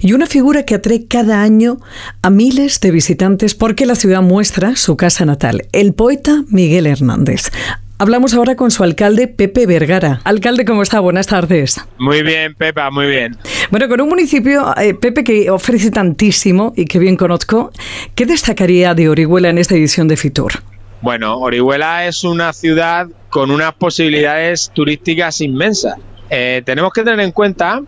y 0.00 0.12
una 0.12 0.26
figura 0.26 0.64
que 0.64 0.74
atrae 0.74 1.06
cada 1.06 1.42
año 1.42 1.78
a 2.22 2.30
miles 2.30 2.80
de 2.80 2.90
visitantes 2.90 3.54
porque 3.54 3.86
la 3.86 3.94
ciudad 3.94 4.22
muestra 4.22 4.76
su 4.76 4.96
casa 4.96 5.24
natal, 5.24 5.66
el 5.72 5.92
poeta 5.92 6.44
Miguel 6.48 6.86
Hernández. 6.86 7.50
Hablamos 7.98 8.34
ahora 8.34 8.56
con 8.56 8.70
su 8.70 8.84
alcalde, 8.84 9.26
Pepe 9.26 9.64
Vergara. 9.64 10.20
Alcalde, 10.24 10.66
¿cómo 10.66 10.82
está? 10.82 11.00
Buenas 11.00 11.28
tardes. 11.28 11.80
Muy 11.98 12.22
bien, 12.22 12.54
Pepa, 12.54 12.90
muy 12.90 13.06
bien. 13.06 13.38
Bueno, 13.70 13.88
con 13.88 14.02
un 14.02 14.10
municipio, 14.10 14.74
eh, 14.76 14.92
Pepe, 14.92 15.24
que 15.24 15.50
ofrece 15.50 15.90
tantísimo 15.90 16.74
y 16.76 16.84
que 16.84 16.98
bien 16.98 17.16
conozco, 17.16 17.72
¿qué 18.14 18.26
destacaría 18.26 18.92
de 18.94 19.08
Orihuela 19.08 19.48
en 19.48 19.56
esta 19.56 19.76
edición 19.76 20.08
de 20.08 20.18
Fitur? 20.18 20.52
Bueno, 21.00 21.38
Orihuela 21.38 22.06
es 22.06 22.22
una 22.22 22.52
ciudad 22.52 23.06
con 23.30 23.50
unas 23.50 23.72
posibilidades 23.74 24.70
turísticas 24.74 25.40
inmensas. 25.40 25.94
Eh, 26.28 26.62
tenemos 26.66 26.92
que 26.92 27.02
tener 27.02 27.20
en 27.20 27.32
cuenta 27.32 27.80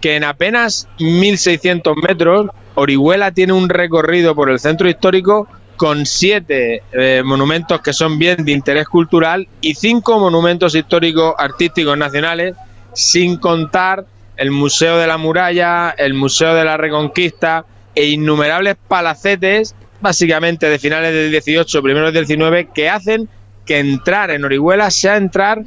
que 0.00 0.16
en 0.16 0.24
apenas 0.24 0.88
1.600 0.98 1.96
metros, 2.06 2.50
Orihuela 2.74 3.32
tiene 3.32 3.52
un 3.52 3.68
recorrido 3.68 4.34
por 4.34 4.50
el 4.50 4.58
centro 4.58 4.88
histórico 4.88 5.48
con 5.76 6.06
siete 6.06 6.82
eh, 6.92 7.22
monumentos 7.24 7.80
que 7.80 7.92
son 7.92 8.18
bien 8.18 8.44
de 8.44 8.52
interés 8.52 8.88
cultural 8.88 9.46
y 9.60 9.74
cinco 9.74 10.18
monumentos 10.18 10.74
históricos 10.74 11.34
artísticos 11.38 11.96
nacionales, 11.96 12.56
sin 12.94 13.36
contar 13.36 14.06
el 14.36 14.50
Museo 14.50 14.96
de 14.96 15.06
la 15.06 15.18
Muralla, 15.18 15.90
el 15.90 16.14
Museo 16.14 16.54
de 16.54 16.64
la 16.64 16.76
Reconquista 16.76 17.64
e 17.94 18.06
innumerables 18.06 18.76
palacetes, 18.88 19.74
básicamente 20.00 20.68
de 20.68 20.78
finales 20.78 21.12
del 21.12 21.30
18, 21.30 21.82
primeros 21.82 22.12
del 22.12 22.26
19, 22.26 22.68
que 22.74 22.88
hacen 22.88 23.28
que 23.64 23.78
entrar 23.78 24.30
en 24.30 24.44
Orihuela 24.44 24.90
sea 24.90 25.16
entrar 25.16 25.62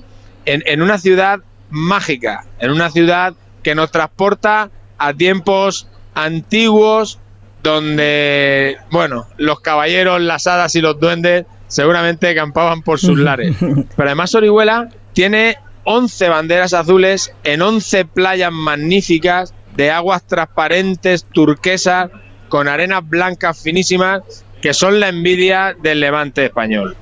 en, 0.46 0.64
en 0.66 0.82
una 0.82 0.98
ciudad 0.98 1.40
mágica, 1.70 2.46
en 2.60 2.72
una 2.72 2.90
ciudad 2.90 3.34
que 3.64 3.76
nos 3.76 3.92
transporta 3.92 4.70
a 4.98 5.14
tiempos 5.14 5.88
antiguos 6.14 7.20
donde, 7.64 8.78
bueno, 8.92 9.28
los 9.38 9.60
caballeros, 9.60 10.22
las 10.22 10.48
hadas 10.48 10.76
y 10.76 10.82
los 10.82 11.00
duendes 11.00 11.46
seguramente 11.68 12.34
campaban 12.36 12.82
por 12.82 13.00
sus 13.00 13.18
lares. 13.18 13.56
Pero 13.60 14.08
además 14.10 14.34
Orihuela 14.36 14.90
tiene 15.14 15.58
11 15.84 16.30
banderas 16.30 16.74
azules 16.74 17.34
en 17.44 17.62
11 17.62 18.06
playas 18.06 18.52
magníficas 18.52 19.54
de 19.76 19.92
aguas 19.92 20.26
transparentes, 20.26 21.26
turquesas, 21.26 22.10
con 22.50 22.68
arenas 22.68 23.08
blancas 23.08 23.62
finísimas, 23.62 24.44
que 24.62 24.74
son 24.74 25.00
la 25.00 25.10
envidia 25.10 25.76
del 25.82 26.00
levante 26.00 26.46
español. 26.46 26.96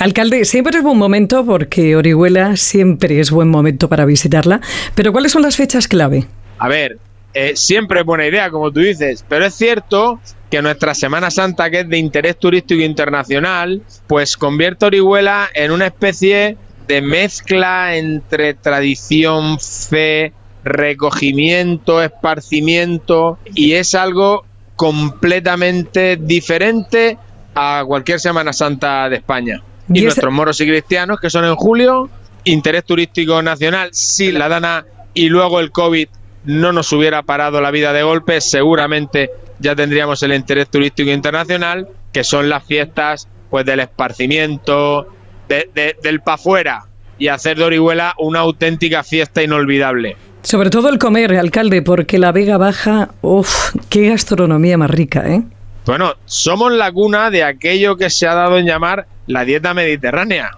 Alcalde, 0.00 0.44
siempre 0.44 0.76
es 0.76 0.82
buen 0.82 0.98
momento 0.98 1.44
porque 1.44 1.96
Orihuela 1.96 2.56
siempre 2.56 3.20
es 3.20 3.30
buen 3.30 3.48
momento 3.48 3.88
para 3.88 4.04
visitarla, 4.04 4.60
pero 4.94 5.12
¿cuáles 5.12 5.32
son 5.32 5.42
las 5.42 5.56
fechas 5.56 5.86
clave? 5.86 6.26
A 6.58 6.68
ver, 6.68 6.98
eh, 7.32 7.52
siempre 7.56 8.00
es 8.00 8.06
buena 8.06 8.26
idea, 8.26 8.50
como 8.50 8.72
tú 8.72 8.80
dices, 8.80 9.24
pero 9.28 9.44
es 9.44 9.54
cierto 9.54 10.20
que 10.50 10.62
nuestra 10.62 10.94
Semana 10.94 11.30
Santa, 11.30 11.70
que 11.70 11.80
es 11.80 11.88
de 11.88 11.98
interés 11.98 12.38
turístico 12.38 12.82
internacional, 12.82 13.82
pues 14.06 14.36
convierte 14.36 14.86
Orihuela 14.86 15.48
en 15.54 15.70
una 15.72 15.86
especie 15.86 16.56
de 16.86 17.00
mezcla 17.02 17.96
entre 17.96 18.54
tradición, 18.54 19.58
fe, 19.58 20.32
recogimiento, 20.62 22.02
esparcimiento, 22.02 23.38
y 23.54 23.72
es 23.72 23.94
algo 23.94 24.44
completamente 24.76 26.16
diferente 26.16 27.18
a 27.54 27.84
cualquier 27.86 28.20
Semana 28.20 28.52
Santa 28.52 29.08
de 29.08 29.16
España. 29.16 29.62
Y, 29.92 30.02
nuestros 30.02 30.32
moros 30.32 30.60
y 30.60 30.66
cristianos, 30.66 31.20
que 31.20 31.30
son 31.30 31.44
en 31.44 31.54
julio, 31.54 32.08
interés 32.44 32.84
turístico 32.84 33.42
nacional, 33.42 33.90
si 33.92 34.32
la 34.32 34.48
Dana 34.48 34.86
y 35.12 35.28
luego 35.28 35.60
el 35.60 35.70
COVID 35.70 36.08
no 36.44 36.72
nos 36.72 36.92
hubiera 36.92 37.22
parado 37.22 37.60
la 37.60 37.70
vida 37.70 37.92
de 37.92 38.02
golpe, 38.02 38.40
seguramente 38.40 39.30
ya 39.58 39.74
tendríamos 39.74 40.22
el 40.22 40.32
interés 40.34 40.68
turístico 40.68 41.10
internacional, 41.10 41.88
que 42.12 42.24
son 42.24 42.48
las 42.48 42.64
fiestas 42.64 43.28
pues 43.50 43.64
del 43.64 43.80
esparcimiento, 43.80 45.08
del 45.48 46.20
pa' 46.20 46.38
fuera, 46.38 46.86
y 47.18 47.28
hacer 47.28 47.56
de 47.56 47.64
Orihuela 47.64 48.14
una 48.18 48.40
auténtica 48.40 49.04
fiesta 49.04 49.42
inolvidable. 49.42 50.16
Sobre 50.44 50.68
todo 50.68 50.90
el 50.90 50.98
comer, 50.98 51.34
alcalde, 51.36 51.80
porque 51.80 52.18
la 52.18 52.30
Vega 52.30 52.58
Baja, 52.58 53.08
uff, 53.22 53.74
qué 53.88 54.10
gastronomía 54.10 54.76
más 54.76 54.90
rica, 54.90 55.26
¿eh? 55.26 55.42
Bueno, 55.86 56.12
somos 56.26 56.70
la 56.70 56.92
cuna 56.92 57.30
de 57.30 57.42
aquello 57.42 57.96
que 57.96 58.10
se 58.10 58.26
ha 58.26 58.34
dado 58.34 58.58
en 58.58 58.66
llamar 58.66 59.06
la 59.26 59.46
dieta 59.46 59.72
mediterránea. 59.72 60.50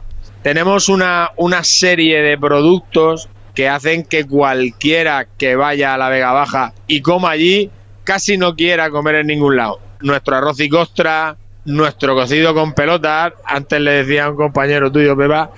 Tenemos 0.42 0.88
una, 0.88 1.30
una 1.36 1.62
serie 1.62 2.20
de 2.20 2.36
productos 2.36 3.28
que 3.54 3.68
hacen 3.68 4.02
que 4.02 4.26
cualquiera 4.26 5.28
que 5.38 5.54
vaya 5.54 5.94
a 5.94 5.98
la 5.98 6.08
Vega 6.08 6.32
Baja 6.32 6.72
y 6.88 7.00
coma 7.00 7.30
allí 7.30 7.70
casi 8.02 8.36
no 8.36 8.56
quiera 8.56 8.90
comer 8.90 9.14
en 9.14 9.28
ningún 9.28 9.54
lado. 9.54 9.78
Nuestro 10.00 10.34
arroz 10.34 10.58
y 10.58 10.68
costra, 10.68 11.36
nuestro 11.64 12.16
cocido 12.16 12.54
con 12.54 12.72
pelotas, 12.72 13.34
antes 13.44 13.80
le 13.80 14.04
decía 14.04 14.24
a 14.24 14.30
un 14.30 14.36
compañero 14.36 14.90
tuyo, 14.90 15.16
Pepa, 15.16 15.52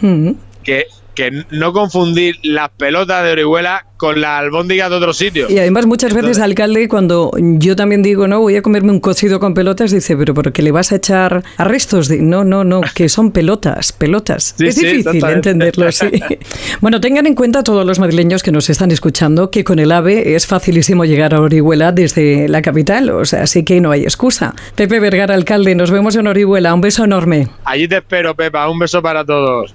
que 0.63 0.87
que 1.19 1.45
no 1.51 1.73
confundir 1.73 2.36
las 2.45 2.69
pelotas 2.69 3.24
de 3.24 3.32
Orihuela 3.32 3.85
con 3.97 4.20
las 4.20 4.39
albóndigas 4.39 4.89
de 4.89 4.95
otro 4.95 5.12
sitio. 5.12 5.47
Y 5.51 5.59
además 5.59 5.85
muchas 5.85 6.15
veces, 6.15 6.39
alcalde, 6.39 6.86
cuando 6.86 7.32
yo 7.36 7.74
también 7.74 8.05
digo, 8.05 8.28
no, 8.28 8.39
voy 8.39 8.55
a 8.55 8.62
comerme 8.62 8.93
un 8.93 9.01
cocido 9.01 9.40
con 9.40 9.53
pelotas, 9.53 9.90
dice, 9.90 10.16
pero 10.16 10.32
porque 10.32 10.62
le 10.62 10.70
vas 10.70 10.93
a 10.93 10.97
echar 10.97 11.43
a 11.57 11.65
restos? 11.65 12.07
De, 12.07 12.23
no, 12.23 12.45
no, 12.45 12.62
no, 12.62 12.82
que 12.95 13.09
son 13.09 13.32
pelotas, 13.32 13.90
pelotas. 13.90 14.55
es 14.61 14.77
difícil 14.77 15.24
entenderlo 15.24 15.89
así. 15.89 16.07
bueno, 16.81 17.01
tengan 17.01 17.27
en 17.27 17.35
cuenta 17.35 17.65
todos 17.65 17.85
los 17.85 17.99
madrileños 17.99 18.45
que 18.45 18.53
nos 18.53 18.70
están 18.70 18.93
escuchando 18.93 19.51
que 19.51 19.65
con 19.65 19.81
el 19.81 19.90
AVE 19.90 20.36
es 20.36 20.47
facilísimo 20.47 21.05
llegar 21.05 21.35
a 21.35 21.40
Orihuela 21.40 21.90
desde 21.90 22.49
la 22.49 22.62
capital, 22.62 23.11
o 23.11 23.24
sea, 23.24 23.43
así 23.43 23.65
que 23.65 23.81
no 23.81 23.90
hay 23.90 24.05
excusa. 24.05 24.55
Pepe 24.77 25.01
Vergara, 25.01 25.35
alcalde, 25.35 25.74
nos 25.74 25.90
vemos 25.90 26.15
en 26.15 26.28
Orihuela. 26.28 26.73
Un 26.73 26.81
beso 26.81 27.03
enorme. 27.03 27.49
Allí 27.65 27.89
te 27.89 27.97
espero, 27.97 28.36
Pepa. 28.36 28.70
Un 28.70 28.78
beso 28.78 29.03
para 29.03 29.24
todos. 29.24 29.74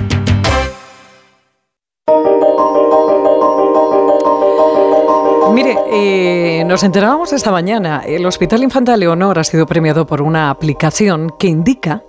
Eh, 5.93 6.63
nos 6.65 6.83
enterábamos 6.83 7.33
esta 7.33 7.51
mañana, 7.51 8.01
el 8.05 8.25
Hospital 8.25 8.63
Infanta 8.63 8.95
Leonor 8.95 9.37
ha 9.37 9.43
sido 9.43 9.65
premiado 9.65 10.07
por 10.07 10.21
una 10.21 10.49
aplicación 10.49 11.29
que 11.37 11.47
indica 11.47 12.03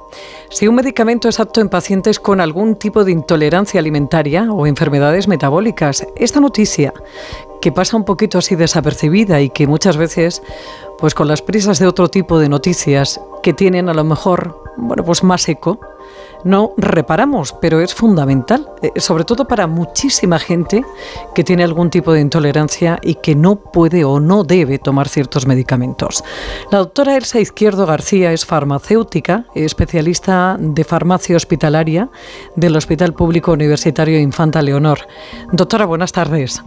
si 0.50 0.68
un 0.68 0.76
medicamento 0.76 1.28
es 1.28 1.40
apto 1.40 1.60
en 1.60 1.68
pacientes 1.68 2.20
con 2.20 2.40
algún 2.40 2.76
tipo 2.76 3.04
de 3.04 3.12
intolerancia 3.12 3.80
alimentaria 3.80 4.52
o 4.52 4.66
enfermedades 4.66 5.26
metabólicas. 5.26 6.06
Esta 6.14 6.38
noticia, 6.38 6.92
que 7.60 7.72
pasa 7.72 7.96
un 7.96 8.04
poquito 8.04 8.38
así 8.38 8.54
desapercibida 8.54 9.40
y 9.40 9.50
que 9.50 9.66
muchas 9.66 9.96
veces, 9.96 10.42
pues 10.98 11.14
con 11.14 11.26
las 11.26 11.42
prisas 11.42 11.78
de 11.78 11.86
otro 11.86 12.08
tipo 12.08 12.38
de 12.38 12.48
noticias 12.48 13.20
que 13.42 13.52
tienen 13.52 13.88
a 13.88 13.94
lo 13.94 14.04
mejor, 14.04 14.62
bueno, 14.76 15.02
pues 15.04 15.24
más 15.24 15.48
eco, 15.48 15.80
no 16.44 16.72
reparamos, 16.76 17.54
pero 17.60 17.80
es 17.80 17.94
fundamental, 17.94 18.68
eh, 18.82 18.92
sobre 19.00 19.24
todo 19.24 19.46
para 19.46 19.66
muchísima 19.66 20.38
gente 20.38 20.84
que 21.34 21.44
tiene 21.44 21.64
algún 21.64 21.90
tipo 21.90 22.12
de 22.12 22.20
intolerancia 22.20 22.98
y 23.02 23.16
que 23.16 23.34
no 23.34 23.56
puede 23.56 24.04
o 24.04 24.20
no 24.20 24.44
debe 24.44 24.78
tomar 24.78 25.08
ciertos 25.08 25.46
medicamentos. 25.46 26.24
La 26.70 26.78
doctora 26.78 27.16
Elsa 27.16 27.40
Izquierdo 27.40 27.86
García 27.86 28.32
es 28.32 28.44
farmacéutica, 28.44 29.46
especialista 29.54 30.56
de 30.58 30.84
farmacia 30.84 31.36
hospitalaria 31.36 32.08
del 32.56 32.76
Hospital 32.76 33.14
Público 33.14 33.52
Universitario 33.52 34.18
Infanta 34.18 34.62
Leonor. 34.62 34.98
Doctora, 35.52 35.84
buenas 35.84 36.12
tardes. 36.12 36.62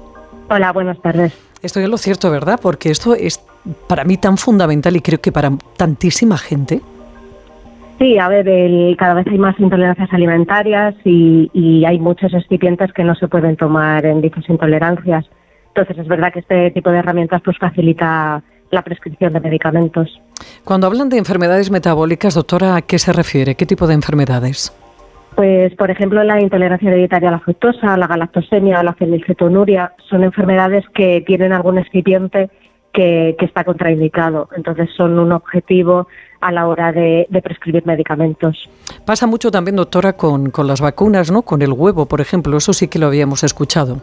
Hola, 0.50 0.72
buenas 0.72 1.00
tardes. 1.02 1.34
Estoy 1.62 1.84
en 1.86 1.92
lo 1.92 1.98
cierto, 1.98 2.30
¿verdad? 2.30 2.60
Porque 2.62 2.92
esto 2.92 3.16
es 3.16 3.42
para 3.88 4.04
mí 4.04 4.18
tan 4.18 4.38
fundamental 4.38 4.96
y 4.96 5.02
creo 5.02 5.20
que 5.20 5.32
para 5.32 5.52
tantísima 5.78 6.38
gente. 6.38 6.82
Sí, 7.98 8.20
a 8.20 8.28
ver, 8.28 8.46
cada 8.98 9.14
vez 9.14 9.28
hay 9.28 9.38
más 9.38 9.58
intolerancias 9.60 10.12
alimentarias 10.12 10.96
y, 11.06 11.84
hay 11.86 12.00
muchos 12.00 12.34
excipientes 12.34 12.92
que 12.94 13.04
no 13.04 13.16
se 13.16 13.28
pueden 13.28 13.56
tomar 13.56 14.06
en 14.06 14.22
dichas 14.22 14.48
intolerancias. 14.50 15.26
Entonces 15.68 15.98
es 16.00 16.08
verdad 16.08 16.34
que 16.34 16.40
este 16.40 16.72
tipo 16.72 16.90
de 16.90 17.00
herramientas 17.00 17.42
pues 17.44 17.58
facilita 17.58 18.42
la 18.72 18.82
prescripción 18.82 19.34
de 19.34 19.40
medicamentos. 19.40 20.22
Cuando 20.64 20.88
hablan 20.88 21.10
de 21.10 21.18
enfermedades 21.18 21.72
metabólicas, 21.72 22.34
doctora, 22.36 22.76
¿a 22.76 22.82
qué 22.82 22.98
se 22.98 23.14
refiere? 23.14 23.56
¿Qué 23.56 23.66
tipo 23.66 23.88
de 23.88 23.94
enfermedades? 23.94 24.74
Pues, 25.36 25.76
por 25.76 25.92
ejemplo, 25.92 26.24
la 26.24 26.42
intolerancia 26.42 26.90
hereditaria 26.90 27.30
a 27.30 27.34
la 27.34 27.40
fructosa, 27.40 27.98
la 27.98 28.08
galactosemia 28.08 28.80
o 28.80 28.84
la 28.84 28.94
fenilcetonuria 28.94 29.94
son 30.10 30.24
enfermedades 30.24 30.86
que 30.94 31.24
tienen 31.26 31.52
algún 31.52 31.78
excipiente 31.78 32.50
que, 32.96 33.36
está 33.40 33.64
contraindicado. 33.64 34.50
Entonces 34.56 34.90
son 34.96 35.20
un 35.20 35.32
objetivo 35.32 36.08
a 36.42 36.52
la 36.52 36.68
hora 36.68 36.92
de, 36.92 37.28
prescribir 37.44 37.86
medicamentos. 37.86 38.70
Pasa 39.06 39.28
mucho 39.28 39.52
también, 39.52 39.76
doctora, 39.76 40.14
con, 40.14 40.52
las 40.66 40.82
vacunas, 40.82 41.32
¿no? 41.32 41.44
Con 41.44 41.62
el 41.62 41.74
huevo, 41.74 42.08
por 42.08 42.22
ejemplo. 42.22 42.58
Eso 42.58 42.74
sí 42.74 42.88
que 42.88 42.98
lo 42.98 43.08
habíamos 43.08 43.44
escuchado. 43.44 44.02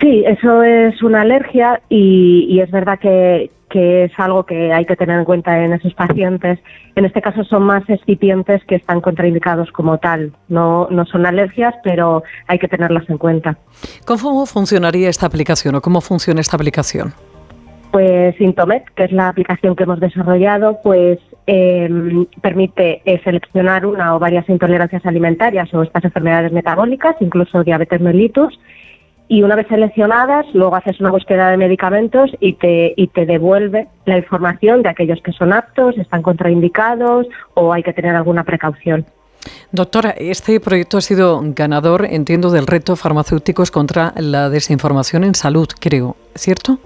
Sí, 0.00 0.24
eso 0.26 0.62
es 0.62 1.02
una 1.02 1.22
alergia 1.22 1.80
y, 1.88 2.60
es 2.60 2.70
verdad 2.70 2.98
que, 2.98 3.50
es 3.72 4.12
algo 4.18 4.44
que 4.44 4.72
hay 4.72 4.84
que 4.84 4.96
tener 4.96 5.18
en 5.18 5.24
cuenta 5.24 5.62
en 5.62 5.72
esos 5.72 5.94
pacientes. 5.94 6.58
En 6.96 7.04
este 7.04 7.22
caso 7.22 7.44
son 7.44 7.62
más 7.62 7.88
excipientes 7.88 8.64
que 8.64 8.74
están 8.74 9.00
contraindicados 9.00 9.70
como 9.72 9.98
tal. 9.98 10.32
No, 10.48 10.88
no 10.90 11.04
son 11.06 11.24
alergias, 11.24 11.74
pero 11.84 12.22
hay 12.48 12.58
que 12.58 12.66
tenerlas 12.66 13.08
en 13.08 13.18
cuenta. 13.18 13.58
¿Cómo 14.04 14.44
funcionaría 14.46 15.08
esta 15.08 15.26
aplicación 15.26 15.76
o 15.76 15.80
cómo 15.80 16.00
funciona 16.00 16.40
esta 16.40 16.56
aplicación? 16.56 17.14
Pues 17.90 18.36
Sintomet, 18.36 18.84
que 18.94 19.04
es 19.04 19.12
la 19.12 19.28
aplicación 19.28 19.74
que 19.74 19.82
hemos 19.82 19.98
desarrollado, 19.98 20.80
pues 20.82 21.18
em, 21.46 22.26
permite 22.40 23.02
eh, 23.04 23.20
seleccionar 23.24 23.84
una 23.84 24.14
o 24.14 24.20
varias 24.20 24.48
intolerancias 24.48 25.04
alimentarias 25.04 25.72
o 25.74 25.82
estas 25.82 26.04
enfermedades 26.04 26.52
metabólicas, 26.52 27.16
incluso 27.20 27.64
diabetes 27.64 28.00
mellitus, 28.00 28.58
y 29.26 29.42
una 29.42 29.54
vez 29.54 29.68
seleccionadas, 29.68 30.44
luego 30.54 30.74
haces 30.74 31.00
una 31.00 31.10
búsqueda 31.10 31.50
de 31.50 31.56
medicamentos 31.56 32.30
y 32.40 32.54
te, 32.54 32.94
y 32.96 33.06
te 33.08 33.26
devuelve 33.26 33.86
la 34.04 34.18
información 34.18 34.82
de 34.82 34.88
aquellos 34.88 35.20
que 35.22 35.32
son 35.32 35.52
aptos, 35.52 35.96
están 35.98 36.22
contraindicados 36.22 37.26
o 37.54 37.72
hay 37.72 37.84
que 37.84 37.92
tener 37.92 38.16
alguna 38.16 38.42
precaución. 38.42 39.06
Doctora, 39.70 40.10
este 40.10 40.58
proyecto 40.58 40.98
ha 40.98 41.00
sido 41.00 41.40
ganador, 41.42 42.06
entiendo, 42.06 42.50
del 42.50 42.66
reto 42.66 42.96
farmacéuticos 42.96 43.70
contra 43.70 44.12
la 44.16 44.50
desinformación 44.50 45.22
en 45.22 45.36
salud, 45.36 45.68
creo, 45.78 46.16
¿cierto? 46.34 46.78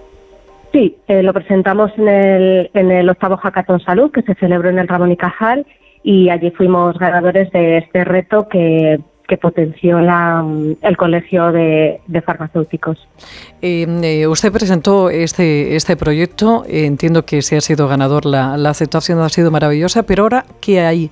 Sí, 0.75 0.97
eh, 1.07 1.23
lo 1.23 1.33
presentamos 1.33 1.93
en 1.97 2.09
el, 2.09 2.71
en 2.75 2.91
el 2.91 3.09
octavo 3.09 3.37
Hackathon 3.37 3.79
Salud 3.79 4.11
que 4.11 4.23
se 4.23 4.35
celebró 4.35 4.71
en 4.71 4.81
el 4.81 4.89
Ramón 4.89 5.13
y 5.13 5.17
Cajal 5.17 5.65
y 6.03 6.31
allí 6.31 6.51
fuimos 6.51 6.99
ganadores 6.99 7.49
de 7.53 7.79
este 7.79 8.03
reto 8.03 8.49
que, 8.49 9.01
potenció 9.41 9.99
el 9.99 10.97
Colegio 10.97 11.51
de, 11.53 12.01
Farmacéuticos. 12.25 12.99
Eh, 13.63 14.27
usted 14.29 14.53
presentó 14.53 15.11
este, 15.11 15.75
este 15.77 15.97
proyecto, 15.97 16.65
entiendo 16.69 17.25
que 17.25 17.43
se 17.43 17.57
ha 17.57 17.61
sido 17.61 17.89
ganador, 17.89 18.27
la, 18.27 18.57
la 18.57 18.71
aceptación 18.71 19.21
ha 19.21 19.29
sido 19.29 19.51
maravillosa, 19.51 20.05
pero 20.05 20.25
ahora, 20.25 20.45
¿qué 20.61 20.81
hay? 20.81 21.11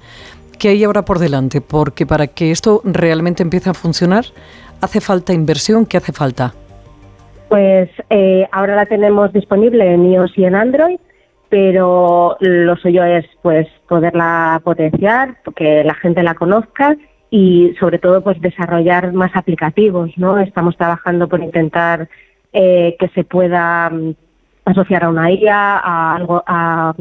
¿Qué 0.58 0.68
hay 0.68 0.84
ahora 0.84 1.04
por 1.04 1.20
delante? 1.20 1.60
Porque 1.60 2.04
para 2.04 2.26
que 2.26 2.50
esto 2.50 2.80
realmente 2.84 3.42
empiece 3.42 3.70
a 3.70 3.74
funcionar, 3.74 4.24
¿hace 4.80 5.00
falta 5.00 5.32
inversión? 5.32 5.86
¿Qué 5.86 5.96
hace 5.96 6.12
falta? 6.12 6.54
Pues 7.52 7.90
eh, 8.08 8.48
ahora 8.50 8.74
la 8.76 8.86
tenemos 8.86 9.30
disponible 9.30 9.92
en 9.92 10.10
iOS 10.10 10.38
y 10.38 10.46
en 10.46 10.54
Android, 10.54 10.98
pero 11.50 12.38
lo 12.40 12.76
suyo 12.76 13.04
es 13.04 13.26
pues 13.42 13.68
poderla 13.86 14.58
potenciar, 14.64 15.36
que 15.54 15.84
la 15.84 15.92
gente 15.92 16.22
la 16.22 16.34
conozca 16.34 16.96
y 17.28 17.74
sobre 17.78 17.98
todo 17.98 18.22
pues 18.22 18.40
desarrollar 18.40 19.12
más 19.12 19.32
aplicativos, 19.34 20.12
¿no? 20.16 20.38
Estamos 20.38 20.78
trabajando 20.78 21.28
por 21.28 21.42
intentar 21.42 22.08
eh, 22.54 22.96
que 22.98 23.08
se 23.08 23.22
pueda 23.22 23.90
mm, 23.90 24.14
asociar 24.64 25.04
a 25.04 25.10
una 25.10 25.30
IA, 25.30 25.76
a 25.76 26.16
algo, 26.16 26.42
a, 26.46 26.94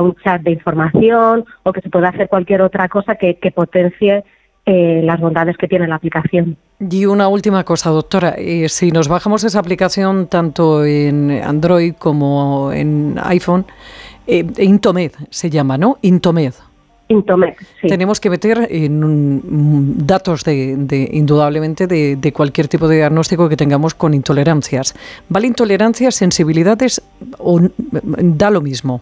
un 0.00 0.14
chat 0.22 0.40
de 0.42 0.52
información 0.52 1.44
o 1.64 1.72
que 1.72 1.80
se 1.80 1.90
pueda 1.90 2.10
hacer 2.10 2.28
cualquier 2.28 2.62
otra 2.62 2.88
cosa 2.88 3.16
que 3.16 3.52
potencie 3.52 4.22
eh, 4.68 5.00
las 5.04 5.20
bondades 5.20 5.56
que 5.56 5.68
tiene 5.68 5.86
la 5.86 5.94
aplicación. 5.94 6.56
Y 6.80 7.06
una 7.06 7.28
última 7.28 7.62
cosa, 7.62 7.90
doctora, 7.90 8.34
eh, 8.36 8.68
si 8.68 8.90
nos 8.90 9.06
bajamos 9.06 9.44
esa 9.44 9.60
aplicación 9.60 10.26
tanto 10.26 10.84
en 10.84 11.30
Android 11.30 11.94
como 11.94 12.72
en 12.72 13.16
iPhone, 13.22 13.64
eh, 14.26 14.44
Intomed 14.58 15.12
se 15.30 15.50
llama, 15.50 15.78
¿no? 15.78 15.98
Intomed. 16.02 16.52
Intomed, 17.06 17.54
sí. 17.80 17.86
Tenemos 17.86 18.18
que 18.18 18.28
meter 18.28 18.66
en, 18.68 20.04
datos 20.04 20.42
de, 20.42 21.08
indudablemente 21.12 21.86
de, 21.86 22.16
de, 22.16 22.32
cualquier 22.32 22.66
tipo 22.66 22.88
de 22.88 22.96
diagnóstico 22.96 23.48
que 23.48 23.56
tengamos 23.56 23.94
con 23.94 24.14
intolerancias. 24.14 24.96
¿Vale 25.28 25.46
intolerancias, 25.46 26.16
sensibilidades 26.16 27.00
o 27.38 27.60
da 28.18 28.50
lo 28.50 28.60
mismo? 28.60 29.00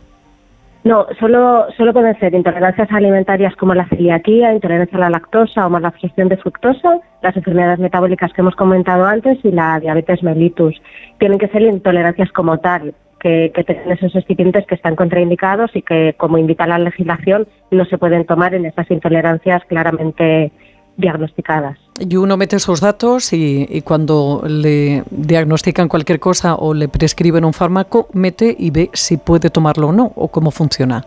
No, 0.85 1.07
solo, 1.19 1.67
solo 1.79 1.95
pueden 1.95 2.19
ser 2.21 2.35
intolerancias 2.35 2.93
alimentarias 2.93 3.57
como 3.57 3.75
la 3.75 3.89
celiaquía, 3.89 4.53
intolerancia 4.53 4.99
a 4.99 5.01
la 5.01 5.11
lactosa 5.11 5.67
o 5.67 5.71
malabsorción 5.71 6.29
de 6.29 6.37
fructosa, 6.37 7.01
las 7.23 7.35
enfermedades 7.35 7.79
metabólicas 7.79 8.31
que 8.35 8.43
hemos 8.43 8.55
comentado 8.55 9.07
antes 9.07 9.39
y 9.43 9.51
la 9.51 9.81
diabetes 9.81 10.23
mellitus. 10.23 10.81
Tienen 11.19 11.39
que 11.39 11.49
ser 11.49 11.63
intolerancias 11.63 12.31
como 12.33 12.59
tal, 12.59 12.95
que, 13.19 13.51
que 13.55 13.65
tienen 13.65 13.93
esos 13.93 14.15
excipientes 14.15 14.67
que 14.67 14.75
están 14.75 14.95
contraindicados 14.95 15.75
y 15.75 15.81
que, 15.81 16.15
como 16.19 16.37
invita 16.37 16.67
la 16.67 16.79
legislación, 16.79 17.49
no 17.71 17.87
se 17.87 17.97
pueden 17.97 18.27
tomar 18.27 18.55
en 18.55 18.67
esas 18.67 18.91
intolerancias 18.91 19.65
claramente 19.65 20.53
diagnosticadas. 20.97 21.79
Y 21.99 22.17
uno 22.17 22.37
mete 22.37 22.59
sus 22.59 22.81
datos 22.81 23.33
y, 23.33 23.83
cuando 23.83 24.43
le 24.47 25.05
diagnostican 25.11 25.89
cualquier 25.89 26.19
cosa 26.19 26.57
o 26.57 26.75
le 26.75 26.89
prescriben 26.89 27.45
un 27.45 27.53
fármaco, 27.53 28.09
mete 28.13 28.55
y 28.59 28.71
ve 28.71 28.91
si 28.93 29.17
puede 29.17 29.51
tomarlo 29.51 29.89
o 29.89 29.93
no, 29.93 30.13
o 30.17 30.29
cómo 30.29 30.51
funciona. 30.51 31.05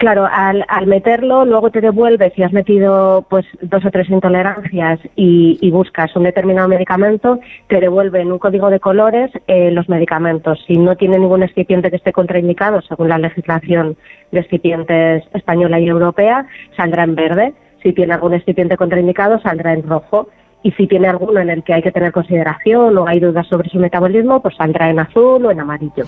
Claro, 0.00 0.26
al, 0.32 0.86
meterlo, 0.86 1.44
luego 1.44 1.70
te 1.70 1.82
devuelve 1.82 2.32
si 2.34 2.42
has 2.42 2.54
metido 2.54 3.26
pues 3.28 3.44
dos 3.60 3.84
o 3.84 3.90
tres 3.90 4.08
intolerancias 4.08 4.98
y, 5.14 5.70
buscas 5.70 6.16
un 6.16 6.22
determinado 6.22 6.68
medicamento, 6.68 7.38
te 7.68 7.80
devuelve 7.80 8.22
en 8.22 8.32
un 8.32 8.38
código 8.38 8.70
de 8.70 8.80
colores 8.80 9.30
eh, 9.46 9.70
los 9.70 9.90
medicamentos. 9.90 10.58
Si 10.66 10.78
no 10.78 10.96
tiene 10.96 11.18
ningún 11.18 11.42
excipiente 11.42 11.90
que 11.90 11.96
esté 11.96 12.14
contraindicado, 12.14 12.80
según 12.80 13.10
la 13.10 13.18
legislación 13.18 13.98
de 14.32 14.40
excipientes 14.40 15.22
española 15.34 15.78
y 15.78 15.88
europea, 15.88 16.46
saldrá 16.78 17.04
en 17.04 17.14
verde 17.14 17.54
si 17.82 17.92
tiene 17.92 18.14
algún 18.14 18.34
excipiente 18.34 18.76
contraindicado, 18.76 19.40
saldrá 19.40 19.72
en 19.72 19.88
rojo. 19.88 20.28
y 20.62 20.72
si 20.72 20.86
tiene 20.86 21.08
alguno 21.08 21.40
en 21.40 21.48
el 21.48 21.64
que 21.64 21.72
hay 21.72 21.80
que 21.80 21.90
tener 21.90 22.12
consideración 22.12 22.98
o 22.98 23.06
hay 23.06 23.18
dudas 23.18 23.46
sobre 23.46 23.70
su 23.70 23.78
metabolismo, 23.78 24.42
pues 24.42 24.56
saldrá 24.56 24.90
en 24.90 24.98
azul 24.98 25.46
o 25.46 25.50
en 25.50 25.58
amarillo. 25.58 26.04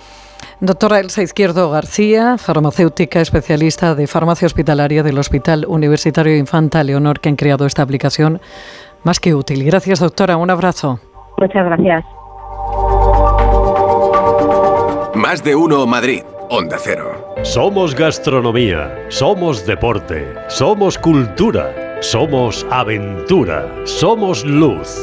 Doctora 0.60 1.00
Elsa 1.00 1.22
Izquierdo 1.22 1.70
García, 1.70 2.36
farmacéutica 2.36 3.20
especialista 3.20 3.94
de 3.94 4.06
farmacia 4.06 4.44
hospitalaria 4.44 5.02
del 5.02 5.18
Hospital 5.18 5.64
Universitario 5.66 6.36
Infanta 6.36 6.84
Leonor, 6.84 7.18
que 7.20 7.30
han 7.30 7.36
creado 7.36 7.64
esta 7.64 7.82
aplicación 7.82 8.40
más 9.04 9.20
que 9.20 9.34
útil. 9.34 9.64
Gracias, 9.64 10.00
doctora. 10.00 10.36
Un 10.36 10.50
abrazo. 10.50 11.00
Muchas 11.38 11.64
gracias. 11.64 12.04
Más 15.14 15.42
de 15.42 15.54
uno 15.54 15.86
Madrid. 15.86 16.22
Onda 16.50 16.76
Cero. 16.78 17.21
Somos 17.40 17.94
gastronomía, 17.94 19.06
somos 19.08 19.66
deporte, 19.66 20.32
somos 20.48 20.96
cultura, 20.96 21.98
somos 22.00 22.64
aventura, 22.70 23.66
somos 23.84 24.44
luz. 24.44 25.00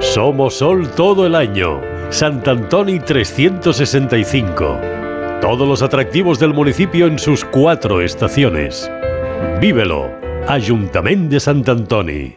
Somos 0.00 0.58
sol 0.58 0.86
todo 0.90 1.24
el 1.24 1.34
año. 1.34 1.80
Sant 2.10 2.46
Antoni 2.46 3.00
365. 3.00 4.80
Todos 5.40 5.66
los 5.66 5.82
atractivos 5.82 6.38
del 6.38 6.52
municipio 6.52 7.06
en 7.06 7.18
sus 7.18 7.42
cuatro 7.44 8.02
estaciones. 8.02 8.90
Vívelo. 9.60 10.10
Ayuntamiento 10.46 11.34
de 11.34 11.40
Sant 11.40 11.68
Antoni. 11.68 12.36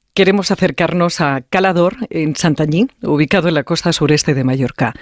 queremos 0.13 0.51
acercarnos 0.51 1.21
a 1.21 1.41
Calador, 1.49 1.95
en 2.09 2.35
Santañí, 2.35 2.87
ubicado 3.01 3.47
en 3.47 3.53
la 3.53 3.63
costa 3.63 3.93
sureste 3.93 4.33
de 4.33 4.43
Mallorca. 4.43 4.93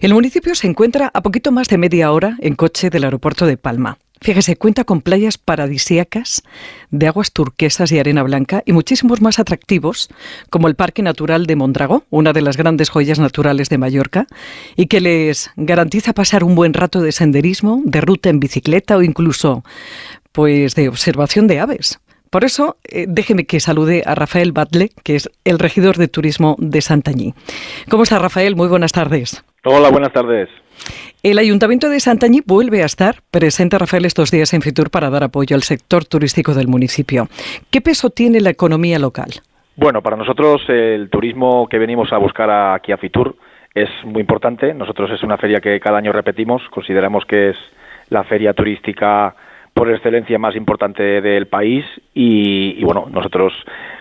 El 0.00 0.14
municipio 0.14 0.54
se 0.54 0.66
encuentra 0.66 1.10
a 1.14 1.22
poquito 1.22 1.52
más 1.52 1.68
de 1.68 1.78
media 1.78 2.12
hora 2.12 2.36
en 2.40 2.54
coche 2.54 2.90
del 2.90 3.04
aeropuerto 3.04 3.46
de 3.46 3.56
Palma. 3.56 3.98
Fíjese, 4.20 4.56
cuenta 4.56 4.82
con 4.82 5.00
playas 5.00 5.38
paradisíacas 5.38 6.42
de 6.90 7.06
aguas 7.06 7.32
turquesas 7.32 7.92
y 7.92 8.00
arena 8.00 8.24
blanca 8.24 8.64
y 8.66 8.72
muchísimos 8.72 9.20
más 9.20 9.38
atractivos, 9.38 10.08
como 10.50 10.66
el 10.66 10.74
Parque 10.74 11.02
Natural 11.02 11.46
de 11.46 11.54
Mondragó, 11.54 12.02
una 12.10 12.32
de 12.32 12.42
las 12.42 12.56
grandes 12.56 12.88
joyas 12.88 13.20
naturales 13.20 13.68
de 13.68 13.78
Mallorca, 13.78 14.26
y 14.74 14.86
que 14.86 15.00
les 15.00 15.50
garantiza 15.56 16.14
pasar 16.14 16.42
un 16.42 16.56
buen 16.56 16.74
rato 16.74 17.00
de 17.00 17.12
senderismo, 17.12 17.80
de 17.84 18.00
ruta 18.00 18.28
en 18.28 18.40
bicicleta 18.40 18.96
o 18.96 19.02
incluso 19.02 19.62
pues 20.32 20.74
de 20.74 20.88
observación 20.88 21.46
de 21.46 21.60
aves. 21.60 22.00
Por 22.30 22.44
eso, 22.44 22.76
eh, 22.84 23.06
déjeme 23.08 23.44
que 23.44 23.60
salude 23.60 24.02
a 24.04 24.14
Rafael 24.14 24.52
Batle, 24.52 24.90
que 25.02 25.16
es 25.16 25.30
el 25.44 25.58
regidor 25.58 25.96
de 25.96 26.08
turismo 26.08 26.56
de 26.58 26.80
Santañí. 26.80 27.34
¿Cómo 27.90 28.02
está 28.02 28.18
Rafael? 28.18 28.56
Muy 28.56 28.68
buenas 28.68 28.92
tardes. 28.92 29.44
Hola, 29.64 29.90
buenas 29.90 30.12
tardes. 30.12 30.48
El 31.22 31.38
Ayuntamiento 31.38 31.88
de 31.90 31.98
Santañí 31.98 32.42
vuelve 32.46 32.82
a 32.82 32.86
estar 32.86 33.16
presente, 33.30 33.76
Rafael, 33.76 34.04
estos 34.04 34.30
días 34.30 34.54
en 34.54 34.62
Fitur 34.62 34.90
para 34.90 35.10
dar 35.10 35.24
apoyo 35.24 35.56
al 35.56 35.62
sector 35.62 36.04
turístico 36.04 36.54
del 36.54 36.68
municipio. 36.68 37.28
¿Qué 37.70 37.80
peso 37.80 38.10
tiene 38.10 38.40
la 38.40 38.50
economía 38.50 38.98
local? 38.98 39.30
Bueno, 39.74 40.02
para 40.02 40.16
nosotros 40.16 40.62
el 40.68 41.10
turismo 41.10 41.66
que 41.68 41.78
venimos 41.78 42.12
a 42.12 42.18
buscar 42.18 42.50
aquí 42.50 42.92
a 42.92 42.98
Fitur 42.98 43.36
es 43.74 43.88
muy 44.04 44.20
importante. 44.20 44.74
Nosotros 44.74 45.10
es 45.10 45.22
una 45.22 45.38
feria 45.38 45.60
que 45.60 45.80
cada 45.80 45.98
año 45.98 46.12
repetimos. 46.12 46.62
Consideramos 46.70 47.24
que 47.24 47.50
es 47.50 47.56
la 48.10 48.24
feria 48.24 48.54
turística 48.54 49.34
por 49.74 49.90
excelencia 49.90 50.38
más 50.38 50.56
importante 50.56 51.20
del 51.20 51.46
país 51.46 51.84
y, 52.14 52.82
bueno, 52.84 53.06
nosotros 53.10 53.52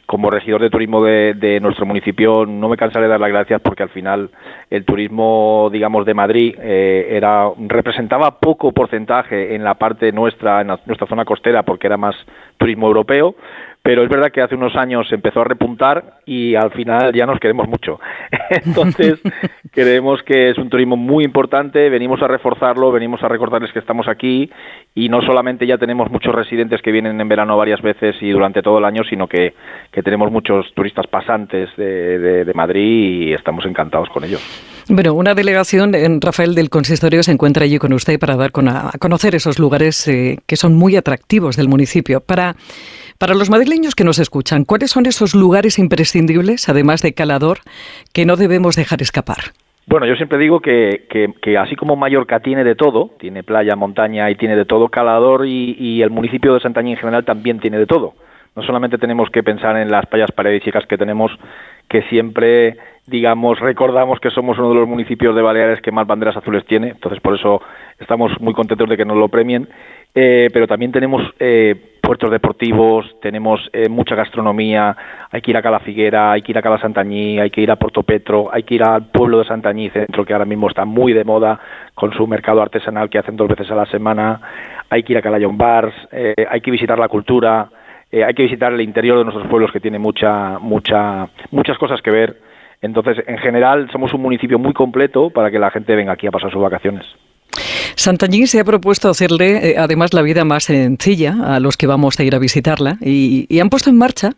como 0.05 0.29
regidor 0.29 0.61
de 0.61 0.69
turismo 0.69 1.03
de, 1.03 1.59
nuestro 1.61 1.85
municipio 1.85 2.45
no 2.45 2.69
me 2.69 2.77
cansaré 2.77 3.05
de 3.05 3.11
dar 3.11 3.19
las 3.19 3.29
gracias 3.29 3.61
porque 3.61 3.83
al 3.83 3.89
final 3.89 4.29
el 4.69 4.85
turismo, 4.85 5.69
digamos, 5.71 6.05
de 6.05 6.13
Madrid 6.13 6.55
eh, 6.59 7.09
era 7.11 7.49
representaba 7.57 8.39
poco 8.39 8.71
porcentaje 8.71 9.53
en 9.53 9.63
la 9.63 9.75
parte 9.75 10.11
nuestra, 10.11 10.61
en 10.61 10.67
nuestra 10.67 11.07
zona 11.07 11.25
costera 11.25 11.63
porque 11.63 11.87
era 11.87 11.97
más 11.97 12.15
turismo 12.57 12.87
europeo, 12.87 13.35
pero 13.87 14.03
es 14.03 14.09
verdad 14.09 14.33
que 14.33 14.41
hace 14.41 14.53
unos 14.53 14.75
años 14.75 15.07
empezó 15.13 15.39
a 15.39 15.43
repuntar 15.45 16.19
y 16.25 16.55
al 16.55 16.71
final 16.71 17.13
ya 17.13 17.25
nos 17.25 17.39
queremos 17.39 17.69
mucho. 17.69 18.01
Entonces, 18.65 19.17
creemos 19.71 20.21
que 20.23 20.49
es 20.49 20.57
un 20.57 20.69
turismo 20.69 20.97
muy 20.97 21.23
importante, 21.23 21.89
venimos 21.89 22.21
a 22.21 22.27
reforzarlo, 22.27 22.91
venimos 22.91 23.23
a 23.23 23.29
recordarles 23.29 23.71
que 23.71 23.79
estamos 23.79 24.09
aquí 24.09 24.51
y 24.93 25.07
no 25.07 25.21
solamente 25.21 25.65
ya 25.65 25.77
tenemos 25.77 26.11
muchos 26.11 26.35
residentes 26.35 26.81
que 26.81 26.91
vienen 26.91 27.21
en 27.21 27.29
verano 27.29 27.55
varias 27.55 27.81
veces 27.81 28.17
y 28.19 28.29
durante 28.31 28.61
todo 28.61 28.79
el 28.79 28.83
año, 28.83 29.03
sino 29.09 29.25
que, 29.25 29.53
tenemos 30.03 30.33
muchos 30.33 30.65
turistas 30.73 31.07
pasantes 31.07 31.69
de, 31.77 32.51
Madrid 32.53 33.29
y 33.29 33.33
estamos 33.33 33.65
encantados 33.65 34.09
con 34.09 34.25
ellos. 34.25 34.41
Bueno, 34.89 35.13
una 35.13 35.33
delegación, 35.33 35.95
en 35.95 36.19
Rafael, 36.19 36.55
del 36.55 36.69
consistorio 36.69 37.23
se 37.23 37.31
encuentra 37.31 37.63
allí 37.63 37.77
con 37.77 37.93
usted 37.93 38.19
para 38.19 38.35
dar 38.35 38.51
a 38.53 38.97
conocer 38.99 39.35
esos 39.35 39.59
lugares 39.59 40.07
eh, 40.09 40.39
que 40.45 40.57
son 40.57 40.75
muy 40.75 40.97
atractivos 40.97 41.55
del 41.55 41.69
municipio. 41.69 42.19
Para 42.21 42.55
para 43.17 43.33
los 43.33 43.49
madrileños 43.49 43.95
que 43.95 44.03
nos 44.03 44.19
escuchan, 44.19 44.63
¿cuáles 44.63 44.91
son 44.91 45.05
esos 45.05 45.33
lugares 45.33 45.79
imprescindibles, 45.79 46.69
además 46.69 47.01
de 47.01 47.13
Calador, 47.13 47.59
que 48.13 48.25
no 48.25 48.35
debemos 48.35 48.75
dejar 48.75 49.01
escapar? 49.01 49.37
Bueno, 49.87 50.05
yo 50.05 50.15
siempre 50.15 50.37
digo 50.37 50.59
que, 50.59 51.05
que, 51.41 51.57
así 51.57 51.77
como 51.77 51.95
Mallorca 51.95 52.41
tiene 52.41 52.65
de 52.65 52.75
todo, 52.75 53.11
tiene 53.19 53.41
playa, 53.41 53.75
montaña 53.77 54.29
y 54.29 54.35
tiene 54.35 54.57
de 54.57 54.65
todo, 54.65 54.89
Calador 54.89 55.47
y, 55.47 56.01
el 56.01 56.09
municipio 56.09 56.53
de 56.53 56.59
Santaña 56.59 56.91
en 56.91 56.97
general 56.97 57.23
también 57.23 57.59
tiene 57.59 57.77
de 57.77 57.85
todo. 57.85 58.13
No 58.55 58.63
solamente 58.63 58.97
tenemos 58.97 59.29
que 59.29 59.43
pensar 59.43 59.77
en 59.77 59.89
las 59.89 60.05
playas 60.07 60.31
paradisíacas 60.31 60.85
que 60.87 60.97
tenemos, 60.97 61.31
que 61.87 62.01
siempre, 62.09 62.75
digamos, 63.05 63.59
recordamos 63.61 64.19
que 64.19 64.29
somos 64.29 64.57
uno 64.57 64.69
de 64.69 64.75
los 64.75 64.89
municipios 64.89 65.33
de 65.33 65.41
Baleares 65.41 65.81
que 65.81 65.91
más 65.91 66.05
banderas 66.05 66.35
azules 66.35 66.65
tiene, 66.65 66.89
entonces 66.89 67.21
por 67.21 67.35
eso 67.35 67.61
estamos 67.97 68.33
muy 68.41 68.53
contentos 68.53 68.89
de 68.89 68.97
que 68.97 69.05
nos 69.05 69.15
lo 69.15 69.29
premien, 69.29 69.69
eh, 70.19 70.49
pero 70.51 70.65
también 70.65 70.91
tenemos 70.91 71.21
eh, 71.39 71.75
puertos 72.01 72.31
deportivos, 72.31 73.05
tenemos 73.21 73.69
eh, 73.71 73.87
mucha 73.87 74.15
gastronomía, 74.15 74.97
hay 75.29 75.41
que 75.41 75.51
ir 75.51 75.57
a 75.57 75.69
la 75.69 75.79
Figuera, 75.79 76.31
hay 76.31 76.41
que 76.41 76.53
ir 76.53 76.57
a 76.57 76.63
Cala 76.63 76.79
Santañí, 76.79 77.39
hay 77.39 77.51
que 77.51 77.61
ir 77.61 77.69
a 77.69 77.75
Porto 77.75 78.01
Petro, 78.01 78.49
hay 78.51 78.63
que 78.63 78.73
ir 78.73 78.83
al 78.83 79.11
pueblo 79.11 79.37
de 79.37 79.45
Santañí 79.45 79.91
Centro, 79.91 80.25
que 80.25 80.33
ahora 80.33 80.45
mismo 80.45 80.69
está 80.69 80.85
muy 80.85 81.13
de 81.13 81.23
moda 81.23 81.59
con 81.93 82.13
su 82.13 82.25
mercado 82.25 82.63
artesanal 82.63 83.11
que 83.11 83.19
hacen 83.19 83.35
dos 83.35 83.47
veces 83.47 83.69
a 83.69 83.75
la 83.75 83.85
semana, 83.85 84.41
hay 84.89 85.03
que 85.03 85.13
ir 85.13 85.19
a 85.19 85.21
Calayón 85.21 85.55
Bars, 85.55 85.93
eh, 86.11 86.33
hay 86.49 86.61
que 86.61 86.71
visitar 86.71 86.97
la 86.97 87.09
cultura, 87.09 87.69
eh, 88.11 88.23
hay 88.23 88.33
que 88.33 88.41
visitar 88.41 88.73
el 88.73 88.81
interior 88.81 89.19
de 89.19 89.25
nuestros 89.25 89.45
pueblos 89.45 89.71
que 89.71 89.79
tiene 89.79 89.99
mucha, 89.99 90.57
mucha, 90.57 91.27
muchas 91.51 91.77
cosas 91.77 92.01
que 92.01 92.09
ver. 92.09 92.37
Entonces, 92.81 93.23
en 93.27 93.37
general, 93.37 93.87
somos 93.91 94.15
un 94.15 94.21
municipio 94.21 94.57
muy 94.57 94.73
completo 94.73 95.29
para 95.29 95.51
que 95.51 95.59
la 95.59 95.69
gente 95.69 95.95
venga 95.95 96.13
aquí 96.13 96.25
a 96.25 96.31
pasar 96.31 96.49
sus 96.49 96.61
vacaciones. 96.61 97.05
Santañí 97.95 98.47
se 98.47 98.59
ha 98.59 98.63
propuesto 98.63 99.09
hacerle, 99.09 99.71
eh, 99.71 99.75
además, 99.77 100.13
la 100.13 100.21
vida 100.21 100.45
más 100.45 100.65
sencilla 100.65 101.55
a 101.55 101.59
los 101.59 101.77
que 101.77 101.87
vamos 101.87 102.19
a 102.19 102.23
ir 102.23 102.35
a 102.35 102.39
visitarla 102.39 102.97
y, 103.01 103.59
han 103.59 103.69
puesto 103.69 103.89
en 103.89 103.97
marcha 103.97 104.33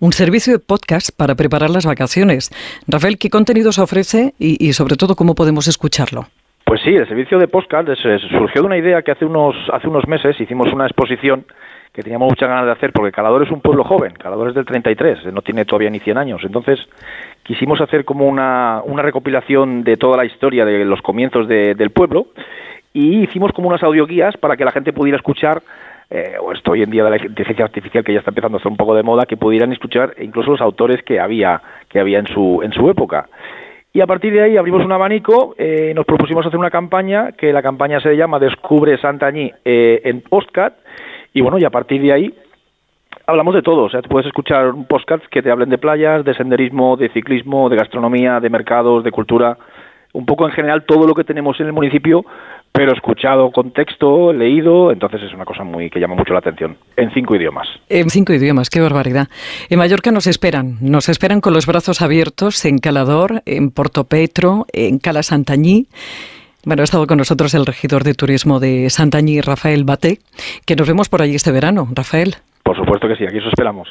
un 0.00 0.12
servicio 0.12 0.52
de 0.52 0.58
podcast 0.58 1.10
para 1.16 1.34
preparar 1.34 1.70
las 1.70 1.86
vacaciones. 1.86 2.50
Rafael, 2.86 3.18
¿qué 3.18 3.30
contenidos 3.30 3.78
ofrece 3.78 4.34
y, 4.38 4.72
sobre 4.72 4.96
todo 4.96 5.14
cómo 5.14 5.34
podemos 5.34 5.68
escucharlo? 5.68 6.26
Pues 6.64 6.80
sí, 6.82 6.90
el 6.90 7.08
servicio 7.08 7.38
de 7.38 7.48
podcast 7.48 7.88
surgió 8.30 8.62
de 8.62 8.66
una 8.66 8.76
idea 8.76 9.02
que 9.02 9.12
hace 9.12 9.24
unos, 9.24 9.54
hace 9.72 9.88
unos 9.88 10.06
meses 10.06 10.38
hicimos 10.40 10.72
una 10.72 10.86
exposición 10.86 11.46
que 11.98 12.04
teníamos 12.04 12.28
muchas 12.28 12.48
ganas 12.48 12.64
de 12.64 12.70
hacer, 12.70 12.92
porque 12.92 13.10
Calador 13.10 13.42
es 13.42 13.50
un 13.50 13.60
pueblo 13.60 13.82
joven, 13.82 14.12
Calador 14.12 14.50
es 14.50 14.54
del 14.54 14.64
33, 14.64 15.32
no 15.32 15.42
tiene 15.42 15.64
todavía 15.64 15.90
ni 15.90 15.98
100 15.98 16.16
años. 16.16 16.40
Entonces, 16.44 16.78
quisimos 17.42 17.80
hacer 17.80 18.04
como 18.04 18.28
una, 18.28 18.84
recopilación 18.98 19.82
de 19.82 19.96
toda 19.96 20.16
la 20.16 20.24
historia 20.24 20.64
de 20.64 20.84
los 20.84 21.02
comienzos 21.02 21.48
del 21.48 21.90
pueblo 21.90 22.28
y 22.92 23.24
hicimos 23.24 23.50
como 23.50 23.66
unas 23.66 23.82
audioguías 23.82 24.36
para 24.36 24.56
que 24.56 24.64
la 24.64 24.70
gente 24.70 24.92
pudiera 24.92 25.16
escuchar 25.16 25.60
eh, 26.08 26.36
o 26.40 26.52
esto 26.52 26.70
hoy 26.70 26.84
en 26.84 26.90
día 26.90 27.02
de 27.02 27.10
la 27.10 27.16
inteligencia 27.16 27.64
artificial 27.64 28.04
que 28.04 28.12
ya 28.12 28.20
está 28.20 28.30
empezando 28.30 28.58
a 28.58 28.60
ser 28.60 28.70
un 28.70 28.76
poco 28.76 28.94
de 28.94 29.02
moda, 29.02 29.26
que 29.26 29.36
pudieran 29.36 29.72
escuchar 29.72 30.14
incluso 30.20 30.52
los 30.52 30.60
autores 30.60 31.02
que 31.02 31.18
había, 31.18 31.60
que 31.88 31.98
había 31.98 32.20
en 32.20 32.28
su, 32.28 32.60
en 32.62 32.70
su 32.70 32.88
época. 32.88 33.28
Y 33.92 34.00
a 34.00 34.06
partir 34.06 34.32
de 34.32 34.42
ahí 34.42 34.56
abrimos 34.56 34.84
un 34.84 34.92
abanico, 34.92 35.56
eh, 35.58 35.92
nos 35.96 36.06
propusimos 36.06 36.46
hacer 36.46 36.60
una 36.60 36.70
campaña, 36.70 37.32
que 37.32 37.52
la 37.52 37.60
campaña 37.60 37.98
se 37.98 38.16
llama 38.16 38.38
Descubre 38.38 38.96
Santañí 38.98 39.50
eh, 39.64 40.00
en 40.04 40.20
Postcat, 40.20 40.74
y 41.32 41.40
bueno, 41.40 41.58
y 41.58 41.64
a 41.64 41.70
partir 41.70 42.02
de 42.02 42.12
ahí 42.12 42.34
hablamos 43.26 43.54
de 43.54 43.62
todo, 43.62 43.84
o 43.84 43.90
sea, 43.90 44.00
puedes 44.02 44.26
escuchar 44.26 44.70
un 44.70 44.86
podcast 44.86 45.24
que 45.26 45.42
te 45.42 45.50
hablen 45.50 45.68
de 45.68 45.78
playas, 45.78 46.24
de 46.24 46.34
senderismo, 46.34 46.96
de 46.96 47.10
ciclismo, 47.10 47.68
de 47.68 47.76
gastronomía, 47.76 48.40
de 48.40 48.50
mercados, 48.50 49.04
de 49.04 49.10
cultura, 49.10 49.58
un 50.14 50.24
poco 50.24 50.46
en 50.46 50.52
general 50.52 50.84
todo 50.86 51.06
lo 51.06 51.14
que 51.14 51.24
tenemos 51.24 51.60
en 51.60 51.66
el 51.66 51.72
municipio, 51.72 52.24
pero 52.72 52.92
escuchado 52.92 53.50
con 53.50 53.72
texto, 53.72 54.32
leído, 54.32 54.92
entonces 54.92 55.22
es 55.22 55.34
una 55.34 55.44
cosa 55.44 55.64
muy 55.64 55.90
que 55.90 56.00
llama 56.00 56.14
mucho 56.14 56.32
la 56.32 56.38
atención, 56.38 56.76
en 56.96 57.12
cinco 57.12 57.36
idiomas. 57.36 57.68
En 57.88 58.08
cinco 58.08 58.32
idiomas, 58.32 58.70
qué 58.70 58.80
barbaridad. 58.80 59.28
En 59.68 59.78
Mallorca 59.78 60.10
nos 60.10 60.26
esperan, 60.26 60.78
nos 60.80 61.08
esperan 61.08 61.40
con 61.40 61.52
los 61.52 61.66
brazos 61.66 62.00
abiertos 62.02 62.64
en 62.64 62.78
Calador, 62.78 63.42
en 63.46 63.70
Porto 63.70 64.04
Petro, 64.04 64.66
en 64.72 64.98
Cala 64.98 65.22
Santañí. 65.22 65.86
Bueno, 66.68 66.82
ha 66.82 66.84
estado 66.84 67.06
con 67.06 67.16
nosotros 67.16 67.54
el 67.54 67.64
regidor 67.64 68.04
de 68.04 68.12
turismo 68.12 68.60
de 68.60 68.90
Santañí, 68.90 69.40
Rafael 69.40 69.84
Bate, 69.84 70.18
que 70.66 70.76
nos 70.76 70.86
vemos 70.86 71.08
por 71.08 71.22
allí 71.22 71.34
este 71.34 71.50
verano. 71.50 71.88
Rafael. 71.92 72.36
Por 72.62 72.76
supuesto 72.76 73.08
que 73.08 73.16
sí, 73.16 73.24
aquí 73.24 73.38
os 73.38 73.46
esperamos. 73.46 73.88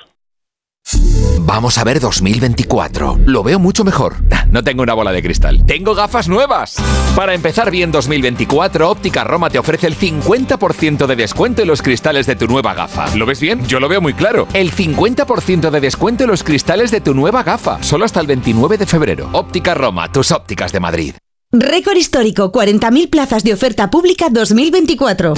Vamos 1.40 1.80
a 1.80 1.84
ver 1.84 1.99
2024. 1.99 3.18
Lo 3.26 3.41
veo 3.41 3.58
mucho 3.58 3.84
mejor. 3.84 4.18
No 4.52 4.64
tengo 4.64 4.84
una 4.84 4.94
bola 4.94 5.12
de 5.12 5.24
cristal. 5.24 5.66
Tengo 5.66 5.95
gafas 5.95 6.30
nuevas. 6.30 6.76
Para 7.16 7.34
empezar 7.34 7.72
bien 7.72 7.91
2024, 7.91 8.91
Óptica 8.91 9.24
Roma 9.24 9.49
te 9.49 9.58
ofrece 9.58 9.88
el 9.88 9.95
50% 9.95 11.08
de 11.08 11.16
descuento 11.16 11.64
en 11.64 11.70
los 11.70 11.82
cristales 11.82 12.28
de 12.28 12.36
tu 12.36 12.45
nueva 12.45 12.76
gafa. 12.76 13.08
¿Lo 13.16 13.26
ves 13.26 13.41
bien? 13.41 13.66
Yo 13.66 13.80
lo 13.80 13.90
veo 13.90 14.02
muy 14.02 14.14
claro. 14.14 14.48
El 14.54 14.72
50% 14.72 15.72
de 15.72 15.82
descuento 15.82 16.26
en 16.26 16.30
los 16.30 16.44
cristales 16.44 16.91
de 16.91 17.02
tu 17.02 17.16
nueva 17.16 17.41
gafa. 17.41 17.82
Solo 17.82 18.06
hasta 18.06 18.22
el 18.22 18.28
29 18.28 18.78
de 18.78 18.86
febrero. 18.86 19.30
Óptica 19.32 19.74
Roma, 19.74 20.12
tus 20.12 20.32
ópticas 20.32 20.72
de 20.72 20.80
Madrid. 20.80 21.16
Récord 21.53 21.95
histórico, 21.95 22.52
40.000 22.52 23.10
plazas 23.10 23.41
de 23.45 23.53
oferta 23.53 23.90
pública 23.90 24.28
2024. 24.30 25.34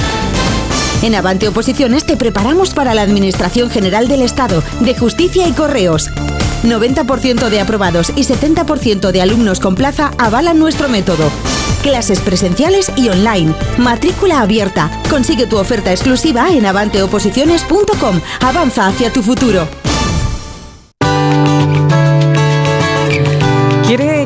En 1.03 1.13
Avante 1.13 1.47
Oposiciones 1.47 2.03
te 2.03 2.17
preparamos 2.17 2.73
para 2.73 2.95
la 2.95 3.03
Administración 3.03 3.69
General 3.69 4.07
del 4.07 4.23
Estado, 4.23 4.63
de 4.79 4.95
Justicia 4.95 5.47
y 5.47 5.51
Correos. 5.51 6.09
90% 6.63 7.49
de 7.49 7.61
aprobados 7.61 8.09
y 8.15 8.23
70% 8.23 9.11
de 9.11 9.21
alumnos 9.21 9.59
con 9.59 9.75
plaza 9.75 10.09
avalan 10.17 10.57
nuestro 10.57 10.89
método. 10.89 11.29
Clases 11.83 12.21
presenciales 12.21 12.91
y 12.95 13.09
online. 13.09 13.53
Matrícula 13.77 14.41
abierta. 14.41 14.89
Consigue 15.11 15.45
tu 15.45 15.57
oferta 15.57 15.91
exclusiva 15.91 16.49
en 16.49 16.65
avanteoposiciones.com. 16.65 18.19
Avanza 18.41 18.87
hacia 18.87 19.13
tu 19.13 19.21
futuro. 19.21 19.67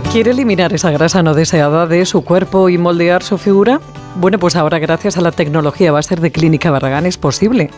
¿Quiere, 0.03 0.11
¿Quiere 0.11 0.31
eliminar 0.31 0.73
esa 0.73 0.91
grasa 0.91 1.23
no 1.23 1.34
deseada 1.34 1.88
de 1.88 2.05
su 2.05 2.23
cuerpo 2.23 2.69
y 2.69 2.77
moldear 2.77 3.23
su 3.23 3.38
figura? 3.38 3.80
Bueno, 4.15 4.38
pues 4.38 4.55
ahora 4.55 4.77
gracias 4.77 5.17
a 5.17 5.21
la 5.21 5.31
tecnología 5.31 5.91
base 5.91 6.15
de 6.15 6.31
Clínica 6.31 6.69
Barragán 6.69 7.07
es 7.07 7.17
posible. 7.17 7.71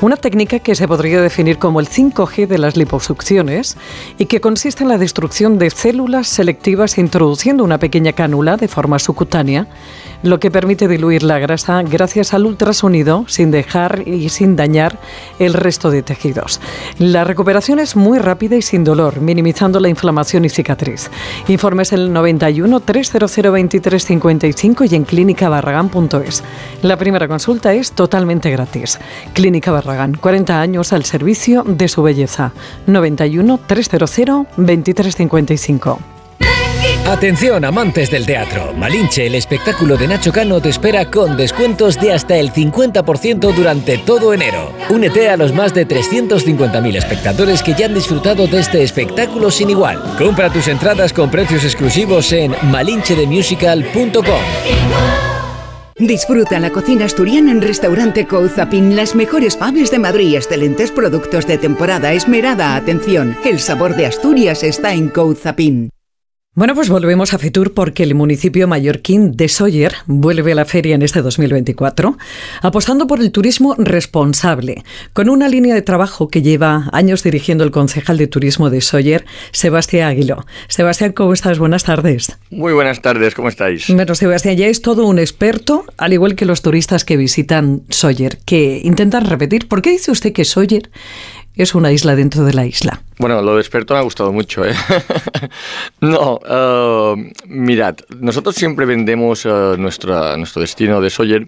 Una 0.00 0.16
técnica 0.16 0.58
que 0.58 0.74
se 0.74 0.88
podría 0.88 1.20
definir 1.20 1.58
como 1.58 1.80
el 1.80 1.88
5G 1.88 2.46
de 2.46 2.58
las 2.58 2.76
liposucciones 2.76 3.76
y 4.16 4.24
que 4.26 4.40
consiste 4.40 4.82
en 4.82 4.88
la 4.88 4.98
destrucción 4.98 5.58
de 5.58 5.68
células 5.70 6.28
selectivas 6.28 6.96
introduciendo 6.96 7.64
una 7.64 7.78
pequeña 7.78 8.12
cánula 8.12 8.56
de 8.56 8.68
forma 8.68 8.98
subcutánea, 8.98 9.66
lo 10.24 10.40
que 10.40 10.50
permite 10.50 10.88
diluir 10.88 11.22
la 11.22 11.38
grasa 11.38 11.82
gracias 11.82 12.34
al 12.34 12.46
ultrasonido 12.46 13.24
sin 13.28 13.50
dejar 13.50 14.02
y 14.06 14.28
sin 14.30 14.56
dañar 14.56 14.98
el 15.38 15.54
resto 15.54 15.90
de 15.90 16.02
tejidos. 16.02 16.60
La 16.98 17.24
recuperación 17.24 17.78
es 17.78 17.94
muy 17.94 18.18
rápida 18.18 18.56
y 18.56 18.62
sin 18.62 18.82
dolor, 18.82 19.20
minimizando 19.20 19.78
la 19.78 19.88
inflamación 19.88 20.44
y 20.44 20.48
cicatriz. 20.48 21.10
Informes 21.48 21.92
el 21.92 22.12
91 22.12 22.80
300 22.80 23.34
2355 23.34 24.84
y 24.84 24.94
en 24.94 25.04
Clínica 25.04 25.48
Barragán 25.48 25.84
la 26.82 26.96
primera 26.96 27.28
consulta 27.28 27.74
es 27.74 27.92
totalmente 27.92 28.50
gratis. 28.50 28.98
Clínica 29.32 29.70
Barragán, 29.70 30.14
40 30.14 30.60
años 30.60 30.92
al 30.92 31.04
servicio 31.04 31.62
de 31.66 31.88
su 31.88 32.02
belleza. 32.02 32.52
91 32.86 33.60
300 33.66 34.10
2355. 34.56 35.98
Atención 37.06 37.66
amantes 37.66 38.10
del 38.10 38.24
teatro. 38.24 38.72
Malinche, 38.72 39.26
el 39.26 39.34
espectáculo 39.34 39.98
de 39.98 40.08
Nacho 40.08 40.32
Cano 40.32 40.62
te 40.62 40.70
espera 40.70 41.10
con 41.10 41.36
descuentos 41.36 42.00
de 42.00 42.14
hasta 42.14 42.38
el 42.38 42.50
50% 42.50 43.54
durante 43.54 43.98
todo 43.98 44.32
enero. 44.32 44.72
Únete 44.88 45.28
a 45.28 45.36
los 45.36 45.52
más 45.52 45.74
de 45.74 45.86
350.000 45.86 46.96
espectadores 46.96 47.62
que 47.62 47.74
ya 47.74 47.86
han 47.86 47.94
disfrutado 47.94 48.46
de 48.46 48.58
este 48.58 48.82
espectáculo 48.82 49.50
sin 49.50 49.68
igual. 49.68 50.02
Compra 50.16 50.50
tus 50.50 50.66
entradas 50.66 51.12
con 51.12 51.30
precios 51.30 51.62
exclusivos 51.64 52.32
en 52.32 52.54
malinchedemusical.com. 52.62 54.24
Disfruta 55.98 56.58
la 56.58 56.70
cocina 56.70 57.04
asturiana 57.04 57.52
en 57.52 57.60
Restaurante 57.60 58.26
Couzapin. 58.26 58.96
Las 58.96 59.14
mejores 59.14 59.58
faves 59.58 59.90
de 59.90 59.98
Madrid, 59.98 60.36
excelentes 60.36 60.90
productos 60.90 61.46
de 61.46 61.58
temporada, 61.58 62.14
esmerada 62.14 62.76
atención. 62.76 63.36
El 63.44 63.60
sabor 63.60 63.94
de 63.94 64.06
Asturias 64.06 64.62
está 64.62 64.94
en 64.94 65.10
Couzapin. 65.10 65.90
Bueno, 66.56 66.76
pues 66.76 66.88
volvemos 66.88 67.34
a 67.34 67.38
Fitur 67.38 67.74
porque 67.74 68.04
el 68.04 68.14
municipio 68.14 68.68
mallorquín 68.68 69.36
de 69.36 69.48
Sóller 69.48 69.92
vuelve 70.06 70.52
a 70.52 70.54
la 70.54 70.64
feria 70.64 70.94
en 70.94 71.02
este 71.02 71.20
2024, 71.20 72.16
apostando 72.62 73.08
por 73.08 73.18
el 73.18 73.32
turismo 73.32 73.74
responsable, 73.76 74.84
con 75.12 75.28
una 75.28 75.48
línea 75.48 75.74
de 75.74 75.82
trabajo 75.82 76.28
que 76.28 76.42
lleva 76.42 76.88
años 76.92 77.24
dirigiendo 77.24 77.64
el 77.64 77.72
concejal 77.72 78.18
de 78.18 78.28
turismo 78.28 78.70
de 78.70 78.82
Sóller, 78.82 79.24
Sebastián 79.50 80.08
Águilo. 80.08 80.46
Sebastián, 80.68 81.10
¿cómo 81.10 81.32
estás? 81.32 81.58
Buenas 81.58 81.82
tardes. 81.82 82.38
Muy 82.50 82.72
buenas 82.72 83.02
tardes, 83.02 83.34
¿cómo 83.34 83.48
estáis? 83.48 83.88
Bueno, 83.88 84.14
Sebastián 84.14 84.56
ya 84.56 84.68
es 84.68 84.80
todo 84.80 85.06
un 85.08 85.18
experto, 85.18 85.84
al 85.96 86.12
igual 86.12 86.36
que 86.36 86.44
los 86.44 86.62
turistas 86.62 87.04
que 87.04 87.16
visitan 87.16 87.82
Sóller, 87.88 88.38
que 88.46 88.80
intentan 88.84 89.24
repetir. 89.24 89.66
¿Por 89.66 89.82
qué 89.82 89.90
dice 89.90 90.12
usted 90.12 90.32
que 90.32 90.44
Sóller 90.44 90.88
es 91.56 91.74
una 91.74 91.92
isla 91.92 92.16
dentro 92.16 92.44
de 92.44 92.52
la 92.52 92.66
isla. 92.66 93.00
Bueno, 93.18 93.40
lo 93.42 93.54
de 93.54 93.60
experto 93.60 93.94
me 93.94 94.00
ha 94.00 94.02
gustado 94.02 94.32
mucho. 94.32 94.64
¿eh? 94.64 94.74
no, 96.00 96.34
uh, 96.34 97.16
mirad, 97.46 97.96
nosotros 98.18 98.54
siempre 98.56 98.86
vendemos 98.86 99.44
uh, 99.44 99.76
nuestra, 99.78 100.36
nuestro 100.36 100.62
destino 100.62 101.00
de 101.00 101.10
Sawyer 101.10 101.46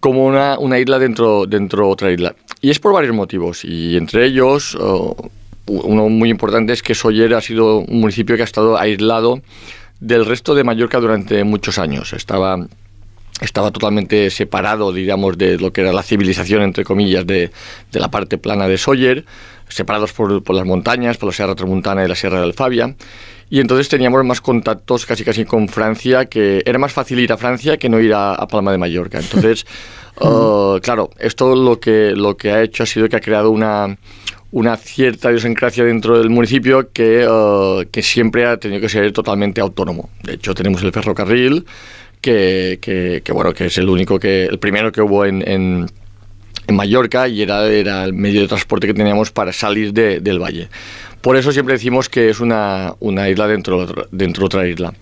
como 0.00 0.24
una, 0.24 0.58
una, 0.58 0.78
isla 0.78 0.98
dentro 0.98 1.46
dentro 1.46 1.88
otra 1.88 2.10
isla. 2.12 2.34
Y 2.60 2.70
es 2.70 2.78
por 2.78 2.92
varios 2.92 3.14
motivos. 3.14 3.64
Y 3.64 3.96
entre 3.96 4.26
ellos, 4.26 4.74
uh, 4.76 5.14
uno 5.66 6.08
muy 6.08 6.30
importante 6.30 6.72
es 6.72 6.82
que 6.82 6.94
Sawyer 6.94 7.34
ha 7.34 7.40
sido 7.40 7.78
un 7.78 8.00
municipio 8.00 8.36
que 8.36 8.42
ha 8.42 8.44
estado 8.44 8.78
aislado 8.78 9.42
del 10.00 10.26
resto 10.26 10.54
de 10.54 10.64
Mallorca 10.64 10.98
durante 10.98 11.42
muchos 11.44 11.78
años. 11.78 12.12
Estaba 12.12 12.58
estaba 13.42 13.70
totalmente 13.70 14.30
separado, 14.30 14.92
digamos, 14.92 15.36
de 15.36 15.58
lo 15.58 15.72
que 15.72 15.82
era 15.82 15.92
la 15.92 16.02
civilización, 16.02 16.62
entre 16.62 16.84
comillas, 16.84 17.26
de, 17.26 17.50
de 17.90 18.00
la 18.00 18.10
parte 18.10 18.38
plana 18.38 18.68
de 18.68 18.78
Sóller, 18.78 19.24
separados 19.68 20.12
por, 20.12 20.42
por, 20.42 20.56
las 20.56 20.64
montañas, 20.64 21.16
por 21.16 21.28
la 21.28 21.32
Sierra 21.32 21.54
Tramontana 21.54 22.04
y 22.04 22.08
la 22.08 22.14
Sierra 22.14 22.38
de 22.38 22.44
Alfabia. 22.44 22.94
Y 23.50 23.60
entonces 23.60 23.88
teníamos 23.88 24.24
más 24.24 24.40
contactos 24.40 25.04
casi 25.04 25.24
casi 25.24 25.44
con 25.44 25.68
Francia, 25.68 26.24
que 26.24 26.62
era 26.64 26.78
más 26.78 26.92
fácil 26.92 27.18
ir 27.18 27.32
a 27.32 27.36
Francia 27.36 27.76
que 27.76 27.88
no 27.88 28.00
ir 28.00 28.14
a, 28.14 28.34
a 28.34 28.46
Palma 28.48 28.72
de 28.72 28.78
Mallorca. 28.78 29.18
Entonces, 29.18 29.66
uh, 30.20 30.78
claro, 30.82 31.10
esto 31.18 31.54
lo 31.54 31.78
que, 31.78 32.12
lo 32.16 32.36
que 32.36 32.50
ha 32.50 32.62
hecho 32.62 32.82
ha 32.82 32.86
sido 32.86 33.08
que 33.10 33.16
ha 33.16 33.20
creado 33.20 33.50
una, 33.50 33.98
una 34.52 34.76
cierta 34.76 35.30
idiosincrasia 35.30 35.84
dentro 35.84 36.18
del 36.18 36.30
municipio 36.30 36.92
que, 36.92 37.26
uh, 37.26 37.84
que 37.90 38.02
siempre 38.02 38.46
ha 38.46 38.56
tenido 38.56 38.80
que 38.80 38.88
ser 38.88 39.12
totalmente 39.12 39.60
autónomo. 39.60 40.08
De 40.22 40.34
hecho, 40.34 40.54
tenemos 40.54 40.82
el 40.82 40.92
ferrocarril, 40.92 41.66
que, 42.22 43.22
bueno, 43.32 43.52
que 43.52 43.66
es 43.66 43.76
el 43.78 43.88
único 43.88 44.18
que, 44.18 44.44
el 44.46 44.58
primero 44.58 44.90
que 44.92 45.02
hubo 45.02 45.24
en, 45.24 45.46
en, 45.46 45.86
Mallorca 46.68 47.28
y 47.28 47.42
era, 47.42 47.66
era 47.66 48.04
el 48.04 48.14
medio 48.14 48.40
de 48.40 48.48
transporte 48.48 48.86
que 48.86 48.94
teníamos 48.94 49.30
para 49.30 49.52
salir 49.52 49.92
de, 49.92 50.20
del 50.20 50.38
valle. 50.38 50.68
Por 51.20 51.36
eso 51.36 51.52
siempre 51.52 51.74
decimos 51.74 52.08
que 52.08 52.30
es 52.30 52.40
una, 52.40 52.94
una 53.00 53.28
isla 53.28 53.46
dentro, 53.46 53.86
dentro 54.10 54.42
de 54.42 54.46
otra 54.46 54.66
isla. 54.66 54.94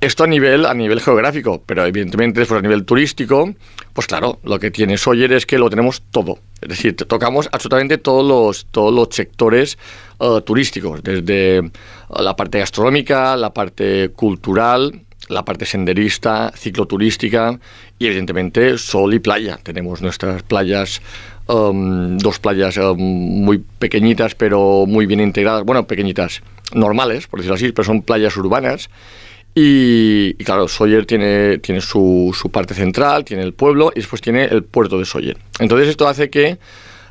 Esto 0.00 0.24
a 0.24 0.26
nivel, 0.26 0.64
a 0.64 0.72
nivel 0.72 1.00
geográfico, 1.00 1.62
pero 1.64 1.84
evidentemente 1.84 2.40
después 2.40 2.58
a 2.58 2.62
nivel 2.62 2.86
turístico, 2.86 3.54
pues 3.92 4.06
claro, 4.06 4.40
lo 4.44 4.58
que 4.58 4.70
tiene 4.70 4.96
Sawyer 4.96 5.30
es 5.34 5.44
que 5.44 5.58
lo 5.58 5.68
tenemos 5.68 6.02
todo. 6.10 6.38
Es 6.62 6.70
decir, 6.70 6.96
tocamos 6.96 7.50
absolutamente 7.52 7.98
todos 7.98 8.26
los, 8.26 8.66
todos 8.70 8.94
los 8.94 9.08
sectores 9.14 9.76
uh, 10.18 10.40
turísticos, 10.40 11.02
desde 11.02 11.70
la 12.08 12.34
parte 12.34 12.58
gastronómica, 12.60 13.36
la 13.36 13.52
parte 13.52 14.10
cultural, 14.16 15.02
la 15.30 15.44
parte 15.44 15.64
senderista, 15.64 16.52
cicloturística 16.56 17.58
y 17.98 18.06
evidentemente 18.06 18.76
sol 18.78 19.14
y 19.14 19.18
playa. 19.18 19.58
Tenemos 19.62 20.02
nuestras 20.02 20.42
playas, 20.42 21.00
um, 21.46 22.18
dos 22.18 22.38
playas 22.38 22.76
um, 22.76 22.98
muy 22.98 23.62
pequeñitas 23.78 24.34
pero 24.34 24.84
muy 24.86 25.06
bien 25.06 25.20
integradas, 25.20 25.64
bueno, 25.64 25.86
pequeñitas, 25.86 26.42
normales, 26.74 27.26
por 27.26 27.40
decirlo 27.40 27.54
así, 27.54 27.72
pero 27.72 27.84
son 27.84 28.02
playas 28.02 28.36
urbanas. 28.36 28.90
Y, 29.54 30.34
claro, 30.44 30.68
Sawyer 30.68 31.06
tiene, 31.06 31.58
tiene 31.58 31.80
su, 31.80 32.34
su, 32.38 32.50
parte 32.50 32.72
central, 32.72 33.24
tiene 33.24 33.42
el 33.42 33.52
pueblo 33.52 33.90
y 33.94 34.00
después 34.00 34.22
tiene 34.22 34.44
el 34.44 34.62
puerto 34.62 34.98
de 34.98 35.04
Sawyer. 35.04 35.36
Entonces 35.58 35.88
esto 35.88 36.06
hace 36.06 36.30
que 36.30 36.58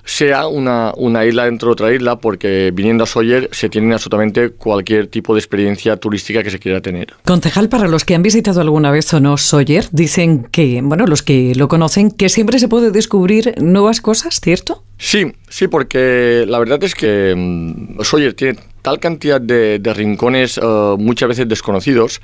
sea 0.10 0.48
una, 0.48 0.92
una, 0.98 1.24
isla 1.24 1.46
dentro 1.46 1.68
de 1.68 1.74
otra 1.74 1.94
isla, 1.94 2.16
porque 2.20 2.72
viniendo 2.74 3.04
a 3.04 3.08
Sawyer 3.08 3.48
se 3.52 3.70
tiene 3.70 3.94
absolutamente 3.94 4.50
cualquier 4.50 5.06
tipo 5.06 5.36
de 5.36 5.40
experiencia 5.40 5.98
turística 5.98 6.42
que 6.42 6.50
se 6.50 6.58
quiera 6.58 6.82
tener. 6.82 7.14
Concejal, 7.26 7.70
para 7.70 7.88
los 7.88 8.06
que 8.06 8.16
han 8.16 8.24
visitado 8.24 8.60
alguna 8.60 8.90
vez 8.90 9.14
o 9.14 9.20
no 9.20 9.38
Sawyer, 9.38 9.86
dicen 9.92 10.48
que, 10.52 10.82
bueno, 10.84 11.06
los 11.06 11.22
que 11.22 11.54
lo 11.54 11.68
conocen, 11.68 12.10
que 12.10 12.28
siempre 12.30 12.58
se 12.58 12.68
puede 12.68 12.90
descubrir 12.90 13.54
nuevas 13.62 14.02
cosas, 14.02 14.40
¿cierto? 14.42 14.84
Sí, 14.98 15.32
sí, 15.48 15.68
porque 15.68 16.44
la 16.48 16.58
verdad 16.58 16.84
es 16.84 16.96
que 16.96 17.34
um, 17.36 18.04
Sawyer 18.04 18.34
tiene 18.34 18.58
tal 18.82 19.00
cantidad 19.00 19.40
de, 19.40 19.78
de 19.78 19.94
rincones 19.94 20.58
uh, 20.58 20.98
muchas 20.98 21.30
veces 21.30 21.48
desconocidos 21.48 22.20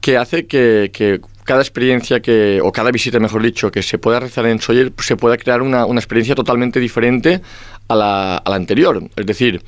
que 0.00 0.16
hace 0.16 0.46
que, 0.46 0.90
que 0.94 1.20
cada 1.48 1.62
experiencia 1.62 2.20
que, 2.20 2.60
o 2.62 2.70
cada 2.70 2.90
visita, 2.90 3.18
mejor 3.18 3.42
dicho, 3.42 3.70
que 3.72 3.82
se 3.82 3.96
pueda 3.96 4.20
realizar 4.20 4.44
en 4.44 4.60
Sawyer, 4.60 4.92
se 4.98 5.16
pueda 5.16 5.38
crear 5.38 5.62
una, 5.62 5.86
una 5.86 5.98
experiencia 5.98 6.34
totalmente 6.34 6.78
diferente 6.78 7.40
a 7.88 7.94
la, 7.96 8.36
anterior. 8.44 9.02
Es 9.16 9.24
decir, 9.24 9.62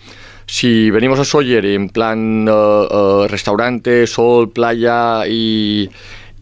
si 0.45 0.91
venimos 0.91 1.19
a 1.19 1.25
Sawyer 1.25 1.65
en 1.65 1.89
plan 1.89 2.47
uh, 2.47 2.53
uh, 2.53 3.29
restaurante, 3.29 4.07
sol, 4.07 4.53
playa 4.53 5.27
y, 5.27 5.89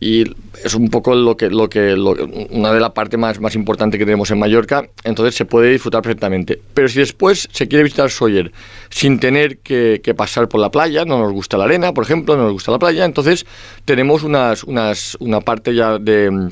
y 0.01 0.25
es 0.65 0.75
un 0.75 0.89
poco 0.91 1.15
lo 1.15 1.37
que, 1.37 1.51
lo 1.51 1.69
que 1.69 1.97
lo- 1.97 2.13
una 2.51 2.73
de 2.73 2.81
las 2.81 2.91
partes 2.93 3.19
más, 3.19 3.41
más 3.41 3.55
importantes 3.55 3.99
que 3.99 4.05
tenemos 4.05 4.31
en 4.31 4.39
Mallorca, 4.39 4.89
entonces 5.05 5.35
se 5.35 5.45
puede 5.45 5.71
disfrutar 5.73 6.03
perfectamente. 6.03 6.61
Pero 6.75 6.89
si 6.89 6.99
después 7.01 7.49
se 7.53 7.67
quiere 7.69 7.83
visitar 7.85 8.11
Sóller 8.11 8.53
sin 8.91 9.19
tener 9.19 9.59
que, 9.59 10.01
que 10.03 10.15
pasar 10.15 10.49
por 10.49 10.61
la 10.61 10.71
playa, 10.71 11.05
no 11.05 11.19
nos 11.19 11.33
gusta 11.33 11.57
la 11.59 11.65
arena, 11.65 11.93
por 11.93 12.05
ejemplo, 12.05 12.37
no 12.37 12.45
nos 12.45 12.53
gusta 12.53 12.71
la 12.73 12.79
playa, 12.79 13.05
entonces 13.05 13.45
tenemos 13.85 14.23
unas, 14.23 14.65
unas, 14.65 15.17
una 15.21 15.41
parte 15.41 15.75
ya 15.75 15.99
de 15.99 16.49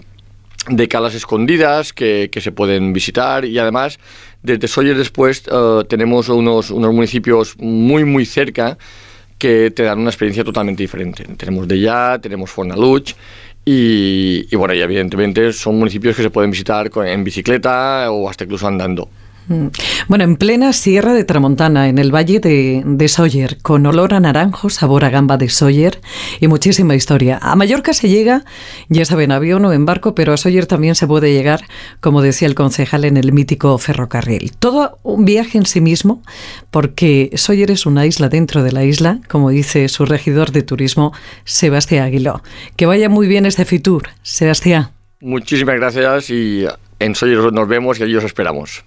de 0.69 0.89
calas 0.89 1.15
escondidas 1.15 1.93
que, 1.93 2.29
que 2.33 2.41
se 2.41 2.51
pueden 2.51 2.93
visitar 2.93 3.45
y 3.45 3.57
además 3.57 4.01
desde 4.43 4.67
Sóller 4.67 4.99
después 4.99 5.45
eh, 5.49 5.85
tenemos 5.89 6.29
unos, 6.29 6.73
unos 6.73 6.93
municipios 6.93 7.55
muy 7.59 8.05
muy 8.05 8.27
cerca 8.27 8.77
que 9.39 9.71
te 9.71 9.83
dan 9.83 9.99
una 9.99 10.11
experiencia 10.11 10.45
totalmente 10.45 10.83
diferente. 10.83 11.25
Tenemos 11.37 11.69
Dellà, 11.69 12.19
tenemos 12.21 12.51
Fornaluch 12.51 13.15
y, 13.65 14.55
bueno, 14.55 14.75
evidentemente 14.75 15.53
son 15.53 15.79
municipios 15.79 16.17
que 16.17 16.23
se 16.23 16.31
pueden 16.31 16.51
visitar 16.51 16.91
en 17.05 17.25
bicicleta 17.25 18.11
o 18.11 18.29
hasta 18.29 18.45
incluso 18.45 18.67
andando. 18.67 19.09
Mm. 19.49 19.67
Bueno, 20.09 20.25
en 20.25 20.37
plena 20.37 20.73
Sierra 20.73 21.13
de 21.13 21.25
Tramontana, 21.25 21.89
en 21.89 21.99
el 21.99 22.15
valle 22.15 22.41
de, 22.41 22.83
de 22.85 23.57
con 23.63 23.87
olor 23.87 24.15
a 24.15 24.21
naranjo, 24.21 24.71
sabor 24.71 25.05
a 25.05 25.11
gamba 25.11 25.37
de 25.37 25.49
Sóller 25.49 26.01
y 26.41 26.49
muchísima 26.49 26.95
historia. 26.95 27.39
A 27.41 27.55
Mallorca 27.55 27.93
se 27.93 28.09
llega, 28.09 28.45
ya 28.89 29.05
saben, 29.05 29.33
avión 29.33 29.65
o 29.65 29.73
en 29.73 29.87
barco, 29.87 30.15
pero 30.15 30.33
a 30.33 30.37
Sóller 30.37 30.67
también 30.67 30.95
se 30.95 31.07
puede 31.07 31.33
llegar, 31.33 31.65
como 32.01 32.23
decía 32.23 32.49
el 32.49 32.55
concejal, 32.55 33.05
en 33.05 33.17
el 33.17 33.33
mítico 33.33 33.79
ferrocarril. 33.79 34.53
Todo 34.59 34.99
un 35.03 35.25
viaje 35.25 35.59
en 35.59 35.67
sí 35.67 35.81
mismo, 35.81 36.23
porque 36.71 37.31
Sóller 37.35 37.71
es 37.71 37.87
una 37.87 38.07
isla 38.07 38.29
dentro 38.29 38.63
de 38.63 38.73
la 38.73 38.85
isla, 38.85 39.21
como 39.29 39.51
dice 39.51 39.89
su 39.89 40.07
regidor 40.07 40.51
de 40.51 40.63
turismo, 40.63 41.13
Sebastián 41.45 42.05
Aguiló. 42.07 42.43
Que 42.77 42.87
vaya 42.87 43.09
muy 43.09 43.29
bien 43.29 43.47
este 43.47 43.65
Fitur, 43.65 44.09
Sebastián. 44.23 44.91
Muchísimas 45.21 45.77
gracias 45.77 46.31
y 46.31 46.67
en 46.99 47.15
Sóller 47.15 47.53
nos 47.53 47.69
vemos 47.69 48.01
y 48.01 48.03
allí 48.03 48.17
os 48.17 48.25
esperamos. 48.25 48.85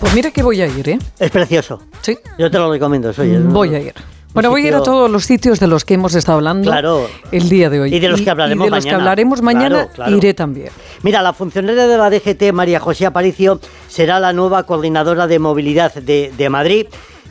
Pues 0.00 0.14
mira 0.14 0.30
que 0.30 0.42
voy 0.42 0.60
a 0.60 0.66
ir, 0.66 0.88
¿eh? 0.88 0.98
Es 1.18 1.30
precioso. 1.30 1.80
Sí. 2.00 2.18
Yo 2.38 2.50
te 2.50 2.58
lo 2.58 2.70
recomiendo, 2.70 3.12
soy 3.12 3.36
Voy 3.36 3.74
a 3.74 3.80
ir. 3.80 3.94
Bueno, 4.34 4.48
voy 4.48 4.64
a 4.64 4.68
ir 4.68 4.74
a 4.74 4.82
todos 4.82 5.10
los 5.10 5.26
sitios 5.26 5.60
de 5.60 5.66
los 5.66 5.84
que 5.84 5.92
hemos 5.94 6.14
estado 6.14 6.38
hablando 6.38 6.70
Claro. 6.70 7.06
el 7.30 7.48
día 7.50 7.68
de 7.68 7.80
hoy. 7.80 7.94
Y 7.94 8.00
de 8.00 8.08
los 8.08 8.22
que 8.22 8.30
hablaremos 8.30 8.66
y 8.66 8.70
de 8.70 8.74
los 8.76 8.84
que 8.84 8.90
mañana. 8.90 9.02
hablaremos 9.04 9.42
mañana 9.42 9.68
Claro, 9.68 9.90
claro. 9.94 10.16
iré 10.16 10.32
también. 10.34 10.70
Mira, 11.02 11.20
la 11.20 11.34
funcionaria 11.34 11.86
de 11.86 11.98
la 11.98 12.08
DGT, 12.08 12.50
María 12.52 12.80
José 12.80 13.04
Aparicio, 13.04 13.60
será 13.88 14.18
la 14.20 14.32
nueva 14.32 14.62
coordinadora 14.64 15.26
de 15.26 15.38
movilidad 15.38 15.92
de, 15.94 16.32
de 16.36 16.48
Madrid. 16.48 16.86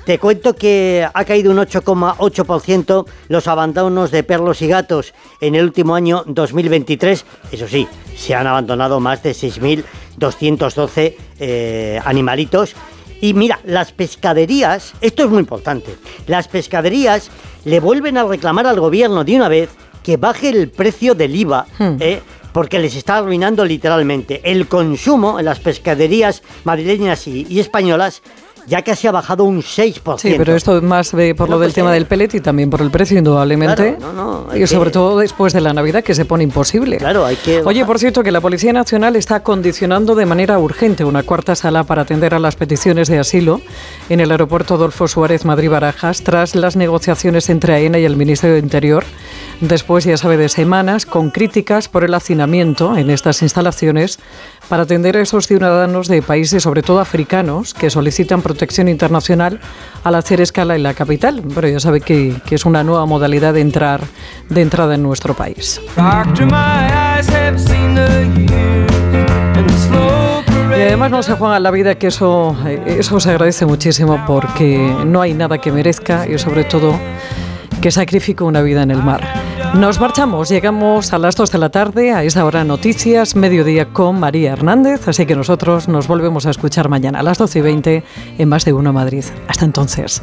Te 0.05 0.17
cuento 0.17 0.55
que 0.55 1.07
ha 1.13 1.25
caído 1.25 1.51
un 1.51 1.57
8,8% 1.57 3.05
los 3.29 3.47
abandonos 3.47 4.09
de 4.09 4.23
perros 4.23 4.61
y 4.63 4.67
gatos 4.67 5.13
en 5.39 5.53
el 5.53 5.63
último 5.63 5.93
año 5.93 6.23
2023. 6.25 7.23
Eso 7.51 7.67
sí, 7.67 7.87
se 8.15 8.33
han 8.33 8.47
abandonado 8.47 8.99
más 8.99 9.21
de 9.21 9.31
6.212 9.31 11.15
eh, 11.39 12.01
animalitos. 12.03 12.73
Y 13.21 13.35
mira, 13.35 13.59
las 13.63 13.91
pescaderías, 13.91 14.93
esto 15.01 15.23
es 15.23 15.29
muy 15.29 15.39
importante, 15.39 15.95
las 16.25 16.47
pescaderías 16.47 17.29
le 17.65 17.79
vuelven 17.79 18.17
a 18.17 18.23
reclamar 18.23 18.65
al 18.65 18.79
gobierno 18.79 19.23
de 19.23 19.35
una 19.35 19.47
vez 19.47 19.69
que 20.01 20.17
baje 20.17 20.49
el 20.49 20.69
precio 20.69 21.13
del 21.13 21.35
IVA, 21.35 21.67
¿eh? 21.99 22.21
porque 22.51 22.79
les 22.79 22.95
está 22.95 23.17
arruinando 23.17 23.63
literalmente. 23.63 24.41
El 24.43 24.67
consumo 24.67 25.37
en 25.39 25.45
las 25.45 25.59
pescaderías 25.59 26.41
madrileñas 26.63 27.27
y, 27.27 27.45
y 27.47 27.59
españolas 27.59 28.23
ya 28.67 28.81
casi 28.83 29.07
ha 29.07 29.11
bajado 29.11 29.43
un 29.43 29.61
6%. 29.61 30.17
Sí, 30.19 30.35
pero 30.37 30.55
esto 30.55 30.81
más 30.81 31.13
eh, 31.13 31.33
por 31.35 31.49
lo 31.49 31.55
No, 31.55 31.59
del 31.61 31.67
pues, 31.67 31.75
tema 31.75 31.91
eh, 31.91 31.93
del 31.95 32.05
pellet 32.05 32.33
y 32.35 32.41
también 32.41 32.69
por 32.69 32.81
el 32.81 32.91
precio, 32.91 33.17
indudablemente. 33.17 33.95
Claro, 33.97 34.13
no, 34.13 34.45
no, 34.45 34.55
y 34.55 34.65
sobre 34.67 34.89
que- 34.89 34.93
todo 34.93 35.19
después 35.19 35.53
de 35.53 35.61
la 35.61 35.73
Navidad, 35.73 36.03
que 36.03 36.15
se 36.15 36.25
pone 36.25 36.43
imposible. 36.43 36.97
Claro, 36.97 37.25
hay 37.25 37.35
que... 37.35 37.61
Oye, 37.63 37.85
por 37.85 37.99
cierto, 37.99 38.23
que 38.23 38.31
la 38.31 38.41
Policía 38.41 38.73
Nacional 38.73 39.15
está 39.15 39.41
condicionando 39.41 40.15
de 40.15 40.25
manera 40.25 40.57
urgente 40.59 41.03
una 41.05 41.23
cuarta 41.23 41.55
sala 41.55 41.83
para 41.83 42.03
atender 42.03 42.33
a 42.33 42.39
las 42.39 42.55
peticiones 42.55 43.07
de 43.07 43.19
asilo 43.19 43.61
en 44.09 44.19
el 44.19 44.31
aeropuerto 44.31 44.75
Adolfo 44.75 45.07
Suárez 45.07 45.45
Madrid-Barajas 45.45 46.21
tras 46.23 46.55
las 46.55 46.75
negociaciones 46.75 47.49
entre 47.49 47.73
AENA 47.73 47.99
y 47.99 48.05
el 48.05 48.15
Ministerio 48.17 48.55
de 48.55 48.59
Interior. 48.61 49.03
Después, 49.59 50.05
ya 50.05 50.17
sabe, 50.17 50.37
de 50.37 50.49
semanas 50.49 51.05
con 51.05 51.29
críticas 51.29 51.87
por 51.87 52.03
el 52.03 52.13
hacinamiento 52.13 52.97
en 52.97 53.09
estas 53.11 53.41
instalaciones 53.41 54.19
para 54.71 54.83
atender 54.83 55.17
a 55.17 55.21
esos 55.21 55.47
ciudadanos 55.47 56.07
de 56.07 56.21
países, 56.21 56.63
sobre 56.63 56.81
todo 56.81 57.01
africanos, 57.01 57.73
que 57.73 57.89
solicitan 57.89 58.41
protección 58.41 58.87
internacional 58.87 59.59
al 60.05 60.15
hacer 60.15 60.39
escala 60.39 60.77
en 60.77 60.83
la 60.83 60.93
capital. 60.93 61.43
Pero 61.53 61.67
ya 61.67 61.81
sabe 61.81 61.99
que, 61.99 62.37
que 62.45 62.55
es 62.55 62.63
una 62.63 62.81
nueva 62.81 63.05
modalidad 63.05 63.53
de 63.53 63.59
entrar 63.59 63.99
de 64.47 64.61
entrada 64.61 64.95
en 64.95 65.03
nuestro 65.03 65.33
país. 65.33 65.81
Y 70.77 70.81
además 70.81 71.11
no 71.11 71.21
se 71.21 71.33
juega 71.33 71.59
la 71.59 71.71
vida 71.71 71.95
que 71.95 72.07
eso, 72.07 72.55
eh, 72.65 72.95
eso 72.97 73.19
se 73.19 73.29
agradece 73.29 73.65
muchísimo 73.65 74.23
porque 74.25 74.77
no 75.05 75.19
hay 75.19 75.33
nada 75.33 75.57
que 75.57 75.73
merezca 75.73 76.25
y 76.29 76.37
sobre 76.37 76.63
todo 76.63 76.97
que 77.81 77.91
sacrifique 77.91 78.45
una 78.45 78.61
vida 78.61 78.83
en 78.83 78.91
el 78.91 79.03
mar. 79.03 79.40
Nos 79.73 79.99
marchamos, 79.99 80.49
llegamos 80.49 81.13
a 81.13 81.17
las 81.17 81.35
2 81.35 81.51
de 81.51 81.57
la 81.57 81.69
tarde, 81.69 82.11
a 82.11 82.23
esa 82.23 82.45
hora 82.45 82.63
noticias, 82.63 83.35
mediodía 83.35 83.93
con 83.93 84.19
María 84.19 84.51
Hernández, 84.51 85.07
así 85.07 85.25
que 85.25 85.35
nosotros 85.35 85.87
nos 85.87 86.07
volvemos 86.07 86.45
a 86.45 86.51
escuchar 86.51 86.89
mañana 86.89 87.19
a 87.19 87.23
las 87.23 87.37
12 87.37 87.59
y 87.59 87.61
20 87.61 88.03
en 88.37 88.49
Más 88.49 88.65
de 88.65 88.73
Uno 88.73 88.91
Madrid. 88.91 89.23
Hasta 89.47 89.65
entonces. 89.65 90.21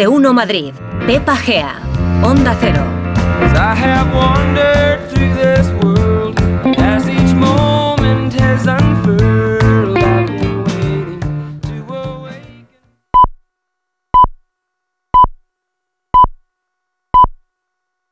de 0.00 0.08
1 0.08 0.32
Madrid. 0.32 0.72
Pepa 1.06 1.36
Gea. 1.36 1.74
Onda 2.22 2.56
Cero. 2.58 2.84